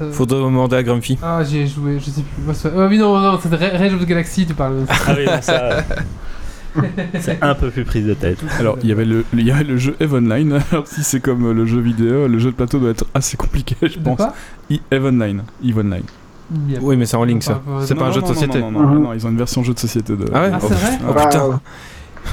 euh, 0.00 0.10
Faudrait 0.10 0.40
demander 0.40 0.76
à 0.76 0.82
Grumpy. 0.82 1.18
Ah, 1.22 1.42
j'y 1.44 1.58
ai 1.58 1.66
joué, 1.66 1.98
je 2.00 2.06
sais 2.06 2.22
plus. 2.22 2.54
C'est- 2.54 2.74
euh, 2.74 2.88
oui, 2.88 2.98
non, 2.98 3.16
non, 3.20 3.38
c'est 3.40 3.54
Ra- 3.54 3.78
Rage 3.78 3.92
of 3.94 4.00
the 4.00 4.06
Galaxy, 4.06 4.46
tu 4.46 4.54
parles. 4.54 4.84
Ah 4.88 5.12
oui, 5.16 5.26
non, 5.26 5.42
ça. 5.42 5.76
euh, 6.76 6.80
c'est 7.20 7.42
un 7.42 7.54
peu 7.54 7.70
plus 7.70 7.84
prise 7.84 8.06
de 8.06 8.14
tête. 8.14 8.38
Alors, 8.58 8.78
il 8.82 8.88
y 8.88 8.92
avait 8.92 9.04
le, 9.04 9.24
il 9.32 9.46
y 9.46 9.50
avait 9.50 9.64
le 9.64 9.76
jeu 9.76 9.96
Eve 10.00 10.14
Online. 10.14 10.60
Alors, 10.72 10.86
si 10.86 11.02
c'est 11.04 11.20
comme 11.20 11.46
euh, 11.46 11.52
le 11.52 11.66
jeu 11.66 11.80
vidéo, 11.80 12.28
le 12.28 12.38
jeu 12.38 12.50
de 12.50 12.56
plateau 12.56 12.78
doit 12.78 12.90
être 12.90 13.06
assez 13.14 13.36
compliqué, 13.36 13.76
je 13.82 13.98
De 13.98 14.04
pense. 14.04 14.20
Eve 14.90 15.04
Online. 15.04 15.42
Eve 15.64 15.82
Oui, 16.80 16.96
mais 16.96 17.06
c'est 17.06 17.16
en 17.16 17.24
ligne 17.24 17.40
ça. 17.40 17.62
C'est 17.84 17.94
pas 17.94 18.06
un 18.06 18.12
jeu 18.12 18.22
de 18.22 18.26
société. 18.26 18.60
Non, 18.60 18.70
non, 18.70 18.82
non, 18.82 19.00
non, 19.00 19.12
ils 19.12 19.26
ont 19.26 19.30
une 19.30 19.38
version 19.38 19.62
jeu 19.62 19.74
de 19.74 19.78
société 19.78 20.16
de. 20.16 20.26
Ah 20.32 20.42
ouais 20.42 20.50
Ah, 20.52 20.58
c'est 20.60 20.74
vrai 20.74 20.98
Oh 21.08 21.12
putain. 21.12 21.60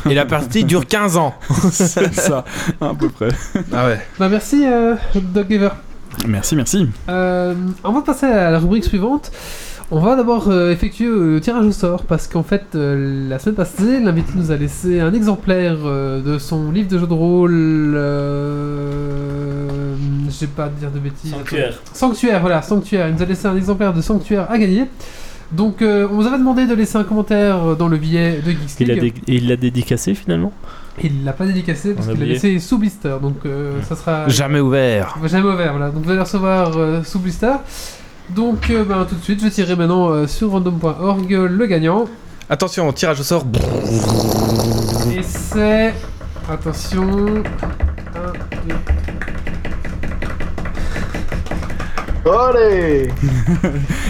Et 0.09 0.13
la 0.13 0.25
partie 0.25 0.63
dure 0.63 0.85
15 0.85 1.17
ans. 1.17 1.33
c'est 1.71 2.13
ça, 2.13 2.45
à 2.79 2.93
peu 2.93 3.09
près. 3.09 3.29
Ah 3.73 3.87
ouais. 3.87 3.99
Bah, 4.19 4.29
merci, 4.29 4.63
euh, 4.65 4.95
Doc 5.15 5.47
Giver. 5.49 5.69
Merci, 6.27 6.55
merci. 6.55 6.89
Euh, 7.09 7.55
avant 7.83 8.01
de 8.01 8.05
passer 8.05 8.25
à 8.25 8.51
la 8.51 8.59
rubrique 8.59 8.83
suivante, 8.83 9.31
on 9.91 9.99
va 9.99 10.15
d'abord 10.15 10.49
euh, 10.49 10.71
effectuer 10.71 11.07
euh, 11.07 11.33
le 11.35 11.41
tirage 11.41 11.65
au 11.65 11.71
sort 11.71 12.03
parce 12.03 12.27
qu'en 12.27 12.43
fait, 12.43 12.63
euh, 12.75 13.27
la 13.27 13.39
semaine 13.39 13.55
passée, 13.55 13.99
l'invité 13.99 14.31
nous 14.35 14.51
a 14.51 14.55
laissé 14.55 14.99
un 14.99 15.13
exemplaire 15.13 15.77
euh, 15.85 16.21
de 16.21 16.37
son 16.37 16.71
livre 16.71 16.89
de 16.89 16.99
jeu 16.99 17.07
de 17.07 17.13
rôle. 17.13 17.95
Euh, 18.59 19.95
J'ai 20.29 20.47
pas 20.47 20.65
à 20.65 20.69
dire 20.69 20.91
de 20.91 20.99
bêtises. 20.99 21.33
Sanctuaire, 21.93 22.39
voilà, 22.41 22.61
Sanctuaire. 22.61 23.07
Il 23.09 23.15
nous 23.15 23.21
a 23.23 23.25
laissé 23.25 23.47
un 23.47 23.55
exemplaire 23.57 23.93
de 23.93 24.01
Sanctuaire 24.01 24.49
à 24.49 24.57
gagner. 24.57 24.85
Donc, 25.51 25.81
euh, 25.81 26.07
on 26.11 26.15
vous 26.17 26.27
avait 26.27 26.37
demandé 26.37 26.67
de 26.67 26.75
laisser 26.75 26.97
un 26.97 27.03
commentaire 27.03 27.75
dans 27.75 27.87
le 27.87 27.97
billet 27.97 28.39
de 28.45 28.51
Geeks 28.51 28.79
Il 28.81 28.91
a 28.91 28.93
League. 28.93 29.15
dé- 29.25 29.33
et 29.33 29.35
il 29.37 29.47
l'a 29.47 29.55
dédicacé 29.55 30.13
finalement? 30.13 30.53
Il 31.03 31.23
l'a 31.23 31.33
pas 31.33 31.45
dédicacé 31.47 31.95
parce 31.95 32.07
qu'il 32.07 32.19
l'a 32.19 32.25
laissé 32.27 32.59
sous 32.59 32.77
blister. 32.77 33.15
Donc, 33.19 33.37
euh, 33.47 33.81
ça 33.87 33.95
sera. 33.95 34.27
Jamais 34.27 34.59
ouvert. 34.59 35.17
Jamais 35.25 35.49
ouvert, 35.49 35.71
voilà. 35.71 35.89
Donc 35.89 36.03
vous 36.03 36.11
allez 36.11 36.19
recevoir 36.21 36.77
euh, 36.77 37.01
sous 37.03 37.17
blister. 37.17 37.53
Donc 38.35 38.69
euh, 38.69 38.83
ben, 38.83 39.05
tout 39.07 39.15
de 39.15 39.23
suite, 39.23 39.41
je 39.43 39.49
tirerai 39.49 39.75
maintenant 39.75 40.09
euh, 40.09 40.27
sur 40.27 40.51
random.org 40.51 41.29
le 41.31 41.65
gagnant. 41.65 42.05
Attention, 42.49 42.91
tirage 42.93 43.19
au 43.19 43.23
sort. 43.23 43.45
Et 45.11 45.21
c'est... 45.23 45.93
Attention... 46.51 47.03
1, 47.05 47.41
2... 48.67 48.75
Allez 52.31 53.09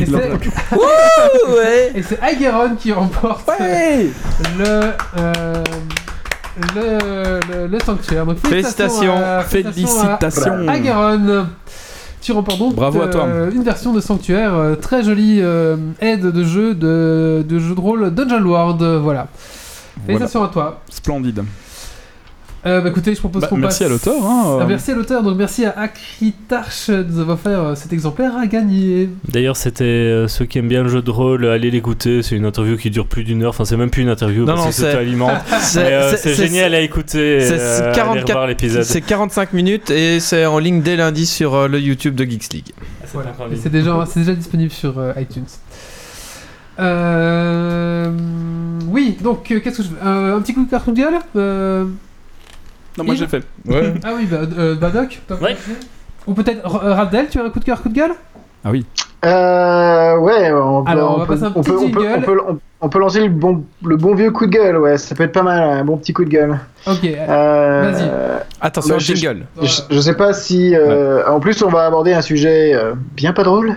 Et 0.01 0.05
c'est... 0.05 0.11
ouais. 0.74 1.91
Et 1.95 2.01
c'est 2.03 2.20
Ageron 2.22 2.76
qui 2.78 2.91
remporte 2.91 3.47
Ouais. 3.59 4.07
le, 4.57 4.91
euh, 5.17 5.63
le, 6.76 7.39
le, 7.51 7.67
le 7.67 7.80
sanctuaire. 7.80 8.26
Donc 8.26 8.38
félicitations, 8.45 9.15
à- 9.15 9.41
Félicitations. 9.43 10.67
à 10.67 10.72
Ageron. 10.72 11.47
Tu 12.22 12.32
remportes 12.34 12.59
donc 12.59 12.76
Bravo 12.76 13.01
à 13.01 13.07
toi. 13.07 13.26
euh, 13.26 13.51
une 13.51 13.63
version 13.63 13.93
de 13.93 14.01
Sanctuaire, 14.01 14.53
euh, 14.53 14.76
très 14.76 15.03
jolie 15.03 15.39
euh, 15.41 15.78
aide 16.01 16.26
de 16.26 16.43
jeu 16.43 16.76
de, 16.76 17.45
de 17.47 17.59
jeu 17.59 17.74
de 17.76 17.80
rôle 17.80 18.13
Dungeon 18.13 18.43
World, 18.43 18.82
voilà. 18.82 18.99
Voilà. 19.01 19.28
Félicitations 20.05 20.43
à 20.43 20.47
toi. 20.49 20.82
Splendide. 20.89 21.43
Euh, 22.66 22.82
bah, 22.82 22.89
écoutez, 22.89 23.14
je 23.16 23.20
propose 23.20 23.41
Bah, 23.43 23.47
qu'on 23.47 23.55
merci 23.57 23.80
passe... 23.80 23.88
à 23.88 23.89
l'auteur. 23.89 24.16
Hein, 24.26 24.57
Ah, 24.62 24.66
merci 24.68 24.91
à 24.91 24.95
l'auteur, 24.95 25.24
donc 25.24 25.38
merci 25.38 25.64
à 25.66 25.80
Akritarch 25.80 26.89
de 26.89 27.03
nous 27.03 27.20
avoir 27.20 27.38
offert 27.38 27.60
euh, 27.64 27.76
cet 27.76 27.93
exemplaire 27.93 28.36
à 28.36 28.47
gagner. 28.47 29.10
D'ailleurs, 29.32 29.55
c'était 29.55 29.84
euh, 29.86 30.28
ceux 30.28 30.43
qui 30.45 30.57
aiment 30.60 30.68
bien 30.68 30.84
le 30.84 30.89
jeu 30.89 31.01
de 31.01 31.10
rôle, 31.10 31.45
allez 31.47 31.72
l'écouter. 31.72 32.22
C'est 32.22 32.36
une 32.36 32.43
interview 32.45 32.76
qui 32.76 32.89
dure 32.89 33.05
plus 33.07 33.24
d'une 33.24 33.43
heure. 33.43 33.51
Enfin, 33.51 33.64
c'est 33.64 33.78
même 33.78 33.89
plus 33.89 34.01
une 34.01 34.10
interview 34.10 34.41
Non, 34.41 34.53
parce 34.55 34.60
non, 34.62 34.68
que 34.68 34.74
c'est- 34.74 34.91
c'est 34.91 34.97
alimente. 34.97 35.32
Euh, 35.78 36.16
génial 36.36 36.74
à 36.76 36.82
écouter. 36.82 37.39
c'est- 37.41 37.53
euh, 37.60 37.78
c'est 37.78 37.84
allez 37.84 37.95
44 37.95 38.28
revoir 38.28 38.47
l'épisode. 38.47 38.84
C'est 38.84 39.01
45 39.01 39.53
minutes 39.53 39.89
et 39.91 40.20
c'est 40.20 40.45
en 40.45 40.60
ligne 40.60 40.82
dès 40.82 40.97
lundi 40.97 41.26
sur 41.26 41.53
euh, 41.55 41.68
le 41.68 41.80
YouTube 41.80 42.16
de 42.16 42.26
Geeks 42.26 42.51
League. 42.53 42.74
Voilà. 43.14 43.32
Et 43.51 43.55
C'est 43.55 43.70
déjà, 43.70 44.03
c'est 44.12 44.20
déjà 44.20 44.34
disponible 44.34 44.72
sur 44.72 44.99
euh, 44.99 45.14
iTunes. 45.18 45.45
Euh, 46.80 48.12
Oui, 48.88 49.18
donc 49.22 49.51
euh, 49.51 49.60
qu'est-ce 49.60 49.78
que 49.78 49.84
je 49.84 49.89
Euh, 50.05 50.38
Un 50.38 50.41
petit 50.41 50.53
coup 50.53 50.66
de 50.66 50.70
carte 50.70 50.88
mondiale 50.88 51.14
euh, 51.36 51.86
Non, 53.00 53.06
moi 53.06 53.16
j'ai 53.16 53.28
fait. 53.28 53.43
Ouais. 53.66 53.93
Ah 54.04 54.10
oui, 54.16 54.26
bah, 54.26 54.38
euh, 54.58 54.76
Doc, 54.76 55.20
t'as 55.28 55.36
Ouais. 55.36 55.56
Ou 56.28 56.34
peut-être 56.34 56.64
R- 56.68 56.84
euh, 56.86 56.93
Rabdel, 56.93 57.28
tu 57.30 57.39
as 57.39 57.43
un 57.45 57.50
coup 57.50 57.60
de 57.60 57.66
cœur, 57.66 57.82
coup 57.82 57.89
de 57.89 57.93
gueule? 57.95 58.12
Ah 58.64 58.70
oui. 58.72 58.86
Euh, 59.26 60.18
ouais, 60.18 60.52
on 60.52 60.84
peut, 60.84 60.91
Alors, 60.91 61.16
on 61.16 61.18
va 61.20 61.26
peut, 61.26 61.34
passer 61.34 61.43
un 61.45 61.54
on 61.56 61.62
petit 61.62 61.70
peut, 61.72 61.78
on 61.78 61.89
peut, 61.89 62.02
jingle. 62.02 62.18
on 62.18 62.22
peut, 62.22 62.41
on- 62.50 62.60
on 62.82 62.90
peut 62.90 63.00
lancer 63.00 63.22
le 63.22 63.30
bon, 63.30 63.64
le 63.86 63.98
bon 63.98 64.16
vieux 64.16 64.32
coup 64.32 64.46
de 64.46 64.52
gueule, 64.52 64.78
ouais, 64.78 64.98
ça 64.98 65.14
peut 65.16 65.24
être 65.24 65.34
pas 65.34 65.44
mal, 65.44 65.62
un 65.62 65.84
bon 65.84 65.98
petit 65.98 66.14
coup 66.14 66.24
de 66.26 66.30
gueule. 66.30 66.58
Ok. 66.88 67.04
Euh, 67.06 67.92
Vas-y. 67.92 68.10
Attention, 68.62 68.96
Bah, 68.96 69.00
je- 69.00 69.14
jingle. 69.16 69.46
Je, 69.62 69.82
je 69.90 70.00
sais 70.00 70.14
pas 70.16 70.32
si. 70.34 70.74
euh, 70.76 71.22
En 71.28 71.40
plus, 71.42 71.62
on 71.62 71.70
va 71.70 71.86
aborder 71.86 72.14
un 72.14 72.22
sujet 72.22 72.74
euh, 72.74 72.94
bien 73.18 73.34
pas 73.34 73.44
drôle. 73.44 73.74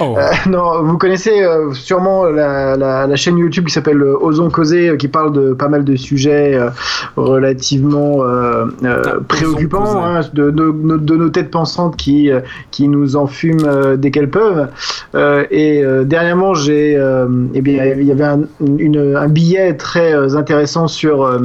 Oh. 0.00 0.14
Euh, 0.16 0.30
non, 0.48 0.82
vous 0.82 0.96
connaissez 0.96 1.42
euh, 1.42 1.72
sûrement 1.74 2.24
la, 2.24 2.76
la, 2.76 3.06
la 3.06 3.16
chaîne 3.16 3.36
YouTube 3.36 3.66
qui 3.66 3.72
s'appelle 3.74 4.02
Osons 4.02 4.48
causer, 4.50 4.88
euh, 4.88 4.96
qui 4.96 5.08
parle 5.08 5.32
de 5.34 5.52
pas 5.52 5.68
mal 5.68 5.84
de 5.84 5.96
sujets 5.96 6.54
euh, 6.54 6.70
relativement 7.16 8.22
euh, 8.22 8.66
euh, 8.84 9.02
Ah, 9.04 9.12
préoccupants, 9.28 10.02
hein, 10.04 10.20
de, 10.32 10.50
de, 10.50 10.70
de- 10.72 10.96
de 10.96 11.16
nos 11.16 11.28
têtes 11.28 11.50
pensantes 11.50 11.96
qui, 11.96 12.30
euh, 12.30 12.40
qui 12.70 12.88
nous 12.88 13.16
enfument 13.16 13.66
euh, 13.66 13.96
dès 13.96 14.10
qu'elles 14.10 14.30
peuvent. 14.30 14.68
Euh, 15.14 15.44
et 15.50 15.82
euh, 15.84 16.04
dernièrement, 16.04 16.54
j'ai, 16.54 16.96
euh, 16.96 17.26
eh 17.54 17.60
bien, 17.60 17.84
il 17.84 18.04
y 18.04 18.12
avait 18.12 18.24
un, 18.24 18.40
une- 18.78 19.16
un 19.16 19.28
billet 19.28 19.74
très 19.74 20.14
euh, 20.14 20.36
intéressant 20.36 20.88
sur. 20.88 21.24
euh, 21.24 21.38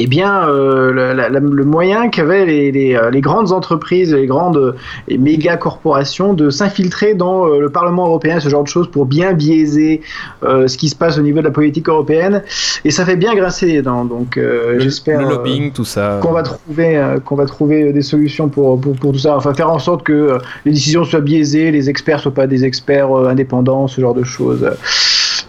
eh 0.00 0.08
bien, 0.08 0.48
euh, 0.48 0.92
la- 0.92 1.14
la- 1.14 1.28
la- 1.28 1.38
le 1.38 1.64
moyen 1.64 2.08
qu'avaient 2.08 2.44
les, 2.44 2.72
les, 2.72 2.98
les 3.12 3.20
grandes 3.20 3.52
entreprises, 3.52 4.12
les 4.12 4.26
grandes 4.26 4.74
et 5.06 5.18
méga 5.18 5.56
corporations 5.56 6.34
de 6.34 6.50
s'infiltrer 6.50 7.14
dans 7.14 7.46
euh, 7.46 7.60
le 7.60 7.70
Parlement 7.70 8.06
européen, 8.08 8.40
ce 8.40 8.48
genre 8.48 8.64
de 8.64 8.68
choses, 8.68 8.90
pour 8.90 9.06
bien 9.06 9.34
biaiser 9.34 10.00
euh, 10.42 10.66
ce 10.66 10.76
qui 10.78 10.88
se 10.88 10.96
passe 10.96 11.16
au 11.16 11.22
niveau 11.22 11.38
de 11.38 11.44
la 11.44 11.52
politique 11.52 11.88
européenne. 11.88 12.42
Et 12.84 12.90
ça 12.90 13.04
fait 13.04 13.14
bien 13.14 13.36
grincer 13.36 13.66
les 13.66 13.82
dents. 13.82 14.04
Donc, 14.04 14.36
j'espère 14.80 15.22
Le 15.22 15.28
lobbying, 15.28 15.70
tout 15.70 15.84
ça. 15.84 16.18
qu'on 16.20 16.32
va 16.32 16.42
trouver, 16.42 17.00
qu'on 17.24 17.36
va 17.36 17.46
trouver 17.46 17.92
des 17.92 18.02
solutions 18.02 18.48
pour, 18.48 18.80
pour, 18.80 18.96
pour 18.96 19.12
tout 19.12 19.18
ça. 19.20 19.36
Enfin, 19.36 19.54
faire 19.54 19.70
en 19.70 19.78
sorte 19.78 20.02
que 20.02 20.38
les 20.64 20.72
décisions 20.72 21.04
soient 21.04 21.20
biaisées, 21.20 21.70
les 21.70 21.88
experts 21.88 22.18
soient 22.18 22.34
pas 22.34 22.48
des 22.48 22.64
experts 22.64 23.14
indépendants, 23.14 23.86
ce 23.86 24.00
genre 24.00 24.14
de 24.14 24.24
choses. 24.24 24.68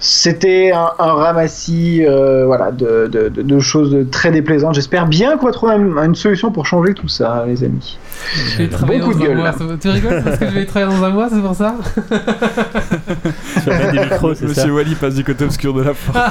C'était 0.08 0.72
un, 0.72 0.92
un 1.00 1.14
ramassis 1.14 2.06
euh, 2.06 2.46
voilà, 2.46 2.72
de, 2.72 3.08
de, 3.12 3.28
de- 3.30 3.42
de 3.42 3.60
choses 3.60 4.06
très 4.12 4.30
déplaisantes. 4.30 4.76
J'espère 4.76 5.08
bien 5.08 5.36
qu'on 5.36 5.48
va 5.48 5.52
trouver 5.52 5.74
un- 5.74 6.04
une 6.06 6.14
solution 6.14 6.52
pour 6.52 6.68
changer 6.68 6.94
tout 6.94 7.08
ça, 7.08 7.44
les 7.48 7.64
amis. 7.64 7.98
Je 8.36 8.58
vais 8.60 8.70
travailler 8.70 9.00
Bon 9.00 9.08
coup 9.08 9.14
dans 9.14 9.20
de 9.20 9.24
un 9.24 9.28
gueule, 9.30 9.38
mois. 9.38 9.52
Tu 9.82 9.90
rigoles 9.90 10.22
parce 10.24 10.38
que 10.38 10.46
je 10.48 10.52
vais 10.54 10.66
travailler 10.68 10.96
dans 10.96 11.04
un 11.04 11.10
mois, 11.10 11.28
c'est 11.34 11.42
pour 11.42 11.56
ça 11.56 11.74
des 13.66 14.00
micros, 14.00 14.34
Monsieur 14.42 14.72
Wally 14.74 14.94
passe 14.94 15.16
du 15.16 15.24
côté 15.24 15.44
obscur 15.46 15.74
de 15.74 15.82
la 15.82 15.94
force. 15.96 16.18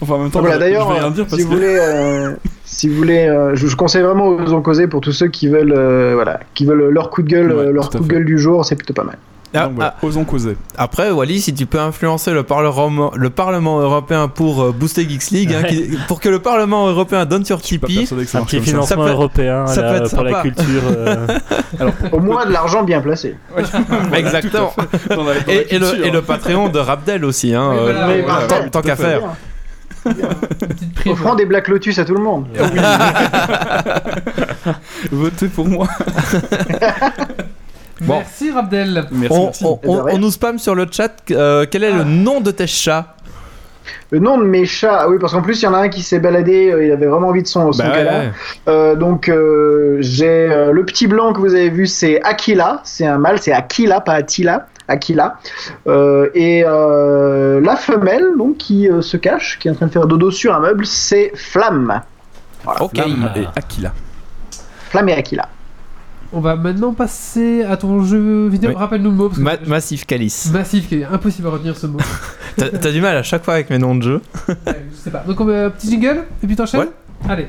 enfin, 0.00 0.14
en 0.14 0.18
même 0.18 0.30
temps, 0.30 0.40
voilà, 0.40 0.56
je- 0.56 0.60
d'ailleurs, 0.60 0.88
je 0.88 0.94
vais 0.94 1.00
rien 1.00 1.10
dire 1.10 1.24
parce 1.26 1.36
si, 1.40 1.42
vous 1.46 1.50
que. 1.50 1.54
voulez, 1.56 1.78
euh, 1.80 2.32
Si 2.64 2.88
vous 2.88 2.96
voulez, 2.96 3.26
euh, 3.26 3.54
je, 3.54 3.66
je 3.68 3.76
conseille 3.76 4.02
vraiment 4.02 4.28
aux 4.28 4.52
en 4.52 4.60
causer 4.60 4.86
pour 4.86 5.00
tous 5.00 5.12
ceux 5.12 5.28
qui 5.28 5.48
veulent, 5.48 5.74
euh, 5.76 6.12
voilà, 6.14 6.40
qui 6.54 6.64
veulent 6.66 6.88
leur 6.90 7.08
coup 7.10 7.22
de 7.22 7.28
gueule, 7.28 7.52
Ouais, 7.52 7.72
leur 7.72 7.88
coup 7.90 8.00
de 8.00 8.06
gueule 8.08 8.24
du 8.26 8.38
jour, 8.38 8.64
c'est 8.66 8.76
plutôt 8.76 8.94
pas 8.94 9.04
mal. 9.04 9.16
Ah, 9.54 9.64
Donc 9.66 9.74
voilà, 9.74 9.94
osons 10.02 10.24
causer. 10.24 10.56
ah, 10.78 10.84
après, 10.84 11.10
Wally, 11.10 11.40
si 11.40 11.52
tu 11.52 11.66
peux 11.66 11.78
influencer 11.78 12.32
le 12.32 12.42
Parlement, 12.42 13.12
le 13.14 13.28
Parlement 13.30 13.80
européen 13.80 14.28
pour 14.28 14.62
euh, 14.62 14.72
booster 14.72 15.06
Geeks 15.08 15.30
League, 15.30 15.52
hein, 15.54 15.62
qui- 15.64 15.90
pour 16.08 16.20
que 16.20 16.28
le 16.30 16.38
Parlement 16.38 16.88
européen 16.88 17.26
donne 17.26 17.44
sur 17.44 17.60
Tipeee, 17.60 18.08
Un 18.34 18.44
petit 18.44 18.60
financement 18.60 18.86
Ça 18.86 18.96
peut- 18.96 19.10
européen 19.10 19.66
ça 19.66 19.82
là, 19.82 19.92
peut 19.98 20.04
être 20.04 20.14
pour 20.14 20.24
la 20.24 20.40
culture. 20.40 20.82
euh, 20.96 21.26
Au 22.12 22.18
moins 22.20 22.46
de 22.46 22.52
l'argent 22.52 22.82
bien 22.82 23.00
placé. 23.02 23.36
exactement. 24.14 24.72
Dans 25.10 25.16
la- 25.16 25.16
dans 25.16 25.24
la 25.24 25.34
Et, 25.52 25.74
et 25.74 25.78
le, 25.78 25.86
culture. 25.88 26.06
et 26.06 26.10
le 26.10 26.22
Patreon 26.22 26.68
de 26.70 26.78
Rabdel 26.78 27.24
aussi, 27.24 27.54
hein, 27.54 27.68
Oui, 27.72 27.76
euh, 27.78 28.22
voilà, 28.24 28.46
voilà. 28.46 28.68
tant- 28.70 28.80
qu'à 28.82 28.96
faire. 28.96 29.20
Offrant 31.06 31.34
des 31.36 31.46
Black 31.46 31.68
Lotus 31.68 31.98
à 32.00 32.04
tout 32.04 32.14
le 32.14 32.22
monde. 32.22 32.46
Votez 35.12 35.46
pour 35.48 35.68
moi. 35.68 35.86
Bon. 38.02 38.16
Merci 38.18 38.50
Rabdel. 38.50 39.04
Merci, 39.10 39.36
On, 39.38 39.44
merci. 39.44 39.64
on- 39.64 39.80
on- 39.84 40.02
rien. 40.04 40.14
on 40.14 40.18
nous 40.18 40.30
spam 40.30 40.58
sur 40.58 40.74
le 40.74 40.86
chat. 40.90 41.12
euh, 41.30 41.66
quel 41.70 41.84
est 41.84 41.92
le 41.92 42.04
nom 42.04 42.40
de 42.40 42.50
tes 42.50 42.66
chats 42.66 43.14
Le 44.10 44.18
nom 44.18 44.38
de 44.38 44.44
mes 44.44 44.64
chats, 44.66 44.98
ah 45.02 45.08
oui, 45.08 45.16
parce 45.20 45.32
qu'en 45.32 45.42
plus, 45.42 45.60
il 45.60 45.64
y 45.64 45.68
en 45.68 45.74
a 45.74 45.78
un 45.78 45.88
qui 45.88 46.02
s'est 46.02 46.18
baladé, 46.20 46.70
euh, 46.72 46.84
il 46.86 46.92
avait 46.92 47.06
vraiment 47.06 47.28
envie 47.28 47.42
de 47.42 47.48
son, 47.48 47.72
son 47.72 47.82
Bah 47.82 47.90
ouais, 47.90 47.96
câlin. 47.96 48.18
ouais. 48.20 48.30
Euh, 48.68 48.94
donc, 48.96 49.28
euh, 49.28 49.96
j'ai 50.00 50.26
euh, 50.50 50.72
le 50.72 50.84
petit 50.84 51.06
blanc 51.06 51.32
que 51.32 51.40
vous 51.40 51.54
avez 51.54 51.70
vu, 51.70 51.86
c'est 51.86 52.22
Aquila, 52.22 52.80
c'est 52.84 53.06
un 53.06 53.18
mâle, 53.18 53.38
c'est 53.40 53.52
Aquila, 53.52 54.00
pas 54.00 54.12
Attila. 54.14 54.66
Aquila. 54.88 55.38
Euh, 55.86 56.28
et 56.34 56.64
euh, 56.66 57.60
la 57.60 57.76
femelle, 57.76 58.32
donc, 58.36 58.56
qui 58.58 58.88
euh, 58.90 59.00
se 59.00 59.16
cache, 59.16 59.58
qui 59.58 59.68
est 59.68 59.70
en 59.70 59.74
train 59.74 59.86
de 59.86 59.92
faire 59.92 60.06
dodo 60.06 60.30
sur 60.30 60.54
un 60.54 60.60
meuble, 60.60 60.84
c'est 60.86 61.32
Flamme. 61.34 62.00
Ok. 62.80 62.94
Flamme 62.96 63.30
et 63.36 63.46
Aquila. 63.56 63.92
Flamme 64.90 65.08
et 65.08 65.14
Aquila. 65.14 65.48
On 66.34 66.40
va 66.40 66.56
maintenant 66.56 66.94
passer 66.94 67.62
à 67.62 67.76
ton 67.76 68.02
jeu 68.04 68.48
vidéo. 68.48 68.70
Oui. 68.70 68.76
Rappelle-nous 68.76 69.10
le 69.10 69.16
mot. 69.16 69.28
parce 69.28 69.38
que- 69.38 69.44
Ma- 69.44 69.58
Massif 69.66 70.06
Calice. 70.06 70.50
Massif, 70.52 70.86
impossible 71.12 71.48
à 71.48 71.50
retenir 71.50 71.76
ce 71.76 71.86
mot. 71.86 71.98
T'as 72.56 72.90
du 72.90 73.00
mal 73.00 73.16
à 73.16 73.22
chaque 73.22 73.44
fois 73.44 73.54
avec 73.54 73.68
mes 73.70 73.78
noms 73.78 73.94
de 73.94 74.02
jeu. 74.02 74.20
Ouais, 74.48 74.56
je 74.92 74.96
sais 74.96 75.10
pas. 75.10 75.24
Donc 75.26 75.40
on 75.40 75.44
met 75.44 75.56
un 75.56 75.70
petit 75.70 75.90
jingle 75.90 76.24
et 76.42 76.46
puis 76.46 76.56
t'enchaînes 76.56 76.80
Ouais. 76.80 76.88
Allez. 77.28 77.46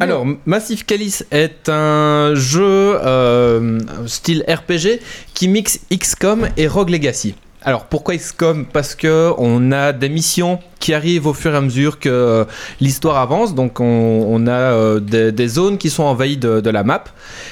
Alors, 0.00 0.24
Massif 0.46 0.86
Calice 0.86 1.26
est 1.30 1.68
un 1.68 2.32
jeu 2.34 2.98
euh, 3.04 3.78
style 4.06 4.46
RPG 4.48 4.98
qui 5.34 5.46
mixe 5.46 5.80
XCOM 5.92 6.48
et 6.56 6.66
Rogue 6.68 6.88
Legacy. 6.88 7.34
Alors 7.60 7.84
pourquoi 7.84 8.16
XCOM 8.16 8.64
Parce 8.64 8.94
que 8.94 9.32
on 9.36 9.70
a 9.72 9.92
des 9.92 10.08
missions 10.08 10.58
qui 10.78 10.94
arrivent 10.94 11.26
au 11.26 11.34
fur 11.34 11.52
et 11.52 11.56
à 11.58 11.60
mesure 11.60 11.98
que 11.98 12.08
euh, 12.08 12.44
l'histoire 12.80 13.18
avance. 13.18 13.54
Donc 13.54 13.78
on, 13.80 14.46
a 14.46 14.50
euh, 14.50 15.00
des, 15.00 15.48
zones 15.48 15.76
qui 15.76 15.90
sont 15.90 16.04
envahies 16.04 16.38
de, 16.38 16.70
la 16.70 16.82
map. 16.82 17.04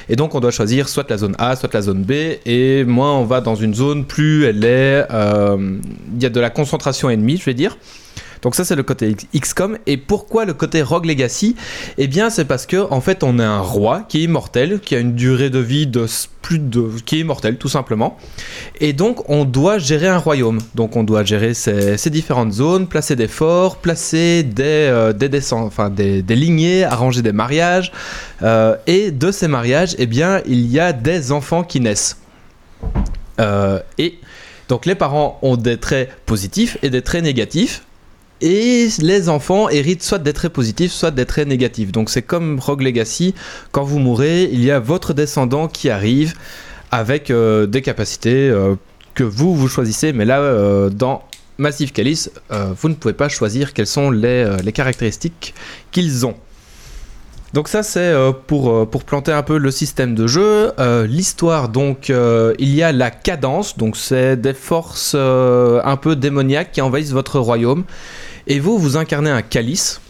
Et 0.09 0.17
donc 0.17 0.35
on 0.35 0.41
doit 0.41 0.51
choisir 0.51 0.89
soit 0.89 1.11
la 1.11 1.19
zone 1.19 1.35
A, 1.39 1.55
soit 1.55 1.75
la 1.75 1.83
zone 1.83 2.03
B. 2.03 2.13
Et 2.47 2.85
moins 2.85 3.13
on 3.13 3.25
va 3.25 3.43
dans 3.43 3.57
une 3.57 3.75
zone, 3.75 4.07
plus 4.07 4.47
elle 4.47 4.65
est... 4.65 5.05
Il 5.11 6.23
y 6.23 6.25
a 6.25 6.31
de 6.31 6.41
la 6.41 6.49
concentration 6.49 7.11
ennemie, 7.11 7.37
je 7.37 7.45
vais 7.45 7.53
dire. 7.53 7.77
Donc 8.43 8.55
ça 8.55 8.65
c'est 8.65 8.77
le 8.77 8.83
côté 8.83 9.17
XCOM. 9.35 9.79
Et 9.87 9.97
pourquoi 9.97 10.45
le 10.45 10.55
côté 10.55 10.83
Rogue 10.83 11.07
Legacy? 11.07 11.57
Eh 11.97 12.07
bien 12.07 12.31
c'est 12.31 12.45
parce 12.45 12.67
que 12.67 12.91
en 12.91 13.01
fait 13.01 13.23
on 13.23 13.39
a 13.39 13.47
un 13.47 13.61
roi 13.61 14.05
qui 14.09 14.21
est 14.21 14.23
immortel, 14.25 14.81
qui 14.81 14.95
a 14.95 14.99
une 14.99 15.15
durée 15.15 15.51
de 15.51 15.59
vie 15.59 15.87
de 15.87 16.07
plus 16.43 16.59
de... 16.59 16.89
qui 17.05 17.17
est 17.17 17.21
immortel 17.21 17.59
tout 17.59 17.69
simplement. 17.69 18.17
Et 18.81 18.93
donc 18.93 19.29
on 19.29 19.45
doit 19.45 19.79
gérer 19.79 20.09
un 20.09 20.19
royaume. 20.19 20.59
Donc 20.75 20.97
on 20.97 21.05
doit 21.05 21.25
gérer 21.25 21.55
ces, 21.55 22.11
différentes 22.11 22.53
zones, 22.53 22.87
placer 22.87 23.17
des 23.17 23.29
forts, 23.29 23.77
placer 23.77 24.43
des, 24.43 24.63
euh, 24.91 25.13
enfin, 25.53 25.91
des 25.91 26.23
lignées, 26.23 26.85
arranger 26.85 27.23
des 27.23 27.33
mariages. 27.33 27.93
Euh, 28.43 28.77
et 28.87 29.11
de 29.11 29.31
ces 29.33 29.49
mariages, 29.49 29.95
eh 29.99 30.07
bien 30.07 30.41
il 30.47 30.67
y 30.71 30.81
a 30.81 30.93
des 30.93 31.33
enfants 31.33 31.65
qui 31.65 31.81
naissent. 31.81 32.19
Euh, 33.41 33.81
et 33.99 34.19
donc 34.69 34.87
les 34.87 34.95
parents 34.95 35.39
ont 35.43 35.57
des 35.57 35.79
traits 35.79 36.11
positifs 36.27 36.77
et 36.83 36.91
des 36.91 37.03
traits 37.03 37.25
négatifs. 37.25 37.83
Et 38.41 38.89
les 39.01 39.29
enfants 39.29 39.69
héritent 39.69 40.03
soit 40.03 40.19
des 40.19 40.33
traits 40.33 40.53
positifs, 40.53 40.93
soit 40.93 41.11
des 41.11 41.27
traits 41.27 41.49
négatifs. 41.49 41.91
Donc 41.91 42.09
c'est 42.09 42.23
comme 42.23 42.61
Rogue 42.61 42.83
Legacy, 42.83 43.35
quand 43.73 43.83
vous 43.83 43.99
mourrez, 43.99 44.45
il 44.45 44.65
y 44.65 44.71
a 44.71 44.79
votre 44.79 45.13
descendant 45.13 45.67
qui 45.67 45.91
arrive 45.91 46.35
avec 46.91 47.31
euh, 47.31 47.67
des 47.67 47.83
capacités 47.83 48.49
euh, 48.49 48.75
que 49.15 49.25
vous, 49.25 49.55
vous 49.55 49.69
choisissez. 49.69 50.13
Mais 50.13 50.25
là, 50.25 50.41
euh, 50.41 50.89
dans 50.89 51.25
Massive 51.59 51.91
Calice, 51.91 52.31
vous 52.51 52.89
ne 52.89 52.95
pouvez 52.95 53.15
pas 53.15 53.29
choisir 53.29 53.73
quelles 53.73 53.89
sont 53.89 54.13
les, 54.13 54.47
caractéristiques 54.73 55.55
qu'ils 55.91 56.25
ont. 56.25 56.37
Donc 57.53 57.67
ça 57.67 57.83
c'est 57.83 58.15
pour, 58.47 58.87
planter 58.87 59.33
un 59.33 59.43
peu 59.43 59.59
le 59.59 59.73
système 59.73 60.15
de 60.15 60.29
jeu. 60.29 60.71
L'histoire 61.09 61.69
donc 61.69 62.11
il 62.11 62.75
y 62.75 62.85
a 62.85 62.93
la 62.93 63.11
cadence, 63.11 63.77
donc 63.77 63.97
c'est 63.97 64.37
des 64.37 64.55
forces 64.55 65.17
un 65.17 65.97
peu 66.01 66.15
démoniaques 66.15 66.71
qui 66.71 66.81
envahissent 66.81 67.11
votre 67.11 67.41
royaume. 67.41 67.83
Et 68.49 68.59
vous, 68.59 68.79
vous 68.79 68.97
incarnez 68.97 69.31
un 69.31 69.43
calice 69.43 70.01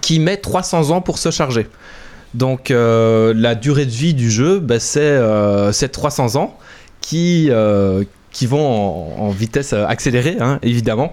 qui 0.00 0.18
met 0.20 0.38
300 0.38 0.90
ans 0.90 1.02
pour 1.02 1.18
se 1.18 1.30
charger. 1.30 1.66
Donc 2.32 2.70
euh, 2.70 3.34
la 3.36 3.54
durée 3.54 3.86
de 3.86 3.90
vie 3.90 4.14
du 4.14 4.30
jeu, 4.30 4.60
bah, 4.60 4.80
c'est 4.80 5.00
euh, 5.00 5.72
c'est 5.72 5.88
300 5.88 6.36
ans 6.36 6.56
qui, 7.00 7.48
euh, 7.50 8.04
qui 8.30 8.46
vont 8.46 9.20
en, 9.20 9.30
vitesse 9.30 9.72
euh, 9.72 9.84
accélérée, 9.86 10.36
hein, 10.40 10.58
évidemment. 10.62 11.12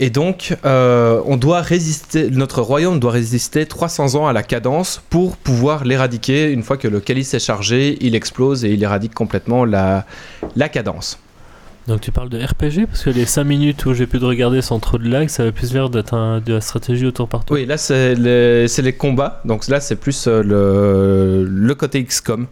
Et 0.00 0.10
donc, 0.10 0.56
euh, 0.64 1.20
on 1.26 1.36
doit 1.36 1.60
résister, 1.60 2.30
notre 2.30 2.62
royaume 2.62 3.00
doit 3.00 3.10
résister 3.10 3.66
300 3.66 4.14
ans 4.14 4.26
à 4.28 4.32
la 4.32 4.44
cadence 4.44 5.02
pour 5.10 5.36
pouvoir 5.36 5.84
l'éradiquer. 5.84 6.52
Une 6.52 6.62
fois 6.62 6.76
que 6.76 6.86
le 6.86 7.00
calice 7.00 7.34
est 7.34 7.40
chargé, 7.40 7.98
il 8.00 8.14
explose 8.14 8.64
et 8.64 8.70
il 8.70 8.82
éradique 8.82 9.14
complètement 9.14 9.64
la, 9.64 10.06
la 10.54 10.68
cadence. 10.68 11.18
Donc 11.88 12.02
tu 12.02 12.12
parles 12.12 12.28
de 12.28 12.38
RPG 12.38 12.86
parce 12.86 13.02
que 13.02 13.08
les 13.08 13.24
5 13.24 13.44
minutes 13.44 13.86
où 13.86 13.94
j'ai 13.94 14.06
pu 14.06 14.18
de 14.18 14.24
regarder 14.26 14.60
sans 14.60 14.78
trop 14.78 14.98
de 14.98 15.08
lag, 15.08 15.28
ça 15.28 15.42
avait 15.42 15.52
plus 15.52 15.72
l'air 15.72 15.88
d'être 15.88 16.42
de 16.44 16.52
la 16.52 16.60
stratégie 16.60 17.06
au 17.06 17.12
tour 17.12 17.28
par 17.28 17.46
tour. 17.46 17.56
Oui, 17.56 17.64
là, 17.64 17.78
c'est 17.78 18.14
les, 18.14 18.92
combats. 18.92 19.40
Donc 19.46 19.66
là, 19.68 19.80
c'est 19.80 19.96
plus 19.96 20.26
euh, 20.28 21.46
le, 21.48 21.74
côté 21.74 22.04
XCOM 22.04 22.46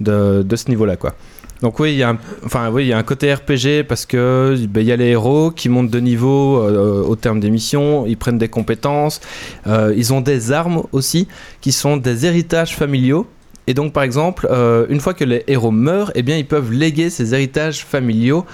de, 0.00 0.42
de 0.42 0.56
ce 0.56 0.68
niveau-là, 0.68 0.96
quoi. 0.96 1.14
Donc 1.62 1.78
oui, 1.80 1.92
il 1.92 1.96
y 1.96 2.02
a 2.02 2.10
un, 2.10 2.18
enfin 2.44 2.70
oui, 2.70 2.88
y 2.88 2.92
a 2.92 2.98
un 2.98 3.02
côté 3.02 3.32
RPG 3.32 3.84
parce 3.88 4.04
que 4.04 4.54
ben, 4.68 4.82
il 4.82 4.86
y 4.86 4.92
a 4.92 4.96
les 4.96 5.06
héros 5.06 5.50
qui 5.50 5.70
montent 5.70 5.90
de 5.90 6.00
niveau 6.00 6.58
euh, 6.58 7.02
au 7.02 7.16
terme 7.16 7.40
des 7.40 7.48
missions, 7.48 8.04
ils 8.06 8.18
prennent 8.18 8.36
des 8.36 8.48
compétences, 8.48 9.22
euh, 9.66 9.94
ils 9.96 10.12
ont 10.12 10.20
des 10.20 10.52
armes 10.52 10.82
aussi 10.92 11.26
qui 11.62 11.72
sont 11.72 11.96
des 11.96 12.26
héritages 12.26 12.76
familiaux. 12.76 13.26
Et 13.66 13.74
donc 13.74 13.92
par 13.92 14.02
exemple, 14.02 14.46
euh, 14.50 14.86
une 14.88 15.00
fois 15.00 15.14
que 15.14 15.24
les 15.24 15.44
héros 15.46 15.70
meurent, 15.70 16.12
eh 16.14 16.22
bien 16.22 16.36
ils 16.36 16.46
peuvent 16.46 16.72
léguer 16.72 17.10
ces 17.10 17.34
héritages 17.34 17.84
familiaux 17.84 18.44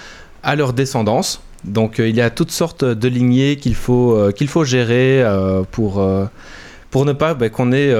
à 0.42 0.56
leur 0.56 0.72
descendance. 0.72 1.42
Donc 1.64 2.00
euh, 2.00 2.08
il 2.08 2.16
y 2.16 2.20
a 2.20 2.30
toutes 2.30 2.52
sortes 2.52 2.84
de 2.84 3.08
lignées 3.08 3.56
qu'il 3.56 3.74
faut, 3.74 4.14
euh, 4.14 4.30
qu'il 4.30 4.48
faut 4.48 4.64
gérer 4.64 5.24
pour, 5.72 6.06
pour 6.90 7.04
ne 7.04 7.12
pas 7.12 7.34
ben, 7.34 7.50
qu'on 7.50 7.72
ait 7.72 7.94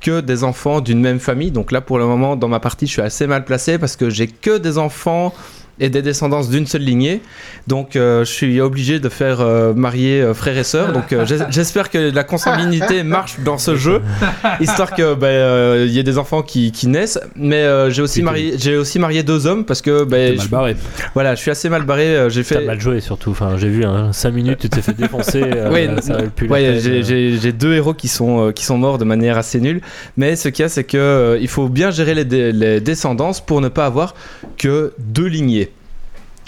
que 0.00 0.20
des 0.20 0.44
enfants 0.44 0.80
d'une 0.80 1.00
même 1.00 1.20
famille. 1.20 1.50
Donc 1.50 1.72
là 1.72 1.80
pour 1.80 1.98
le 1.98 2.06
moment 2.06 2.36
dans 2.36 2.48
ma 2.48 2.60
partie 2.60 2.86
je 2.86 2.92
suis 2.92 3.02
assez 3.02 3.26
mal 3.26 3.44
placé 3.44 3.78
parce 3.78 3.96
que 3.96 4.10
j'ai 4.10 4.26
que 4.26 4.58
des 4.58 4.78
enfants 4.78 5.32
et 5.80 5.88
des 5.90 6.02
descendances 6.02 6.48
d'une 6.50 6.66
seule 6.66 6.82
lignée. 6.82 7.20
Donc 7.66 7.96
euh, 7.96 8.24
je 8.24 8.30
suis 8.32 8.60
obligé 8.60 8.98
de 9.00 9.08
faire 9.08 9.40
euh, 9.40 9.74
marier 9.74 10.20
euh, 10.20 10.34
frères 10.34 10.56
et 10.58 10.64
sœurs. 10.64 10.92
Donc 10.92 11.12
euh, 11.12 11.24
j'es- 11.26 11.38
j'espère 11.50 11.90
que 11.90 11.98
la 12.12 12.24
consanguinité 12.24 13.02
marche 13.04 13.36
dans 13.44 13.58
ce 13.58 13.76
jeu, 13.76 14.00
histoire 14.60 14.94
que 14.94 15.14
ben, 15.14 15.26
euh, 15.26 15.84
il 15.86 15.92
y 15.92 15.98
ait 15.98 16.02
des 16.02 16.18
enfants 16.18 16.42
qui, 16.42 16.72
qui 16.72 16.88
naissent. 16.88 17.18
Mais 17.36 17.62
euh, 17.62 17.90
j'ai 17.90 18.02
aussi 18.02 18.22
marié 18.22 18.54
j'ai 18.58 18.76
aussi 18.76 18.98
marié 18.98 19.22
deux 19.22 19.46
hommes 19.46 19.64
parce 19.64 19.82
que 19.82 20.04
ben, 20.04 20.30
T'es 20.32 20.36
mal 20.36 20.44
je- 20.46 20.50
barré. 20.50 20.76
voilà 21.14 21.34
je 21.34 21.40
suis 21.40 21.50
assez 21.50 21.68
mal 21.68 21.82
barré. 21.84 22.28
J'ai 22.30 22.42
T'as 22.42 22.56
fait 22.60 22.64
mal 22.66 22.80
joué 22.80 23.00
surtout. 23.00 23.30
Enfin, 23.30 23.56
j'ai 23.58 23.68
vu, 23.68 23.84
hein, 23.84 24.12
5 24.12 24.30
minutes, 24.30 24.58
tu 24.60 24.68
t'es 24.68 24.82
fait 24.82 24.94
défoncer. 24.94 25.42
euh, 25.44 25.70
Oui, 25.72 26.48
Ouais, 26.48 26.78
j'ai- 26.80 27.52
deux 27.52 27.74
héros 27.74 27.94
qui 27.94 28.08
sont, 28.08 28.48
euh, 28.48 28.52
qui 28.52 28.64
sont 28.64 28.78
morts 28.78 28.98
de 28.98 29.04
manière 29.04 29.36
assez 29.38 29.60
nulle. 29.60 29.80
Mais 30.16 30.36
ce 30.36 30.48
qu'il 30.48 30.62
y 30.62 30.66
a, 30.66 30.68
c'est 30.68 30.84
que 30.84 30.96
euh, 30.96 31.38
il 31.40 31.48
faut 31.48 31.68
bien 31.68 31.90
gérer 31.90 32.14
les, 32.14 32.52
les 32.52 32.80
descendances 32.80 33.40
pour 33.44 33.60
ne 33.60 33.68
pas 33.68 33.86
avoir 33.86 34.14
que 34.56 34.92
deux 34.98 35.26
lignées. 35.26 35.67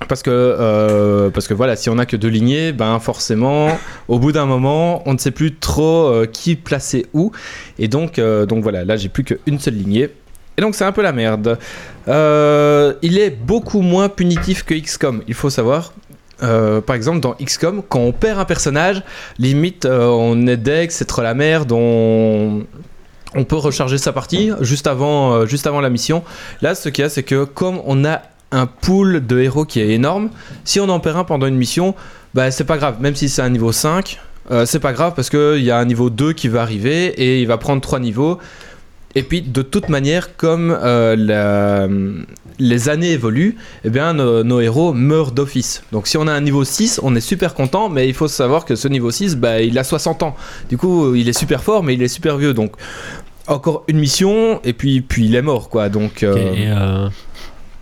Parce 0.09 0.23
que, 0.23 0.31
euh, 0.31 1.31
parce 1.31 1.47
que 1.47 1.55
voilà, 1.55 1.77
si 1.77 1.91
on 1.91 1.99
a 1.99 2.07
que 2.07 2.17
deux 2.17 2.29
lignées, 2.29 2.73
ben 2.73 2.99
forcément, 3.01 3.79
au 4.09 4.19
bout 4.19 4.33
d'un 4.33 4.47
moment, 4.47 5.03
on 5.07 5.13
ne 5.13 5.19
sait 5.19 5.31
plus 5.31 5.55
trop 5.55 6.07
euh, 6.07 6.27
qui 6.27 6.57
placer 6.57 7.07
où. 7.13 7.33
Et 7.79 7.89
donc, 7.89 8.19
euh, 8.19 8.47
donc 8.47 8.63
voilà, 8.63 8.85
là 8.85 8.97
j'ai 8.97 9.09
plus 9.09 9.25
qu'une 9.25 9.59
seule 9.59 9.75
lignée. 9.75 10.11
Et 10.57 10.63
donc 10.63 10.75
c'est 10.75 10.85
un 10.85 10.93
peu 10.93 11.03
la 11.03 11.13
merde. 11.13 11.59
Il 12.07 13.19
est 13.19 13.31
beaucoup 13.31 13.83
moins 13.83 14.09
punitif 14.09 14.65
que 14.65 14.75
XCOM, 14.75 15.23
il 15.29 15.35
faut 15.35 15.51
savoir. 15.51 15.93
Par 16.41 16.97
exemple, 16.97 17.21
dans 17.21 17.35
XCOM, 17.35 17.83
quand 17.87 18.01
on 18.01 18.13
perd 18.13 18.39
un 18.39 18.45
personnage, 18.47 19.03
limite 19.39 19.87
on 19.87 20.47
est 20.47 20.57
deck, 20.57 20.93
c'est 20.93 21.05
trop 21.05 21.23
la 21.23 21.35
merde, 21.35 21.73
on, 21.73 22.65
on 23.35 23.45
peut 23.45 23.57
recharger 23.57 23.99
sa 23.99 24.13
partie 24.13 24.51
juste 24.61 24.87
avant, 24.87 25.47
juste 25.47 25.67
avant 25.67 25.81
la 25.81 25.91
mission. 25.91 26.25
Là, 26.63 26.75
ce 26.75 26.89
qu'il 26.89 27.03
y 27.03 27.07
a, 27.07 27.11
c'est 27.11 27.23
que 27.23 27.45
comme 27.45 27.81
on 27.85 28.05
a 28.05 28.23
un 28.53 28.67
pool 28.67 29.27
de 29.27 29.41
héros 29.41 29.65
qui 29.65 29.81
est 29.81 29.91
énorme, 29.91 30.31
si 30.65 30.81
on 30.81 30.89
en 30.89 31.01
perd 31.01 31.17
un 31.17 31.25
pendant 31.25 31.47
une 31.47 31.57
mission, 31.57 31.95
bah 32.35 32.51
c'est 32.51 32.65
pas 32.65 32.79
grave, 32.79 32.97
même 33.01 33.15
si 33.15 33.29
c'est 33.29 33.43
un 33.43 33.51
niveau 33.51 33.73
5, 33.73 34.19
euh, 34.51 34.67
c'est 34.67 34.81
pas 34.81 34.93
grave 34.93 35.13
parce 35.15 35.31
qu'il 35.31 35.63
y 35.63 35.71
a 35.71 35.79
un 35.79 35.85
niveau 35.85 36.11
2 36.11 36.33
qui 36.33 36.49
va 36.49 36.63
arriver 36.63 37.07
et 37.07 37.41
il 37.41 37.47
va 37.47 37.59
prendre 37.59 37.81
3 37.81 38.01
niveaux. 38.01 38.39
Et 39.17 39.25
puis, 39.25 39.43
de 39.43 39.63
toute 39.63 39.89
manière, 39.89 40.37
comme 40.37 40.77
euh, 40.83 42.23
les 42.61 42.89
années 42.89 43.11
évoluent, 43.11 43.57
eh 43.85 43.91
bien, 43.91 44.13
nos, 44.13 44.61
héros 44.61 44.93
meurent 44.93 45.33
d'office. 45.33 45.83
Donc, 45.91 46.07
si 46.07 46.17
on 46.17 46.29
a 46.29 46.33
un 46.33 46.41
niveau 46.41 46.63
6, 46.63 47.01
on 47.03 47.17
est 47.17 47.21
super 47.21 47.55
content, 47.55 47.89
mais 47.89 48.07
il 48.07 48.15
faut 48.15 48.29
savoir 48.29 48.65
que 48.65 48.77
ce 48.77 48.87
niveau 48.87 49.11
6, 49.11 49.37
bah, 49.37 49.63
il 49.63 49.77
a 49.81 49.85
60 49.85 50.23
ans. 50.23 50.37
Du 50.69 50.77
coup, 50.77 51.17
il 51.17 51.29
est 51.29 51.37
super 51.37 51.65
fort, 51.65 51.83
mais 51.83 51.95
il 51.95 52.03
est 52.03 52.09
super 52.09 52.37
vieux. 52.37 52.55
Donc, 52.55 52.75
encore 53.49 53.83
une 53.89 53.99
mission, 53.99 54.61
et 54.63 54.73
puis, 54.73 55.01
puis 55.01 55.27
il 55.27 55.35
est 55.35 55.43
mort, 55.43 55.71
quoi. 55.71 55.89
Donc, 55.89 56.23
euh, 56.23 56.37
et 56.55 56.69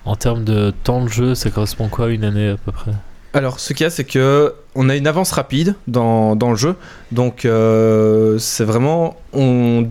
en 0.09 0.17
termes 0.17 0.43
de 0.43 0.73
temps 0.85 1.05
de 1.05 1.09
jeu, 1.09 1.35
ça 1.35 1.51
correspond 1.51 1.89
quoi 1.89 2.07
à 2.07 2.09
une 2.09 2.25
année 2.25 2.49
à 2.49 2.57
peu 2.57 2.73
près? 2.73 2.93
Alors, 3.35 3.61
ce 3.61 3.75
qu'il 3.75 3.85
y 3.85 3.87
a, 3.87 3.91
c'est 3.91 4.05
que 4.05 4.55
on 4.75 4.89
a 4.89 4.97
une 4.97 5.07
avance 5.07 5.33
rapide 5.33 5.75
dans, 5.87 6.35
dans 6.35 6.49
le 6.49 6.57
jeu. 6.57 6.77
Donc, 7.13 7.45
euh, 7.45 8.39
c'est 8.39 8.65
vraiment. 8.65 9.17
On, 9.35 9.87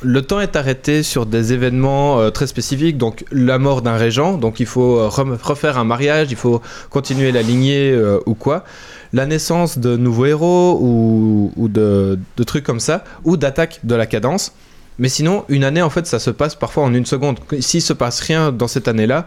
le 0.00 0.22
temps 0.22 0.40
est 0.40 0.56
arrêté 0.56 1.02
sur 1.02 1.26
des 1.26 1.52
événements 1.52 2.18
euh, 2.18 2.30
très 2.30 2.46
spécifiques. 2.46 2.96
Donc, 2.96 3.26
la 3.30 3.58
mort 3.58 3.82
d'un 3.82 3.96
régent. 3.96 4.38
Donc, 4.38 4.58
il 4.58 4.64
faut 4.64 4.98
euh, 4.98 5.08
refaire 5.08 5.76
un 5.76 5.84
mariage, 5.84 6.28
il 6.30 6.36
faut 6.36 6.62
continuer 6.88 7.30
la 7.30 7.42
lignée 7.42 7.94
ou 8.24 8.34
quoi. 8.34 8.64
La 9.12 9.26
naissance 9.26 9.78
de 9.78 9.96
nouveaux 9.98 10.26
héros 10.26 10.78
ou, 10.80 11.52
ou 11.56 11.68
de, 11.68 12.18
de 12.38 12.44
trucs 12.44 12.64
comme 12.64 12.80
ça. 12.80 13.04
Ou 13.24 13.36
d'attaque 13.36 13.80
de 13.84 13.94
la 13.94 14.06
cadence. 14.06 14.52
Mais 14.98 15.10
sinon, 15.10 15.44
une 15.48 15.62
année, 15.62 15.82
en 15.82 15.90
fait, 15.90 16.06
ça 16.06 16.18
se 16.18 16.30
passe 16.30 16.54
parfois 16.54 16.84
en 16.84 16.94
une 16.94 17.06
seconde. 17.06 17.38
S'il 17.60 17.82
se 17.82 17.92
passe 17.92 18.20
rien 18.20 18.50
dans 18.50 18.66
cette 18.66 18.88
année-là, 18.88 19.26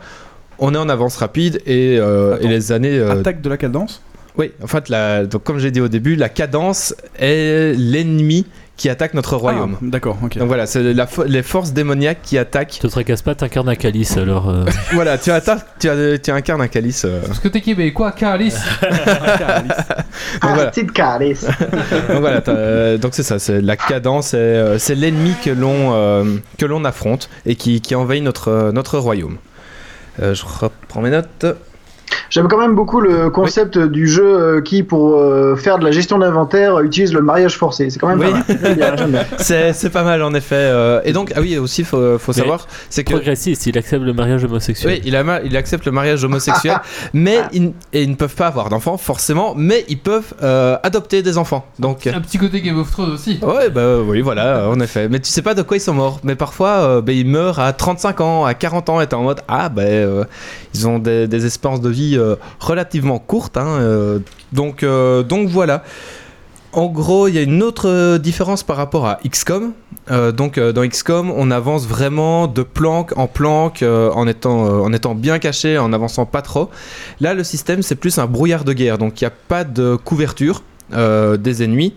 on 0.62 0.74
est 0.74 0.78
en 0.78 0.88
avance 0.88 1.18
rapide 1.18 1.62
et, 1.66 1.98
euh, 2.00 2.38
et 2.40 2.48
les 2.48 2.72
années. 2.72 2.98
euh, 2.98 3.20
Attaque 3.20 3.42
de 3.42 3.50
la 3.50 3.58
cadence 3.58 4.02
oui, 4.38 4.54
en 4.64 4.68
fait, 4.68 4.88
la, 4.88 5.26
donc, 5.26 5.44
comme 5.44 5.60
j'ai 5.60 5.72
dit 5.72 5.82
au 5.82 5.90
début, 5.90 6.16
la 6.16 6.30
cadence 6.30 6.96
est 7.20 7.74
l'ennemi 7.78 8.46
qui 8.78 8.88
attaque 8.88 9.14
notre 9.14 9.36
royaume. 9.36 9.76
Ah, 9.76 9.86
D'accord, 9.86 10.18
ok. 10.24 10.38
Donc 10.38 10.48
voilà, 10.48 10.66
c'est 10.68 10.82
fo- 10.94 11.26
les 11.28 11.44
forces 11.44 11.74
démoniaques 11.74 12.20
qui 12.24 12.38
attaquent. 12.38 12.70
Tu 12.72 12.80
te 12.80 12.88
tracasses 12.88 13.22
pas, 13.24 13.36
t'incarnes 13.36 13.68
un 13.68 13.76
calice 13.76 14.16
alors. 14.16 14.50
euh, 14.50 14.64
voilà, 14.94 15.18
tu, 15.18 15.32
attaques, 15.32 15.66
tu, 15.80 16.32
incarnes 16.32 16.62
un 16.62 16.70
calice. 16.70 17.04
euh. 17.04 17.20
Parce 17.28 17.40
que 17.40 17.50
t'es 17.50 17.60
québécois, 17.60 18.14
Calice. 18.14 18.58
Arrêtez 20.42 20.84
de 20.84 20.92
caresse. 20.92 21.44
Donc 22.10 22.22
voilà, 22.22 22.42
euh, 22.48 22.98
donc 22.98 23.14
c'est 23.14 23.24
ça, 23.24 23.38
c'est 23.38 23.62
la 23.62 23.76
cadence, 23.76 24.34
est, 24.34 24.78
c'est 24.80 24.96
l'ennemi 24.96 25.34
que 25.44 25.50
l'on 25.50 25.94
euh, 25.94 26.24
que 26.58 26.66
l'on 26.66 26.86
affronte 26.86 27.30
et 27.46 27.56
qui, 27.56 27.82
qui 27.82 27.96
envahit 27.96 28.24
notre 28.24 28.72
notre 28.74 28.98
royaume. 28.98 29.38
Euh, 30.22 30.34
je 30.36 30.46
reprends 30.46 31.02
mes 31.02 31.10
notes. 31.10 31.46
J'aime 32.30 32.48
quand 32.48 32.58
même 32.60 32.76
beaucoup 32.76 33.02
le 33.02 33.30
concept 33.30 33.78
du 33.78 34.08
jeu 34.08 34.24
euh, 34.26 34.62
qui, 34.62 34.84
pour 34.84 35.16
euh, 35.18 35.56
faire 35.56 35.80
de 35.80 35.84
la 35.86 35.92
gestion 35.92 36.18
d'inventaire, 36.18 36.80
utilise 36.80 37.14
le 37.14 37.22
mariage 37.22 37.58
forcé. 37.58 37.90
C'est 37.90 38.00
quand 38.00 38.16
même 38.16 38.20
Oui. 38.20 38.56
pas 38.80 39.08
mal. 39.08 39.26
C'est 39.38 39.74
c'est 39.74 39.90
pas 39.90 40.04
mal 40.04 40.24
en 40.24 40.34
effet. 40.34 40.56
euh, 40.56 41.02
et 41.04 41.12
donc 41.14 41.34
ah 41.36 41.42
oui 41.42 41.58
aussi 41.58 41.84
faut, 41.84 42.18
faut 42.18 42.32
Mais 42.34 42.40
savoir, 42.42 42.68
c'est 42.90 43.04
que 43.04 43.12
Progressiste, 43.14 43.66
il 43.68 43.78
accepte 43.78 44.04
le 44.04 44.14
mariage 44.14 44.44
homosexuel. 44.44 44.94
Oui, 44.94 45.02
il, 45.06 45.16
a 45.16 45.24
ma- 45.24 45.42
il 45.42 45.56
accepte 45.58 45.86
le 45.86 45.92
mariage 45.92 46.24
homosexuel, 46.24 46.78
mais 47.14 47.40
ils, 47.54 47.74
et 47.94 48.04
ils 48.04 48.10
ne 48.10 48.16
peuvent 48.16 48.36
pas 48.36 48.48
avoir 48.48 48.70
d'enfants, 48.70 48.98
forcément, 48.98 49.54
mais 49.58 49.84
ils 49.90 50.00
peuvent 50.00 50.34
euh, 50.44 50.78
adopter 50.84 51.22
des 51.22 51.38
enfants. 51.38 51.66
Donc, 51.80 52.08
Un 52.08 52.22
petit 52.22 52.38
côté 52.38 52.62
Game 52.62 52.80
of 52.80 52.90
Thrones 52.92 53.12
aussi. 53.12 53.40
ouais, 53.42 53.70
bah 53.70 53.98
oui, 54.06 54.22
voilà, 54.22 54.68
en 54.70 54.80
effet. 54.80 55.08
Mais 55.10 55.20
tu 55.20 55.30
sais 55.30 55.42
pas 55.42 55.54
de 55.54 55.62
quoi 55.62 55.78
ils 55.78 55.82
sont 55.82 55.94
morts. 55.94 56.20
Mais 56.24 56.36
parfois, 56.36 56.70
euh, 56.70 57.02
bah, 57.02 57.12
ils 57.12 57.28
meurent 57.28 57.60
à 57.60 57.74
35 57.74 58.22
ans, 58.22 58.46
à 58.46 58.54
40 58.54 58.90
ans, 58.90 59.02
et 59.02 59.08
t'es 59.08 59.16
en 59.16 59.24
mode, 59.24 59.42
ah, 59.48 59.70
bah, 59.70 59.82
euh, 59.84 60.24
ils 60.74 60.88
ont 60.88 61.00
des, 61.00 61.28
des 61.28 61.46
espérances 61.46 61.82
de 61.82 61.90
vie 61.90 62.01
euh, 62.18 62.36
relativement 62.60 63.20
courtes. 63.20 63.58
hein, 63.58 63.80
euh, 63.80 64.20
donc, 64.52 64.84
euh, 64.84 65.24
donc 65.24 65.50
voilà. 65.50 65.84
En 66.74 66.88
gros, 66.88 67.28
il 67.28 67.36
y 67.36 67.38
a 67.38 67.42
une 67.42 67.64
autre 67.64 68.18
différence 68.18 68.64
par 68.64 68.78
rapport 68.78 69.06
à 69.06 69.20
XCOM. 69.28 69.74
Donc 70.10 70.58
dans 70.58 70.88
XCOM, 70.88 71.30
on 71.30 71.52
avance 71.52 71.86
vraiment 71.86 72.48
de 72.48 72.64
planque 72.64 73.12
en 73.18 73.28
planque 73.28 73.84
en, 73.84 74.26
étant, 74.26 74.82
en 74.82 74.94
étant 74.94 75.14
bien 75.14 75.38
caché, 75.38 75.78
en 75.78 75.92
avançant 75.92 76.26
pas 76.26 76.42
trop. 76.42 76.70
Là, 77.20 77.34
le 77.34 77.44
système, 77.44 77.82
c'est 77.82 77.96
plus 77.98 78.20
un 78.20 78.26
brouillard 78.26 78.64
de 78.64 78.72
guerre. 78.72 78.98
Donc 78.98 79.20
il 79.20 79.26
n'y 79.26 79.28
a 79.28 79.34
pas 79.50 79.66
de 79.66 79.98
couverture 79.98 80.64
des 80.92 81.62
ennemis. 81.62 81.94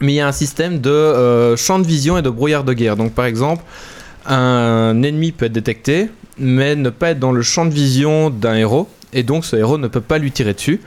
Mais 0.00 0.12
il 0.12 0.16
y 0.16 0.20
a 0.20 0.28
un 0.28 0.32
système 0.32 0.80
de 0.80 1.56
champ 1.56 1.80
de 1.80 1.86
vision 1.86 2.16
et 2.16 2.22
de 2.22 2.30
brouillard 2.30 2.62
de 2.62 2.74
guerre. 2.74 2.94
Donc 2.94 3.12
par 3.12 3.24
exemple, 3.24 3.64
un 4.26 5.02
ennemi 5.02 5.32
peut 5.32 5.46
être 5.46 5.52
détecté, 5.52 6.10
mais 6.38 6.74
ne 6.76 6.90
pas 6.90 7.10
être 7.10 7.18
dans 7.20 7.32
le 7.32 7.42
champ 7.42 7.64
de 7.66 7.74
vision 7.74 8.30
d'un 8.30 8.54
héros. 8.54 8.88
Et 9.12 9.22
donc 9.22 9.44
ce 9.44 9.56
héros 9.56 9.78
ne 9.78 9.88
peut 9.88 10.00
pas 10.00 10.18
lui 10.18 10.32
tirer 10.32 10.54
dessus. 10.54 10.80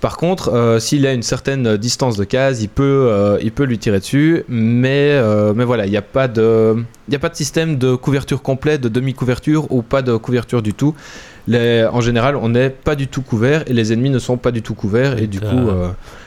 Par 0.00 0.18
contre, 0.18 0.52
euh, 0.52 0.78
s'il 0.78 1.06
a 1.06 1.14
une 1.14 1.22
certaine 1.22 1.78
distance 1.78 2.16
de 2.18 2.24
case, 2.24 2.62
il 2.62 2.68
peut, 2.68 2.82
euh, 3.10 3.38
il 3.42 3.50
peut 3.50 3.64
lui 3.64 3.78
tirer 3.78 3.98
dessus, 3.98 4.44
mais, 4.46 5.10
euh, 5.12 5.54
mais 5.56 5.64
voilà, 5.64 5.86
il 5.86 5.90
n'y 5.90 5.96
a, 5.96 6.02
pas 6.02 6.28
de- 6.28 6.76
y 7.10 7.14
a 7.14 7.18
pas 7.18 7.30
de 7.30 7.34
système 7.34 7.78
de 7.78 7.94
couverture 7.94 8.42
complète, 8.42 8.82
de 8.82 8.88
demi-couverture 8.90 9.72
ou 9.72 9.80
pas 9.80 10.02
de 10.02 10.14
couverture 10.16 10.60
du 10.60 10.74
tout. 10.74 10.94
Les- 11.48 11.86
en 11.90 12.02
général, 12.02 12.36
on 12.36 12.50
n'est 12.50 12.68
pas 12.70 12.94
du 12.94 13.08
tout 13.08 13.22
couvert 13.22 13.62
et 13.66 13.72
les 13.72 13.92
ennemis 13.92 14.10
ne 14.10 14.18
sont 14.18 14.36
pas 14.36 14.50
du 14.50 14.60
tout 14.62 14.74
couverts, 14.74 15.18
et 15.18 15.26
du 15.28 15.40
coup, 15.40 15.46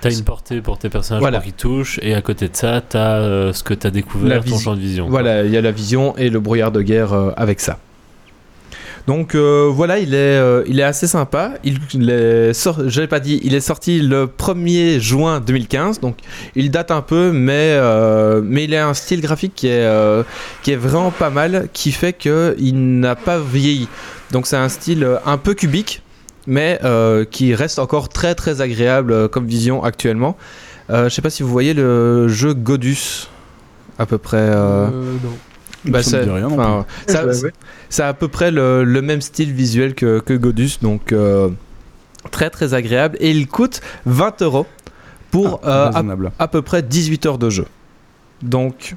T'as 0.02 0.10
une 0.12 0.24
portée 0.24 0.62
pour 0.62 0.80
tes 0.80 0.90
personnages 0.90 1.22
Voilà. 1.22 1.40
qu'ils 1.40 1.54
touchent, 1.54 2.00
et 2.02 2.16
à 2.16 2.22
côté 2.22 2.48
de 2.48 2.56
ça, 2.56 2.82
t'as 2.82 3.54
ce 3.54 3.64
que 3.64 3.76
t'as 3.76 3.92
découvert, 3.92 4.44
ton 4.44 4.58
champ 4.58 4.76
de 4.76 4.80
vision. 4.82 5.08
Voilà, 5.10 5.44
il 5.44 5.52
y 5.52 5.58
a 5.58 5.62
la 5.62 5.72
vision 5.72 6.18
et 6.18 6.30
le 6.30 6.40
brouillard 6.40 6.72
de 6.72 6.82
guerre 6.82 7.14
avec 7.38 7.60
ça. 7.60 7.78
Donc 9.10 9.34
euh, 9.34 9.72
voilà, 9.74 9.97
il 9.97 10.14
est, 10.14 10.38
euh, 10.38 10.64
il 10.68 10.80
est 10.80 10.84
assez 10.84 11.07
sympa. 11.07 11.53
Il, 11.64 11.78
est 12.12 12.53
je 12.53 13.05
pas 13.05 13.20
dit, 13.20 13.39
il 13.43 13.55
est 13.55 13.60
sorti 13.60 14.01
le 14.01 14.28
1er 14.28 14.99
juin 14.99 15.39
2015, 15.39 15.99
donc 15.99 16.18
il 16.53 16.70
date 16.70 16.91
un 16.91 17.01
peu, 17.01 17.32
mais, 17.32 17.74
euh, 17.74 18.39
mais 18.45 18.66
il 18.66 18.76
a 18.76 18.88
un 18.88 18.93
style 18.93 19.22
graphique 19.22 19.53
qui 19.55 19.66
est, 19.66 20.76
vraiment 20.76 21.10
pas 21.10 21.32
mal, 21.32 21.70
qui 21.74 21.91
fait 21.91 22.14
qu'il 22.14 22.99
n'a 22.99 23.16
pas 23.16 23.39
vieilli. 23.39 23.88
Donc 24.30 24.45
c'est 24.45 24.57
un 24.57 24.70
style 24.70 25.18
un 25.26 25.39
peu 25.39 25.55
cubique, 25.55 26.03
mais 26.45 26.80
qui 27.32 27.55
reste 27.55 27.80
encore 27.80 28.10
très 28.10 28.36
très 28.36 28.62
agréable 28.62 29.28
comme 29.30 29.47
vision 29.47 29.84
actuellement. 29.84 30.38
Je 30.88 31.10
sais 31.10 31.24
pas 31.24 31.32
si 31.32 31.41
vous 31.41 31.49
voyez 31.49 31.74
le 31.74 32.28
jeu 32.28 32.53
Godus, 32.53 33.28
à 33.97 34.05
peu 34.05 34.20
près. 34.20 34.51
non. 34.51 35.34
Bah, 35.86 36.04
Ça 36.04 36.18
me 36.18 36.22
c'est- 36.24 36.26
dit 36.30 36.32
rien 36.36 36.48
non 36.50 36.60
enfin, 36.60 36.86
ça, 37.08 37.26
Ouais, 37.26 37.42
ouais. 37.44 37.54
c'est 37.90 38.04
à 38.04 38.14
peu 38.14 38.28
près 38.28 38.52
le, 38.52 38.84
le 38.84 39.02
même 39.02 39.22
style 39.22 39.52
visuel 39.54 39.96
que, 39.96 40.20
que 40.20 40.34
Godus, 40.34 40.80
donc 40.82 41.12
euh, 41.14 41.50
très 42.32 42.50
très 42.50 42.74
agréable. 42.74 43.18
Et 43.20 43.32
il 43.32 43.48
coûte 43.48 43.82
20 44.06 44.42
euros 44.42 44.66
pour 45.32 45.60
Ah, 45.64 45.92
euh, 45.98 46.30
à 46.40 46.48
peu 46.48 46.62
près 46.62 46.82
18 46.82 47.26
heures 47.26 47.38
de 47.38 47.50
jeu. 47.50 47.66
Donc 48.42 48.96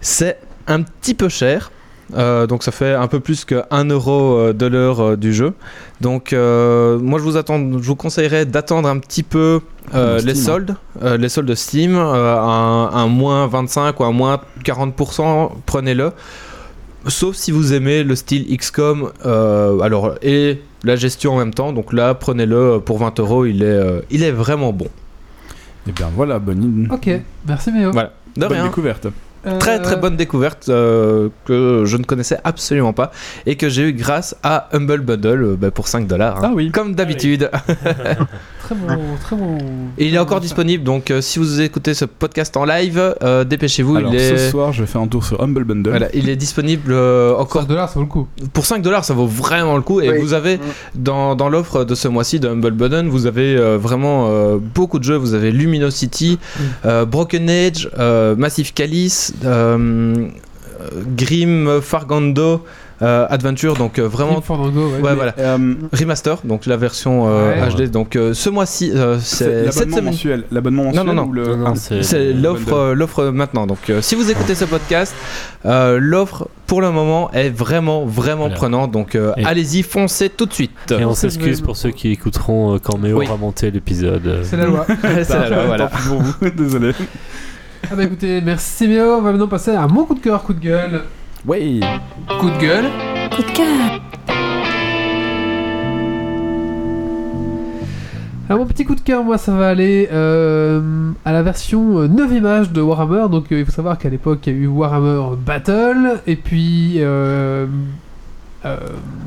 c'est 0.00 0.38
un 0.66 0.82
petit 0.82 1.14
peu 1.14 1.28
cher. 1.28 1.70
Euh, 2.14 2.46
donc 2.46 2.62
ça 2.62 2.72
fait 2.72 2.92
un 2.94 3.06
peu 3.06 3.20
plus 3.20 3.44
que 3.44 3.62
1 3.70 3.84
euro 3.86 4.36
euh, 4.36 4.52
de 4.52 4.66
l'heure 4.66 5.00
euh, 5.00 5.16
du 5.16 5.32
jeu. 5.32 5.54
Donc 6.00 6.32
euh, 6.32 6.98
moi 6.98 7.18
je 7.18 7.24
vous, 7.24 7.36
attends, 7.36 7.58
je 7.58 7.86
vous 7.86 7.96
conseillerais 7.96 8.44
d'attendre 8.44 8.88
un 8.88 8.98
petit 8.98 9.22
peu 9.22 9.60
euh, 9.94 10.18
Steam, 10.18 10.28
les 10.32 10.40
hein. 10.40 10.44
soldes, 10.44 10.76
euh, 11.02 11.16
les 11.16 11.28
soldes 11.28 11.54
Steam, 11.54 11.96
euh, 11.96 12.36
un, 12.38 12.90
un 12.92 13.06
moins 13.06 13.46
25 13.46 13.98
ou 14.00 14.04
un 14.04 14.12
moins 14.12 14.40
40%, 14.64 15.50
prenez-le. 15.66 16.12
Sauf 17.08 17.34
si 17.34 17.50
vous 17.50 17.72
aimez 17.72 18.04
le 18.04 18.14
style 18.14 18.46
XCOM, 18.56 19.10
euh, 19.26 19.80
alors 19.80 20.14
et 20.22 20.60
la 20.84 20.94
gestion 20.96 21.32
en 21.34 21.38
même 21.38 21.52
temps. 21.54 21.72
Donc 21.72 21.92
là, 21.92 22.14
prenez-le 22.14 22.80
pour 22.84 22.98
20 22.98 23.18
euros. 23.20 23.44
Il 23.44 23.62
est, 23.62 23.66
euh, 23.66 24.00
il 24.10 24.22
est 24.22 24.30
vraiment 24.30 24.72
bon. 24.72 24.86
Et 25.88 25.92
bien 25.92 26.10
voilà, 26.14 26.38
bonne, 26.38 26.88
Ok, 26.92 27.10
merci 27.46 27.72
Méo. 27.72 27.90
Voilà. 27.90 28.12
De 28.36 28.42
bonne 28.46 28.52
rien. 28.52 28.64
découverte. 28.66 29.08
Très 29.58 29.80
très 29.80 29.96
bonne 29.96 30.16
découverte 30.16 30.68
euh, 30.68 31.28
que 31.44 31.82
je 31.84 31.96
ne 31.96 32.04
connaissais 32.04 32.38
absolument 32.44 32.92
pas 32.92 33.10
et 33.44 33.56
que 33.56 33.68
j'ai 33.68 33.88
eu 33.88 33.92
grâce 33.92 34.36
à 34.42 34.68
Humble 34.72 35.00
Bundle 35.00 35.42
euh, 35.44 35.56
bah, 35.56 35.70
pour 35.70 35.88
5 35.88 36.06
dollars. 36.06 36.40
Ah 36.42 36.52
oui. 36.54 36.70
Comme 36.70 36.94
d'habitude. 36.94 37.50
Très 38.74 38.96
bon, 38.96 39.02
très 39.20 39.36
bon. 39.36 39.58
Et 39.98 40.06
il 40.06 40.14
est 40.14 40.18
encore 40.18 40.40
disponible 40.40 40.82
donc 40.84 41.10
euh, 41.10 41.20
si 41.20 41.38
vous 41.38 41.60
écoutez 41.60 41.94
ce 41.94 42.04
podcast 42.04 42.56
en 42.56 42.64
live, 42.64 43.14
euh, 43.22 43.44
dépêchez-vous. 43.44 43.96
Alors 43.96 44.12
Il 44.14 44.20
ce 44.20 44.50
soir, 44.50 44.72
je 44.72 44.80
vais 44.82 44.86
faire 44.86 45.00
un 45.00 45.06
tour 45.08 45.24
sur 45.24 45.42
Humble 45.42 45.64
Bundle. 45.64 45.90
Voilà, 45.90 46.08
il 46.14 46.28
est 46.28 46.36
disponible 46.36 46.92
euh, 46.92 47.34
encore 47.34 47.62
4 47.62 47.66
dollars, 47.68 47.88
ça 47.88 47.94
vaut 47.96 48.00
le 48.02 48.06
coup. 48.06 48.26
pour 48.52 48.64
5 48.66 48.80
dollars, 48.82 49.04
ça 49.04 49.14
vaut 49.14 49.26
vraiment 49.26 49.76
le 49.76 49.82
coup. 49.82 50.00
Et 50.00 50.10
Oui. 50.10 50.18
vous 50.20 50.32
avez 50.32 50.56
Mm. 50.56 50.60
dans, 50.96 51.34
dans 51.34 51.48
l'offre 51.48 51.84
de 51.84 51.94
ce 51.94 52.08
mois-ci 52.08 52.40
de 52.40 52.48
Humble 52.48 52.70
Bundle, 52.72 53.08
vous 53.08 53.26
avez 53.26 53.56
euh, 53.56 53.76
vraiment 53.78 54.28
euh, 54.30 54.56
beaucoup 54.58 54.98
de 54.98 55.04
jeux. 55.04 55.16
Vous 55.16 55.34
avez 55.34 55.50
Luminosity, 55.52 56.38
Mm. 56.38 56.62
euh, 56.86 57.04
Broken 57.04 57.50
Age, 57.50 57.90
euh, 57.98 58.34
Massive 58.36 58.72
Calice, 58.72 59.34
Grim 61.16 61.80
Fargando, 61.80 62.42
euh, 62.42 62.58
Adventure. 63.02 63.74
Donc 63.74 63.98
euh, 63.98 64.06
vraiment. 64.08 64.34
Team 64.34 64.42
Fandango, 64.42 64.88
ouais. 64.88 65.00
Ouais, 65.00 65.14
voilà. 65.14 65.34
Euh, 65.38 65.74
Remaster, 65.92 66.38
donc 66.44 66.66
la 66.66 66.76
version 66.76 67.26
euh, 67.28 67.66
Ouais. 67.68 67.68
HD. 67.86 67.90
Donc 67.90 68.16
euh, 68.16 68.34
ce 68.34 68.48
mois-ci, 68.50 68.92
euh, 68.94 69.18
c'est 69.20 69.70
cette 69.70 69.86
l'abonnement 69.90 69.96
semaine. 69.96 70.04
mensuel. 70.04 70.44
L'abonnement 70.50 70.84
mensuel 70.84 71.06
non, 71.06 71.14
non. 71.14 71.24
ou 71.24 71.32
le... 71.32 71.56
Non, 71.56 71.56
non, 71.70 71.74
c'est- 71.74 72.32
l'offre, 72.32 72.72
euh, 72.72 72.94
l'offre 72.94 73.24
maintenant. 73.26 73.66
Donc, 73.66 73.90
euh, 73.90 74.00
si 74.02 74.14
vous 74.14 74.30
écoutez 74.30 74.54
ce 74.54 74.64
podcast, 74.64 75.14
euh, 75.66 75.98
l'offre 76.00 76.48
pour 76.66 76.80
le 76.80 76.90
moment 76.90 77.30
est 77.32 77.50
vraiment, 77.50 78.04
vraiment 78.06 78.42
Voilà. 78.44 78.54
prenante. 78.54 78.90
Donc, 78.92 79.14
euh, 79.14 79.32
allez-y, 79.44 79.82
foncez 79.82 80.30
tout 80.30 80.46
de 80.46 80.52
suite. 80.52 80.70
Et 80.98 81.04
on 81.04 81.14
s'excuse 81.14 81.60
pour 81.60 81.76
ceux 81.76 81.90
qui 81.90 82.10
écouteront 82.12 82.74
euh, 82.74 82.78
quand 82.82 82.96
Méo 82.98 83.18
Oui. 83.18 83.26
aura 83.26 83.36
monté 83.36 83.70
l'épisode. 83.70 84.26
euh. 84.26 84.40
C'est 84.44 84.56
la 84.56 84.66
loi. 84.66 84.86
C'est 85.02 85.28
la 85.30 85.48
loi, 85.50 85.64
voilà. 85.66 85.90
Désolé. 86.56 86.92
ah 87.90 87.94
bah 87.96 88.04
écoutez, 88.04 88.40
merci 88.40 88.86
Méo. 88.88 89.16
On 89.18 89.22
va 89.22 89.32
maintenant 89.32 89.48
passer 89.48 89.72
à 89.72 89.86
mon 89.86 90.04
coup 90.04 90.14
de 90.14 90.20
cœur, 90.20 90.42
coup 90.42 90.54
de 90.54 90.60
gueule. 90.60 91.02
Ouais. 91.46 91.80
Coup 92.40 92.50
de 92.50 92.58
gueule. 92.60 92.84
Coup 93.34 93.42
de 93.42 93.50
cœur. 93.50 94.00
Alors 98.48 98.60
mon 98.60 98.66
petit 98.66 98.84
coup 98.84 98.94
de 98.94 99.00
cœur, 99.00 99.24
moi, 99.24 99.38
ça 99.38 99.52
va 99.52 99.68
aller 99.68 100.08
euh, 100.12 101.10
à 101.24 101.32
la 101.32 101.42
version 101.42 102.00
euh, 102.00 102.06
9 102.08 102.32
images 102.32 102.70
de 102.70 102.80
Warhammer. 102.80 103.28
Donc 103.30 103.50
euh, 103.50 103.60
il 103.60 103.64
faut 103.64 103.72
savoir 103.72 103.98
qu'à 103.98 104.08
l'époque, 104.08 104.40
il 104.46 104.52
y 104.52 104.56
a 104.56 104.58
eu 104.60 104.66
Warhammer 104.66 105.36
Battle, 105.36 106.20
et 106.26 106.36
puis 106.36 106.96
euh, 106.98 107.66
euh, 108.64 108.76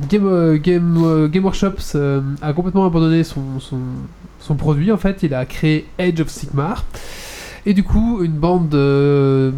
Game, 0.09 0.27
euh, 0.27 0.57
Game, 0.57 1.01
euh, 1.03 1.27
Game 1.27 1.43
Workshops 1.43 1.95
euh, 1.95 2.21
a 2.41 2.53
complètement 2.53 2.85
abandonné 2.85 3.23
son, 3.23 3.59
son, 3.59 3.79
son 4.39 4.55
produit. 4.55 4.91
En 4.91 4.97
fait, 4.97 5.23
il 5.23 5.33
a 5.33 5.45
créé 5.45 5.85
Age 5.99 6.21
of 6.21 6.29
Sigmar. 6.29 6.85
Et 7.65 7.73
du 7.73 7.83
coup, 7.83 8.23
une 8.23 8.33
bande 8.33 8.69
de, 8.69 9.53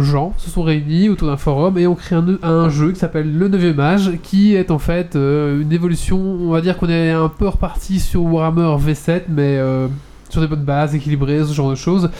gens 0.00 0.32
se 0.38 0.50
sont 0.50 0.62
réunis 0.62 1.08
autour 1.08 1.28
d'un 1.28 1.36
forum 1.36 1.78
et 1.78 1.86
ont 1.86 1.94
créé 1.94 2.18
un, 2.42 2.68
jeu 2.68 2.92
qui 2.92 2.98
s'appelle 2.98 3.36
Le 3.36 3.48
9 3.48 3.76
Mage, 3.76 4.12
qui 4.22 4.54
est 4.54 4.70
en 4.70 4.78
fait 4.78 5.14
euh, 5.14 5.60
une 5.60 5.72
évolution. 5.72 6.18
On 6.18 6.50
va 6.50 6.60
dire 6.60 6.76
qu'on 6.78 6.88
est 6.88 7.10
un 7.10 7.28
peu 7.28 7.48
reparti 7.48 8.00
sur 8.00 8.22
Warhammer 8.24 8.76
V7, 8.84 9.22
mais 9.28 9.56
euh, 9.58 9.86
sur 10.30 10.40
des 10.40 10.48
bonnes 10.48 10.64
bases, 10.64 10.94
équilibrées, 10.94 11.44
ce 11.44 11.52
genre 11.52 11.70
de 11.70 11.74
choses, 11.76 12.10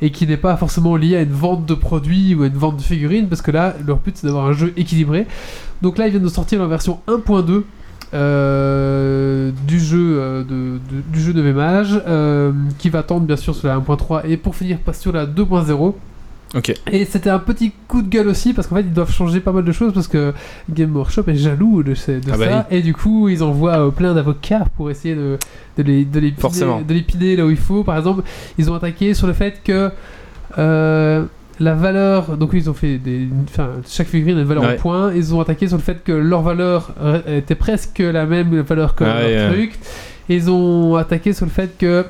et 0.00 0.10
qui 0.10 0.26
n'est 0.26 0.36
pas 0.36 0.56
forcément 0.56 0.94
lié 0.94 1.16
à 1.16 1.22
une 1.22 1.32
vente 1.32 1.66
de 1.66 1.74
produits 1.74 2.34
ou 2.34 2.42
à 2.42 2.46
une 2.46 2.52
vente 2.52 2.76
de 2.76 2.82
figurines, 2.82 3.28
parce 3.28 3.42
que 3.42 3.50
là, 3.50 3.74
leur 3.84 3.98
but 3.98 4.16
c'est 4.16 4.26
d'avoir 4.26 4.46
un 4.46 4.52
jeu 4.52 4.72
équilibré. 4.76 5.26
Donc 5.80 5.98
là, 5.98 6.06
ils 6.06 6.10
viennent 6.10 6.22
de 6.22 6.28
sortir 6.28 6.60
la 6.60 6.68
version 6.68 7.00
1.2 7.08 7.62
euh, 8.14 9.50
du 9.66 9.78
jeu 9.80 10.16
euh, 10.18 10.42
de, 10.44 10.78
de- 10.94 11.02
du 11.12 11.20
jeu 11.20 11.32
de 11.32 11.42
Mage 11.52 12.00
euh, 12.06 12.52
qui 12.78 12.90
va 12.90 13.02
tendre 13.02 13.26
bien 13.26 13.36
sûr 13.36 13.54
sur 13.54 13.68
la 13.68 13.78
1.3 13.78 14.22
et 14.26 14.36
pour 14.36 14.54
finir 14.56 14.78
pas 14.78 14.92
sur 14.92 15.12
la 15.12 15.26
2.0 15.26 15.94
Ok. 16.54 16.74
et 16.90 17.04
c'était 17.06 17.30
un 17.30 17.38
petit 17.38 17.72
coup 17.88 18.02
de 18.02 18.08
gueule 18.08 18.28
aussi 18.28 18.52
parce 18.52 18.68
qu'en 18.68 18.76
fait 18.76 18.82
ils 18.82 18.92
doivent 18.92 19.10
changer 19.10 19.40
pas 19.40 19.52
mal 19.52 19.64
de 19.64 19.72
choses 19.72 19.94
parce 19.94 20.06
que 20.08 20.34
Game 20.70 20.94
Workshop 20.94 21.24
est 21.28 21.34
jaloux 21.36 21.82
de, 21.82 21.94
ces- 21.94 22.20
de 22.20 22.30
Ah 22.30 22.36
bah 22.36 22.46
ça 22.46 22.66
et 22.70 22.82
du 22.82 22.92
coup 22.92 23.28
ils 23.30 23.42
envoient 23.42 23.90
plein 23.94 24.12
d'avocats 24.12 24.66
pour 24.76 24.90
essayer 24.90 25.14
de, 25.14 25.38
de 25.78 25.82
les 25.82 26.04
de 26.04 26.20
les 26.20 26.30
de 26.32 27.18
les 27.18 27.36
là 27.36 27.46
où 27.46 27.50
il 27.50 27.56
faut. 27.56 27.84
Par 27.84 27.96
exemple 27.96 28.22
ils 28.58 28.70
ont 28.70 28.74
attaqué 28.74 29.14
sur 29.14 29.26
le 29.26 29.32
fait 29.32 29.62
que 29.64 29.90
euh, 30.58 31.24
la 31.60 31.74
valeur 31.74 32.36
donc 32.36 32.50
ils 32.54 32.68
ont 32.70 32.74
fait 32.74 32.98
des 32.98 33.28
enfin 33.44 33.68
chaque 33.88 34.08
figurine 34.08 34.38
a 34.38 34.40
une 34.42 34.46
valeur 34.46 34.64
Ouais. 34.64 34.74
en 34.74 34.76
points. 34.76 35.12
Ils 35.14 35.34
ont 35.34 35.40
attaqué 35.40 35.68
sur 35.68 35.76
le 35.76 35.82
fait 35.82 36.02
que 36.02 36.12
leur 36.12 36.42
valeur 36.42 36.94
euh, 37.02 37.38
était 37.38 37.54
presque 37.54 37.98
la 37.98 38.26
même 38.26 38.60
valeur 38.60 38.94
que 38.94 39.04
Ah 39.04 39.20
leur 39.22 39.50
ouais, 39.50 39.54
truc. 39.54 39.78
ils 40.28 40.50
ont 40.50 40.96
attaqué 40.96 41.32
sur 41.32 41.44
le 41.46 41.50
fait 41.52 41.76
que 41.78 42.04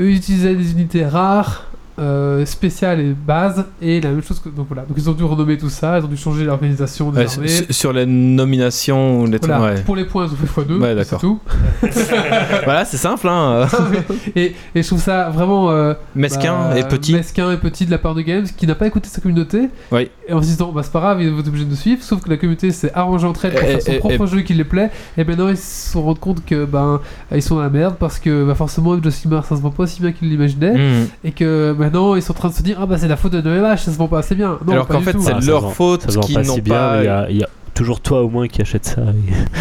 eux 0.00 0.10
utilisaient 0.10 0.54
des 0.54 0.72
unités 0.72 1.04
rares 1.06 1.66
euh, 2.00 2.46
spéciales 2.46 2.98
et 3.00 3.12
bases 3.12 3.66
et 3.82 4.00
la 4.00 4.10
même 4.10 4.22
chose 4.22 4.40
que 4.40 4.48
donc 4.48 4.66
voilà 4.68 4.82
donc 4.82 4.96
ils 4.96 5.08
ont 5.10 5.12
dû 5.12 5.22
renommer 5.24 5.58
tout 5.58 5.68
ça 5.68 5.98
ils 5.98 6.04
ont 6.04 6.08
dû 6.08 6.16
changer 6.16 6.44
l'organisation 6.44 7.10
des 7.10 7.18
Ouais, 7.20 7.26
armées 7.32 7.48
sur, 7.70 7.92
les 7.92 8.06
nominations, 8.06 9.24
les 9.26 9.38
trucs, 9.38 9.54
voilà. 9.54 9.74
ouais. 9.74 9.82
pour 9.82 9.96
les 9.96 10.04
points 10.04 10.26
ils 10.26 10.32
ont 10.32 10.36
fait 10.36 10.62
x2 10.62 10.78
Ouais, 10.80 11.04
c'est 11.04 11.18
tout 11.18 11.38
voilà, 12.64 12.84
c'est 12.84 12.96
simple, 12.96 13.28
hein. 13.28 13.66
et, 14.36 14.54
et 14.74 14.82
je 14.82 14.86
trouve 14.86 15.00
ça 15.00 15.30
vraiment 15.30 15.70
euh, 15.70 15.94
Mesquin 16.14 16.70
bah, 16.70 16.78
et 16.78 16.84
petit. 16.84 17.12
mesquin 17.14 17.52
et 17.52 17.56
petit 17.56 17.86
de 17.86 17.90
la 17.90 17.98
part 17.98 18.14
de 18.14 18.22
Games 18.22 18.46
qui 18.56 18.66
n'a 18.66 18.74
pas 18.74 18.86
écouté 18.86 19.08
sa 19.08 19.20
communauté 19.20 19.68
Oui. 19.92 20.10
et 20.28 20.32
en 20.32 20.40
se 20.42 20.46
disant 20.48 20.72
bah 20.72 20.82
c'est 20.82 20.92
pas 20.92 21.00
grave 21.00 21.22
ils 21.22 21.30
vont 21.30 21.40
être 21.40 21.48
obligés 21.48 21.64
de 21.64 21.70
nous 21.70 21.76
suivre 21.76 22.02
sauf 22.02 22.22
que 22.22 22.30
la 22.30 22.36
communauté 22.36 22.70
s'est 22.70 22.92
arrangée 22.94 23.26
entre 23.26 23.44
elles 23.46 23.52
pour 23.54 23.62
Et- 23.62 23.72
faire 23.72 23.82
son 23.82 23.92
et- 23.92 23.98
propre 23.98 24.26
jeu 24.26 24.40
qui 24.42 24.54
les 24.54 24.64
plaît 24.64 24.90
et 25.16 25.24
maintenant 25.24 25.48
ils 25.48 25.56
se 25.56 25.92
sont 25.92 26.02
rendus 26.02 26.20
compte 26.20 26.44
que 26.44 26.64
ben 26.64 27.00
ils 27.34 27.42
sont 27.42 27.56
dans 27.56 27.62
la 27.62 27.70
merde 27.70 27.96
parce 27.98 28.18
que 28.18 28.44
bah, 28.44 28.54
forcément 28.54 28.96
Sigmar 29.10 29.44
ça 29.44 29.56
se 29.56 29.60
vend 29.62 29.70
pas 29.70 29.82
aussi 29.84 30.00
bien 30.00 30.12
qu'ils 30.12 30.28
l'imaginaient 30.28 30.70
Hmm. 30.70 31.06
et 31.24 31.32
que 31.32 31.74
maintenant 31.90 32.14
ils 32.14 32.22
sont 32.22 32.32
en 32.32 32.34
train 32.34 32.48
de 32.48 32.54
se 32.54 32.62
dire 32.62 32.78
ah 32.80 32.86
bah 32.86 32.96
c'est 32.98 33.08
la 33.08 33.16
faute 33.16 33.32
de 33.32 33.40
Noémage 33.40 33.82
ça 33.82 33.92
se 33.92 33.96
vend 33.98 34.08
pas 34.08 34.18
assez 34.20 34.34
bien 34.34 34.58
non 34.66 34.72
Alors 34.72 34.86
qu'en 34.88 35.00
fait, 35.00 35.16
c'est 35.20 35.32
Ah, 35.32 35.40
leur 35.44 35.72
faute 35.72 36.06
vend 36.10 36.20
qu'ils 36.20 36.40
n'ont 36.40 36.58
pas. 36.58 37.26
Il 37.28 37.36
y 37.36 37.42
a 37.42 37.48
toujours 37.80 38.00
toi 38.00 38.22
au 38.22 38.28
moins 38.28 38.46
qui 38.46 38.60
achète 38.60 38.84
ça. 38.84 39.00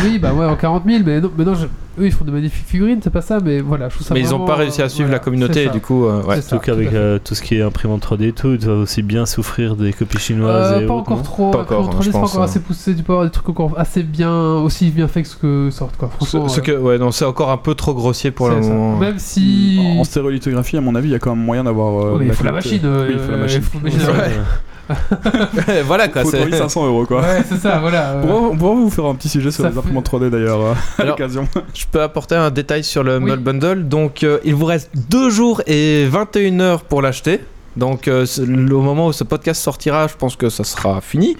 oui 0.03 0.19
bah 0.19 0.33
ouais 0.33 0.45
en 0.45 0.55
40 0.57 0.83
000 0.85 1.03
mais 1.05 1.21
non, 1.21 1.31
maintenant 1.37 1.55
je- 1.55 1.65
eux 2.01 2.05
ils 2.05 2.11
font 2.11 2.25
de 2.25 2.31
magnifiques 2.31 2.65
figurines 2.67 2.99
c'est 3.01 3.09
pas 3.09 3.21
ça 3.21 3.39
mais 3.43 3.61
voilà 3.61 3.87
je 3.87 3.95
trouve 3.95 4.05
ça 4.07 4.13
Mais 4.13 4.19
ils 4.19 4.33
ont 4.35 4.45
pas 4.45 4.55
réussi 4.55 4.81
à 4.81 4.89
suivre 4.89 5.07
voilà, 5.07 5.19
la 5.19 5.23
communauté, 5.23 5.69
du 5.69 5.79
coup, 5.79 6.05
euh, 6.05 6.21
ouais. 6.23 6.41
Surtout 6.41 6.65
qu'avec 6.65 6.91
euh, 6.93 7.17
tout 7.23 7.33
ce 7.35 7.41
qui 7.41 7.55
est 7.55 7.61
imprimante 7.61 8.05
3D 8.05 8.23
et 8.27 8.31
tout, 8.33 8.57
tu 8.57 8.65
vas 8.67 8.73
aussi 8.73 9.01
bien 9.03 9.25
souffrir 9.25 9.75
des 9.77 9.93
copies 9.93 10.17
chinoises. 10.19 10.73
Euh, 10.73 10.79
et 10.81 10.85
pas 10.85 10.93
autres, 10.95 11.01
encore 11.11 11.17
non 11.17 11.23
trop, 11.23 11.51
Pas 11.51 11.61
encore, 11.61 11.87
en 11.87 11.91
3D, 11.91 11.97
je 11.99 12.03
c'est 12.03 12.11
pas 12.11 12.19
pense, 12.19 12.29
encore 12.31 12.41
hein. 12.41 12.45
assez 12.45 12.59
poussé, 12.59 12.95
tu 12.95 13.03
peux 13.03 13.13
avoir 13.13 13.25
des 13.25 13.31
trucs 13.31 13.49
encore 13.49 13.73
assez 13.77 14.03
bien, 14.03 14.33
aussi 14.57 14.89
bien 14.91 15.07
faits 15.07 15.23
que 15.23 15.29
ce 15.29 15.35
que 15.37 15.69
sortent 15.71 15.95
quoi. 15.97 16.09
Ce, 16.19 16.25
Franchement, 16.25 16.47
ce 16.49 16.59
euh, 16.59 16.63
que, 16.63 16.71
ouais, 16.73 16.97
non, 16.97 17.11
c'est 17.11 17.25
encore 17.25 17.51
un 17.51 17.57
peu 17.57 17.73
trop 17.75 17.93
grossier 17.93 18.31
pour 18.31 18.49
le 18.49 18.59
moment. 18.59 18.97
Même 18.97 19.17
si. 19.19 19.79
En 19.97 20.03
stéréolithographie, 20.03 20.77
à 20.77 20.81
mon 20.81 20.95
avis, 20.95 21.09
il 21.09 21.11
y 21.11 21.15
a 21.15 21.19
quand 21.19 21.35
même 21.35 21.45
moyen 21.45 21.63
d'avoir. 21.63 22.05
euh, 22.05 22.17
mais 22.19 22.27
il 22.27 22.33
faut 22.33 22.43
la 22.45 22.51
machine. 22.53 22.79
euh, 22.83 23.07
Oui, 23.07 23.13
il 23.15 23.19
faut 23.19 23.31
la 23.31 23.37
euh, 23.37 23.41
machine. 23.41 23.61
voilà 25.85 26.07
quoi. 26.07 26.23
C'est- 26.25 26.37
3500 26.37 26.85
euros 26.87 27.05
quoi. 27.05 27.21
Ouais, 27.21 27.43
c'est 27.47 27.57
ça, 27.59 27.79
voilà. 27.79 28.09
euh, 28.13 28.21
On 28.23 28.27
pourra- 28.27 28.39
on 28.51 28.57
pourra 28.57 28.73
vous 28.75 28.89
faire 28.89 29.05
un 29.05 29.15
petit 29.15 29.29
sujet 29.29 29.51
sur 29.51 29.63
Ça 29.63 29.69
les 29.69 29.73
fait- 29.73 29.79
imprimantes 29.79 30.09
3D 30.11 30.29
d'ailleurs 30.29 30.61
euh, 30.61 30.73
à 30.97 31.03
l'occasion. 31.05 31.47
Je 31.73 31.85
peux 31.91 32.01
apporter 32.01 32.35
un 32.35 32.49
détail 32.51 32.83
sur 32.83 33.03
le 33.03 33.17
Oui. 33.17 33.35
Bundle. 33.37 33.87
Donc, 33.87 34.23
euh, 34.23 34.39
il 34.43 34.55
vous 34.55 34.65
reste 34.65 34.89
2 35.09 35.29
jours 35.29 35.61
et 35.67 36.05
21 36.05 36.59
heures 36.59 36.81
pour 36.83 37.01
l'acheter. 37.01 37.41
Donc, 37.77 38.07
euh, 38.07 38.25
au 38.71 38.81
moment 38.81 39.07
où 39.07 39.13
ce 39.13 39.23
podcast 39.23 39.61
sortira, 39.61 40.07
je 40.07 40.15
pense 40.15 40.35
que 40.35 40.49
ça 40.49 40.63
sera 40.63 40.99
fini. 41.01 41.37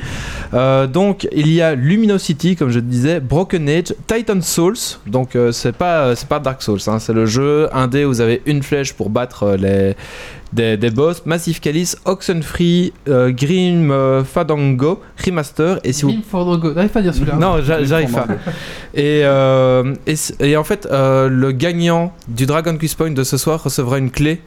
Euh, 0.54 0.88
donc, 0.88 1.28
il 1.34 1.52
y 1.52 1.62
a 1.62 1.76
Luminosity, 1.76 2.56
comme 2.56 2.70
je 2.70 2.80
te 2.80 2.86
disais, 2.86 3.20
Broken 3.20 3.68
Age, 3.68 3.94
Titan 4.08 4.40
Souls. 4.42 4.78
Donc, 5.08 5.36
euh, 5.36 5.52
c'est 5.52 5.74
pas, 5.76 6.16
c'est 6.16 6.28
pas 6.30 6.40
Dark 6.40 6.62
Souls, 6.62 6.80
hein, 6.88 7.00
c'est 7.00 7.14
le 7.14 7.26
jeu 7.26 7.68
indé 7.76 8.06
où 8.06 8.10
vous 8.10 8.22
avez 8.22 8.42
une 8.46 8.64
flèche 8.64 8.94
pour 8.94 9.10
battre 9.10 9.44
euh, 9.44 9.58
les, 9.58 9.96
des, 10.54 10.78
des 10.78 10.92
boss. 10.92 11.24
Massive 11.26 11.60
Calice, 11.60 11.98
Oxenfree, 12.06 12.94
euh, 13.08 13.32
Grim 13.32 13.92
euh, 13.92 14.24
Fadango, 14.24 15.02
Remaster. 15.26 15.80
Et 15.84 15.94
si 15.94 16.04
vous 16.04 16.12
Grim 16.12 16.22
Fandango. 16.30 16.72
T'arrives 16.74 16.90
pas 16.92 17.00
à 17.00 17.04
dire 17.04 17.14
celui-là 17.14 17.36
non, 17.36 17.62
j'a- 17.62 17.84
j'arrive 17.84 18.12
pas. 18.12 18.28
Et, 18.94 19.22
euh, 19.24 19.94
et, 20.08 20.16
et 20.40 20.56
en 20.58 20.64
fait, 20.64 20.88
euh, 20.92 21.28
le 21.28 21.52
gagnant 21.52 22.14
du 22.28 22.46
Dragon 22.46 22.78
Quiz 22.78 22.94
Point 22.96 23.12
de 23.12 23.24
ce 23.24 23.38
soir 23.38 23.62
recevra 23.64 23.98
une 23.98 24.12
clé 24.12 24.42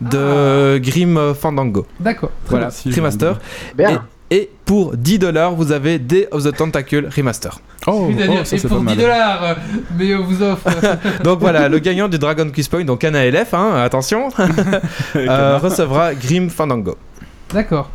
de 0.00 0.78
Grim 0.78 1.16
euh, 1.16 1.34
Fandango. 1.34 1.86
D'accord. 2.00 2.30
très 2.44 2.56
Voilà, 2.56 2.70
si, 2.70 2.90
remaster. 2.92 3.38
Bien. 3.76 4.04
Et 4.30 4.50
pour 4.64 4.96
10 4.96 5.18
dollars, 5.18 5.52
vous 5.54 5.70
avez 5.70 5.98
Day 5.98 6.26
of 6.30 6.42
the 6.44 6.56
Tentacle 6.56 7.08
remaster. 7.14 7.60
Oh, 7.86 8.10
oh, 8.10 8.44
ça 8.44 8.56
et 8.56 8.58
c'est 8.58 8.68
pour 8.68 8.78
pas 8.78 8.92
10 8.92 8.96
mal. 8.96 8.96
dollars, 8.96 9.56
mais 9.96 10.14
on 10.14 10.24
vous 10.24 10.42
offre. 10.42 10.66
Donc 11.22 11.40
voilà, 11.40 11.68
le 11.68 11.78
gagnant 11.78 12.08
du 12.08 12.18
Dragon 12.18 12.50
Quiz 12.50 12.66
Point, 12.68 12.84
donc 12.84 13.04
un 13.04 13.14
ALF, 13.14 13.52
hein, 13.52 13.82
attention, 13.84 14.30
euh, 15.16 15.58
recevra 15.58 16.14
Grim 16.14 16.48
Fandango. 16.48 16.96
D'accord. 17.52 17.90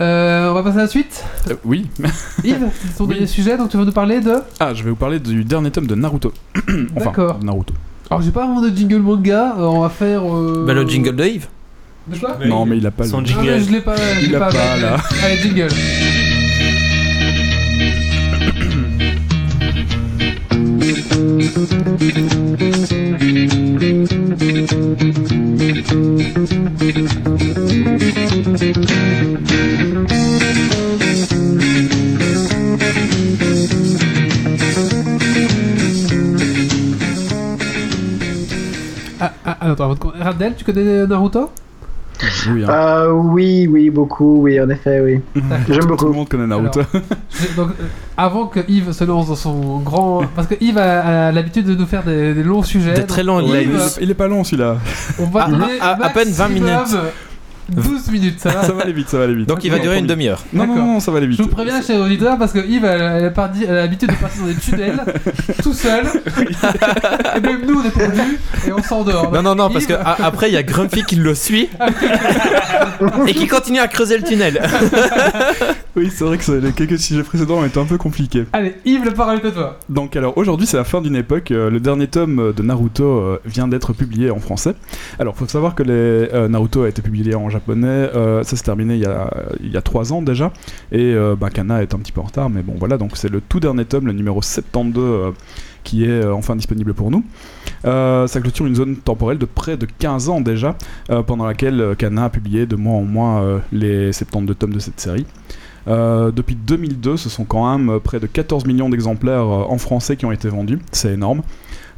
Euh, 0.00 0.50
on 0.50 0.54
va 0.54 0.62
passer 0.62 0.78
à 0.78 0.82
la 0.82 0.88
suite. 0.88 1.24
Euh, 1.50 1.54
oui. 1.64 1.88
Yves, 2.44 2.68
c'est 2.82 2.96
ton 2.98 3.04
Oui. 3.04 3.10
dernier 3.14 3.26
sujet, 3.26 3.56
donc 3.56 3.70
tu 3.70 3.76
vas 3.76 3.84
nous 3.84 3.92
parler 3.92 4.20
de. 4.20 4.34
Ah, 4.60 4.74
je 4.74 4.82
vais 4.82 4.90
vous 4.90 4.96
parler 4.96 5.20
du 5.20 5.44
dernier 5.44 5.70
tome 5.70 5.86
de 5.86 5.94
Naruto. 5.94 6.32
enfin, 6.56 7.04
D'accord. 7.04 7.38
Naruto. 7.42 7.72
Alors, 8.10 8.22
j'ai 8.22 8.30
pas 8.30 8.44
vraiment 8.46 8.60
de 8.60 8.68
jingle 8.74 8.98
manga, 8.98 9.56
euh, 9.58 9.64
on 9.64 9.80
va 9.80 9.88
faire. 9.88 10.22
Euh... 10.22 10.64
Bah, 10.66 10.74
le 10.74 10.86
jingle 10.86 11.16
de 11.16 11.24
Yves. 11.24 11.48
De 12.06 12.16
quoi 12.16 12.36
Mais 12.38 12.46
non, 12.46 12.64
mais 12.64 12.78
il 12.78 12.86
a 12.86 12.92
pas 12.92 13.04
son 13.04 13.20
le. 13.20 13.26
Ah, 13.28 13.42
jingle. 13.42 13.64
je 13.64 13.72
l'ai 13.72 13.80
pas, 13.80 13.96
je 13.96 14.26
Il 14.26 14.32
l'ai 14.32 14.38
pas, 14.38 14.48
pas, 14.48 14.76
là. 14.76 14.96
Allez, 15.24 15.36
jingle. 15.38 15.68
attends, 39.72 39.94
de 39.94 39.98
com- 39.98 40.12
Radel, 40.18 40.54
tu 40.56 40.64
connais 40.64 41.06
Naruto? 41.06 41.50
Oui, 42.50 42.64
hein. 42.64 42.68
Euh, 42.70 43.10
oui, 43.12 43.68
oui, 43.70 43.90
beaucoup, 43.90 44.40
oui, 44.42 44.58
en 44.58 44.70
effet, 44.70 45.00
oui. 45.00 45.20
J'aime 45.68 45.80
Tout 45.80 45.86
beaucoup. 45.86 46.06
le 46.06 46.12
monde 46.12 46.28
connaît 46.30 46.46
Naruto. 46.46 46.80
Donc, 47.56 47.68
euh, 47.78 47.84
avant 48.16 48.46
que 48.46 48.60
Yves 48.68 48.92
se 48.92 49.04
lance 49.04 49.28
dans 49.28 49.34
son 49.36 49.80
grand. 49.80 50.22
Parce 50.34 50.48
que 50.48 50.54
Yves 50.58 50.78
a, 50.78 51.26
a 51.28 51.32
l'habitude 51.32 51.66
de 51.66 51.74
nous 51.74 51.84
faire 51.84 52.02
des, 52.04 52.32
des 52.32 52.42
longs 52.42 52.62
sujets. 52.62 52.94
Des 52.94 53.04
très 53.04 53.22
longs, 53.22 53.40
il 53.40 53.54
est, 53.54 53.68
il 54.00 54.10
est 54.10 54.14
pas 54.14 54.28
long 54.28 54.44
celui-là. 54.44 54.78
On 55.18 55.26
va 55.26 55.44
Ah, 55.46 55.50
donner 55.50 55.78
à- 55.80 55.90
à 56.06 56.08
peine 56.08 56.30
20 56.30 56.48
maximum 56.48 56.52
minutes. 56.52 56.96
12 57.68 58.10
minutes, 58.10 58.40
ça 58.40 58.50
va 58.50 58.62
Ça 58.64 58.72
va 58.72 58.82
aller 58.82 58.92
vite, 58.92 59.08
ça 59.08 59.18
va 59.18 59.24
aller 59.24 59.34
vite. 59.34 59.48
Donc 59.48 59.64
il 59.64 59.70
va 59.70 59.78
durer 59.78 59.98
une 59.98 60.06
demi-heure. 60.06 60.42
Non, 60.52 60.66
non, 60.66 60.76
non, 60.76 61.00
ça 61.00 61.10
va 61.10 61.18
aller 61.18 61.26
vite. 61.26 61.38
Je 61.38 61.42
vous 61.42 61.48
préviens, 61.48 61.82
chers 61.82 62.00
auditeurs, 62.00 62.38
parce 62.38 62.52
que 62.52 62.58
Yves 62.58 62.84
a, 62.84 63.18
elle 63.18 63.32
a 63.34 63.72
l'habitude 63.72 64.10
de 64.10 64.14
passer 64.14 64.40
dans 64.40 64.46
des 64.46 64.54
tunnels, 64.54 65.00
tout 65.62 65.72
seul. 65.74 66.06
et 67.36 67.40
même 67.40 67.66
nous, 67.66 67.80
on 67.80 67.84
est 67.84 67.90
pourvus 67.90 68.38
et 68.66 68.72
on 68.72 68.82
s'endort. 68.82 69.32
Non, 69.32 69.42
non, 69.42 69.54
non, 69.54 69.70
parce 69.70 69.86
que 69.86 69.94
après 69.94 70.50
il 70.50 70.54
y 70.54 70.56
a 70.56 70.62
Grumpy 70.62 71.02
qui 71.04 71.16
le 71.16 71.34
suit 71.34 71.68
et 73.26 73.34
qui 73.34 73.46
continue 73.46 73.78
à 73.78 73.88
creuser 73.88 74.18
le 74.18 74.24
tunnel. 74.24 74.60
Oui, 75.96 76.10
c'est 76.14 76.24
vrai 76.24 76.36
que 76.36 76.52
les 76.52 76.72
quelques 76.72 76.98
sujets 76.98 77.22
précédents 77.22 77.54
ont 77.54 77.64
été 77.64 77.80
un 77.80 77.86
peu 77.86 77.96
compliqués. 77.96 78.44
Allez, 78.52 78.74
Yves, 78.84 79.06
le 79.06 79.12
parole 79.12 79.38
est 79.42 79.46
à 79.46 79.50
toi. 79.50 79.78
Donc 79.88 80.14
alors 80.14 80.36
aujourd'hui 80.36 80.66
c'est 80.66 80.76
la 80.76 80.84
fin 80.84 81.00
d'une 81.00 81.16
époque, 81.16 81.50
euh, 81.52 81.70
le 81.70 81.80
dernier 81.80 82.06
tome 82.06 82.52
de 82.54 82.62
Naruto 82.62 83.04
euh, 83.04 83.40
vient 83.46 83.66
d'être 83.66 83.94
publié 83.94 84.30
en 84.30 84.38
français. 84.38 84.74
Alors 85.18 85.34
faut 85.36 85.46
savoir 85.46 85.74
que 85.74 85.82
les, 85.82 85.92
euh, 85.92 86.48
Naruto 86.48 86.82
a 86.82 86.90
été 86.90 87.00
publié 87.00 87.34
en 87.34 87.48
japonais, 87.48 87.55
euh, 87.68 88.42
ça 88.42 88.56
s'est 88.56 88.64
terminé 88.64 88.94
il 88.94 89.00
y, 89.00 89.06
a, 89.06 89.30
il 89.62 89.80
3 89.80 90.12
ans 90.12 90.22
déjà, 90.22 90.52
et 90.92 91.14
euh, 91.14 91.36
bah, 91.36 91.50
Kana 91.50 91.82
est 91.82 91.94
un 91.94 91.98
petit 91.98 92.12
peu 92.12 92.20
en 92.20 92.24
retard, 92.24 92.50
mais 92.50 92.62
bon 92.62 92.74
voilà, 92.78 92.98
donc 92.98 93.16
c'est 93.16 93.30
le 93.30 93.40
tout 93.40 93.60
dernier 93.60 93.84
tome, 93.84 94.06
le 94.06 94.12
numéro 94.12 94.42
72, 94.42 95.04
euh, 95.04 95.30
qui 95.84 96.04
est 96.04 96.24
enfin 96.24 96.56
disponible 96.56 96.94
pour 96.94 97.10
nous. 97.10 97.24
Ça 97.84 98.40
clôture 98.40 98.66
une 98.66 98.74
zone 98.74 98.96
temporelle 98.96 99.38
de 99.38 99.46
près 99.46 99.76
de 99.76 99.86
15 99.86 100.28
ans 100.28 100.40
déjà, 100.40 100.76
pendant 101.26 101.46
laquelle 101.46 101.94
Kana 101.96 102.24
a 102.24 102.28
publié 102.30 102.66
de 102.66 102.74
mois 102.74 102.94
en 102.94 103.42
euh, 103.42 103.58
les 103.70 104.12
72 104.12 104.56
tomes 104.58 104.72
de 104.72 104.80
cette 104.80 105.00
série. 105.00 105.26
Depuis 105.86 106.56
2002, 106.56 107.16
ce 107.16 107.28
sont 107.28 107.44
quand 107.44 107.78
même 107.78 108.00
près 108.00 108.18
de 108.18 108.26
14 108.26 108.66
millions 108.66 108.88
d'exemplaires 108.88 109.46
en 109.46 109.78
français 109.78 110.16
qui 110.16 110.26
ont 110.26 110.32
été 110.32 110.48
vendus. 110.48 110.80
C'est 110.90 111.12
énorme. 111.12 111.42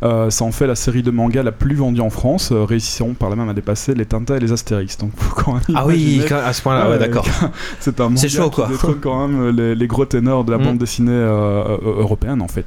Euh, 0.05 0.31
ça 0.31 0.45
en 0.45 0.53
fait 0.53 0.67
la 0.69 0.77
série 0.77 1.03
de 1.03 1.11
manga 1.11 1.43
la 1.43 1.51
plus 1.51 1.75
vendue 1.75 2.01
en 2.01 2.11
France, 2.11 2.51
euh, 2.53 2.63
réussissant 2.65 3.15
par 3.15 3.31
là 3.31 3.37
même 3.37 3.49
à 3.49 3.53
dépasser 3.55 3.95
les 3.95 4.07
Tintin 4.07 4.37
et 4.37 4.39
les 4.41 4.53
Astérix. 4.53 4.97
Donc 4.99 5.11
faut 5.17 5.35
quand 5.35 5.55
même 5.55 5.63
Ah 5.75 5.87
oui, 5.87 6.23
quand- 6.29 6.37
à 6.37 6.53
ce 6.53 6.63
point-là, 6.63 6.85
ouais, 6.87 6.91
Ouais, 6.93 6.99
d'accord. 7.01 7.27
c'est 7.81 7.99
un 8.01 8.05
manga 8.05 8.21
C'est 8.21 8.29
chaud, 8.29 8.49
quoi. 8.51 8.67
qui 8.67 8.73
détrône 8.73 9.01
quand 9.01 9.27
même 9.27 9.41
euh, 9.41 9.51
les, 9.53 9.75
les 9.75 9.87
gros 9.89 10.05
ténors 10.05 10.45
de 10.45 10.53
la 10.53 10.59
Mm. 10.59 10.63
bande 10.65 10.79
dessinée 10.79 11.11
européenne 11.13 12.41
en 12.43 12.49
fait. 12.49 12.67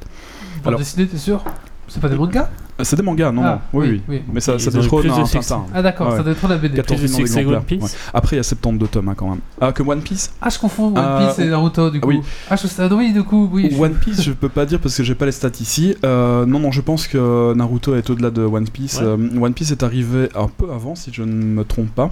Bande 0.62 0.68
Alors- 0.74 0.78
dessinée, 0.80 1.06
t'es 1.06 1.16
sûr? 1.16 1.42
C'est 1.88 2.00
pas 2.00 2.08
des 2.08 2.16
mangas? 2.16 2.48
C'est 2.82 2.96
des 2.96 3.02
mangas, 3.02 3.32
non, 3.32 3.42
Ah, 3.44 3.60
non. 3.72 3.80
Oui, 3.80 3.88
oui. 3.90 4.02
oui. 4.08 4.22
Mais 4.32 4.40
ça, 4.40 4.58
ça 4.58 4.70
détrône 4.70 5.08
un. 5.10 5.24
Tintin. 5.24 5.64
Ah, 5.74 5.82
d'accord, 5.82 6.10
Ouais. 6.10 6.16
ça 6.16 6.22
doit 6.22 6.32
être 6.32 6.48
la 6.48 6.56
BD. 6.56 6.76
14 6.76 7.00
Plus 7.00 7.08
de 7.08 7.12
millions 7.12 7.24
d'exemplaires. 7.24 7.58
One 7.60 7.64
Piece 7.64 7.82
Ouais. 7.82 7.88
Après, 8.14 8.36
il 8.36 8.38
y 8.38 8.40
a 8.40 8.42
72 8.42 8.90
tomes 8.90 9.08
hein, 9.08 9.14
quand 9.16 9.28
même. 9.30 9.40
Ah, 9.60 9.72
que 9.72 9.82
One 9.82 10.00
Piece? 10.02 10.32
Ah, 10.40 10.48
je 10.50 10.58
confonds 10.58 10.88
One 10.88 10.98
Euh, 10.98 11.26
Piece 11.26 11.38
et 11.38 11.48
Naruto, 11.48 11.90
du 11.90 12.00
coup. 12.00 12.08
oui. 12.08 12.20
Ah, 12.50 12.56
je 12.56 12.66
sais, 12.66 12.82
ah, 12.82 12.94
oui, 12.94 13.12
du 13.12 13.22
coup, 13.22 13.48
oui. 13.52 13.68
je- 13.72 13.78
One 13.80 13.94
Piece, 13.94 14.22
je 14.22 14.32
peux 14.32 14.48
pas 14.48 14.66
dire 14.66 14.78
parce 14.80 14.96
que 14.96 15.02
j'ai 15.02 15.14
pas 15.14 15.26
les 15.26 15.32
stats 15.32 15.48
ici. 15.60 15.96
Euh, 16.04 16.44
non, 16.46 16.58
non, 16.58 16.70
je 16.72 16.80
pense 16.80 17.06
que 17.06 17.54
Naruto 17.54 17.94
est 17.94 18.08
au-delà 18.10 18.30
de 18.30 18.42
One 18.42 18.68
Piece. 18.68 18.98
Ouais. 18.98 19.04
Euh, 19.06 19.40
One 19.40 19.54
Piece 19.54 19.70
est 19.70 19.82
arrivé 19.82 20.28
un 20.34 20.48
peu 20.48 20.70
avant, 20.72 20.94
si 20.94 21.10
je 21.12 21.22
ne 21.22 21.32
me 21.32 21.64
trompe 21.64 21.90
pas. 21.94 22.10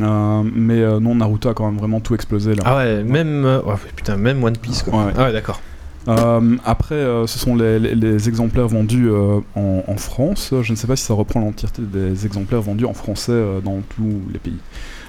Euh, 0.00 0.42
mais 0.54 0.80
euh, 0.80 1.00
non, 1.00 1.14
Naruto 1.14 1.48
a 1.50 1.54
quand 1.54 1.66
même 1.66 1.78
vraiment 1.78 2.00
tout 2.00 2.14
explosé 2.14 2.54
là. 2.54 2.62
Ah 2.64 2.76
ouais, 2.76 3.04
même. 3.04 3.44
euh, 3.44 3.60
putain, 3.94 4.16
même 4.16 4.42
One 4.42 4.56
Piece 4.56 4.82
quoi. 4.82 4.98
Ouais, 4.98 5.04
ouais. 5.06 5.12
Ah 5.18 5.22
ouais, 5.24 5.32
d'accord. 5.32 5.60
Euh, 6.08 6.56
après, 6.64 6.94
euh, 6.94 7.26
ce 7.26 7.38
sont 7.38 7.56
les, 7.56 8.28
exemplaires 8.28 8.68
vendus 8.68 9.08
euh, 9.08 9.40
en, 9.54 9.96
France. 9.96 10.52
Je 10.62 10.72
ne 10.72 10.76
sais 10.76 10.86
pas 10.86 10.96
si 10.96 11.04
ça 11.04 11.14
reprend 11.14 11.40
l'entièreté 11.40 11.82
des 11.82 12.26
exemplaires 12.26 12.62
vendus 12.62 12.84
en 12.84 12.94
français 12.94 13.42
dans 13.64 13.80
tous 13.96 14.20
les 14.32 14.38
pays. 14.38 14.58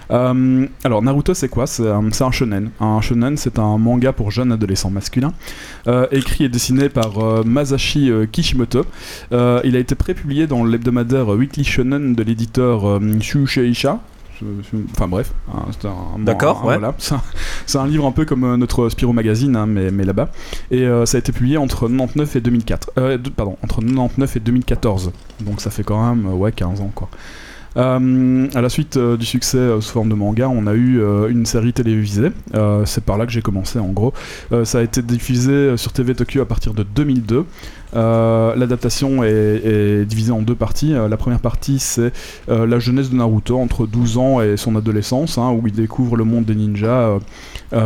Alors 0.10 1.02
Naruto 1.02 1.34
c'est 1.34 1.50
quoi? 1.50 1.68
C'est 1.68 1.90
un, 1.90 2.32
shonen. 2.32 2.70
Un 2.80 3.02
shonen 3.02 3.36
c'est 3.36 3.60
un 3.60 3.78
manga 3.78 4.14
pour 4.14 4.32
jeunes 4.32 4.54
adolescents 4.54 4.90
masculins, 4.90 5.34
écrit 6.12 6.46
et 6.46 6.50
dessiné 6.50 6.88
par 6.88 7.46
Masashi 7.46 8.10
Kishimoto. 8.32 8.86
Il 9.32 9.76
a 9.76 9.80
été 9.80 9.96
prépublié 9.96 10.48
dans 10.48 10.64
l'hebdomadaire 10.64 11.28
Weekly 11.28 11.66
Shonen 11.66 12.16
de 12.16 12.24
l'éditeur 12.24 13.02
Shueisha. 13.20 14.00
Enfin 14.92 15.08
bref, 15.08 15.34
hein, 15.54 15.64
c'est 15.72 15.88
un, 15.88 15.96
D'accord, 16.20 16.62
un- 16.64 16.68
ouais. 16.68 16.78
voilà. 16.78 16.94
C'est 17.00 17.16
un, 17.16 17.22
c'est 17.66 17.78
un 17.78 17.88
livre 17.88 18.06
un 18.06 18.12
peu 18.12 18.26
comme 18.26 18.44
euh, 18.44 18.58
notre 18.58 18.88
Spirou 18.90 19.12
Magazine, 19.14 19.56
hein, 19.56 19.66
mais, 19.66 19.92
mais 19.92 20.04
là-bas. 20.06 20.30
Et 20.72 20.84
euh, 20.84 21.06
ça 21.06 21.18
a 21.18 21.20
été 21.20 21.32
publié 21.32 21.58
entre 21.58 21.88
99 21.88 22.36
et 22.36 22.42
2004. 22.42 22.92
Euh, 22.98 23.18
de- 23.18 23.30
pardon, 23.30 23.58
entre 23.64 23.82
99 23.82 24.38
et 24.38 24.40
2014. 24.40 25.12
Donc 25.42 25.62
ça 25.62 25.70
fait 25.70 25.84
quand 25.84 26.14
même 26.14 26.28
ouais, 26.34 26.52
15 26.52 26.82
ans 26.82 26.92
quoi. 26.94 27.10
Euh, 27.76 28.48
à 28.56 28.62
la 28.62 28.70
suite 28.70 28.98
euh, 28.98 29.18
du 29.18 29.26
succès 29.26 29.58
euh, 29.58 29.82
sous 29.82 29.92
forme 29.92 30.10
de 30.10 30.16
manga, 30.16 30.50
on 30.50 30.66
a 30.66 30.74
eu 30.74 31.00
euh, 31.00 31.28
une 31.30 31.46
série 31.46 31.74
télévisée. 31.74 32.32
C'est 32.86 33.04
par 33.04 33.18
là 33.18 33.26
que 33.26 33.32
j'ai 33.32 33.42
commencé 33.42 33.78
en 33.80 33.90
gros. 33.90 34.14
Ça 34.64 34.80
a 34.80 34.82
été 34.82 35.02
diffusé 35.02 35.78
sur 35.78 35.92
TV 35.94 36.16
Tokyo 36.16 36.42
à 36.42 36.46
partir 36.46 36.74
de 36.74 36.84
2002. 36.84 37.46
Euh, 37.96 38.56
L'adaptation 38.56 39.24
est, 39.24 39.30
est 39.64 40.06
divisée 40.06 40.32
en 40.32 40.42
deux 40.42 40.56
parties. 40.56 40.94
La 40.94 41.18
première 41.18 41.40
partie, 41.40 41.80
c'est 41.80 42.12
la 42.48 42.80
jeunesse 42.80 43.10
de 43.10 43.16
Naruto 43.16 43.60
entre 43.60 43.86
12 43.86 44.18
ans 44.18 44.42
et 44.42 44.58
son 44.58 44.76
adolescence, 44.76 45.38
hein, 45.38 45.52
où 45.52 45.68
il 45.68 45.74
découvre 45.74 46.16
le 46.18 46.24
monde 46.24 46.46
des 46.46 46.56
ninjas. 46.56 47.18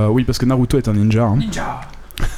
Oui, 0.09 0.23
parce 0.23 0.37
que 0.37 0.45
Naruto 0.45 0.77
est 0.77 0.87
un 0.87 0.93
ninja. 0.93 1.23
hein. 1.25 1.37
Ninja 1.37 1.81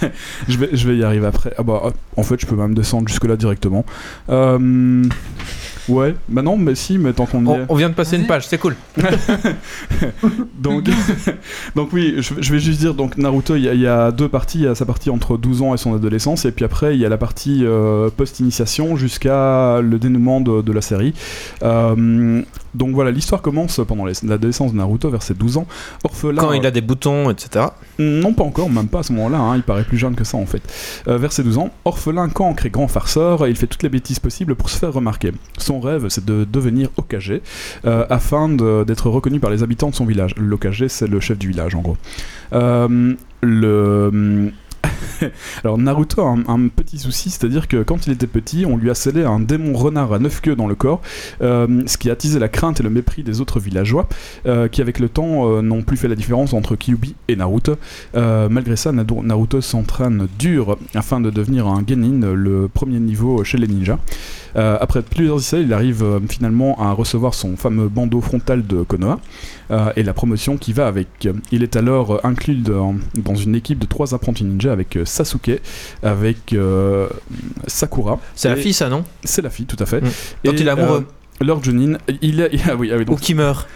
Je 0.48 0.58
vais, 0.58 0.70
je 0.74 0.88
vais 0.88 0.98
y 0.98 1.04
arriver 1.04 1.26
après. 1.28 1.54
Ah 1.58 1.64
bah, 1.64 1.82
en 2.16 2.24
fait, 2.24 2.40
je 2.40 2.46
peux 2.46 2.56
même 2.56 2.74
descendre 2.74 3.08
jusque-là 3.10 3.36
directement. 3.36 3.86
Euh, 4.30 5.04
ouais, 5.90 6.16
bah 6.30 6.42
non, 6.42 6.58
mais 6.58 6.76
si, 6.76 6.98
mais 6.98 7.14
tant 7.14 7.26
qu'on 7.26 7.44
y 7.46 7.48
On, 7.48 7.56
est. 7.62 7.66
on 7.70 7.76
vient 7.76 7.90
de 7.90 7.94
passer 7.96 8.18
une 8.18 8.28
page, 8.28 8.48
c'est 8.48 8.58
cool. 8.58 8.76
Donc, 10.60 10.90
donc 11.76 11.90
oui, 11.94 12.16
je, 12.20 12.34
je 12.40 12.52
vais 12.54 12.60
juste 12.60 12.80
dire, 12.80 12.94
donc 12.94 13.18
Naruto, 13.18 13.56
il 13.56 13.64
y, 13.64 13.70
a- 13.70 13.74
il 13.74 13.82
y 13.82 13.88
a 13.88 14.12
deux 14.12 14.30
parties. 14.30 14.60
Il 14.60 14.64
y 14.66 14.68
a 14.68 14.76
sa 14.76 14.86
partie 14.86 15.10
entre 15.10 15.38
12 15.38 15.62
ans 15.62 15.74
et 15.74 15.78
son 15.78 15.94
adolescence, 15.96 16.46
et 16.46 16.52
puis 16.52 16.66
après, 16.66 16.96
il 16.96 17.02
y 17.02 17.06
a 17.06 17.10
la 17.10 17.18
partie 17.18 17.62
euh, 17.66 18.10
post-initiation 18.16 18.96
jusqu'à 18.96 19.82
le 19.82 19.98
dénouement 20.00 20.42
de, 20.42 20.62
de 20.62 20.72
la 20.72 20.82
série. 20.82 21.14
Euh, 21.64 22.42
donc 22.76 22.94
voilà, 22.94 23.12
l'histoire 23.12 23.42
commence 23.42 23.80
pendant 23.88 24.06
les- 24.06 24.14
l'adolescence 24.24 24.72
de 24.74 24.78
Naruto, 24.78 25.10
vers 25.10 25.22
ses 25.24 25.34
12 25.34 25.58
ans. 25.58 25.66
Orphelin. 26.04 26.42
Quand 26.42 26.54
il 26.54 26.66
a 26.66 26.72
des 26.72 26.82
boutons, 26.82 27.30
etc. 27.30 27.66
Non, 28.00 28.34
pas 28.34 28.44
encore, 28.44 28.70
même 28.70 28.88
pas 28.88 29.00
à 29.00 29.04
ce 29.04 29.14
moment-là, 29.14 29.38
hein, 29.40 29.56
il 29.56 29.64
paraît 29.64 29.84
plus 29.84 29.98
jeune 29.98 30.16
que 30.16 30.24
ça 30.24 30.38
en 30.38 30.46
fait. 30.46 30.62
Euh, 31.08 31.18
vers 31.18 31.32
ses 31.32 31.44
12 31.44 31.58
ans, 31.58 31.70
orphelin, 31.86 32.30
cancre 32.30 32.66
et 32.66 32.70
grand 32.70 32.88
farceur, 32.88 33.48
il 33.48 33.56
fait 33.56 33.68
toutes 33.68 33.84
les 33.84 33.90
bêtises 33.90 34.20
possibles 34.20 34.56
pour 34.56 34.70
se 34.70 34.78
faire 34.78 34.92
remarquer. 34.94 35.32
Son 35.58 35.80
rêve, 35.80 36.08
c'est 36.10 36.26
de 36.26 36.46
devenir 36.52 36.90
Okage, 36.98 37.34
euh, 37.86 38.06
afin 38.10 38.50
d'être 38.50 39.10
reconnu 39.10 39.40
par 39.40 39.50
les 39.52 39.64
habitants 39.64 39.90
de 39.90 39.96
son 39.96 40.06
village. 40.06 40.34
L'Okage, 40.38 40.88
c'est 40.88 41.08
le 41.08 41.20
chef 41.20 41.38
du 41.38 41.48
village 41.50 41.76
en 41.76 41.82
gros. 41.82 41.98
Euh, 42.54 43.14
le. 43.42 44.52
Alors 45.64 45.78
Naruto 45.78 46.22
a 46.22 46.36
un, 46.48 46.68
petit 46.68 46.98
souci, 46.98 47.30
c'est-à-dire 47.30 47.68
que 47.68 47.84
quand 47.84 48.08
il 48.08 48.14
était 48.14 48.28
petit, 48.28 48.66
on 48.66 48.78
lui 48.78 48.90
a 48.90 48.96
scellé 48.96 49.24
un 49.24 49.40
démon 49.40 49.74
renard 49.74 50.14
à 50.14 50.20
neuf 50.20 50.42
queues 50.42 50.56
dans 50.56 50.68
le 50.68 50.76
corps, 50.76 51.02
euh, 51.42 51.84
ce 51.86 51.98
qui 51.98 52.10
a 52.10 52.14
attisé 52.14 52.40
la 52.40 52.48
crainte 52.48 52.80
et 52.80 52.84
le 52.84 52.90
mépris 52.90 53.24
des 53.24 53.42
autres 53.42 53.60
villageois, 53.60 54.08
euh, 54.46 54.68
qui 54.68 54.82
avec 54.82 55.00
le 55.00 55.10
temps 55.10 55.50
euh, 55.50 55.62
n'ont 55.62 55.84
plus 55.84 55.98
fait 55.98 56.08
la 56.08 56.16
différence 56.16 56.54
entre 56.54 56.76
Kyuubi 56.76 57.16
et 57.28 57.36
Naruto. 57.36 57.76
Malgré 58.14 58.76
ça, 58.76 58.92
Naruto 58.92 59.62
s'entraîne 59.62 60.28
dur 60.38 60.78
afin 60.96 61.20
de 61.20 61.30
devenir 61.30 61.68
un 61.68 61.84
genin, 61.86 62.34
le 62.34 62.68
premier 62.68 63.00
niveau 63.00 63.44
chez 63.44 63.58
les 63.58 63.68
ninjas. 63.68 64.00
Après 64.56 65.02
plusieurs 65.02 65.40
essais, 65.40 65.64
il 65.64 65.74
arrive 65.74 66.06
finalement 66.30 66.80
à 66.80 66.92
recevoir 66.92 67.34
son 67.34 67.58
fameux 67.58 67.88
bandeau 67.88 68.22
frontal 68.22 68.66
de 68.66 68.84
Konoha 68.84 69.20
et 69.70 70.04
la 70.04 70.14
promotion 70.14 70.58
qui 70.58 70.74
va 70.74 70.88
avec. 70.88 71.28
Il 71.52 71.64
est 71.64 71.76
alors 71.76 72.16
euh, 72.16 72.20
inclus 72.24 72.56
dans, 72.56 72.96
dans 73.16 73.36
une 73.36 73.56
équipe 73.56 73.80
de 73.80 73.86
trois 73.86 74.14
apprentis 74.14 74.44
ninjas 74.44 74.72
avec 74.72 74.96
euh, 74.96 75.06
Sasuke, 75.06 75.62
avec 76.02 76.54
euh, 76.54 77.08
Sakura. 77.68 78.20
C'est 78.36 78.50
la 78.50 78.56
fille, 78.56 78.74
ça, 78.74 78.90
non? 78.90 79.04
C'est 79.24 79.42
la 79.42 79.50
fille, 79.50 79.66
tout 79.66 79.78
à 79.80 79.86
fait. 79.86 80.02
Mm. 80.02 80.10
Quand 80.46 80.52
Et, 80.52 80.62
il 80.62 80.68
est 80.68 80.72
amoureux. 80.72 81.08
Lord 81.44 81.64
Junin, 81.64 81.98
il 82.22 82.40
est, 82.40 82.52
ah 82.70 82.76
oui, 82.76 82.92
ah 82.94 82.98
oui, 82.98 83.06
donc 83.06 83.18
Ou 83.18 83.22
qui 83.22 83.34
meurt. 83.34 83.68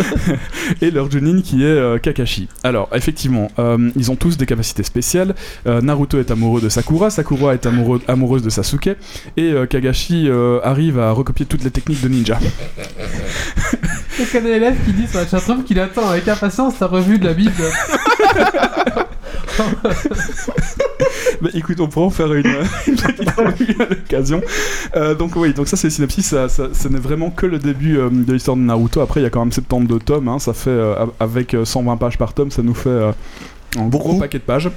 et 0.82 0.90
leur 0.90 1.10
Junin 1.10 1.40
qui 1.42 1.62
est 1.62 1.66
euh, 1.66 1.98
Kakashi. 1.98 2.48
Alors, 2.64 2.88
effectivement, 2.94 3.50
euh, 3.58 3.90
ils 3.96 4.10
ont 4.10 4.16
tous 4.16 4.36
des 4.36 4.46
capacités 4.46 4.82
spéciales. 4.82 5.34
Euh, 5.66 5.80
Naruto 5.80 6.18
est 6.18 6.30
amoureux 6.30 6.60
de 6.60 6.68
Sakura, 6.68 7.10
Sakura 7.10 7.54
est 7.54 7.66
amoureux, 7.66 8.00
amoureuse 8.08 8.42
de 8.42 8.50
Sasuke, 8.50 8.96
et 9.36 9.52
euh, 9.52 9.66
Kagashi 9.66 10.28
euh, 10.28 10.60
arrive 10.62 10.98
à 10.98 11.12
recopier 11.12 11.46
toutes 11.46 11.64
les 11.64 11.70
techniques 11.70 12.02
de 12.02 12.08
ninja. 12.08 12.38
A 14.18 14.24
qu'un 14.24 14.44
élève 14.44 14.76
qui 14.84 14.92
dit 14.92 15.06
sur 15.06 15.20
la 15.20 15.26
chatroom 15.26 15.64
qu'il 15.64 15.78
attend 15.78 16.08
avec 16.08 16.26
impatience 16.28 16.80
la 16.80 16.86
revue 16.86 17.18
de 17.18 17.26
la 17.26 17.34
Bible. 17.34 17.52
Bah, 21.40 21.50
écoute, 21.54 21.80
on 21.80 21.88
pourra 21.88 22.06
en 22.06 22.10
faire 22.10 22.32
une, 22.32 22.46
une 22.86 22.96
petite 22.96 23.30
revue 23.30 23.76
à 23.80 23.86
l'occasion. 23.88 24.40
Euh, 24.96 25.14
donc 25.14 25.36
oui, 25.36 25.52
donc 25.52 25.68
ça 25.68 25.76
c'est 25.76 25.90
synopsis, 25.90 26.26
ça, 26.26 26.48
ça- 26.48 26.68
n'est 26.88 26.98
vraiment 26.98 27.30
que 27.30 27.46
le 27.46 27.58
début 27.58 27.98
euh, 27.98 28.08
de 28.10 28.32
l'histoire 28.32 28.56
de 28.56 28.62
Naruto. 28.62 29.00
Après, 29.00 29.20
il 29.20 29.24
y 29.24 29.26
a 29.26 29.30
quand 29.30 29.40
même 29.40 29.52
72 29.52 30.00
tomes, 30.04 30.28
hein, 30.28 30.38
ça 30.38 30.52
fait, 30.52 30.70
euh, 30.70 30.94
avec 31.20 31.54
euh, 31.54 31.64
120 31.64 31.96
pages 31.96 32.18
par 32.18 32.32
tome, 32.32 32.50
ça 32.50 32.62
nous 32.62 32.74
fait... 32.74 32.88
un 33.78 33.82
Beaucoup. 33.88 34.08
gros 34.10 34.18
paquet 34.20 34.38
de 34.38 34.42
pages. 34.44 34.70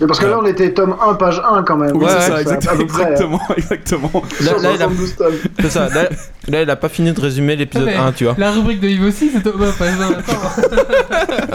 Mais 0.00 0.06
parce 0.06 0.18
que 0.18 0.26
là, 0.26 0.38
on 0.42 0.46
était 0.46 0.72
tome 0.72 0.96
1, 1.00 1.14
page 1.14 1.40
1 1.48 1.62
quand 1.64 1.76
même. 1.76 1.96
Ouais, 1.96 2.08
c'est 2.08 2.20
ça, 2.28 2.36
à 2.36 2.40
exact- 2.40 2.68
peu 2.76 2.86
près, 2.86 3.02
hein. 3.02 3.06
exactement, 3.12 3.40
exactement. 3.56 4.22
Là, 4.40 4.52
là, 4.60 4.70
il 4.74 4.82
a, 4.82 4.86
72 4.86 5.16
tomes. 5.16 5.34
c'est 5.60 5.70
ça. 5.70 5.88
Là, 5.88 6.08
là, 6.48 6.62
il 6.62 6.70
a 6.70 6.76
pas 6.76 6.88
fini 6.88 7.12
de 7.12 7.20
résumer 7.20 7.56
l'épisode 7.56 7.86
Ouais, 7.86 7.94
mais 7.94 8.00
1, 8.00 8.12
tu 8.12 8.24
vois. 8.24 8.34
La 8.38 8.50
rubrique 8.52 8.80
de 8.80 8.88
Yves 8.88 9.04
aussi, 9.04 9.30
c'est 9.32 9.42
Thomas 9.42 9.72
page 9.78 9.94
1. 10.00 10.10
Attends. 10.12 10.32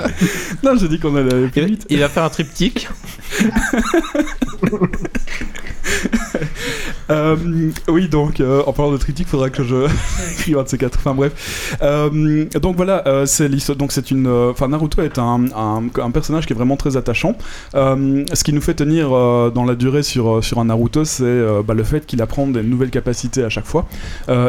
Non, 0.63 0.71
j'ai 0.75 0.87
dit 0.87 0.99
qu'on 0.99 1.15
allait 1.15 1.33
aller 1.33 1.47
plus 1.49 1.65
vite. 1.65 1.85
il 1.89 1.99
va 1.99 2.09
faire 2.09 2.23
un 2.23 2.29
triptyque. 2.29 2.87
Euh, 7.09 7.35
oui, 7.87 8.09
donc 8.09 8.39
euh, 8.39 8.63
en 8.65 8.73
parlant 8.73 8.91
de 8.91 8.97
triptyque, 8.97 9.27
faudra 9.27 9.49
que 9.49 9.63
je 9.63 9.87
écrive 10.33 10.61
de 10.61 10.67
ces 10.67 10.77
quatre. 10.77 10.99
Enfin 10.99 11.13
bref. 11.13 11.77
Euh, 11.81 12.45
donc 12.61 12.75
voilà, 12.75 13.25
c'est. 13.25 13.47
Donc 13.77 13.91
c'est 13.91 14.11
une. 14.11 14.27
Enfin 14.27 14.67
Naruto 14.67 15.01
est 15.01 15.17
un, 15.17 15.89
personnage 16.13 16.45
qui 16.45 16.53
est 16.53 16.55
vraiment 16.55 16.77
très 16.77 16.97
attachant. 16.97 17.35
Ce 17.73 18.43
qui 18.43 18.53
nous 18.53 18.61
fait 18.61 18.73
tenir 18.73 19.09
dans 19.09 19.65
la 19.65 19.75
durée 19.75 20.03
sur 20.03 20.43
sur 20.43 20.59
un 20.59 20.65
Naruto, 20.65 21.05
c'est 21.05 21.41
bah, 21.65 21.73
le 21.73 21.83
fait 21.83 22.05
qu'il 22.05 22.21
apprend 22.21 22.47
des 22.47 22.63
nouvelles 22.63 22.89
capacités 22.89 23.43
à 23.43 23.49
chaque 23.49 23.65
fois 23.65 23.87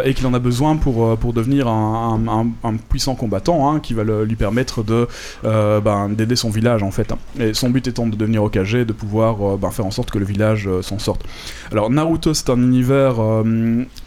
et 0.05 0.15
qu'il 0.15 0.27
en 0.27 0.35
a 0.35 0.39
besoin 0.39 0.77
pour 0.77 1.17
pour 1.19 1.33
devenir 1.33 1.69
un, 1.69 2.47
puissant 2.89 3.15
combattant 3.15 3.71
hein, 3.71 3.81
qui 3.81 3.95
va 3.95 4.05
lui 4.05 4.37
permettre 4.37 4.83
de 4.83 5.09
ben, 5.43 6.09
d'aider 6.09 6.37
son 6.37 6.51
village 6.51 6.83
en 6.83 6.91
fait. 6.91 7.13
hein. 7.13 7.19
Et 7.39 7.55
son 7.55 7.71
but 7.71 7.87
étant 7.87 8.07
de 8.07 8.17
devenir 8.17 8.43
Hokage, 8.43 8.73
de 8.73 8.93
pouvoir 8.93 9.57
ben, 9.59 9.71
faire 9.71 9.87
en 9.87 9.91
sorte 9.91 10.11
que 10.11 10.19
le 10.19 10.25
village 10.25 10.69
s'en 10.83 10.99
sorte. 10.99 11.25
Alors 11.71 11.91
Naruto 11.91 12.35
c'est 12.35 12.48
un 12.51 12.63
univers 12.63 13.21
euh, 13.21 13.43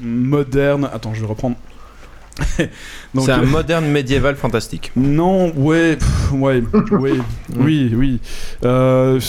moderne. 0.01 0.89
Attends, 0.93 1.13
je 1.13 1.21
vais 1.21 1.27
reprendre. 1.27 1.55
Donc, 3.13 3.25
C'est 3.25 3.31
un 3.33 3.41
euh, 3.43 3.45
moderne 3.45 3.85
médiéval 3.87 4.35
fantastique. 4.37 4.91
Non, 4.95 5.51
ouais, 5.55 5.97
pff, 5.97 6.31
ouais, 6.33 6.63
ouais, 6.93 7.13
oui, 7.59 7.91
oui. 7.93 8.19
Euh, 8.63 9.19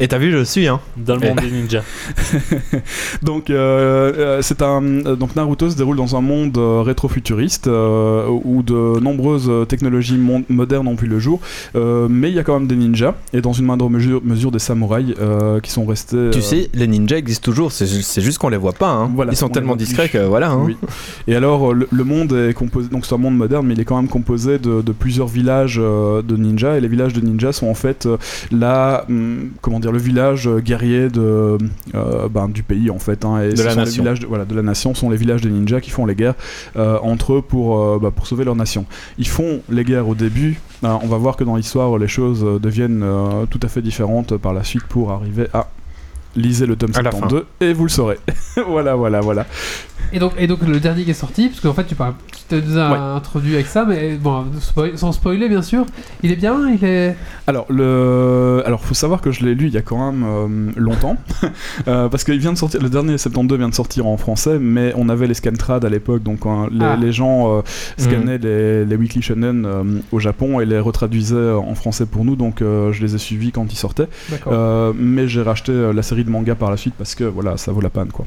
Et 0.00 0.08
t'as 0.08 0.16
vu, 0.18 0.32
je 0.32 0.44
suis, 0.44 0.66
hein. 0.66 0.80
Dans 0.96 1.16
le 1.16 1.28
monde 1.28 1.40
des 1.40 1.50
ninjas. 1.50 1.82
donc, 3.22 3.50
euh, 3.50 4.38
c'est 4.42 4.62
un 4.62 4.80
donc 4.80 5.36
Naruto 5.36 5.68
se 5.70 5.76
déroule 5.76 5.96
dans 5.96 6.16
un 6.16 6.20
monde 6.20 6.56
rétro-futuriste 6.58 7.66
euh, 7.66 8.26
où 8.44 8.62
de 8.62 8.98
nombreuses 9.00 9.50
technologies 9.68 10.16
mon- 10.16 10.44
modernes 10.48 10.88
ont 10.88 10.94
vu 10.94 11.06
le 11.06 11.18
jour, 11.18 11.40
euh, 11.76 12.06
mais 12.10 12.30
il 12.30 12.34
y 12.34 12.38
a 12.38 12.44
quand 12.44 12.58
même 12.58 12.68
des 12.68 12.76
ninjas 12.76 13.14
et 13.32 13.40
dans 13.40 13.52
une 13.52 13.66
moindre 13.66 13.88
mesure, 13.90 14.20
mesure 14.24 14.50
des 14.50 14.58
samouraïs 14.58 15.14
euh, 15.20 15.60
qui 15.60 15.70
sont 15.70 15.84
restés. 15.84 16.30
Tu 16.32 16.38
euh, 16.38 16.42
sais, 16.42 16.70
les 16.74 16.86
ninjas 16.86 17.16
existent 17.18 17.44
toujours, 17.44 17.72
c'est 17.72 17.86
ju- 17.86 18.02
c'est 18.02 18.20
juste 18.22 18.38
qu'on 18.38 18.48
les 18.48 18.56
voit 18.56 18.72
pas. 18.72 18.90
Hein. 18.90 19.10
Voilà, 19.14 19.32
Ils 19.32 19.36
sont 19.36 19.48
tellement 19.48 19.76
discrets 19.76 20.08
que 20.08 20.18
voilà. 20.18 20.50
Hein. 20.50 20.62
Oui. 20.64 20.76
Et 21.26 21.34
alors, 21.34 21.74
le, 21.74 21.88
le 21.90 22.04
monde 22.04 22.32
est 22.32 22.54
composé, 22.54 22.88
donc 22.88 23.04
c'est 23.04 23.17
un 23.18 23.22
monde 23.22 23.36
moderne, 23.36 23.66
mais 23.66 23.74
il 23.74 23.80
est 23.80 23.84
quand 23.84 23.96
même 23.96 24.08
composé 24.08 24.58
de, 24.58 24.80
de 24.82 24.92
plusieurs 24.92 25.26
villages 25.28 25.78
euh, 25.82 26.22
de 26.22 26.36
ninjas. 26.36 26.76
Et 26.76 26.80
les 26.80 26.88
villages 26.88 27.12
de 27.12 27.20
ninjas 27.20 27.52
sont 27.52 27.66
en 27.68 27.74
fait 27.74 28.06
euh, 28.06 28.16
la, 28.50 29.04
hum, 29.08 29.50
comment 29.60 29.80
dire, 29.80 29.92
le 29.92 29.98
village 29.98 30.46
euh, 30.48 30.60
guerrier 30.60 31.08
de, 31.08 31.58
euh, 31.94 32.28
ben, 32.30 32.48
du 32.48 32.62
pays 32.62 32.90
en 32.90 32.98
fait. 32.98 33.24
hein. 33.24 33.40
et 33.42 33.52
De 33.52 33.62
la 33.62 33.70
les 33.70 33.76
nation. 33.76 34.02
villages 34.02 34.20
de, 34.20 34.26
voilà, 34.26 34.44
de 34.44 34.54
la 34.54 34.62
nation 34.62 34.94
sont 34.94 35.10
les 35.10 35.16
villages 35.16 35.42
de 35.42 35.48
ninjas 35.48 35.80
qui 35.80 35.90
font 35.90 36.06
les 36.06 36.14
guerres 36.14 36.34
euh, 36.76 36.98
entre 37.02 37.34
eux 37.34 37.42
pour, 37.42 37.80
euh, 37.80 37.98
bah, 38.00 38.10
pour 38.14 38.26
sauver 38.26 38.44
leur 38.44 38.56
nation. 38.56 38.86
Ils 39.18 39.28
font 39.28 39.60
les 39.68 39.84
guerres 39.84 40.08
au 40.08 40.14
début. 40.14 40.60
On 40.82 41.08
va 41.08 41.16
voir 41.16 41.36
que 41.36 41.42
dans 41.42 41.56
l'histoire, 41.56 41.98
les 41.98 42.06
choses 42.06 42.46
deviennent 42.62 43.04
tout 43.50 43.58
à 43.62 43.68
fait 43.68 43.82
différentes 43.82 44.36
par 44.36 44.52
la 44.52 44.62
suite 44.62 44.84
pour 44.84 45.10
arriver 45.10 45.48
à 45.52 45.66
lisez 46.36 46.66
le 46.66 46.76
tome 46.76 46.90
À 46.94 47.02
la 47.02 47.10
72 47.10 47.44
et 47.60 47.72
vous 47.72 47.84
le 47.84 47.88
saurez. 47.90 48.18
voilà, 48.68 48.94
voilà, 48.94 49.20
voilà. 49.20 49.46
Et 50.12 50.18
donc, 50.18 50.32
et 50.38 50.46
donc 50.46 50.62
le 50.62 50.80
dernier 50.80 51.04
qui 51.04 51.10
est 51.10 51.14
sorti, 51.14 51.48
parce 51.48 51.60
qu'en 51.60 51.74
fait 51.74 51.84
tu, 51.84 51.94
parles, 51.94 52.14
tu 52.34 52.42
te 52.48 52.54
nous 52.54 52.78
as 52.78 52.90
Ouais. 52.92 52.96
introduit 53.16 53.54
avec 53.54 53.66
ça, 53.66 53.84
mais 53.84 54.14
bon, 54.16 54.46
spoil- 54.60 54.96
sans 54.96 55.12
spoiler 55.12 55.48
bien 55.50 55.60
sûr, 55.60 55.84
il 56.22 56.32
est 56.32 56.36
bien, 56.36 56.70
il 56.70 56.82
est... 56.82 57.14
Alors, 57.46 57.66
le... 57.68 58.62
Alors, 58.64 58.82
faut 58.84 58.94
savoir 58.94 59.20
que 59.20 59.30
je 59.32 59.44
l'ai 59.44 59.54
lu 59.54 59.66
il 59.66 59.74
y 59.74 59.76
a 59.76 59.82
quand 59.82 60.10
même 60.12 60.24
euh, 60.26 60.70
longtemps. 60.76 61.16
Euh, 61.86 62.08
parce 62.08 62.24
qu'il 62.24 62.38
vient 62.38 62.52
de 62.52 62.58
sortir, 62.58 62.82
le 62.82 62.90
dernier 62.90 63.16
72 63.16 63.56
vient 63.58 63.68
de 63.68 63.74
sortir 63.74 64.06
en 64.06 64.16
français, 64.16 64.58
mais 64.58 64.92
on 64.96 65.08
avait 65.08 65.26
les 65.26 65.34
scantrad 65.34 65.84
à 65.84 65.88
l'époque, 65.88 66.22
donc 66.22 66.40
quand 66.40 66.66
les, 66.66 66.84
Ah. 66.84 66.96
les 67.00 67.12
gens 67.12 67.58
euh, 67.58 67.62
scannaient 67.96 68.36
les, 68.38 68.84
les 68.84 68.96
Weekly 68.96 69.22
Shonen 69.22 69.64
euh, 69.64 69.82
au 70.12 70.18
Japon 70.18 70.60
et 70.60 70.66
les 70.66 70.78
retraduisaient 70.80 71.52
en 71.52 71.74
français 71.74 72.04
pour 72.04 72.24
nous, 72.24 72.36
donc 72.36 72.60
euh, 72.62 72.92
je 72.92 73.00
les 73.02 73.14
ai 73.14 73.18
suivis 73.18 73.52
quand 73.52 73.72
ils 73.72 73.76
sortaient. 73.76 74.08
Euh, 74.48 74.92
mais 74.98 75.28
j'ai 75.28 75.40
racheté 75.42 75.72
la 75.92 76.02
série 76.02 76.17
de 76.24 76.30
manga 76.30 76.54
par 76.54 76.70
la 76.70 76.76
suite 76.76 76.94
parce 76.98 77.14
que 77.14 77.24
voilà, 77.24 77.56
ça 77.56 77.72
vaut 77.72 77.80
la 77.80 77.90
peine 77.90 78.08
quoi. 78.12 78.26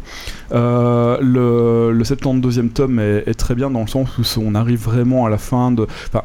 Euh, 0.51 1.17
le, 1.21 1.91
le 1.97 2.03
72e 2.03 2.69
tome 2.69 2.99
est, 2.99 3.23
est 3.27 3.33
très 3.33 3.55
bien 3.55 3.69
dans 3.69 3.81
le 3.81 3.87
sens 3.87 4.09
où 4.37 4.41
on 4.45 4.55
arrive 4.55 4.79
vraiment 4.83 5.25
à 5.25 5.29
la 5.29 5.37
fin 5.37 5.71
de. 5.71 5.87
Enfin, 6.07 6.23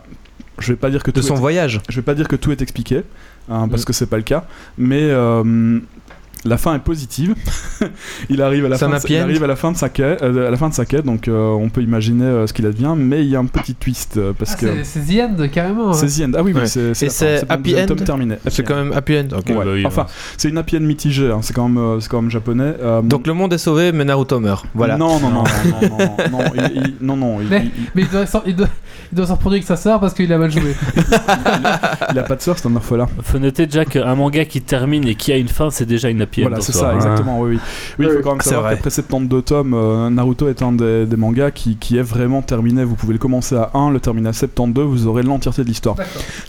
je 0.59 0.73
vais 0.73 0.77
pas 0.77 0.91
dire 0.91 1.03
que 1.03 1.11
De 1.11 1.21
tout 1.21 1.27
son 1.27 1.35
est- 1.35 1.39
voyage. 1.39 1.81
je 1.89 1.97
vais 1.97 2.03
pas 2.03 2.15
dire 2.15 2.29
que 2.29 2.37
tout 2.37 2.51
est 2.51 2.63
expliqué, 2.63 3.03
hein, 3.51 3.69
parce 3.69 3.83
Mm. 3.83 3.85
que 3.87 3.93
c'est 3.93 4.07
pas 4.07 4.17
le 4.17 4.23
cas, 4.23 4.45
mais 4.79 5.03
euh, 5.03 5.79
la 6.47 6.57
fin 6.59 6.75
est 6.75 6.79
positive. 6.81 7.35
il 8.31 8.43
arrive 8.43 8.65
à 8.67 8.69
la 8.69 8.77
C'est 8.77 8.85
fin, 8.87 8.93
un 8.93 8.99
de, 8.99 9.03
il 9.09 9.17
end 9.19 9.23
arrive 9.23 9.45
à 9.45 9.47
la 9.47 9.57
fin 9.57 9.73
de 9.73 9.77
sa 9.77 9.89
quête, 9.89 10.23
euh, 10.23 10.49
à 10.49 10.51
la 10.51 10.57
fin 10.57 10.69
de 10.69 10.75
sa 10.75 10.85
quête, 10.85 11.05
donc 11.05 11.29
euh, 11.29 11.49
on 11.51 11.69
peut 11.69 11.83
imaginer 11.83 12.25
euh, 12.25 12.47
ce 12.47 12.53
qu'il 12.53 12.67
advient, 12.67 12.95
mais 12.97 13.23
il 13.25 13.31
y 13.31 13.37
a 13.37 13.39
un 13.39 13.47
petit 13.47 13.75
twist 13.75 14.17
euh, 14.17 14.33
parce 14.39 14.53
Ah, 14.55 14.57
que 14.61 14.83
c'est- 14.85 15.01
The 15.01 15.21
End 15.21 15.49
carrément. 15.53 15.91
hein. 15.91 15.93
c'est 15.95 16.07
the 16.07 16.27
end. 16.27 16.33
Ah 16.37 16.43
oui, 16.43 16.53
oui 16.55 16.61
Ouais. 16.63 16.67
c'est 16.67 16.95
c'est 16.95 17.45
happy 17.51 17.79
end 17.79 17.87
tome 17.87 17.99
terminé. 18.01 18.37
C'est 18.49 18.63
quand 18.65 18.75
end. 18.75 18.85
même 18.85 18.93
happy 18.93 19.19
end. 19.19 19.29
ok. 19.37 19.49
Ouais. 19.49 19.55
bah 19.65 19.71
oui, 19.75 19.87
enfin, 19.87 20.03
ouais. 20.03 20.09
c'est 20.37 20.49
une 20.49 20.59
happy 20.59 20.77
end 20.77 20.81
mitigée, 20.81 21.31
hein, 21.31 21.41
c'est 21.43 21.53
quand 21.55 21.69
même, 21.69 21.79
euh, 21.79 22.01
c'est 22.01 22.09
quand 22.09 22.21
même 22.23 22.31
japonais. 22.31 22.75
euh, 22.83 23.03
Donc 23.03 23.27
le 23.27 23.35
monde 23.35 23.53
est 23.53 23.59
sauvé, 23.59 23.93
mais 23.93 24.05
Naruto 24.05 24.41
meurt. 24.41 24.67
Voilà. 24.75 24.97
Non, 24.97 25.21
non, 25.21 25.31
non, 25.31 25.43
non, 25.45 25.89
non, 25.89 25.99
non, 25.99 26.39
non, 26.39 26.45
il- 26.55 26.77
il- 26.77 26.95
non, 27.07 27.17
non, 27.17 27.41
il- 27.41 27.49
Mais- 27.49 27.65
il- 27.65 27.83
Mais 27.95 28.03
il 28.03 28.09
doit, 28.09 28.27
s'en- 28.27 28.43
il 28.47 28.57
doit, 28.57 28.69
doit 29.13 29.27
s'en 29.27 29.35
reproduire 29.35 29.59
avec 29.59 29.67
sa 29.67 29.77
sœur 29.77 30.01
parce 30.01 30.15
qu'il 30.15 30.33
a 30.33 30.39
mal 30.39 30.51
joué. 30.51 30.75
il 32.13 32.19
a 32.19 32.23
pas 32.23 32.37
de 32.37 32.43
sœur, 32.43 32.59
c'est 32.59 32.67
un 32.69 32.77
orphelin. 32.77 33.07
Faut 33.23 33.39
noter 33.39 33.67
déjà 33.67 33.85
qu'un 33.85 34.15
manga 34.15 34.45
qui 34.45 34.61
termine 34.63 35.07
et 35.09 35.15
qui 35.15 35.33
a 35.33 35.37
une 35.37 35.49
fin, 35.49 35.71
c'est 35.71 35.87
déjà 35.87 36.09
une 36.09 36.23
happy 36.23 36.36
end 36.43 36.49
Voilà, 36.49 36.61
c'est 36.63 36.73
ça, 36.73 36.91
hein. 36.91 36.97
exactement. 36.97 37.41
Oui, 37.41 37.51
oui. 37.55 37.59
Oui, 37.99 38.07
il 38.11 38.17
faut 38.17 38.23
quand 38.23 38.33
même 38.33 38.41
savoir 38.41 38.71
qu'après 38.71 38.91
72 38.91 39.45
tomes, 39.45 39.75
euh, 39.75 40.11
Naruto 40.11 40.49
est 40.49 40.63
un 40.63 40.73
des, 40.73 41.07
des 41.07 41.17
mangas 41.17 41.51
qui, 41.51 41.77
qui 41.77 41.97
est 41.99 42.03
vraiment 42.03 42.43
terminé. 42.43 42.85
Vous 42.85 42.95
pouvez 42.95 43.13
le 43.13 43.19
commencer 43.19 43.55
à 43.57 43.71
1, 43.75 43.91
le 43.91 44.01
terminer 44.01 44.29
à 44.29 44.33
72, 44.33 44.87
vous 44.87 45.07
aurez 45.07 45.23
l'entièreté 45.23 45.63
de 45.63 45.69
l'histoire. 45.69 45.97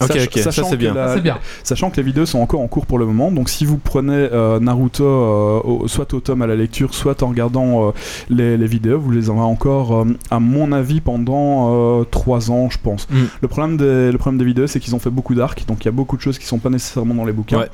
Ok, 0.01 0.07
Sach- 0.07 0.23
ok, 0.25 0.37
ça, 0.39 0.51
sachant 0.51 0.65
c'est 0.69 0.71
que 0.71 0.75
bien. 0.77 0.93
la-. 0.93 1.15
Sachant 1.63 1.89
que 1.89 1.97
les 1.97 2.03
vidéos 2.03 2.25
sont 2.25 2.39
encore 2.39 2.61
en 2.61 2.67
cours 2.67 2.85
pour 2.85 2.99
le 2.99 3.05
moment, 3.05 3.31
donc 3.31 3.49
si 3.49 3.65
vous 3.65 3.77
prenez 3.77 4.13
euh, 4.31 4.59
Naruto 4.59 5.03
euh, 5.03 5.59
au- 5.63 5.87
soit 5.87 6.13
au 6.13 6.19
tome 6.19 6.41
à 6.41 6.47
la 6.47 6.55
lecture, 6.55 6.93
soit 6.93 7.21
en 7.23 7.27
regardant 7.29 7.87
euh, 7.87 7.91
les, 8.29 8.57
les 8.57 8.67
vidéos, 8.67 8.99
vous 8.99 9.11
les 9.11 9.29
aurez 9.29 9.39
encore, 9.41 9.95
euh, 10.01 10.05
à 10.31 10.39
mon 10.39 10.71
avis, 10.71 11.01
pendant 11.01 12.03
3 12.11 12.51
ans, 12.51 12.69
je 12.69 12.77
pense. 12.81 13.07
Mm. 13.09 13.15
Le, 13.41 13.47
problème 13.47 13.77
des, 13.77 14.11
le 14.11 14.17
problème 14.17 14.39
des 14.39 14.45
vidéos, 14.45 14.67
c'est 14.67 14.79
qu'ils 14.79 14.95
ont 14.95 14.99
fait 14.99 15.09
beaucoup 15.09 15.35
d'arcs, 15.35 15.63
donc 15.67 15.83
il 15.83 15.85
y 15.85 15.89
a 15.89 15.91
beaucoup 15.91 16.17
de 16.17 16.21
choses 16.21 16.37
qui 16.39 16.45
sont 16.45 16.59
pas 16.59 16.69
nécessairement 16.69 17.13
dans 17.13 17.25
les 17.25 17.31
bouquins. 17.33 17.59
Ouais. 17.59 17.69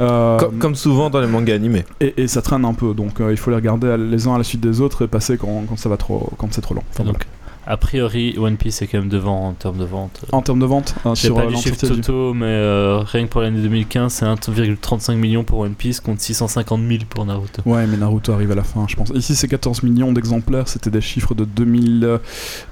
Euh, 0.00 0.38
Com- 0.38 0.58
Comme 0.58 0.74
souvent 0.74 1.10
dans 1.10 1.20
les 1.20 1.26
animés. 1.34 1.84
et, 2.00 2.22
et 2.22 2.28
ça 2.28 2.42
traîne 2.42 2.64
un 2.64 2.74
peu, 2.74 2.94
donc 2.94 3.20
euh, 3.20 3.30
il 3.32 3.36
faut 3.36 3.50
les 3.50 3.56
regarder 3.56 3.96
les 3.98 4.26
uns 4.28 4.34
à 4.34 4.38
la 4.38 4.44
suite 4.44 4.60
des 4.60 4.80
autres 4.80 5.04
et 5.04 5.08
passer 5.08 5.36
quand, 5.36 5.64
quand 5.68 5.76
ça 5.78 5.88
va 5.88 5.96
trop, 5.96 6.30
quand 6.38 6.48
c'est 6.52 6.60
trop 6.60 6.74
lent. 6.74 6.84
Enfin, 6.92 7.04
Donc, 7.04 7.26
a 7.64 7.76
priori, 7.76 8.34
One 8.38 8.56
Piece 8.56 8.82
est 8.82 8.88
quand 8.88 8.98
même 8.98 9.08
devant 9.08 9.46
en 9.48 9.52
termes 9.52 9.78
de 9.78 9.84
vente. 9.84 10.24
En 10.32 10.42
termes 10.42 10.58
de 10.58 10.66
vente, 10.66 10.96
hein, 11.04 11.14
J'ai 11.14 11.28
sur 11.28 11.36
pas 11.36 11.42
euh, 11.44 11.50
les 11.50 11.56
chiffres 11.56 11.86
du- 11.86 12.00
totaux, 12.00 12.34
mais 12.34 12.46
euh, 12.46 12.98
rien 13.06 13.24
que 13.24 13.28
pour 13.30 13.40
l'année 13.40 13.60
2015, 13.62 14.12
c'est 14.12 14.24
1,35 14.26 15.14
millions 15.14 15.44
pour 15.44 15.60
One 15.60 15.74
Piece 15.74 16.00
contre 16.00 16.20
650 16.20 16.80
000 16.88 17.04
pour 17.08 17.24
Naruto. 17.24 17.62
Ouais, 17.64 17.86
mais 17.86 17.96
Naruto 17.96 18.32
arrive 18.32 18.50
à 18.50 18.56
la 18.56 18.64
fin, 18.64 18.84
je 18.88 18.96
pense. 18.96 19.10
Ici, 19.14 19.36
c'est 19.36 19.46
14 19.46 19.84
millions 19.84 20.12
d'exemplaires, 20.12 20.66
c'était 20.66 20.90
des 20.90 21.00
chiffres 21.00 21.34
de 21.36 21.44
2000, 21.44 22.02
euh, 22.04 22.18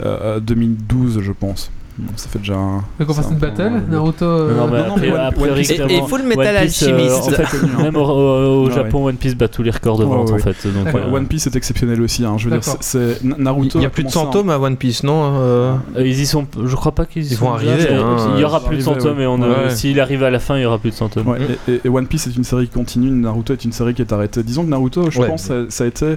euh, 0.05 0.41
2012, 0.41 1.20
je 1.20 1.32
pense. 1.32 1.70
Ça 2.16 2.28
fait 2.28 2.39
déjà 2.39 2.55
un. 2.55 2.77
Donc 2.77 2.85
on 3.01 3.06
c'est 3.09 3.14
fasse 3.14 3.27
un 3.27 3.31
une 3.35 3.39
peu- 3.39 3.47
battle, 3.48 3.72
Naruto. 3.90 4.24
euh, 4.24 4.55
Non, 4.56 4.66
mais 4.66 4.78
non, 4.78 4.86
non, 4.86 4.94
après- 4.94 5.01
mais 5.06 5.12
One- 5.12 5.20
a 5.20 5.32
priori, 5.32 5.51
One 5.51 5.56
Piece- 5.59 5.70
Et, 5.70 6.02
Full 6.09 6.22
Metal 6.22 6.64
Piece, 6.66 6.82
euh, 6.89 7.16
en 7.16 7.22
fait, 7.22 7.43
hein. 7.78 7.82
Même 7.82 7.97
au, 7.97 8.01
au- 8.01 8.64
au 8.64 8.68
Ah 8.70 8.74
Japon, 8.74 9.05
One 9.06 9.16
Piece 9.16 9.35
bat 9.35 9.48
tous 9.48 9.62
les 9.62 9.70
records 9.70 9.98
de 9.98 10.05
vente 10.05 10.28
ouais, 10.31 10.35
en 10.35 10.39
fait. 10.39 10.66
Donc, 10.68 10.94
euh, 10.94 11.10
One 11.12 11.27
Piece 11.27 11.47
est 11.47 11.56
exceptionnel 11.56 12.01
aussi, 12.02 12.24
hein. 12.24 12.35
je 12.39 12.44
veux 12.44 12.51
dire, 12.51 12.60
D'accord. 12.60 12.77
c'est 12.81 13.14
c'est- 13.14 13.24
Naruto. 13.24 13.78
Il 13.78 13.82
y 13.82 13.86
a 13.86 13.90
plus 13.90 14.05
de 14.05 14.09
commencé 14.10 14.24
100 14.24 14.28
en- 14.28 14.31
tomes 14.32 14.51
à 14.51 14.59
One 14.59 14.77
Piece, 14.77 15.02
non 15.05 15.32
euh, 15.36 15.74
euh, 15.97 16.06
ils 16.06 16.20
y 16.20 16.27
sont, 16.27 16.47
je 16.64 16.74
crois 16.77 16.93
pas 16.93 17.05
qu'ils 17.06 17.22
y 17.24 17.27
Ils 17.27 17.36
sont 17.36 17.47
vont 17.47 17.52
arriver, 17.55 17.72
mais 17.90 17.97
hein, 17.97 18.16
il 18.36 18.40
y 18.40 18.44
aura 18.44 18.60
plus 18.60 18.77
de 18.78 18.82
vont 18.82 18.93
100 18.93 19.06
arriver, 19.09 19.10
tomes 19.10 19.20
et 19.20 19.27
on, 19.27 19.43
euh, 19.43 19.70
s'il 19.70 20.01
arrive 20.01 20.22
à 20.22 20.31
la 20.31 20.39
fin, 20.39 20.56
il 20.56 20.62
y 20.62 20.66
aura 20.66 20.78
plus 20.78 20.90
de 20.90 20.94
100 20.97 21.09
tomes. 21.09 21.28
Ouais, 21.28 21.39
et, 21.68 21.89
One 21.89 22.06
Piece 22.06 22.27
est 22.27 22.36
une 22.36 22.44
série 22.44 22.66
qui 22.68 22.74
continue, 22.74 23.10
Naruto 23.10 23.52
est 23.52 23.64
une 23.64 23.72
série 23.72 23.94
qui 23.94 24.02
est 24.02 24.12
arrêtée. 24.12 24.43
Disons 24.43 24.64
que 24.64 24.70
Naruto, 24.70 25.10
je 25.10 25.20
pense, 25.20 25.43
ça, 25.43 25.55
ça 25.68 25.85
a 25.85 25.86
été, 25.86 26.16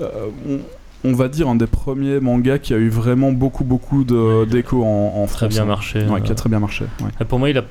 euh, 0.00 0.04
on, 1.04 1.12
va 1.12 1.28
dire, 1.28 1.48
un 1.48 1.54
des 1.56 1.66
premiers 1.66 2.20
mangas 2.20 2.58
qui 2.58 2.74
a 2.74 2.78
eu 2.78 2.88
vraiment 2.88 3.32
beaucoup, 3.32 3.64
beaucoup 3.64 4.04
de- 4.04 4.40
Ouais, 4.40 4.46
d'écho 4.46 4.82
en, 4.84 5.12
en 5.22 5.26
Très 5.26 5.36
France, 5.46 5.48
bien 5.54 5.62
hein. 5.62 5.66
marché. 5.66 5.98
Ouais, 6.00 6.18
euh. 6.18 6.20
qui 6.20 6.32
a 6.32 6.34
très 6.34 6.48
bien 6.48 6.60
marché. 6.60 6.84
ouais. 7.00 7.24
Pour 7.26 7.38
moi, 7.38 7.50
il 7.50 7.58
a. 7.58 7.64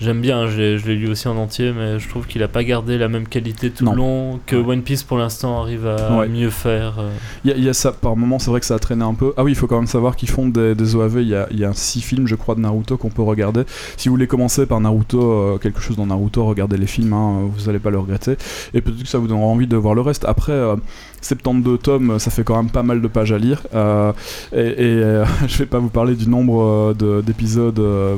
J'aime 0.00 0.20
bien, 0.20 0.48
je 0.48 0.58
l'ai- 0.58 0.78
je 0.78 0.88
l'ai 0.88 0.96
lu 0.96 1.08
aussi 1.08 1.28
en 1.28 1.36
entier, 1.36 1.72
mais 1.72 2.00
je 2.00 2.08
trouve 2.08 2.26
qu'il 2.26 2.42
a 2.42 2.48
pas 2.48 2.64
gardé 2.64 2.98
la 2.98 3.08
même 3.08 3.28
qualité 3.28 3.70
tout 3.70 3.84
le 3.86 3.94
long 3.94 4.40
que. 4.44 4.56
One 4.56 4.82
Piece 4.82 5.04
pour 5.04 5.18
l'instant 5.18 5.62
arrive 5.62 5.86
à 5.86 6.26
mieux 6.26 6.50
faire. 6.50 6.94
euh. 6.98 7.10
Il 7.44 7.50
y, 7.52 7.54
a- 7.54 7.56
il 7.56 7.62
y 7.62 7.68
a 7.68 7.74
ça, 7.74 7.92
par 7.92 8.16
moment, 8.16 8.40
c'est 8.40 8.50
vrai 8.50 8.58
que 8.58 8.66
ça 8.66 8.74
a 8.74 8.78
traîné 8.80 9.04
un 9.04 9.14
peu. 9.14 9.32
Ah 9.36 9.44
oui, 9.44 9.52
il 9.52 9.54
faut 9.54 9.68
quand 9.68 9.76
même 9.76 9.86
savoir 9.86 10.16
qu'ils 10.16 10.28
font 10.30 10.48
des, 10.48 10.74
des 10.74 10.96
OAV. 10.96 11.22
Il 11.22 11.28
y 11.28 11.36
a, 11.36 11.46
il 11.52 11.60
y 11.60 11.64
a 11.64 11.72
six 11.74 12.00
films, 12.00 12.26
je 12.26 12.34
crois, 12.34 12.56
de 12.56 12.60
Naruto 12.60 12.96
qu'on 12.96 13.08
peut 13.08 13.22
regarder. 13.22 13.62
Si 13.96 14.08
vous 14.08 14.16
voulez 14.16 14.26
commencer 14.26 14.66
par 14.66 14.80
Naruto, 14.80 15.22
euh, 15.22 15.58
quelque 15.58 15.80
chose 15.80 15.96
dans 15.96 16.06
Naruto, 16.06 16.44
regardez 16.44 16.76
les 16.76 16.88
films, 16.88 17.12
hein, 17.12 17.42
vous 17.54 17.68
allez 17.68 17.78
pas 17.78 17.90
le 17.90 17.98
regretter. 18.00 18.36
Et 18.74 18.80
peut-être 18.80 19.00
que 19.04 19.08
ça 19.08 19.18
vous 19.18 19.28
donnera 19.28 19.46
envie 19.46 19.68
de 19.68 19.76
voir 19.76 19.94
le 19.94 20.00
reste. 20.00 20.24
Après, 20.24 20.52
euh, 20.52 20.74
72 21.24 21.78
tomes, 21.82 22.18
ça 22.18 22.30
fait 22.30 22.44
quand 22.44 22.56
même 22.56 22.70
pas 22.70 22.82
mal 22.82 23.00
de 23.00 23.08
pages 23.08 23.32
à 23.32 23.38
lire. 23.38 23.62
Euh, 23.74 24.12
et 24.52 24.58
et, 24.58 24.74
euh, 25.02 25.24
je 25.48 25.58
vais 25.58 25.66
pas 25.66 25.78
vous 25.78 25.88
parler 25.88 26.14
du 26.14 26.28
nombre 26.28 26.62
euh, 26.62 26.94
de- 26.94 27.20
d'épisodes, 27.22 27.78
euh, 27.78 28.16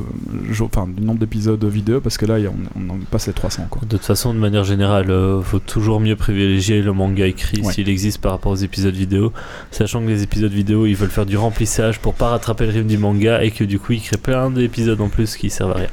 enfin 0.61 0.87
du 0.87 1.01
nombre 1.03 1.19
d'épisodes 1.19 1.63
vidéo 1.65 2.01
parce 2.01 2.17
que 2.17 2.25
là, 2.25 2.35
on, 2.75 2.81
on 2.81 2.89
en 2.93 2.97
passe 3.09 3.27
les 3.27 3.33
300 3.33 3.67
quoi. 3.69 3.81
De 3.83 3.97
toute 3.97 4.05
façon, 4.05 4.33
de 4.33 4.39
manière 4.39 4.63
générale, 4.63 5.07
faut 5.43 5.59
toujours 5.59 5.99
mieux 5.99 6.15
privilégier 6.15 6.81
le 6.81 6.93
manga 6.93 7.25
écrit 7.25 7.61
Ouais. 7.63 7.73
s'il 7.73 7.89
existe 7.89 8.19
par 8.21 8.33
rapport 8.33 8.51
aux 8.51 8.55
épisodes 8.57 8.93
vidéo, 8.93 9.31
sachant 9.71 10.01
que 10.01 10.07
les 10.07 10.21
épisodes 10.23 10.51
vidéo, 10.51 10.85
ils 10.85 10.95
veulent 10.95 11.09
faire 11.09 11.25
du 11.25 11.37
remplissage 11.37 11.99
pour 11.99 12.13
pas 12.13 12.29
rattraper 12.29 12.65
le 12.65 12.71
rythme 12.71 12.87
du 12.87 12.97
manga 12.97 13.43
et 13.43 13.51
que 13.51 13.63
du 13.63 13.79
coup, 13.79 13.93
ils 13.93 14.01
créent 14.01 14.17
plein 14.17 14.49
d'épisodes 14.51 14.99
en 15.01 15.09
plus 15.09 15.35
qui 15.37 15.49
servent 15.49 15.71
à 15.71 15.75
rien. 15.75 15.87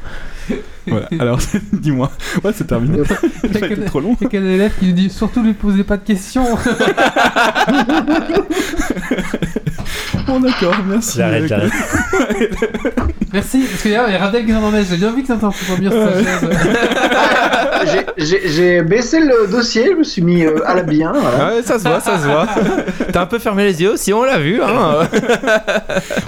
Voilà. 0.86 1.08
Alors, 1.18 1.38
dis-moi, 1.72 2.10
ouais, 2.42 2.52
c'est 2.54 2.66
terminé. 2.66 3.02
Ça 3.06 3.16
a 3.62 3.66
été 3.66 3.84
trop 3.86 4.00
long. 4.00 4.16
Il 4.20 4.24
y 4.24 4.26
a 4.26 4.28
quel 4.28 4.44
élève 4.44 4.72
qui 4.78 4.88
nous 4.88 4.92
dit 4.92 5.08
surtout 5.08 5.42
lui 5.42 5.54
posez 5.54 5.82
pas 5.82 5.96
de 5.96 6.04
questions 6.04 6.44
Bon, 10.26 10.40
d'accord, 10.40 10.74
merci. 10.88 11.18
J'arrête, 11.18 11.44
Euh, 11.44 11.48
j'arrête. 11.48 11.72
Merci, 13.32 13.64
parce 13.68 13.82
qu'il 13.82 13.90
y 13.90 13.96
a 13.96 14.06
il 14.06 14.12
y 14.12 14.16
a 14.16 14.18
Radel 14.20 14.46
qui 14.46 14.52
s'en 14.52 14.70
met, 14.70 14.84
j'ai 14.88 14.96
bien 14.96 15.10
vu 15.10 15.22
que 15.22 15.26
ça 15.26 15.34
t'entend 15.34 15.56
bien 15.80 15.90
sa 15.90 16.12
chaise. 16.12 16.48
J'ai- 18.48 18.82
baissé 18.82 19.18
le 19.20 19.50
dossier, 19.50 19.86
je 19.92 19.96
me 19.98 20.04
suis 20.04 20.22
mis 20.22 20.44
euh, 20.44 20.60
à 20.64 20.74
la 20.74 20.82
bien. 20.82 21.12
Voilà. 21.12 21.36
Ah 21.40 21.54
ouais, 21.56 21.62
ça 21.62 21.78
se 21.78 21.82
voit, 21.88 22.00
ça 22.00 22.18
se 22.18 22.24
voit. 22.26 22.46
T'as 23.12 23.22
un 23.22 23.26
peu 23.26 23.38
fermé 23.40 23.64
les 23.64 23.82
yeux, 23.82 23.94
si 23.96 24.12
on 24.12 24.22
l'a 24.22 24.38
vu. 24.38 24.62
Hein. 24.62 25.08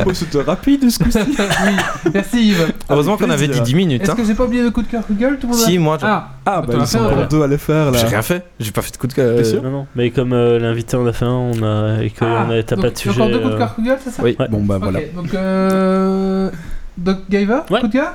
Oh, 0.04 0.12
c'était 0.12 0.42
rapide 0.42 0.90
ce 0.90 0.98
coup-ci. 1.02 1.18
oui, 1.20 1.76
merci 2.12 2.48
Yves. 2.48 2.72
Heureusement 2.90 3.16
qu'on 3.16 3.30
avait 3.30 3.46
dit 3.46 3.60
plaisir. 3.60 3.62
10 3.64 3.74
minutes. 3.76 4.02
Est-ce 4.02 4.10
Hein. 4.10 4.14
que 4.16 4.24
j'ai 4.24 4.34
pas 4.34 4.44
oublié 4.44 4.62
le 4.64 4.70
coup 4.70 4.82
de 4.82 4.88
cœur 4.88 5.02
Google 5.08 5.38
tout 5.40 5.46
le 5.46 5.52
monde 5.52 5.62
Si, 5.62 5.78
moi, 5.78 5.98
Ah, 6.02 6.28
Ah, 6.44 6.62
bah 6.66 6.74
ils 6.80 6.86
sont 6.86 7.08
deux 7.30 7.42
à 7.42 7.46
les 7.46 7.58
faire 7.58 7.90
là. 7.92 7.98
J'ai 7.98 8.06
rien 8.08 8.22
fait, 8.22 8.42
j'ai 8.60 8.70
pas 8.72 8.82
fait 8.82 8.92
de 8.92 8.96
coup 8.98 9.06
de 9.06 9.12
cœur. 9.14 9.36
Non, 9.62 9.70
non, 9.70 9.86
mais 9.94 10.10
comme 10.10 10.32
euh, 10.32 10.58
l'invité 10.58 10.96
en 10.96 11.06
a 11.06 11.12
fait 11.12 11.24
un, 11.24 11.28
on 11.30 11.62
a, 11.62 12.02
et 12.02 12.10
qu'on 12.10 12.26
ah, 12.26 12.52
a, 12.52 12.62
t'as 12.62 12.76
pas 12.76 12.90
de 12.90 12.98
sujet. 12.98 13.20
Coups 13.58 13.76
de 13.76 13.82
Google, 13.82 13.98
c'est 14.02 14.10
ça 14.10 14.22
Oui. 14.22 14.36
Ouais. 14.38 14.48
Bon, 14.48 14.62
bah 14.62 14.76
Ok, 14.76 14.82
voilà. 14.82 15.00
donc 15.14 15.34
euh... 15.34 16.50
Doc 16.98 17.18
Giver, 17.30 17.58
Ouais. 17.70 17.80
coup 17.80 17.86
de 17.88 17.92
cœur 17.92 18.12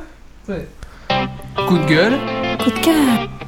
Ouais. 0.49 0.67
Coup 1.67 1.77
de 1.77 1.85
gueule. 1.85 2.13
Coup 2.63 2.69
de 2.69 2.79
cœur. 2.79 2.95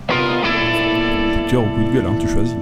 Coup 0.07 1.45
de 1.45 1.49
cœur 1.52 1.61
ou 1.64 1.68
coup 1.76 1.84
de 1.90 1.94
gueule, 1.94 2.06
hein, 2.06 2.15
tu 2.20 2.28
choisis. 2.28 2.56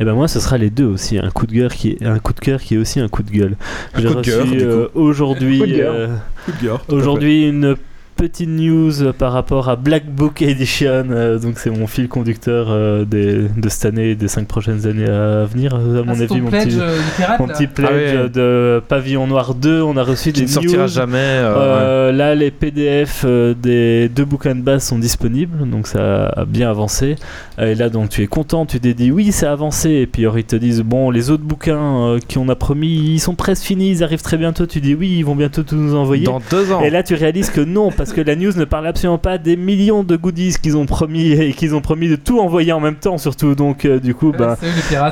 Et 0.00 0.04
ben 0.04 0.14
moi, 0.14 0.26
ce 0.26 0.40
sera 0.40 0.58
les 0.58 0.70
deux 0.70 0.86
aussi. 0.86 1.18
Un 1.18 1.30
coup 1.30 1.46
de 1.46 1.52
cœur 1.52 1.70
qui 1.72 1.90
est 1.90 2.04
un 2.06 2.18
coup 2.18 2.32
de 2.32 2.40
cœur 2.40 2.60
qui 2.60 2.74
est 2.74 2.78
aussi 2.78 2.98
un 2.98 3.08
coup 3.08 3.22
de 3.22 3.30
gueule. 3.30 3.56
Un 3.94 4.00
J'ai 4.00 4.08
coup 4.08 4.14
de 4.14 4.20
cœur, 4.22 4.42
reçu 4.42 4.56
du 4.56 4.62
euh, 4.64 4.88
aujourd'hui. 4.94 5.58
Coup 5.60 5.66
de 5.66 5.72
gueule. 5.72 5.86
euh, 5.86 6.08
Coup 6.44 6.52
de 6.52 6.66
gueule. 6.66 6.78
tout 6.88 6.94
à 6.94 6.98
Aujourd'hui, 6.98 7.48
une 7.48 7.76
petite 8.22 8.48
news 8.50 9.12
par 9.18 9.32
rapport 9.32 9.68
à 9.68 9.74
Black 9.74 10.06
Book 10.06 10.42
Edition. 10.42 11.06
euh, 11.10 11.40
donc, 11.40 11.58
c'est 11.58 11.70
mon 11.70 11.88
fil 11.88 12.06
conducteur 12.08 12.68
euh, 12.70 13.04
des- 13.04 13.48
de 13.48 13.68
cette 13.68 13.86
année 13.86 14.10
et 14.10 14.14
des 14.14 14.28
cinq 14.28 14.46
prochaines 14.46 14.86
années 14.86 15.08
à 15.10 15.44
venir, 15.44 15.74
à 15.74 15.78
Ah, 15.78 16.02
mon 16.06 16.14
c'est 16.14 16.20
avis. 16.22 16.26
ton 16.28 16.38
Mon 16.38 16.50
pledge 16.50 16.66
petit, 16.66 16.78
euh, 16.80 16.98
pirate 17.16 17.40
mon 17.40 17.46
là. 17.48 17.54
petit 17.54 17.66
pledge 17.66 18.18
Ah 18.24 18.28
de 18.28 18.80
Pavillon 18.86 19.26
Noir 19.26 19.56
2. 19.56 19.82
On 19.82 19.96
a 19.96 20.04
reçu 20.04 20.30
Qui 20.32 20.42
des 20.42 20.46
ne 20.46 20.52
sortira 20.52 20.82
news. 20.84 20.88
jamais. 20.88 21.16
ouais. 21.42 22.12
Là, 22.12 22.36
les 22.36 22.52
PDF 22.52 23.24
des 23.60 24.08
deux 24.08 24.24
bouquins 24.24 24.54
de 24.54 24.60
base 24.60 24.84
sont 24.84 25.00
disponibles, 25.00 25.68
donc 25.68 25.88
ça 25.88 26.26
a 26.28 26.44
bien 26.44 26.70
avancé. 26.70 27.16
Et 27.60 27.74
là, 27.74 27.88
donc, 27.88 28.08
tu 28.10 28.22
es 28.22 28.28
content, 28.28 28.66
tu 28.66 28.78
t'es 28.78 28.94
dit 28.94 29.10
oui, 29.10 29.32
ça 29.32 29.48
a 29.50 29.52
avancé. 29.54 29.90
Et 29.90 30.06
puis, 30.06 30.22
alors, 30.22 30.38
ils 30.38 30.44
te 30.44 30.54
disent 30.54 30.82
bon, 30.82 31.10
les 31.10 31.30
autres 31.30 31.42
bouquins 31.42 32.06
euh, 32.06 32.18
qu'on 32.32 32.48
a 32.48 32.54
promis, 32.54 32.86
ils 33.14 33.18
sont 33.20 33.34
presque 33.34 33.64
finis, 33.64 33.90
ils 33.90 34.04
arrivent 34.04 34.22
très 34.22 34.38
bientôt. 34.38 34.66
Tu 34.66 34.80
dis 34.80 34.94
oui, 34.94 35.12
ils 35.18 35.24
vont 35.24 35.34
bientôt 35.34 35.64
tout 35.64 35.74
nous 35.74 35.96
envoyer. 35.96 36.24
Dans 36.26 36.40
deux 36.52 36.70
ans. 36.70 36.82
Et 36.82 36.90
là, 36.90 37.02
tu 37.02 37.14
réalises 37.14 37.50
que 37.50 37.60
non, 37.60 37.90
parce 37.90 38.11
que 38.12 38.20
la 38.20 38.36
news 38.36 38.52
ne 38.56 38.64
parle 38.64 38.86
absolument 38.86 39.18
pas 39.18 39.38
des 39.38 39.56
millions 39.56 40.02
de 40.04 40.16
goodies 40.16 40.56
qu'ils 40.62 40.76
ont 40.76 40.86
promis 40.86 41.32
et 41.32 41.52
qu'ils 41.52 41.74
ont 41.74 41.80
promis 41.80 42.08
de 42.08 42.16
tout 42.16 42.40
envoyer 42.40 42.72
en 42.72 42.80
même 42.80 42.96
temps, 42.96 43.18
surtout. 43.18 43.54
Donc, 43.54 43.84
euh, 43.84 43.98
du 44.00 44.14
coup, 44.14 44.32
bah, 44.36 44.56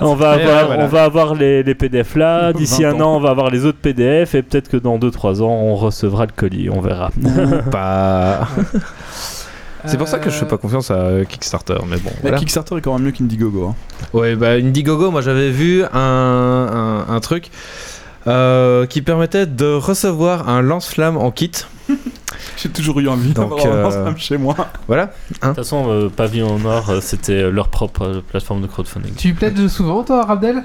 on 0.00 0.14
va 0.14 0.30
avoir, 0.32 0.36
ouais, 0.60 0.66
voilà. 0.66 0.84
on 0.84 0.88
va 0.88 1.04
avoir 1.04 1.34
les, 1.34 1.62
les 1.62 1.74
PDF 1.74 2.14
là. 2.16 2.52
D'ici 2.60 2.82
20 2.82 2.88
un 2.90 3.00
ans. 3.00 3.12
an, 3.14 3.16
on 3.16 3.20
va 3.20 3.30
avoir 3.30 3.50
les 3.50 3.64
autres 3.64 3.78
PDF 3.78 4.34
et 4.34 4.42
peut-être 4.42 4.68
que 4.68 4.76
dans 4.76 4.98
2-3 4.98 5.42
ans, 5.42 5.48
on 5.50 5.74
recevra 5.76 6.26
le 6.26 6.32
colis. 6.34 6.68
On 6.70 6.80
verra. 6.80 7.10
Pas. 7.70 8.48
C'est 9.86 9.96
pour 9.96 10.08
ça 10.08 10.18
que 10.18 10.28
je 10.28 10.34
fais 10.36 10.44
Euh, 10.44 10.48
pas 10.48 10.58
confiance 10.58 10.90
à 10.90 11.24
Kickstarter, 11.26 11.78
mais 11.88 11.96
bon. 11.96 12.10
Voilà. 12.20 12.36
Kickstarter 12.38 12.76
est 12.76 12.80
quand 12.82 12.92
même 12.94 13.06
mieux 13.06 13.12
qu'Indiegogo. 13.12 13.68
Hein. 13.68 13.74
Ouais, 14.12 14.36
bah 14.36 14.50
Indiegogo, 14.50 15.10
moi 15.10 15.22
j'avais 15.22 15.50
vu 15.50 15.82
un, 15.84 15.88
un, 17.08 17.14
un 17.14 17.20
truc 17.20 17.50
euh, 18.26 18.84
qui 18.84 19.00
permettait 19.00 19.46
de 19.46 19.72
recevoir 19.72 20.50
un 20.50 20.60
lance-flamme 20.60 21.16
en 21.16 21.30
kit. 21.30 21.52
J'ai 22.56 22.68
toujours 22.68 23.00
eu 23.00 23.08
envie 23.08 23.32
Donc, 23.32 23.50
d'avoir 23.58 23.66
un 23.92 24.10
euh, 24.10 24.16
chez 24.16 24.36
moi. 24.38 24.54
Voilà. 24.86 25.06
De 25.06 25.34
toute 25.46 25.54
façon, 25.56 25.86
euh, 25.88 26.08
Pavillon 26.08 26.58
Nord, 26.58 26.90
euh, 26.90 26.98
c'était 27.00 27.50
leur 27.50 27.68
propre 27.68 28.02
euh, 28.02 28.20
plateforme 28.26 28.62
de 28.62 28.66
crowdfunding. 28.66 29.14
Tu 29.14 29.34
pledges 29.34 29.66
souvent 29.68 30.02
toi, 30.04 30.24
Rabdel 30.24 30.62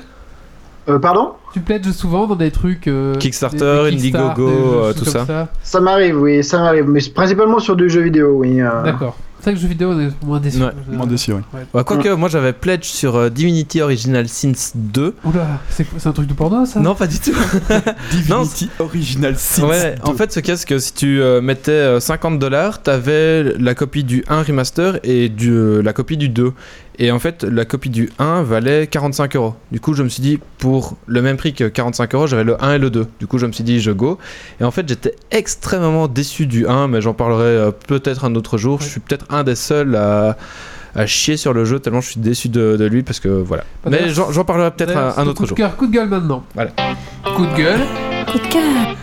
Euh, 0.88 1.00
pardon? 1.00 1.32
Tu 1.54 1.62
pledges 1.62 1.92
souvent 1.92 2.28
dans 2.28 2.36
des 2.36 2.52
trucs. 2.52 2.88
euh, 2.88 3.16
Kickstarter, 3.16 3.58
des- 3.86 3.92
des 3.92 3.98
Kickstarter, 3.98 4.42
Indiegogo, 4.44 4.94
des 4.94 5.00
tout 5.00 5.06
ça. 5.06 5.48
Ça 5.64 5.80
m'arrive, 5.82 6.22
oui, 6.22 6.44
ça 6.44 6.60
m'arrive, 6.60 6.86
mais 6.88 7.00
c'est 7.00 7.14
principalement 7.14 7.60
sur 7.60 7.76
du 7.76 7.90
jeu 7.90 8.02
vidéo, 8.02 8.34
oui. 8.38 8.62
euh. 8.62 8.84
D'accord. 8.84 9.16
C'est 9.46 9.52
vrai 9.52 9.60
que 9.60 9.62
jeux 9.62 9.68
vidéo, 9.68 9.92
on 9.92 10.00
est 10.00 10.26
moins 10.26 10.40
déçus. 10.40 10.58
Ouais, 10.58 10.72
Euh, 10.92 10.96
Moins 10.98 11.06
déçu, 11.06 11.32
oui. 11.32 11.42
Ouais, 11.54 11.84
Quoique, 11.84 12.10
moi 12.16 12.30
j'avais 12.30 12.52
pledge 12.52 12.86
sur 12.86 13.16
euh, 13.16 13.30
Divinity 13.30 13.80
Original 13.80 14.28
Sins 14.28 14.72
2. 14.74 15.14
Oula, 15.24 15.60
c'est 15.70 15.86
un 16.08 16.12
truc 16.14 16.26
de 16.26 16.34
porno 16.34 16.66
ça? 16.66 16.80
Non, 16.80 16.96
pas 16.96 17.06
du 17.06 17.20
tout. 17.20 17.36
Divinity 18.12 18.72
Original 18.80 19.36
Sin. 19.38 19.68
Ouais, 19.68 19.94
en 20.02 20.16
fait, 20.16 20.32
ce 20.32 20.40
casque, 20.40 20.74
si 20.82 20.94
tu 20.96 21.22
euh, 21.22 21.42
mettais 21.42 21.70
euh, 21.74 22.00
50 22.00 22.40
dollars, 22.40 22.82
t'avais 22.82 23.44
la 23.60 23.76
copie 23.76 24.04
du 24.04 24.24
1 24.30 24.42
remaster 24.42 24.98
et 25.04 25.30
du, 25.30 25.52
euh, 25.52 25.82
la 25.84 25.94
copie 25.94 26.18
du 26.18 26.28
2. 26.30 26.52
Et 26.98 27.12
en 27.12 27.20
fait, 27.20 27.44
la 27.44 27.66
copie 27.66 27.90
du 27.90 28.10
1 28.20 28.44
valait 28.44 28.88
45 28.88 29.36
euros. 29.36 29.54
Du 29.70 29.82
coup, 29.82 29.94
je 29.94 30.02
me 30.02 30.08
suis 30.08 30.22
dit, 30.22 30.40
pour 30.60 30.96
le 31.08 31.22
même 31.22 31.36
prix 31.36 31.54
que 31.54 31.66
45 31.66 32.16
euros, 32.16 32.26
j'avais 32.26 32.46
le 32.46 32.64
1 32.64 32.76
et 32.76 32.78
le 32.78 32.90
2. 32.90 33.06
Du 33.20 33.28
coup, 33.28 33.38
je 33.38 33.46
me 33.46 33.52
suis 33.52 33.66
dit, 33.66 33.82
je 33.82 33.92
go. 33.92 34.18
Et 34.62 34.64
en 34.64 34.72
fait, 34.72 34.88
j'étais 34.88 35.14
extrêmement 35.30 36.08
déçu 36.08 36.48
du 36.48 36.66
1, 36.68 36.88
mais 36.88 37.02
j'en 37.02 37.14
parlerai 37.14 37.44
euh, 37.44 37.72
peut-être 37.72 38.24
un 38.24 38.34
autre 38.36 38.58
jour. 38.58 38.80
Je 38.82 38.88
suis 38.88 39.02
peut-être 39.02 39.26
un 39.36 39.44
des 39.44 39.56
seuls 39.56 39.96
à, 39.96 40.38
à 40.96 41.06
chier 41.06 41.38
sur 41.38 41.54
le 41.54 41.66
jeu, 41.66 41.80
tellement 41.80 42.02
je 42.02 42.12
suis 42.12 42.20
déçu 42.20 42.50
de, 42.50 42.78
de 42.78 42.86
lui, 42.86 43.04
parce 43.04 43.20
que 43.20 43.28
voilà. 43.30 43.64
Bah, 43.84 43.90
mais 43.92 44.10
j'en 44.10 44.46
parlerai 44.46 44.72
peut-être 44.72 44.98
un, 44.98 45.28
autre 45.28 45.38
coup 45.38 45.44
de 45.44 45.48
jour. 45.50 45.58
cœur, 45.58 45.76
coup 45.76 45.88
de 45.88 45.92
gueule 45.92 46.10
maintenant. 46.10 46.44
Voilà. 46.54 46.72
Coup 47.36 47.46
de 47.46 47.56
gueule. 47.56 47.82
Coup 48.32 48.40
de 48.40 48.48
cœur. 48.48 48.96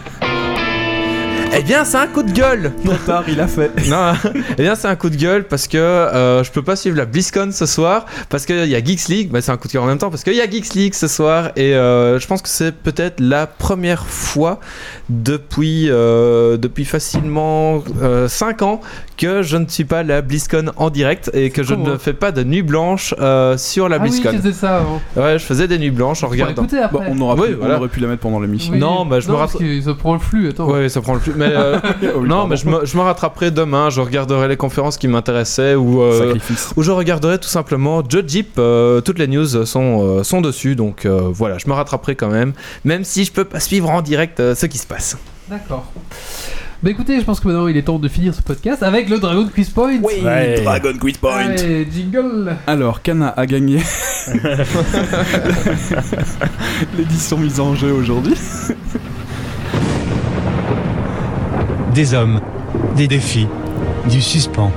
Eh 1.55 1.63
bien, 1.63 1.85
c'est 1.85 1.99
un 1.99 2.07
coup 2.07 2.23
de 2.23 2.33
gueule 2.33 2.73
Trop 2.83 2.97
tard, 3.05 3.25
il 3.29 3.39
a 3.39 3.47
fait. 3.47 3.71
Non, 3.89 4.15
eh 4.57 4.63
bien 4.63 4.75
c'est 4.75 4.89
un 4.89 4.97
coup 4.97 5.11
de 5.11 5.17
gueule 5.17 5.45
parce 5.45 5.69
que 5.69 5.77
euh, 5.77 6.43
je 6.43 6.51
peux 6.51 6.63
pas 6.63 6.77
suivre 6.77 6.97
la 6.97 7.05
BlizzCon 7.05 7.51
ce 7.53 7.67
soir 7.67 8.07
parce 8.31 8.47
qu'il 8.47 8.65
y 8.65 8.75
a 8.75 8.83
Geeks 8.83 9.09
League, 9.09 9.31
bah, 9.31 9.43
c'est 9.43 9.53
un 9.53 9.59
coup 9.59 9.69
de 9.69 9.73
cœur 9.73 9.83
en 9.83 9.87
même 9.87 9.99
temps 9.99 10.09
parce 10.09 10.25
qu'il 10.25 10.35
y 10.35 10.41
a 10.41 10.49
Geeks 10.49 10.73
League 10.73 10.95
ce 10.95 11.09
soir 11.09 11.51
et 11.57 11.75
euh, 11.75 12.19
je 12.19 12.27
pense 12.27 12.41
que 12.41 12.49
c'est 12.49 12.73
peut-être 12.73 13.21
la 13.21 13.47
première 13.47 14.07
fois 14.07 14.61
depuis, 15.11 15.91
euh, 15.91 16.57
depuis 16.57 16.87
facilement 16.87 17.85
5 18.29 18.63
ans 18.63 18.81
que 19.23 19.43
je 19.43 19.57
ne 19.57 19.67
suis 19.69 19.85
pas 19.85 20.03
la 20.03 20.21
BlizzCon 20.21 20.73
en 20.77 20.91
direct 20.91 21.31
et 21.33 21.51
que 21.51 21.63
je 21.63 21.75
ne 21.75 21.97
fais 21.97 22.13
pas 22.13 22.33
de 22.33 22.43
nuit 22.43 22.63
blanche 22.63 23.15
euh, 23.21 23.57
sur 23.57 23.89
la 23.89 23.97
ah 23.97 23.99
oui, 24.03 24.09
BlizzCon. 24.09 24.31
tu 24.31 24.37
faisais 24.39 24.53
ça 24.53 24.79
avant. 24.79 25.01
ouais, 25.17 25.39
je 25.39 25.45
faisais 25.45 25.69
des 25.69 25.79
nuits 25.79 25.91
blanches 25.91 26.25
en 26.25 26.29
regardant. 26.29 26.67
Bon, 26.93 27.01
on, 27.09 27.21
aura 27.21 27.35
Oui, 27.37 27.49
pu, 27.49 27.55
voilà. 27.55 27.77
on 27.77 27.79
aurait 27.79 27.89
pu 27.89 28.01
la 28.01 28.09
mettre 28.09 28.21
pendant 28.23 28.41
l'émission. 28.41 28.73
Oui. 28.73 28.79
Non, 28.81 29.07
bah, 29.07 29.21
je 29.21 29.29
me 29.31 29.59
que 29.59 29.81
ça 29.81 29.95
prend 29.95 30.15
le 30.15 30.19
flux, 30.19 30.49
attends. 30.49 30.69
Ouais, 30.69 30.89
ça 30.89 31.01
prend 31.01 31.15
le 31.15 31.21
plus. 31.21 31.35
Mais 31.37 31.51
euh, 31.51 31.79
Oh 32.03 32.19
oui, 32.21 32.29
non, 32.29 32.47
mais 32.47 32.57
je 32.57 32.69
me, 32.69 32.85
je 32.85 32.97
me 32.97 33.03
rattraperai 33.03 33.51
demain. 33.51 33.91
Je 33.91 34.01
regarderai 34.01 34.49
les 34.49 34.57
conférences 34.57 34.97
qui 34.97 35.09
m'intéressaient 35.09 35.75
ou 35.75 36.03
euh, 36.03 36.35
je 36.77 36.91
regarderai 36.91 37.39
tout 37.39 37.49
simplement 37.49 38.03
Joe 38.09 38.25
Jeep. 38.27 38.59
euh, 38.59 39.01
toutes 39.01 39.19
les 39.19 39.29
news 39.29 39.65
sont, 39.67 40.19
euh, 40.19 40.23
sont 40.23 40.41
dessus, 40.41 40.75
donc 40.77 41.07
euh, 41.07 41.29
voilà, 41.33 41.59
je 41.59 41.69
me 41.69 41.73
rattraperai 41.75 42.17
quand 42.17 42.29
même, 42.29 42.53
même 42.85 43.05
si 43.05 43.25
je 43.25 43.33
peux 43.33 43.45
pas 43.45 43.61
suivre 43.61 43.91
en 43.91 44.03
direct 44.03 44.41
euh, 44.41 44.55
ce 44.55 44.67
qui 44.67 44.79
se 44.79 44.87
passe. 44.87 45.17
D'accord. 45.49 45.85
Bah 46.83 46.91
écoutez, 46.91 47.21
je 47.21 47.25
pense 47.25 47.39
que 47.39 47.47
maintenant 47.47 47.69
il 47.69 47.77
est 47.77 47.83
temps 47.83 48.01
de 48.01 48.09
finir 48.09 48.35
ce 48.35 48.43
podcast 48.43 48.83
avec 48.83 49.09
le 49.09 49.21
Dragon 49.21 49.47
Quiz 49.55 49.71
Point. 49.71 49.99
Ouais. 50.01 50.61
Dragon 50.65 50.93
Quiz 51.01 51.17
Point. 51.17 51.37
Allez, 51.37 51.87
jingle. 51.89 52.57
Alors, 52.67 53.03
Kana 53.03 53.29
a 53.29 53.47
gagné 53.47 53.79
l'édition 56.99 57.39
mise 57.39 57.61
en 57.61 57.77
jeu 57.77 57.93
aujourd'hui. 57.93 58.35
Des 61.95 62.15
hommes, 62.15 62.41
des 62.97 63.07
défis, 63.07 63.47
du 64.11 64.21
suspens, 64.21 64.73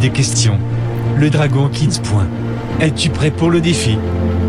des 0.00 0.08
questions. 0.08 0.58
Le 1.18 1.28
dragon 1.28 1.68
Kids 1.68 2.00
point. 2.02 2.26
Es-tu 2.80 3.10
prêt 3.10 3.30
pour 3.30 3.50
le 3.50 3.60
défi 3.60 3.98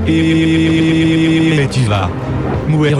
Et 0.08 1.68
tu 1.70 1.82
vas. 1.82 2.10
mourir. 2.70 2.98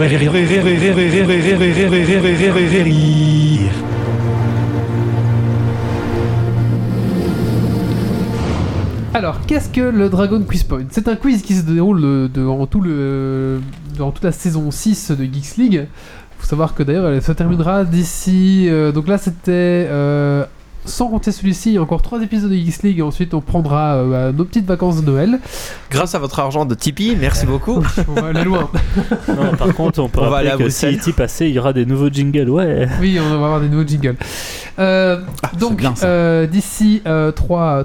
Alors, 9.14 9.46
qu'est-ce 9.46 9.68
que 9.68 9.80
le 9.80 10.08
Dragon 10.08 10.42
Quiz 10.42 10.64
Point? 10.64 10.86
C'est 10.90 11.06
un 11.06 11.14
quiz 11.14 11.42
qui 11.42 11.54
se 11.54 11.62
déroule 11.62 12.28
durant, 12.34 12.66
tout 12.66 12.80
le, 12.80 13.60
durant 13.94 14.10
toute 14.10 14.24
la 14.24 14.32
saison 14.32 14.72
6 14.72 15.12
de 15.12 15.22
Geeks 15.22 15.56
League. 15.56 15.86
faut 16.36 16.46
savoir 16.46 16.74
que 16.74 16.82
d'ailleurs, 16.82 17.06
elle 17.06 17.22
se 17.22 17.30
terminera 17.30 17.84
d'ici. 17.84 18.66
euh, 18.68 18.90
donc 18.90 19.06
là, 19.06 19.16
c'était 19.16 19.86
euh, 19.88 20.44
sans 20.84 21.08
compter 21.08 21.32
celui-ci, 21.32 21.70
il 21.70 21.74
y 21.74 21.78
a 21.78 21.82
encore 21.82 22.02
3 22.02 22.22
épisodes 22.22 22.50
de 22.50 22.54
Geeks 22.56 22.82
League 22.82 22.98
et 22.98 23.02
ensuite 23.02 23.34
on 23.34 23.40
prendra 23.40 23.94
euh, 23.94 24.10
bah, 24.30 24.36
nos 24.36 24.44
petites 24.44 24.66
vacances 24.66 25.00
de 25.02 25.06
Noël. 25.10 25.38
Grâce 25.90 26.14
à 26.14 26.18
votre 26.18 26.38
argent 26.40 26.64
de 26.64 26.74
Tipeee, 26.74 27.16
merci 27.20 27.46
beaucoup. 27.46 27.82
On 28.08 28.20
va 28.20 28.28
aller 28.28 28.44
loin. 28.44 28.68
Non, 29.28 29.54
par 29.56 29.74
contre, 29.74 30.00
on 30.00 30.08
peut 30.08 30.20
On 30.20 30.24
va 30.24 30.30
rappeler 30.30 30.50
aller 30.50 30.62
à 30.62 30.64
que 30.66 30.70
si 30.70 30.86
E 30.86 31.12
passé, 31.12 31.46
il 31.46 31.52
y 31.54 31.58
aura 31.58 31.72
des 31.72 31.86
nouveaux 31.86 32.08
jingles. 32.10 32.50
Ouais. 32.50 32.88
Oui, 33.00 33.18
on 33.24 33.28
va 33.28 33.34
avoir 33.46 33.60
des 33.60 33.68
nouveaux 33.68 33.86
jingles. 33.86 34.16
Euh, 34.78 35.20
donc, 35.58 35.82
Ah, 35.84 35.92
ça. 35.94 36.06
euh, 36.06 36.46
d'ici 36.46 37.02
3, 37.04 37.84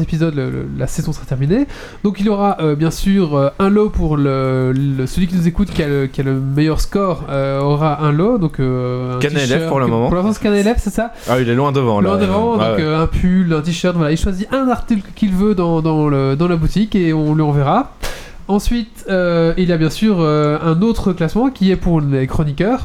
épisodes, 0.00 0.34
le- 0.34 0.50
le- 0.50 0.66
la 0.78 0.86
saison 0.86 1.12
sera 1.12 1.24
terminée. 1.26 1.66
Donc, 2.04 2.20
il 2.20 2.26
y 2.26 2.28
aura 2.28 2.58
euh, 2.60 2.74
bien 2.76 2.90
sûr 2.90 3.52
un 3.58 3.68
lot 3.68 3.90
pour 3.90 4.16
le, 4.16 4.72
le- 4.72 5.06
celui 5.06 5.26
qui 5.26 5.34
nous 5.34 5.48
écoute 5.48 5.70
qui 5.70 5.82
a 5.82 5.88
le, 5.88 6.06
qui 6.06 6.20
a 6.20 6.24
le 6.24 6.34
meilleur 6.34 6.80
score 6.80 7.24
euh, 7.28 7.60
aura 7.60 8.02
un 8.04 8.12
lot. 8.12 8.38
Donc, 8.38 8.60
euh, 8.60 9.16
un 9.16 9.68
pour 9.68 9.80
le 9.80 9.86
moment. 9.86 10.06
Pour 10.08 10.16
l'instant, 10.16 10.32
c'est 10.40 10.48
KNLF, 10.48 10.76
c'est 10.78 10.90
ça? 10.94 11.12
Ah, 11.28 11.40
il 11.40 11.48
est 11.48 11.54
loin 11.54 11.72
devant 11.72 12.00
là. 12.00 12.10
Loin 12.10 12.18
devant, 12.26 12.52
Ouais, 12.58 12.68
donc 12.68 12.78
ouais. 12.78 12.82
euh, 12.84 13.02
un 13.02 13.06
pull, 13.06 13.52
un 13.52 13.60
t-shirt, 13.60 13.96
voilà, 13.96 14.10
il 14.12 14.16
choisit 14.18 14.48
un 14.52 14.68
article 14.68 15.02
qu'il 15.14 15.32
veut 15.32 15.54
dans, 15.54 15.80
dans, 15.82 16.08
le, 16.08 16.36
dans 16.36 16.48
la 16.48 16.56
boutique 16.56 16.94
et 16.94 17.12
on 17.12 17.34
lui 17.34 17.42
enverra. 17.42 17.92
Ensuite, 18.48 19.04
euh, 19.08 19.54
il 19.56 19.68
y 19.68 19.72
a 19.72 19.76
bien 19.76 19.88
sûr 19.88 20.16
euh, 20.20 20.58
un 20.62 20.82
autre 20.82 21.12
classement 21.12 21.48
qui 21.50 21.70
est 21.70 21.76
pour 21.76 22.00
les 22.00 22.26
chroniqueurs. 22.26 22.80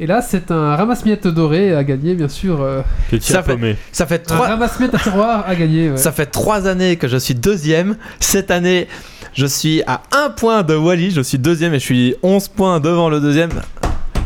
Et 0.00 0.06
là, 0.06 0.20
c'est 0.22 0.50
un 0.50 0.74
ramasse-miettes 0.74 1.28
doré 1.28 1.74
à 1.76 1.84
gagner, 1.84 2.14
bien 2.14 2.28
sûr. 2.28 2.60
euh, 2.62 2.80
Ça 3.20 3.42
fait-. 3.42 3.76
Ça 3.92 4.06
fait 4.06 4.18
trois. 4.20 4.48
ramasse-miettes 4.48 4.94
à 4.94 4.98
tiroir 4.98 5.44
à 5.46 5.54
gagner. 5.54 5.90
ouais. 5.90 5.96
Ça 5.98 6.10
fait 6.12 6.26
trois 6.26 6.66
années 6.66 6.96
que 6.96 7.06
je 7.08 7.18
suis 7.18 7.34
deuxième. 7.34 7.96
Cette 8.18 8.50
année, 8.50 8.88
je 9.34 9.46
suis 9.46 9.82
à 9.86 10.00
un 10.16 10.30
point 10.30 10.62
de 10.62 10.74
Wally. 10.74 11.10
Je 11.12 11.20
suis 11.20 11.38
deuxième 11.38 11.74
et 11.74 11.78
je 11.78 11.84
suis 11.84 12.14
11 12.22 12.48
points 12.48 12.80
devant 12.80 13.08
le 13.10 13.20
deuxième. 13.20 13.50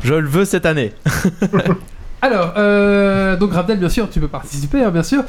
Je 0.05 0.15
le 0.15 0.29
veux 0.29 0.45
cette 0.47 0.65
année. 0.67 0.93
Alors, 2.27 2.55
euh, 2.57 3.37
donc 3.37 3.53
Rabdel, 3.53 3.79
bien 3.79 3.89
sûr, 3.89 4.09
tu 4.11 4.21
peux 4.21 4.29
participer, 4.29 4.83
hein, 4.83 4.91
bien 4.91 5.03
sûr. 5.03 5.23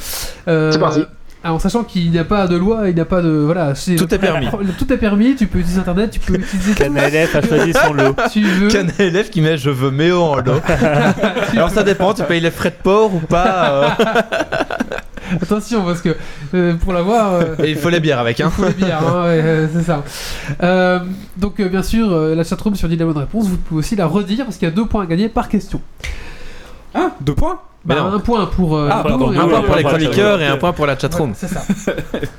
Euh, 0.48 0.72
C'est 0.72 0.80
parti. 0.80 1.04
En 1.44 1.60
sachant 1.60 1.84
qu'il 1.84 2.10
n'y 2.12 2.18
a 2.20 2.26
pas 2.26 2.48
de 2.48 2.58
loi, 2.58 2.90
il 2.90 2.96
n'y 2.96 3.00
a 3.00 3.06
pas 3.06 3.22
de. 3.22 3.30
Voilà, 3.30 3.74
c'est- 3.76 3.96
Tout 3.96 4.12
est 4.14 4.18
permis. 4.18 4.48
Tout 4.80 4.92
est 4.92 4.98
permis, 4.98 5.36
tu 5.36 5.46
peux 5.48 5.60
utiliser 5.60 5.80
internet, 5.80 6.10
tu 6.12 6.20
peux 6.20 6.34
utiliser 6.34 6.74
tout 6.74 6.84
KNLF 6.84 7.36
a 7.36 7.42
choisi 7.42 7.74
son 7.74 7.94
lot. 7.94 8.16
ce 8.18 8.24
que 8.26 8.30
tu 8.34 8.44
veux. 8.44 8.68
Qu'un 8.70 8.88
élève 9.00 9.30
qui 9.30 9.40
met 9.42 9.56
je 9.58 9.70
veux 9.70 9.92
Méo 9.92 10.22
en 10.24 10.38
lot. 10.38 10.62
Alors 11.54 11.70
ça 11.70 11.84
dépend, 11.84 12.14
tu 12.14 12.24
payes 12.24 12.42
les 12.42 12.52
frais 12.52 12.72
de 12.72 12.82
port 12.84 13.14
ou 13.14 13.20
pas. 13.20 13.72
euh, 13.72 13.88
Attention, 15.42 15.84
parce 15.84 16.02
que 16.02 16.16
euh, 16.54 16.74
pour 16.76 16.92
l'avoir, 16.94 17.34
euh, 17.34 17.44
et 17.64 17.72
il 17.72 17.78
faut 17.78 17.90
les 17.90 18.00
bières 18.00 18.20
avec. 18.20 18.40
il 18.40 18.44
Hein. 18.44 18.50
faut 18.50 18.66
les 18.66 18.74
bières, 18.74 19.02
hein, 19.08 19.24
ouais, 19.26 19.42
euh, 19.44 19.68
c'est 19.74 19.84
ça. 19.84 20.04
Euh, 20.64 21.00
donc, 21.38 21.60
euh, 21.60 21.68
bien 21.70 21.84
sûr, 21.84 22.12
euh, 22.12 22.34
la 22.34 22.44
chatroom 22.46 22.76
sur 22.76 22.88
dit 22.90 22.96
la 22.98 23.06
bonne 23.06 23.18
réponse, 23.18 23.46
vous 23.48 23.58
pouvez 23.58 23.80
aussi 23.80 23.96
la 23.96 24.06
redire 24.08 24.46
parce 24.46 24.58
qu'il 24.58 24.68
y 24.68 24.72
a 24.72 24.74
deux 24.74 24.86
points 24.86 25.04
à 25.04 25.06
gagner 25.06 25.30
par 25.30 25.50
question. 25.50 25.82
Ah, 26.94 27.12
deux 27.22 27.36
points 27.36 27.60
Mais 27.86 27.96
Bah, 27.96 28.02
non. 28.02 28.14
un 28.16 28.20
point 28.20 28.46
pour. 28.48 28.76
euh, 28.76 28.90
Ah, 28.92 29.02
nous 29.04 29.10
pardon, 29.10 29.32
et 29.34 29.38
Un 29.38 29.48
point 29.48 29.62
pour 29.62 29.76
les 29.76 29.84
chroniqueurs 29.84 30.42
et 30.42 30.48
un 30.48 30.58
point 30.58 30.74
pour 30.74 30.86
la 30.86 30.98
chatroom. 30.98 31.34
C'est 31.36 31.48
ça. 31.48 31.62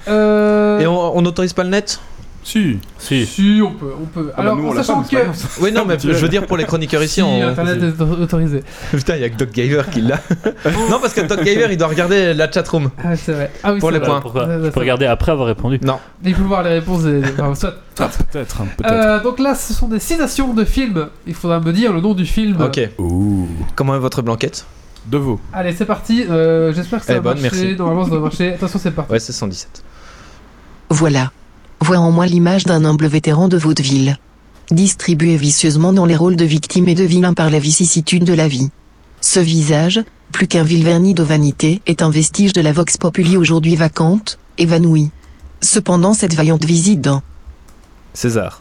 Euh, 0.08 0.78
Et 0.80 0.86
on 0.86 1.16
on 1.16 1.22
n'autorise 1.22 1.52
pas 1.52 1.64
le 1.64 1.70
net? 1.70 2.00
Si. 2.43 2.78
Si. 2.98 3.27
Si, 3.27 3.60
on 3.62 3.73
peut, 3.73 3.93
on 4.01 4.06
peut. 4.06 4.31
Ah 4.32 4.36
bah 4.36 4.43
Alors, 4.43 4.56
nous, 4.56 4.69
on 4.69 4.74
sachant 4.74 5.02
que. 5.02 5.16
Oui, 5.60 5.70
non, 5.73 5.85
mais 5.85 5.98
je 5.98 6.10
veux 6.12 6.28
dire 6.28 6.47
pour 6.47 6.56
les 6.56 6.65
chroniqueurs 6.65 7.02
ici. 7.02 7.09
Si, 7.19 7.23
on... 7.23 7.48
Internet 7.48 7.82
est 7.82 8.02
autorisé. 8.02 8.62
Putain, 8.93 9.16
il 9.16 9.23
y 9.23 9.24
a 9.24 9.31
que 9.31 9.36
Doc 9.36 9.51
Gaver 9.51 9.82
qui 9.90 10.02
l'a. 10.02 10.20
non, 10.89 11.01
parce 11.01 11.15
que 11.15 11.23
Doc 11.23 11.43
Gaver 11.43 11.66
il 11.70 11.77
doit 11.77 11.89
regarder 11.89 12.32
la 12.32 12.51
chatroom. 12.51 12.90
Ah, 13.02 13.16
c'est 13.16 13.32
vrai. 13.32 13.51
Ah 13.65 13.73
oui, 13.73 13.81
Pour 13.81 13.89
c'est 13.89 13.94
les 13.94 13.98
vrai. 13.98 14.09
points. 14.09 14.20
Pourquoi 14.20 14.47
peux 14.47 14.81
regarder 14.81 15.06
après 15.06 15.32
avoir 15.32 15.48
répondu. 15.48 15.81
Non. 15.82 15.98
Il 16.24 16.35
faut 16.35 16.44
voir 16.44 16.62
les 16.62 16.70
réponses. 16.70 17.02
Des... 17.02 17.23
enfin, 17.39 17.55
soit. 17.55 17.74
Ah, 17.98 18.09
peut-être, 18.31 18.60
hein, 18.60 18.66
peut-être. 18.77 18.93
Euh, 18.93 19.23
donc 19.23 19.40
là, 19.40 19.55
ce 19.55 19.73
sont 19.74 19.89
des 19.89 19.98
citations 19.98 20.55
de 20.55 20.65
films. 20.65 21.09
Il 21.27 21.35
faudra 21.35 21.59
me 21.60 21.73
dire 21.73 21.93
le 21.93 22.01
nom 22.01 22.15
du 22.15 22.27
film. 22.27 22.60
Ok. 22.60 22.81
Ouh. 22.98 23.48
Comment 23.74 23.97
est 23.97 24.01
votre 24.01 24.23
blanquette? 24.23 24.65
De 25.06 25.19
veau. 25.19 25.40
Allez, 25.52 25.73
c'est 25.73 25.86
parti. 25.86 26.24
Euh, 26.28 26.73
J'espère 26.73 27.01
que 27.01 27.06
ça 27.06 27.15
Elle 27.15 27.20
va 27.20 27.32
bonne, 27.35 27.43
marcher. 27.43 27.60
merci. 27.62 27.77
Normalement, 27.77 28.05
ça 28.05 28.10
doit 28.10 28.20
marcher. 28.20 28.55
Attention, 28.55 28.78
c'est 28.78 28.90
parti. 28.90 29.12
Ouais, 29.12 29.19
c'est 29.19 29.32
117. 29.32 29.82
Voilà. 30.90 31.32
Vois 31.80 31.98
en 31.98 32.10
moi 32.10 32.26
l'image 32.26 32.64
d'un 32.64 32.84
humble 32.84 33.06
vétéran 33.06 33.48
de 33.48 33.56
vaudeville. 33.56 34.16
Distribué 34.70 35.36
vicieusement 35.36 35.92
dans 35.92 36.05
les 36.05 36.16
rôles 36.16 36.36
de 36.36 36.44
victime 36.44 36.88
et 36.88 36.94
de 36.94 37.05
vilain 37.05 37.32
par 37.34 37.50
la 37.50 37.59
vicissitude 37.59 38.24
de 38.24 38.34
la 38.34 38.48
vie. 38.48 38.68
Ce 39.20 39.40
visage, 39.40 40.00
plus 40.32 40.46
qu'un 40.46 40.62
vil 40.62 40.84
vernis 40.84 41.14
de 41.14 41.22
vanité, 41.22 41.80
est 41.86 42.02
un 42.02 42.10
vestige 42.10 42.52
de 42.52 42.60
la 42.60 42.72
vox 42.72 42.96
populi 42.98 43.36
aujourd'hui 43.36 43.76
vacante, 43.76 44.38
évanouie. 44.59 45.10
Cependant 45.60 46.14
cette 46.14 46.34
vaillante 46.34 46.64
visite 46.64 47.00
d'un 47.00 47.22
César. 48.12 48.60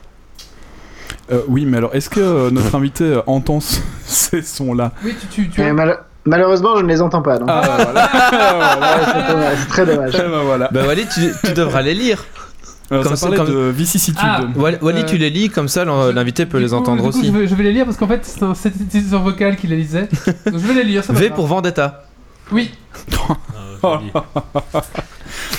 Euh, 1.31 1.41
oui, 1.47 1.65
mais 1.65 1.77
alors, 1.77 1.93
est-ce 1.93 2.09
que 2.09 2.19
euh, 2.21 2.51
notre 2.51 2.73
invité 2.77 3.03
euh, 3.03 3.21
entend 3.27 3.59
ce- 3.59 3.79
ces 4.05 4.41
sons-là? 4.41 4.93
Oui, 5.03 5.13
tu, 5.19 5.27
tu, 5.27 5.49
tu 5.49 5.73
mal- 5.73 5.99
Malheureusement, 6.25 6.75
je 6.77 6.83
ne 6.83 6.87
les 6.87 7.01
entends 7.01 7.21
pas. 7.21 7.37
Donc. 7.37 7.47
Ah, 7.51 7.61
voilà. 7.77 9.45
Ouais, 9.49 9.55
c'est 9.61 9.67
très 9.69 9.85
dommage. 9.85 10.11
Eh 10.15 10.17
ben 10.29 10.43
voilà. 10.43 10.69
Bah, 10.73 10.85
Wally, 10.85 11.05
tu, 11.13 11.31
tu 11.45 11.53
devras 11.53 11.81
les 11.81 11.93
lire. 11.93 12.25
Alors, 12.89 13.03
comme 13.03 13.15
ça 13.15 13.25
parlait 13.27 13.37
comme- 13.37 13.47
de 13.53 13.69
vicissitude. 13.69 14.19
Ah. 14.23 14.41
Wally, 14.55 14.77
Wally, 14.81 15.01
Euh, 15.01 15.05
tu 15.05 15.17
les 15.17 15.29
lis, 15.29 15.49
comme 15.49 15.67
ça 15.67 15.83
l'in- 15.85 16.11
l'invité 16.13 16.45
peut 16.45 16.57
Du 16.57 16.63
les 16.63 16.69
coup- 16.69 16.75
entendre 16.77 16.97
du 17.03 17.09
coup, 17.11 17.17
aussi. 17.17 17.27
Je 17.27 17.31
vais, 17.31 17.47
je 17.47 17.53
vais 17.55 17.63
les 17.63 17.73
lire 17.73 17.85
parce 17.85 17.97
qu'en 17.97 18.07
fait, 18.07 18.21
c'est 18.23 18.43
un 18.43 18.53
synthétiseur 18.53 19.21
vocal 19.23 19.55
qui 19.57 19.67
les 19.67 19.75
lisait. 19.77 20.07
Donc, 20.45 20.53
je 20.59 20.67
vais 20.67 20.73
les 20.73 20.83
lire. 20.83 21.03
ça 21.03 21.11
va 21.13 21.19
V 21.19 21.29
pas. 21.29 21.35
pour 21.35 21.47
Vendetta. 21.47 22.03
Oui. 22.51 22.71
Ah, 23.83 23.99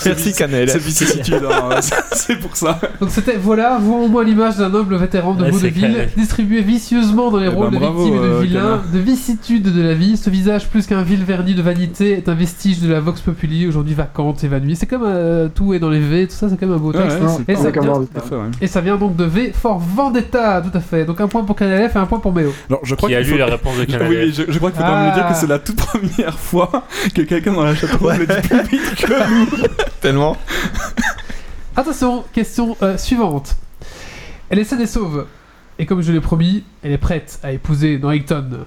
Merci, 0.07 0.32
Canel. 0.32 0.69
C'est 0.69 0.78
vicissitude, 0.78 1.43
hein, 1.51 1.81
c'est- 1.81 1.95
c'est 2.12 2.36
pour 2.36 2.57
ça. 2.57 2.78
Donc 3.01 3.11
c'était 3.11 3.36
voilà, 3.36 3.78
vois 3.81 3.99
en 4.05 4.09
moi 4.09 4.24
l'image 4.24 4.57
d'un 4.57 4.69
noble 4.69 4.97
vétéran 4.97 5.35
de 5.35 5.45
vaudeville, 5.51 6.09
distribué 6.16 6.61
vicieusement 6.62 7.31
dans 7.31 7.39
les 7.39 7.47
Eh 7.47 7.49
rôles 7.49 7.70
ben, 7.70 7.74
de 7.74 7.78
bravo, 7.78 8.05
victime 8.05 8.16
et 8.23 8.27
de 8.27 8.32
euh, 8.32 8.40
vilain, 8.40 8.82
de 8.93 8.99
vicissitude 8.99 9.62
de 9.74 9.82
la 9.82 9.95
vie. 9.95 10.16
Ce 10.16 10.31
visage, 10.31 10.69
plus 10.69 10.86
qu'un 10.86 11.03
vil 11.03 11.23
vernis 11.24 11.55
de 11.55 11.62
vanité, 11.62 12.12
est 12.12 12.28
un 12.28 12.35
vestige 12.35 12.81
de 12.81 12.90
la 12.93 13.01
vox 13.01 13.20
populi, 13.20 13.66
aujourd'hui 13.66 13.95
vacante, 13.95 14.43
évanouie. 14.45 14.77
C'est 14.77 14.86
comme 14.86 15.05
euh, 15.05 15.49
tout 15.55 15.74
est 15.74 15.78
dans 15.78 15.90
les 15.90 16.01
V, 16.01 16.27
tout 16.27 16.35
ça, 16.35 16.49
c'est 16.49 16.57
quand 16.59 16.66
même 16.66 16.77
un 16.77 16.78
beau 16.78 16.93
texte. 16.93 17.19
ouais, 17.20 17.27
c'est 17.47 17.53
Et 17.53 17.57
ça 17.57 17.73
comme 17.73 17.85
vient- 17.85 17.93
dans 17.95 17.99
le- 18.01 18.07
Tout 18.07 18.19
à 18.19 18.20
fait, 18.20 18.35
ouais. 18.35 18.51
Et 18.61 18.66
ça 18.66 18.81
vient 18.81 18.97
donc 18.97 19.16
de 19.16 19.24
V 19.24 19.53
for 19.55 19.78
Vendetta, 19.78 20.62
tout 20.62 20.77
à 20.77 20.81
fait. 20.81 21.05
Donc 21.05 21.20
un 21.20 21.28
point 21.28 21.45
pour 21.45 21.57
KNLF 21.57 21.95
et 21.95 21.99
un 21.99 22.07
point 22.07 22.19
pour 22.20 22.32
Méo. 22.32 22.53
Alors, 22.69 22.81
je 22.85 22.95
crois 22.95 23.09
Qui 23.09 23.15
a 23.15 23.19
qu'il 23.19 23.27
lu 23.28 23.32
faut... 23.35 23.39
la 23.39 23.47
réponse 23.47 23.74
de 23.77 23.81
Oui, 23.81 23.86
KNLF 23.86 24.09
oui, 24.09 24.32
je, 24.35 24.53
je 24.53 24.59
crois 24.59 24.70
qu'il 24.70 24.81
faut 24.81 24.86
quand 24.86 24.95
même 24.97 25.09
Ah. 25.09 25.11
me 25.11 25.15
dire 25.15 25.28
que 25.28 25.35
c'est 25.35 25.47
la 25.47 25.59
toute 25.59 25.77
première 25.86 26.39
fois 26.39 26.85
que 27.15 27.23
quelqu'un 27.23 27.53
dans 27.53 27.65
la 27.65 27.74
chatroom 27.74 28.09
Ouais. 28.09 28.19
le 28.19 28.27
dit 28.27 28.49
plus 28.49 28.78
vite 28.78 28.95
que 28.97 29.12
nous. 29.12 29.57
Tellement. 30.01 30.36
Attention, 31.76 32.24
question 32.32 32.76
euh, 32.82 32.97
suivante. 32.97 33.56
Elle 34.51 34.59
est 34.59 34.64
saine 34.64 34.80
et 34.80 34.86
sauve. 34.86 35.26
Et 35.78 35.86
comme 35.86 36.01
je 36.02 36.10
l'ai 36.10 36.20
promis, 36.20 36.64
elle 36.82 36.93
est 36.93 36.98
prête 36.98 37.39
à 37.43 37.52
épouser 37.52 37.98
Norrington. 37.98 38.66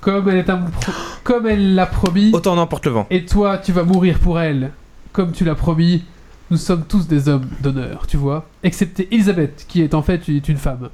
Comme 0.00 0.28
elle 0.28 0.36
est 0.36 0.50
un 0.50 0.58
pro- 0.58 0.92
comme 1.24 1.46
elle 1.46 1.74
l'a 1.74 1.86
promis. 1.86 2.30
Autant 2.32 2.54
n'emporte 2.56 2.86
le 2.86 2.92
vent. 2.92 3.06
Et 3.10 3.24
toi, 3.24 3.58
tu 3.58 3.72
vas 3.72 3.84
mourir 3.84 4.18
pour 4.18 4.38
elle. 4.38 4.72
Comme 5.12 5.32
tu 5.32 5.44
l'as 5.44 5.54
promis, 5.54 6.04
nous 6.50 6.58
sommes 6.58 6.84
tous 6.86 7.08
des 7.08 7.28
hommes 7.28 7.46
d'honneur, 7.60 8.06
tu 8.06 8.16
vois. 8.18 8.46
Excepté 8.62 9.08
Elisabeth, 9.10 9.64
qui 9.66 9.80
est 9.82 9.94
en 9.94 10.02
fait 10.02 10.28
une 10.28 10.56
femme. 10.58 10.90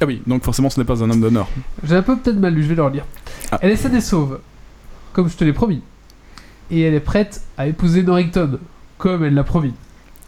Ah 0.00 0.04
oui, 0.06 0.20
donc 0.26 0.44
forcément 0.44 0.68
ce 0.70 0.78
n'est 0.78 0.84
pas 0.84 1.02
un 1.02 1.10
homme 1.10 1.20
d'honneur. 1.20 1.48
J'ai 1.84 1.96
un 1.96 2.02
peu 2.02 2.16
peut-être 2.16 2.38
mal 2.38 2.52
lu, 2.52 2.62
je 2.62 2.68
vais 2.68 2.74
leur 2.74 2.90
lire. 2.90 3.04
Ah. 3.50 3.58
Elle 3.62 3.70
est 3.70 3.76
saine 3.76 3.94
et 3.94 4.00
sauve, 4.00 4.40
comme 5.12 5.30
je 5.30 5.36
te 5.36 5.44
l'ai 5.44 5.52
promis. 5.52 5.82
Et 6.70 6.80
elle 6.82 6.94
est 6.94 7.00
prête 7.00 7.42
à 7.58 7.66
épouser 7.66 8.02
Norrington, 8.02 8.58
comme 8.98 9.24
elle 9.24 9.34
l'a 9.34 9.44
promis. 9.44 9.74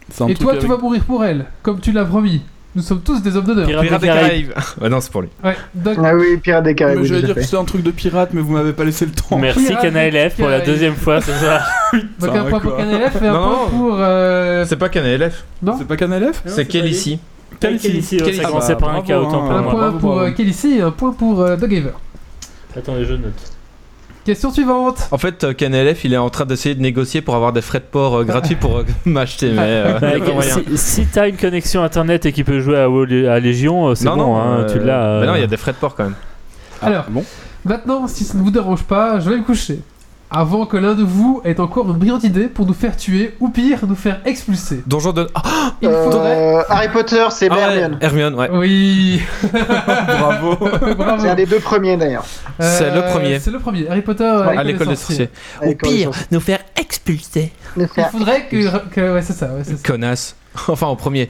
C'est 0.09 0.29
Et 0.29 0.35
toi, 0.35 0.53
tu 0.53 0.59
avec- 0.59 0.69
vas 0.71 0.77
mourir 0.77 1.03
pour 1.03 1.23
elle, 1.25 1.45
comme 1.63 1.79
tu 1.79 1.91
l'as 1.91 2.05
promis. 2.05 2.41
Nous 2.75 2.83
sommes 2.83 3.01
tous 3.01 3.23
des 3.23 3.35
hommes 3.35 3.45
d'honneur. 3.45 3.65
Pirates 3.65 3.85
Pirates 3.85 4.01
des 4.01 4.07
Caraïbes. 4.07 4.51
Ouais, 4.81 4.87
non, 4.89 5.01
c'est 5.01 5.11
pour 5.11 5.21
lui. 5.21 5.29
Ouais, 5.43 5.55
donc, 5.73 5.97
Ah 6.03 6.13
oui, 6.15 6.37
Pirates 6.37 6.63
des 6.63 6.75
Caraïbes. 6.75 7.03
J'allais 7.03 7.21
dire 7.23 7.33
que 7.33 7.39
fait. 7.41 7.45
c'était 7.47 7.57
un 7.57 7.63
truc 7.65 7.81
de 7.81 7.89
pirate, 7.89 8.29
mais 8.33 8.41
vous 8.41 8.53
m'avez 8.53 8.73
pas 8.73 8.83
laissé 8.83 9.05
le 9.07 9.11
temps. 9.13 9.37
Merci 9.39 9.73
KNLF 9.81 10.35
pour 10.35 10.47
la 10.47 10.59
deuxième 10.59 10.93
fois 10.95 11.19
ce 11.19 11.31
soir. 11.31 11.67
donc 12.19 12.35
un 12.35 12.43
point 12.45 12.59
pour. 12.59 12.77
KNLF 12.77 13.21
et 13.21 13.25
un 13.27 13.33
Non, 13.33 13.39
point 13.49 13.57
non. 13.63 13.69
pour. 13.69 13.95
euh, 13.99 14.65
C'est 14.67 14.75
pas 14.75 14.89
KNLF. 14.89 15.43
Non 15.63 15.75
C'est 15.79 15.87
pas 15.87 15.97
CanLF 15.97 16.43
C'est 16.45 16.71
ici 16.75 17.19
Quel 17.59 17.79
Ça 17.79 18.43
commençait 18.43 18.73
Ah 18.73 18.75
par 18.75 18.89
un 18.95 19.01
K, 19.01 19.09
autant 19.09 19.47
bravo, 19.47 19.69
pour 19.71 19.81
Un 19.81 19.87
hein. 19.87 19.91
point 19.91 19.99
pour 19.99 20.19
euh, 20.19 20.31
Kelly 20.31 20.55
et 20.77 20.81
un 20.81 20.91
point 20.91 21.11
pour 21.13 21.41
euh, 21.41 21.55
Doug 21.57 21.73
Haver. 21.73 21.91
Attendez, 22.75 23.05
je 23.05 23.13
note. 23.13 23.56
Question 24.27 24.51
suivante. 24.51 25.07
En 25.11 25.17
fait, 25.17 25.45
euh, 25.45 25.53
KNLF, 25.53 26.03
il 26.03 26.13
est 26.13 26.17
en 26.17 26.29
train 26.29 26.43
d'essayer 26.43 26.75
de 26.75 26.81
négocier 26.81 27.21
pour 27.21 27.35
avoir 27.35 27.53
des 27.53 27.61
frais 27.61 27.79
de 27.79 27.85
port 27.85 28.13
euh, 28.13 28.23
gratuits 28.25 28.57
pour 28.57 28.79
euh, 28.79 28.83
m'acheter, 29.05 29.53
mais 29.53 29.85
si 30.41 30.77
si 30.77 31.05
t'as 31.05 31.29
une 31.29 31.37
connexion 31.37 31.81
internet 31.81 32.25
et 32.25 32.33
qui 32.33 32.43
peut 32.43 32.59
jouer 32.59 32.75
à, 32.77 33.33
à 33.33 33.39
Légion, 33.39 33.95
c'est 33.95 34.03
Non, 34.03 34.17
bon, 34.17 34.23
non, 34.23 34.37
hein, 34.37 34.57
euh, 34.59 34.69
tu 34.69 34.79
l'as. 34.79 35.25
non, 35.25 35.35
il 35.35 35.39
y 35.39 35.45
a 35.45 35.47
des 35.47 35.55
frais 35.55 35.71
de 35.71 35.77
port 35.77 35.95
quand 35.95 36.03
même. 36.03 36.15
Alors, 36.81 37.05
bon 37.07 37.23
maintenant, 37.63 38.05
si 38.09 38.25
ça 38.25 38.37
ne 38.37 38.43
vous 38.43 38.51
dérange 38.51 38.83
pas, 38.83 39.21
je 39.21 39.29
vais 39.29 39.37
me 39.37 39.43
coucher. 39.43 39.79
Avant 40.29 40.65
que 40.65 40.75
l'un 40.75 40.93
de 40.93 41.03
vous 41.03 41.41
ait 41.45 41.57
encore 41.61 41.89
une 41.89 41.95
brillante 41.97 42.25
idée 42.25 42.47
pour 42.49 42.65
nous 42.65 42.73
faire 42.73 42.97
tuer, 42.97 43.35
ou 43.39 43.47
pire, 43.47 43.79
nous 43.87 43.95
faire 43.95 44.19
expulser. 44.25 44.83
Donjon 44.85 45.13
de. 45.13 45.29
Ah, 45.33 45.41
Il 45.81 45.89
faudrait. 45.89 46.55
Euh, 46.57 46.63
Harry 46.67 46.89
Potter, 46.89 47.25
c'est 47.31 47.47
ah 47.49 47.57
Hermione. 47.57 47.97
Hermione, 48.01 48.35
ouais. 48.35 48.49
Oui, 48.51 49.21
Bravo. 49.53 50.55
bravo. 50.55 51.21
C'est 51.21 51.29
un 51.29 51.35
des 51.35 51.45
deux 51.45 51.59
premiers 51.61 51.95
d'ailleurs. 51.95 52.25
C'est 52.59 52.91
le 52.91 52.97
Euh, 53.03 53.11
premier. 53.11 53.39
C'est 53.39 53.51
le 53.51 53.59
premier. 53.59 53.87
Harry 53.87 54.01
Potter 54.01 54.23
euh, 54.25 54.47
À 54.57 54.63
l'école 54.65 54.87
des 54.87 54.95
sorciers. 54.97 55.29
Au 55.61 55.63
Avec 55.65 55.81
pire, 55.81 56.11
nous 56.31 56.41
faire 56.41 56.59
expulser. 56.75 57.53
Il 57.77 57.87
faudrait 58.11 58.47
que. 58.47 58.89
que- 58.89 59.13
ouais, 59.13 59.21
c'est 59.21 59.33
ça. 59.33 59.47
Ouais, 59.53 59.63
ça. 59.63 59.71
Connasse. 59.85 60.35
Enfin, 60.67 60.87
au 60.87 60.95
premier. 60.95 61.29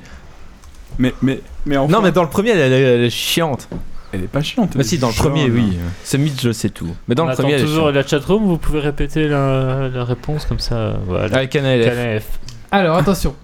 Mais, 0.98 1.14
mais, 1.22 1.40
mais 1.68 1.78
enfin. 1.78 1.92
Non, 1.92 2.02
mais 2.02 2.12
dans 2.12 2.24
le 2.24 2.30
premier, 2.30 2.52
elle, 2.52 2.60
elle 2.60 2.74
est- 2.74 2.82
elle 2.96 3.04
est 3.04 3.10
chiante. 3.12 3.68
Elle 4.14 4.24
est 4.24 4.28
pas 4.28 4.42
chiante. 4.42 4.72
elle 4.74 4.78
Bah 4.82 4.84
si, 4.84 4.98
dans 4.98 5.10
le 5.10 5.14
premier, 5.14 5.50
oui. 5.50 5.78
C'est 6.04 6.18
mythe, 6.18 6.42
je 6.42 6.52
sais 6.52 6.70
tout. 6.70 6.96
Mais 7.08 7.16
dans 7.16 7.26
On 7.26 7.30
le 7.30 7.34
premier, 7.36 7.54
elle 7.54 7.62
est 7.62 7.66
toujours 7.66 7.86
chiante. 7.86 7.96
la 7.96 8.08
chatroom, 8.08 8.46
vous 8.46 8.58
pouvez 8.58 8.80
répéter 8.80 9.28
la, 9.28 9.90
la 9.90 10.04
réponse 10.06 10.46
comme 10.46 10.60
ça. 10.60 10.94
Voilà. 11.06 11.38
Avec. 11.38 11.52
KNF. 11.52 12.40
Alors 12.72 12.98
attention. 12.98 13.36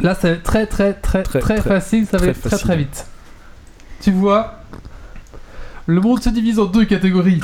Là, 0.00 0.14
ça 0.14 0.28
va 0.28 0.34
être 0.34 0.42
très 0.42 0.66
très 0.66 0.92
très 0.94 1.22
très, 1.22 1.40
Très, 1.40 1.54
très, 1.56 1.68
facile, 1.68 2.06
ça 2.06 2.18
va 2.18 2.26
être 2.26 2.40
très 2.40 2.58
très 2.58 2.76
vite. 2.76 3.06
Tu 4.02 4.10
vois, 4.12 4.60
le 5.86 6.00
monde 6.00 6.22
se 6.22 6.28
divise 6.28 6.58
en 6.58 6.66
deux 6.66 6.84
catégories. 6.84 7.40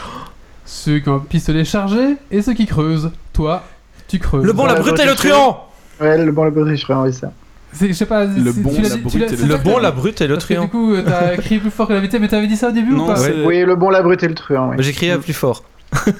Ceux 0.64 0.98
qui 1.00 1.08
ont 1.08 1.16
un 1.16 1.20
pistolet 1.20 1.64
chargé 1.64 2.16
et 2.30 2.42
ceux 2.42 2.54
qui 2.54 2.66
creusent. 2.66 3.10
Toi, 3.32 3.62
tu 4.08 4.18
creuses. 4.18 4.44
Le 4.44 4.52
bon, 4.52 4.66
la 4.66 4.74
brute 4.74 4.98
et 4.98 5.06
le 5.06 5.14
truand 5.14 5.68
Ouais, 6.00 6.18
le 6.18 6.32
bon, 6.32 6.44
le 6.44 6.50
bon, 6.50 6.68
je 6.74 6.82
ferais 6.82 6.94
envoyer 6.94 7.12
ça. 7.14 7.32
C'est- 7.72 7.88
Je 7.88 7.92
sais 7.94 8.06
pas. 8.06 8.24
Le 8.24 8.52
bon, 8.52 8.70
tu 8.74 8.82
la 8.82 8.88
brute 8.96 9.36
tu 9.36 9.46
le 9.46 9.56
bon, 9.56 9.78
la 9.78 9.90
brute 9.90 10.20
et 10.20 10.26
le 10.26 10.36
truand. 10.38 10.62
du 10.64 10.68
coup, 10.68 10.94
euh, 10.94 11.02
t'as 11.04 11.36
crié 11.42 11.60
plus 11.60 11.70
fort 11.70 11.88
que 11.88 11.92
l'invité, 11.94 12.18
mais 12.18 12.28
t'avais 12.28 12.46
dit 12.46 12.56
ça 12.56 12.68
au 12.68 12.72
début 12.72 12.92
Non, 12.92 13.04
ou 13.04 13.06
pas. 13.06 13.20
Oui, 13.46 13.62
le 13.64 13.74
bon, 13.76 13.88
la 13.90 14.02
brute 14.02 14.22
et 14.22 14.28
le 14.28 14.34
truand. 14.34 14.68
oui. 14.70 14.74
Mais 14.78 14.82
j'ai 14.82 14.92
crié 14.92 15.16
plus 15.18 15.32
fort. 15.32 15.64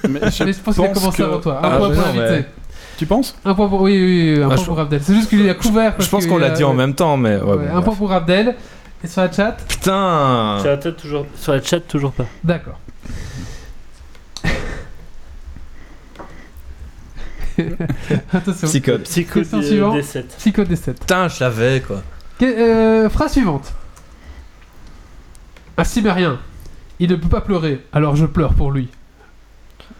Mais 0.08 0.20
je, 0.30 0.44
Mais 0.44 0.52
je 0.52 0.60
pense 0.60 0.74
qu'il 0.74 0.84
a 0.84 0.88
pense 0.88 0.98
commencé 0.98 1.18
que- 1.18 1.22
avant 1.22 1.40
toi. 1.40 1.58
Un 1.62 1.68
Ah, 1.72 1.76
point 1.78 1.90
pour 1.90 2.02
l'invité. 2.02 2.24
mais- 2.30 2.44
Tu 2.98 3.06
penses 3.06 3.34
Un 3.44 3.54
point 3.54 3.68
pour. 3.68 3.80
Oui, 3.82 3.92
oui, 3.92 4.34
oui, 4.36 4.42
un 4.42 4.44
Ah, 4.44 4.48
point 4.48 4.56
je- 4.56 4.64
pour 4.66 4.78
Abdel. 4.78 5.00
C'est 5.02 5.14
juste 5.14 5.28
qu'il 5.30 5.48
a 5.48 5.54
couvert. 5.54 5.94
parce 5.94 6.04
Je 6.06 6.10
pense 6.10 6.26
qu'on 6.26 6.38
l'a 6.38 6.48
a- 6.48 6.50
dit 6.50 6.62
en 6.64 6.74
même 6.74 6.94
temps, 6.94 7.16
mais. 7.16 7.36
Ouais, 7.36 7.42
Ouais, 7.42 7.56
bon, 7.56 7.62
un 7.68 7.72
bref. 7.72 7.84
point 7.84 7.94
pour 7.94 8.12
Abdel. 8.12 8.54
Et 9.04 9.08
sur 9.08 9.22
la 9.22 9.32
chat 9.32 9.56
Putain 9.66 10.58
Sur 10.60 10.70
la 10.70 10.76
toujours. 10.76 11.26
Sur 11.34 11.52
la 11.54 11.62
chat, 11.62 11.80
toujours 11.80 12.12
pas. 12.12 12.26
D'accord. 12.44 12.78
Attention. 18.32 18.68
Psycho 18.68 18.98
Question 19.40 19.58
des- 19.60 19.66
suivante. 19.66 19.94
des 19.94 20.02
7. 20.02 20.28
Psycho 20.38 20.64
des 20.64 20.76
7. 20.76 21.00
Putain, 21.00 21.28
je 21.28 21.40
l'avais 21.40 21.80
quoi. 21.82 22.02
phrase 23.10 23.32
suivante. 23.32 23.72
Un 25.76 25.84
cimérien. 25.84 26.38
Il 26.98 27.10
ne 27.10 27.16
peut 27.16 27.28
pas 27.28 27.40
pleurer, 27.40 27.84
alors 27.92 28.14
je 28.16 28.26
pleure 28.26 28.54
pour 28.54 28.70
lui. 28.70 28.88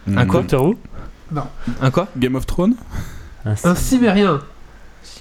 Un 0.07 0.25
quoi 0.25 0.41
Doctor 0.41 0.65
Who 0.65 0.75
Un 1.81 1.91
quoi? 1.91 2.07
Game 2.17 2.35
of 2.35 2.45
Thrones? 2.45 2.75
Un 3.45 3.75
cimérien. 3.75 4.39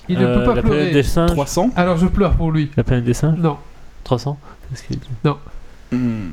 Il 0.09 0.19
ne 0.19 0.24
Euh, 0.27 0.39
peut 0.39 0.44
pas 0.44 0.55
La 0.55 0.62
planète 0.62 0.78
pleurer, 0.78 0.90
des 0.93 1.02
singes. 1.02 1.31
300 1.32 1.70
alors 1.77 1.97
je 1.97 2.06
pleure 2.06 2.35
pour 2.36 2.51
lui. 2.52 2.70
La 2.77 2.85
planète 2.85 3.05
des 3.05 3.14
singes? 3.14 3.39
Non. 3.39 3.56
300 4.05 4.39
C'est 4.70 4.78
ce 4.78 4.86
qu'il 4.89 4.98
dit. 4.98 5.09
Hmm. 5.93 6.31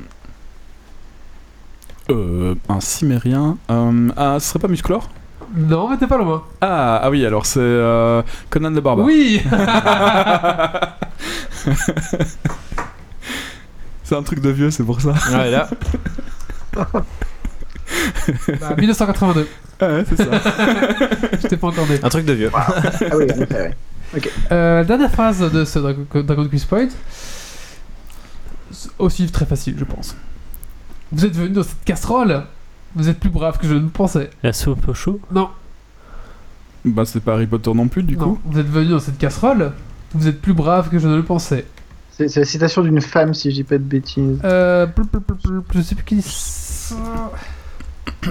Euh, 2.10 2.54
un 2.68 2.80
cimérien. 2.80 3.56
Euh, 3.70 4.08
ah, 4.16 4.36
ce 4.40 4.48
serait 4.48 4.58
pas 4.58 4.68
Musclor 4.68 5.08
Non, 5.54 5.88
mais 5.88 5.96
t'es 5.96 6.06
pas 6.06 6.18
loin. 6.18 6.44
ah, 6.60 7.00
ah 7.02 7.10
oui, 7.10 7.26
alors 7.26 7.44
c'est 7.46 7.58
euh, 7.60 8.22
Conan 8.50 8.70
le 8.70 8.80
Barbare. 8.80 9.04
Oui 9.04 9.42
c'est 14.04 14.14
un 14.14 14.22
truc 14.22 14.40
de 14.40 14.50
vieux, 14.50 14.70
c'est 14.70 14.84
pour 14.84 15.00
ça. 15.00 15.14
Ouais, 15.32 15.50
là. 15.50 15.68
Bah, 18.60 18.74
1982. 18.78 19.48
Ah 19.80 19.86
ouais, 19.88 20.04
c'est 20.08 20.16
ça. 20.16 20.24
Je 21.42 21.48
t'ai 21.48 21.56
pas 21.56 21.68
encore. 21.68 21.86
Un 22.02 22.08
truc 22.08 22.24
de 22.24 22.32
vieux. 22.32 22.50
Ah 22.54 22.66
oui, 23.14 23.24
en 23.24 23.42
effet, 23.42 23.74
oui. 24.14 24.20
Euh, 24.52 24.84
dernière 24.84 25.10
phrase 25.10 25.38
de 25.52 25.64
ce 25.64 25.78
Dragon 25.78 26.48
Quiz 26.48 26.64
Point. 26.64 26.88
Aussi 28.98 29.30
très 29.30 29.46
facile, 29.46 29.76
je 29.78 29.84
pense. 29.84 30.16
Vous 31.12 31.24
êtes 31.24 31.34
venu 31.34 31.50
dans 31.50 31.62
cette 31.62 31.82
casserole. 31.84 32.44
Vous 32.94 33.08
êtes 33.08 33.20
plus 33.20 33.30
brave 33.30 33.58
que 33.58 33.66
je 33.66 33.74
ne 33.74 33.88
pensais. 33.88 34.30
La 34.42 34.52
soupe 34.52 34.88
au 34.88 34.94
chou 34.94 35.20
Non, 35.32 35.48
bah, 36.84 37.04
c'est 37.04 37.20
pas 37.20 37.34
Harry 37.34 37.46
Potter 37.46 37.72
non 37.74 37.88
plus, 37.88 38.02
du 38.02 38.16
non. 38.16 38.34
coup. 38.34 38.38
Vous 38.44 38.58
êtes 38.58 38.66
venu 38.68 38.88
dans 38.90 38.98
cette 39.00 39.18
casserole. 39.18 39.72
Vous 40.14 40.26
êtes 40.26 40.40
plus 40.40 40.54
brave 40.54 40.88
que 40.88 40.98
je 40.98 41.06
ne 41.06 41.16
le 41.16 41.22
pensais. 41.22 41.66
C'est 42.10 42.34
la 42.36 42.44
citation 42.44 42.82
d'une 42.82 43.00
femme, 43.00 43.32
si 43.32 43.50
je 43.50 43.56
dis 43.56 43.64
pas 43.64 43.78
de 43.78 43.82
bêtises. 43.84 44.40
Euh, 44.44 44.86
plou, 44.86 45.04
plou, 45.06 45.20
plou, 45.20 45.36
plou, 45.36 45.62
je 45.74 45.80
sais 45.82 45.94
plus 45.94 46.04
qui 46.04 46.16
dit 46.16 46.22
ça. 46.22 46.96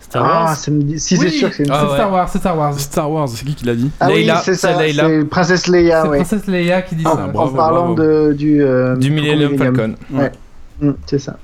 Star 0.00 0.24
Ah, 0.24 0.44
Wars 0.44 0.56
ça 0.56 0.70
me 0.70 0.82
dit... 0.82 0.98
Si, 1.00 1.16
c'est 1.16 1.24
Oui, 1.24 1.30
sûr 1.32 1.50
que 1.50 1.56
c'est 1.56 1.64
une 1.64 1.70
Ah 1.70 1.80
c'est 1.80 1.86
ouais. 1.88 1.94
Star 1.94 2.12
Wars, 2.12 2.28
c'est 2.30 2.38
Star 2.38 2.56
Wars. 2.58 2.78
Star 2.80 3.10
Wars, 3.10 3.28
c'est 3.28 3.44
qui 3.44 3.54
qui 3.54 3.64
l'a 3.66 3.74
dit 3.74 3.90
Ah 4.00 4.08
oui, 4.10 4.30
c'est 4.42 4.54
ça, 4.54 4.78
c'est 4.78 5.24
Princesse 5.24 5.66
Leia, 5.66 6.02
c'est 6.02 6.08
oui. 6.08 6.16
Princesse 6.18 6.46
Leia 6.46 6.82
qui 6.82 6.94
dit 6.96 7.02
Ah, 7.06 7.10
ça. 7.14 7.26
bravo, 7.26 7.50
en 7.52 7.54
parlant 7.56 7.94
bravo. 7.94 8.28
de, 8.28 8.32
du... 8.32 8.62
euh, 8.62 8.96
Du 8.96 9.10
Millennium. 9.10 9.58
Falcon. 9.58 9.94
Mm, 10.80 10.92
c'est 11.06 11.18
ça. 11.18 11.36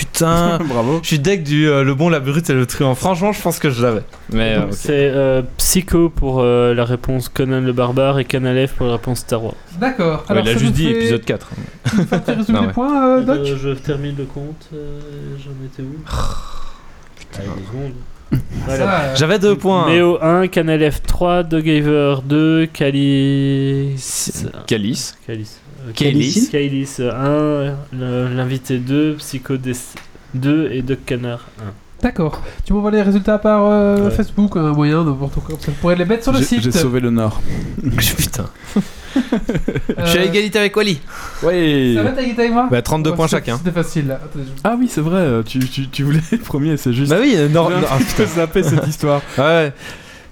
Putain 0.00 0.58
Bravo. 0.64 1.00
Je 1.02 1.08
suis 1.08 1.18
deck 1.18 1.42
du 1.42 1.68
euh, 1.68 1.84
le 1.84 1.94
bon, 1.94 2.08
la 2.08 2.20
brute 2.20 2.48
et 2.48 2.54
le 2.54 2.64
truand. 2.64 2.94
Franchement, 2.94 3.32
je 3.32 3.42
pense 3.42 3.58
que 3.58 3.68
je 3.68 3.82
l'avais. 3.82 4.02
Mais. 4.32 4.54
euh, 4.54 4.62
ok. 4.64 4.68
C'est 4.72 4.88
euh, 4.92 5.42
Psycho 5.58 6.08
pour 6.08 6.40
euh, 6.40 6.72
la 6.72 6.84
réponse 6.86 7.28
Conan 7.28 7.60
le 7.60 7.72
barbare 7.74 8.18
et 8.18 8.24
Canalef 8.24 8.72
pour 8.74 8.86
la 8.86 8.92
réponse 8.92 9.18
Star 9.20 9.44
Wars. 9.44 9.54
D'accord. 9.78 10.24
Ouais, 10.30 10.40
il 10.42 10.48
a 10.48 10.56
juste 10.56 10.72
dit 10.72 10.84
fait- 10.86 10.96
épisode 10.96 11.24
4. 11.24 11.48
Tu 11.90 11.96
me 11.98 12.52
Non, 12.52 12.60
des 12.62 12.66
ouais. 12.68 12.72
points, 12.72 13.18
euh, 13.18 13.20
Doc 13.22 13.38
Euh, 13.40 13.56
je 13.62 13.68
termine 13.70 14.14
le 14.16 14.24
compte. 14.24 14.68
euh, 14.74 15.00
J'en 15.38 15.50
étais 15.66 15.82
où 15.82 15.96
Allez, 17.38 17.46
deux 17.48 17.66
secondes. 17.66 17.92
Voilà. 18.64 18.78
Ça, 18.86 19.00
euh, 19.00 19.16
J'avais 19.16 19.38
deux 19.38 19.56
points. 19.56 19.86
Méo 19.88 20.18
1, 20.22 20.46
Canalef 20.48 21.02
3, 21.02 21.42
Doghaver 21.42 22.16
2, 22.24 22.66
Calice. 22.72 24.46
Calice. 24.66 25.16
Calice. 25.26 25.60
Calice. 25.94 26.48
Calice 26.50 27.00
1, 27.00 27.74
le- 27.92 28.28
l'invité 28.34 28.78
2, 28.78 29.14
Psycho 29.18 29.54
2 30.34 30.68
et 30.72 30.82
Doc 30.82 30.98
Canard 31.06 31.46
1. 31.60 31.64
D'accord. 32.02 32.42
Tu 32.64 32.72
m'envoies 32.72 32.92
les 32.92 33.02
résultats 33.02 33.38
par 33.38 33.66
euh, 33.66 34.04
Ouais. 34.06 34.10
Facebook, 34.10 34.56
un 34.56 34.72
moyen, 34.72 35.04
n'importe 35.04 35.34
quoi. 35.34 35.56
Ça 35.60 35.70
pourrait 35.80 35.96
les 35.96 36.06
mettre 36.06 36.22
sur 36.22 36.32
le 36.32 36.40
site. 36.40 36.62
j'ai 36.62 36.72
sauvé 36.72 36.98
le 37.00 37.10
Nord. 37.10 37.42
Putain. 38.16 38.46
Euh, 39.16 39.20
Je 40.04 40.06
suis 40.06 40.18
à 40.18 40.24
égalité 40.24 40.58
avec 40.58 40.74
Wally. 40.76 40.98
Ouais. 41.42 41.92
Ça 41.96 42.02
va 42.02 42.12
ta 42.12 42.24
guitare 42.24 42.44
et 42.46 42.50
moi? 42.50 42.68
Bah, 42.70 42.80
32 42.80 43.10
Ouais, 43.10 43.16
points 43.16 43.26
chacun. 43.26 43.58
C'était 43.58 43.72
facile 43.72 44.16
je- 44.34 44.40
Ah 44.64 44.76
oui, 44.78 44.88
c'est 44.90 45.00
vrai, 45.02 45.18
euh, 45.20 45.42
tu, 45.42 45.58
tu, 45.58 45.88
tu 45.88 46.04
voulais 46.04 46.20
le 46.32 46.38
premier, 46.44 46.76
c'est 46.78 46.92
juste. 46.94 47.10
Bah 47.10 47.18
oui, 47.20 47.36
non, 47.50 47.68
un 47.68 47.82
ah, 47.90 47.98
zappé 48.26 48.62
cette 48.62 48.86
histoire. 48.86 49.20
Ouais. 49.36 49.72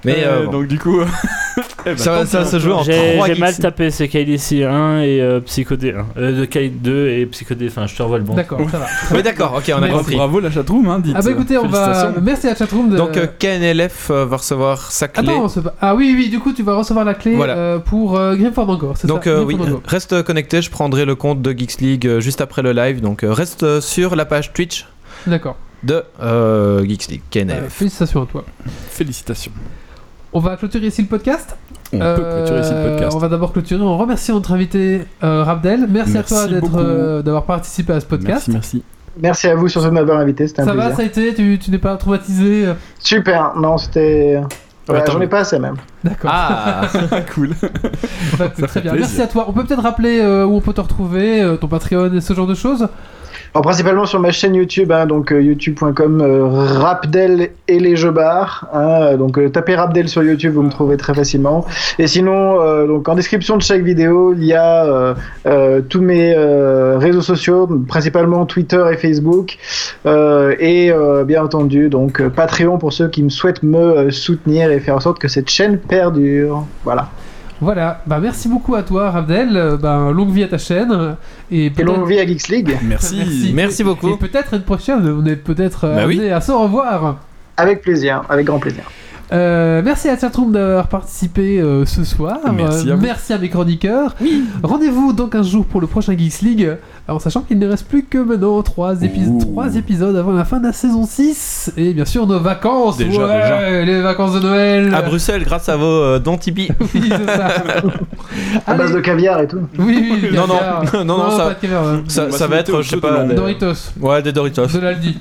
Mais 0.05 0.25
Euh, 0.25 0.43
euh, 0.43 0.45
bon. 0.47 0.53
donc 0.53 0.69
du 0.69 0.79
coup, 0.79 1.01
eh 1.87 1.91
ben, 1.91 1.97
ça, 1.97 2.25
ça 2.25 2.45
se 2.45 2.61
jouer 2.61 2.73
en 2.73 2.85
J'ai 2.85 3.15
3 3.15 3.27
j'ai 3.27 3.35
mal 3.41 3.57
tapé, 3.57 3.91
c'est 3.91 4.07
Calice 4.07 4.53
1 4.53 5.01
et 5.01 5.20
euh, 5.20 5.41
Psycho 5.41 5.75
D 5.75 5.93
1. 5.93 6.07
Euh, 6.20 6.41
de 6.41 6.45
Calice 6.45 6.73
2 6.81 7.09
et 7.09 7.27
Psycho 7.27 7.55
enfin 7.66 7.87
je 7.89 7.97
te 7.97 8.03
renvoie 8.03 8.19
le 8.19 8.25
bon. 8.25 8.35
D'accord, 8.35 8.61
ça 8.70 8.79
va. 8.79 8.87
Oui, 9.12 9.23
d'accord, 9.25 9.55
ok, 9.57 9.65
on 9.75 9.79
a 9.79 9.81
Mais- 9.81 9.87
Bravo, 9.89 9.99
compris. 9.99 10.15
bravo 10.16 10.39
la 10.41 10.51
chatroom, 10.53 10.89
hein, 10.89 11.01
dites. 11.01 11.15
Ah 11.19 11.23
bah 11.23 11.31
écoutez, 11.33 11.59
on 11.59 11.66
va. 11.66 12.12
Merci 12.23 12.47
à 12.47 12.51
la 12.51 12.57
chatroom 12.57 12.91
de. 12.91 12.97
Donc 12.97 13.16
euh, 13.16 13.27
KNLF 13.39 14.11
euh, 14.11 14.25
va 14.25 14.37
recevoir 14.37 14.93
sa 14.93 15.09
clé. 15.09 15.29
Attends, 15.29 15.49
pas- 15.62 15.75
ah 15.81 15.95
oui, 15.97 16.15
oui, 16.16 16.29
du 16.29 16.39
coup, 16.39 16.53
tu 16.53 16.62
vas 16.62 16.75
recevoir 16.77 17.05
la 17.05 17.15
clé 17.15 17.35
Voilà. 17.35 17.57
euh, 17.57 17.79
pour 17.81 18.16
euh, 18.16 18.37
Grimford 18.37 18.70
encore. 18.70 18.97
c'est 18.99 19.09
Donc 19.09 19.25
ça 19.25 19.31
euh, 19.31 19.45
oui, 19.45 19.57
Encore. 19.57 19.81
reste 19.85 20.23
connecté, 20.23 20.62
je 20.62 20.70
prendrai 20.70 21.05
le 21.05 21.16
compte 21.16 21.43
de 21.43 21.51
Geeks 21.59 21.81
League 21.81 22.07
euh, 22.07 22.20
juste 22.20 22.41
après 22.41 22.62
le 22.62 22.70
live. 22.73 23.01
Donc 23.01 23.25
euh, 23.25 23.33
reste 23.33 23.65
euh, 23.65 23.81
sur 23.81 24.15
la 24.15 24.25
page 24.27 24.53
Twitch 24.53 24.87
D'accord. 25.27 25.57
de 25.83 26.05
euh, 26.23 26.85
Geeks 26.87 27.09
League, 27.09 27.23
Euh, 27.37 27.45
KNLF. 27.45 27.73
félicitations 27.73 28.23
à 28.23 28.27
toi. 28.27 28.45
Félicitations. 28.91 29.53
On 30.33 30.41
va 30.41 30.57
clôturer 30.57 30.87
ici 30.89 31.03
le 31.03 31.09
podcast. 31.09 31.57
On 31.93 32.01
Euh, 32.01 32.17
peut 32.17 32.23
clôturer 32.23 32.61
ici 32.61 32.73
le 32.75 32.91
podcast. 32.91 33.17
On 33.17 33.19
va 33.19 33.29
d'abord 33.29 33.53
clôturer 33.53 33.83
en 33.83 33.97
remerciant 33.97 34.35
notre 34.35 34.53
invité 34.53 35.03
euh, 35.25 35.43
Rabdel. 35.43 35.87
Merci, 35.89 36.13
Merci 36.13 36.35
à 36.35 36.37
toi 36.39 36.47
d'être, 36.49 36.77
euh, 36.79 37.23
d'avoir 37.23 37.45
participé 37.45 37.93
à 37.95 38.01
ce 38.01 38.07
podcast. 38.07 38.49
Merci, 38.49 38.51
merci. 38.53 38.83
Merci 39.21 39.49
à 39.49 39.55
vous 39.57 39.69
surtout 39.69 39.89
de 39.89 39.95
m'avoir 39.95 40.19
invité, 40.19 40.47
c'était 40.47 40.63
un 40.63 40.67
Ça 40.67 40.73
plaisir. 40.73 40.91
va, 40.91 40.97
ça 40.97 41.03
a 41.03 41.05
été 41.07 41.35
Tu, 41.35 41.59
tu 41.59 41.71
n'es 41.73 41.79
pas 41.79 41.97
traumatisé 41.97 42.67
euh, 42.67 42.75
Super, 43.01 43.53
non, 43.57 43.77
c'était... 43.79 44.41
Voilà, 44.87 45.05
J'en 45.07 45.21
ai 45.21 45.27
pas 45.27 45.41
assez 45.41 45.59
même. 45.59 45.75
D'accord. 46.05 46.31
Ah 46.33 46.83
cool. 47.35 47.51
Bah, 48.39 48.51
ça 48.59 48.67
très 48.69 48.81
bien. 48.81 48.93
plaisir. 48.93 49.09
Merci 49.09 49.21
à 49.23 49.27
toi. 49.27 49.45
On 49.49 49.53
peut 49.53 49.65
peut-être 49.65 49.83
rappeler 49.83 50.21
euh, 50.21 50.47
où 50.47 50.55
on 50.57 50.61
peut 50.61 50.73
te 50.73 50.81
retrouver, 50.81 51.43
euh, 51.43 51.57
ton 51.57 51.69
Patreon 51.69 52.13
et 52.15 52.21
ce 52.23 52.33
genre 52.33 52.47
de 52.47 52.55
choses. 52.55 52.89
Alors, 53.55 53.62
principalement 53.62 54.05
sur 54.05 54.20
ma 54.20 54.31
chaîne 54.31 54.55
YouTube, 54.55 54.93
hein, 54.93 55.07
donc 55.07 55.33
euh, 55.33 55.41
youtube.com 55.41 56.20
euh, 56.20 56.49
Rapdel 56.49 57.51
et 57.66 57.79
les 57.79 57.97
jeux 57.97 58.11
bars. 58.11 58.66
hein, 58.73 59.16
donc 59.16 59.39
euh, 59.39 59.49
tapez 59.49 59.75
Rapdel 59.75 60.09
sur 60.09 60.23
YouTube, 60.23 60.53
vous 60.55 60.62
me 60.62 60.70
trouverez 60.70 60.97
très 60.97 61.15
facilement. 61.15 61.65
Et 61.99 62.07
sinon, 62.07 62.61
euh, 62.61 62.87
donc 62.87 63.09
en 63.09 63.15
description 63.15 63.57
de 63.57 63.62
chaque 63.62 63.83
vidéo, 63.83 64.35
il 64.35 64.45
y 64.45 64.55
a 64.55 64.85
euh, 64.85 65.15
euh, 65.47 65.81
tous 65.81 66.01
mes 66.03 66.35
euh, 66.37 66.99
réseaux 66.99 67.23
sociaux, 67.23 67.66
principalement 67.89 68.45
Twitter 68.47 68.85
et 68.93 68.97
Facebook, 68.97 69.57
euh, 70.07 70.55
et 70.59 70.93
euh, 70.93 71.25
bien 71.25 71.43
entendu 71.43 71.89
donc 71.89 72.20
euh, 72.20 72.29
Patreon 72.29 72.79
pour 72.79 72.93
ceux 72.93 73.09
qui 73.09 73.23
me 73.23 73.31
souhaitent 73.31 73.62
me 73.62 73.79
euh, 73.79 74.11
soutenir 74.11 74.70
et 74.70 74.81
faire 74.81 74.97
en 74.97 75.01
sorte 75.01 75.19
que 75.19 75.29
cette 75.29 75.49
chaîne 75.49 75.79
perdure. 75.79 76.65
Voilà. 76.85 77.09
Voilà. 77.61 78.03
Bah, 78.07 78.19
merci 78.21 78.49
beaucoup 78.49 78.75
à 78.75 78.83
toi, 78.83 79.11
Rabdel. 79.11 79.57
Euh, 79.57 79.77
bah, 79.77 80.11
longue 80.13 80.31
vie 80.31 80.45
à 80.45 80.49
ta 80.49 80.59
chaîne. 80.59 81.17
Et, 81.51 81.67
Et 81.67 81.71
peut-être- 81.71 81.87
longue 81.87 82.09
vie 82.09 82.19
à 82.21 82.27
Geeks 82.27 82.49
League. 82.49 82.77
Merci. 82.83 83.53
Merci 83.55 83.83
beaucoup. 83.85 84.11
Et 84.15 84.17
peut-être 84.19 84.55
une 84.55 84.63
prochaine. 84.63 85.07
On 85.21 85.25
est 85.27 85.37
peut-être 85.37 85.85
euh, 85.85 85.97
Bah 85.97 86.03
oui. 86.07 86.17
amené 86.19 86.33
à 86.33 86.41
se 86.41 86.53
revoir. 86.53 87.17
Avec 87.57 87.83
plaisir, 87.83 88.23
avec 88.29 88.47
grand 88.47 88.59
plaisir. 88.61 88.85
Euh, 89.31 89.83
merci 89.85 90.09
à 90.09 90.17
Chatroom 90.17 90.53
d'avoir 90.53 90.87
participé 90.89 91.61
euh, 91.61 91.85
ce 91.85 92.03
soir. 92.03 92.39
Merci 92.57 92.91
à 92.91 92.95
vous. 92.95 93.03
merci 93.03 93.33
à 93.35 93.39
mes 93.39 93.51
chroniqueurs. 93.51 94.15
Rendez-vous 94.63 95.13
donc 95.13 95.35
un 95.35 95.43
jour 95.43 95.67
pour 95.67 95.83
le 95.83 95.87
prochain 95.87 96.17
Geeks 96.17 96.41
League, 96.41 96.77
en 97.09 97.19
sachant 97.19 97.41
qu'il 97.43 97.59
ne 97.59 97.67
reste 97.67 97.87
plus 97.89 98.05
que 98.05 98.19
maintenant 98.19 98.63
3, 98.63 98.95
Ouh. 98.97 99.77
épisodes 99.77 100.17
avant 100.17 100.33
la 100.33 100.45
fin 100.45 100.59
de 100.61 100.67
la 100.67 100.73
saison 100.73 101.07
6. 101.07 101.73
Et 101.77 101.95
bien 101.95 102.05
sûr 102.05 102.27
nos 102.27 102.39
vacances. 102.41 102.97
Déjà, 102.99 103.27
ouais, 103.27 103.43
déjà. 103.43 103.81
les 103.85 104.01
vacances 104.03 104.35
de 104.35 104.41
Noël. 104.41 104.95
À 104.95 105.03
Bruxelles, 105.03 105.45
grâce 105.45 105.69
à 105.69 105.77
vos 105.77 105.85
euh, 105.85 106.19
dons 106.19 106.37
Tipeee. 106.37 106.69
Oui, 106.95 107.11
c'est 107.11 107.27
ça. 107.27 107.49
À 108.67 108.75
base 108.75 108.93
de 108.93 109.01
caviar 109.01 109.41
et 109.41 109.47
tout. 109.49 109.61
Oui, 109.79 110.19
oui, 110.23 110.29
Non, 110.35 110.47
non. 110.95 111.05
Non, 111.05 111.19
non, 111.19 111.31
ça- 111.31 111.45
pas 111.45 111.55
de 111.55 111.61
caviar, 111.61 111.87
hein. 111.87 112.03
Ça, 112.09 112.27
va 112.27 112.33
ça 112.33 112.47
être, 112.53 112.83
je 112.83 112.89
sais 112.91 112.97
pas. 112.99 113.23
de 113.25 113.29
des- 113.31 113.35
Doritos. 113.35 113.73
Ouais, 114.01 114.23
des 114.23 114.33
Doritos. 114.33 114.67
De 114.67 114.79
l'Aldi. 114.79 115.17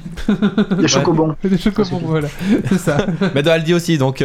Des 0.79 0.87
chocobons. 0.87 1.35
Des 1.43 1.57
chocobons, 1.57 2.01
voilà. 2.03 2.27
C'est 2.69 2.79
ça. 2.79 2.97
Mais 3.33 3.43
de 3.43 3.49
Aldi 3.49 3.73
aussi, 3.73 3.97
donc. 3.97 4.23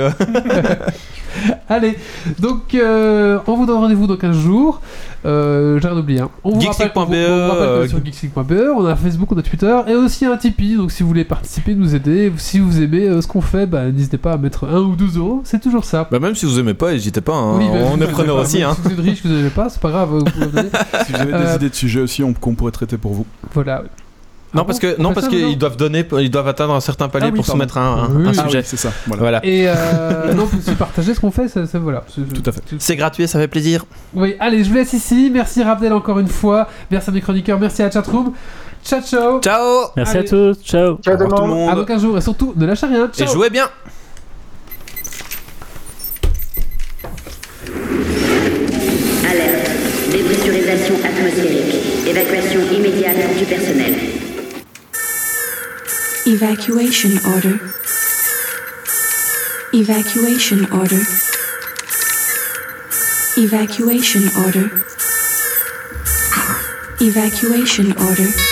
Allez, 1.69 1.97
donc 2.39 2.75
euh, 2.75 3.39
on 3.47 3.57
vous 3.57 3.67
donne 3.67 3.79
rendez-vous 3.79 4.07
dans 4.07 4.17
15 4.17 4.37
jours. 4.37 4.81
Euh, 5.25 5.79
J'ai 5.81 5.89
rien 5.89 5.97
oublié. 5.97 6.21
Hein. 6.21 6.31
On 6.45 6.51
vous 6.51 6.61
rappelle, 6.67 6.89
Geeksleague.be, 6.89 6.97
on 6.99 7.05
vous- 7.07 7.15
on 7.15 7.47
vous 7.47 7.51
rappelle 7.53 7.67
que 7.69 7.85
euh, 7.85 7.89
sur 7.89 8.05
geeksleague.be, 8.05 8.53
on 8.77 8.85
a 8.87 8.97
Facebook, 8.97 9.31
on 9.33 9.39
a 9.39 9.43
Twitter 9.43 9.77
et 9.87 9.95
aussi 9.95 10.27
un 10.27 10.37
Tipeee. 10.37 10.77
Donc 10.77 10.91
si 10.91 11.03
vous 11.03 11.09
voulez 11.09 11.25
participer, 11.25 11.75
nous 11.75 11.95
aider, 11.95 12.33
si 12.39 12.59
vous 12.59 12.83
aimez 12.83 13.07
euh, 13.09 13.21
ce 13.23 13.29
qu'on 13.29 13.41
fait, 13.41 13.67
bah, 13.67 13.85
n'hésitez 13.91 14.19
pas 14.19 14.33
à 14.33 14.37
mettre 14.37 14.67
1 14.69 14.81
ou 14.81 14.97
12 14.97 15.19
euros. 15.19 15.41
C'est 15.45 15.61
toujours 15.61 15.85
ça. 15.85 16.09
Bah, 16.11 16.19
même 16.19 16.35
si 16.35 16.45
vous 16.47 16.59
aimez 16.59 16.75
pas, 16.75 16.91
n'hésitez 16.93 17.21
pas. 17.21 17.35
hein. 17.35 17.57
Oui, 17.59 17.67
bah, 17.73 17.79
on 17.93 17.97
si 17.97 18.03
est 18.03 18.07
vous 18.07 18.13
preneur 18.13 18.37
aussi. 18.37 18.59
même 18.59 18.69
Hein. 18.71 18.77
Si 18.77 18.83
vous 18.83 18.91
êtes 18.95 18.99
riche, 19.01 19.23
que 19.23 19.29
vous 19.29 19.35
n'aimez 19.35 19.51
pas, 19.51 19.69
c'est 19.69 19.81
pas 19.81 19.91
grave. 19.91 20.11
Vous 20.11 20.25
pouvez 20.25 20.47
donner. 20.53 20.69
Si 21.07 21.13
vous 21.13 21.21
avez 21.21 21.33
Euh, 21.35 21.47
des 21.51 21.55
idées 21.57 21.71
de 21.71 21.75
sujets 21.75 22.01
aussi 22.01 22.25
on- 22.25 22.33
qu'on 22.35 22.55
pourrait 22.55 22.73
traiter 22.73 22.99
pour 22.99 23.13
vous. 23.13 23.27
voilà. 23.55 23.85
Non, 24.55 24.63
Ah 24.63 24.65
parce 24.67 24.79
que 24.79 24.97
On 24.99 25.03
non 25.03 25.15
parce 25.15 25.27
ça, 25.27 25.31
qu'ils 25.33 25.57
doivent 25.57 25.77
donner, 25.79 26.07
ils 26.21 26.31
doivent 26.31 26.49
atteindre 26.49 26.75
un 26.75 26.81
certain 26.81 27.09
palier 27.09 27.29
Ah 27.29 27.31
oui, 27.33 27.37
pour 27.37 27.47
pardon. 27.47 27.59
soumettre 27.59 27.79
un, 27.79 28.05
un- 28.05 28.09
Oui. 28.17 28.23
un 28.29 28.33
Ah 28.33 28.33
Ah 28.39 28.45
sujet. 28.47 28.59
oui, 28.59 28.65
c'est 28.67 28.77
ça. 28.77 28.93
Voilà. 29.07 29.21
Voilà. 29.23 29.41
Et 29.47 29.65
euh, 29.67 30.35
non, 30.35 30.47
si 30.61 30.73
partagez 30.73 31.15
ce 31.15 31.21
qu'on 31.21 31.31
fait, 31.31 31.49
ça, 31.49 31.67
ça- 31.67 31.79
voilà. 31.79 32.05
C'est- 32.15 32.21
Tout 32.33 32.43
à 32.49 32.53
fait. 32.53 32.61
C'est 32.79 32.97
gratuit, 32.97 33.27
ça 33.27 33.39
fait 33.39 33.49
plaisir. 33.49 33.85
Oui, 34.15 34.35
allez, 34.41 34.63
je 34.63 34.69
vous 34.69 34.75
laisse 34.77 34.93
ici. 34.93 35.31
Merci 35.33 35.63
Rabdel 35.63 35.93
encore 35.95 36.19
une 36.19 36.29
fois. 36.29 36.69
Merci 36.91 37.09
à 37.09 37.13
mes 37.15 37.21
chroniqueurs. 37.23 37.59
Merci 37.59 37.83
à 37.83 37.91
chatroom. 37.91 38.33
Ciao, 38.85 39.01
ciao. 39.01 39.41
Ciao 39.41 39.87
Merci 39.97 40.17
Allez. 40.19 40.27
à 40.27 40.31
tous, 40.31 40.63
ciao. 40.65 40.97
Ciao 41.03 41.17
tout 41.17 41.23
le 41.43 41.47
monde. 41.47 41.71
À 41.71 41.75
dans 41.75 41.85
15 41.85 42.03
jours 42.03 42.19
et 42.19 42.21
surtout 42.21 42.53
ne 42.57 42.67
lâchez 42.67 42.87
rien. 42.87 43.07
Et 43.07 43.17
Ciao. 43.17 43.33
jouez 43.33 43.49
bien 43.49 43.69
Alerte. 49.31 49.71
Dépressurisation 50.11 50.95
atmosphérique. 51.05 51.75
Évacuation 52.09 52.61
immédiate 52.73 53.17
du 53.39 53.45
personnel. 53.45 54.12
Evacuation 56.25 57.19
order. 57.27 57.59
Evacuation 59.75 60.71
order. 60.73 61.03
Evacuation 63.37 64.29
order. 64.37 64.85
Evacuation 67.01 67.93
order. 67.99 68.52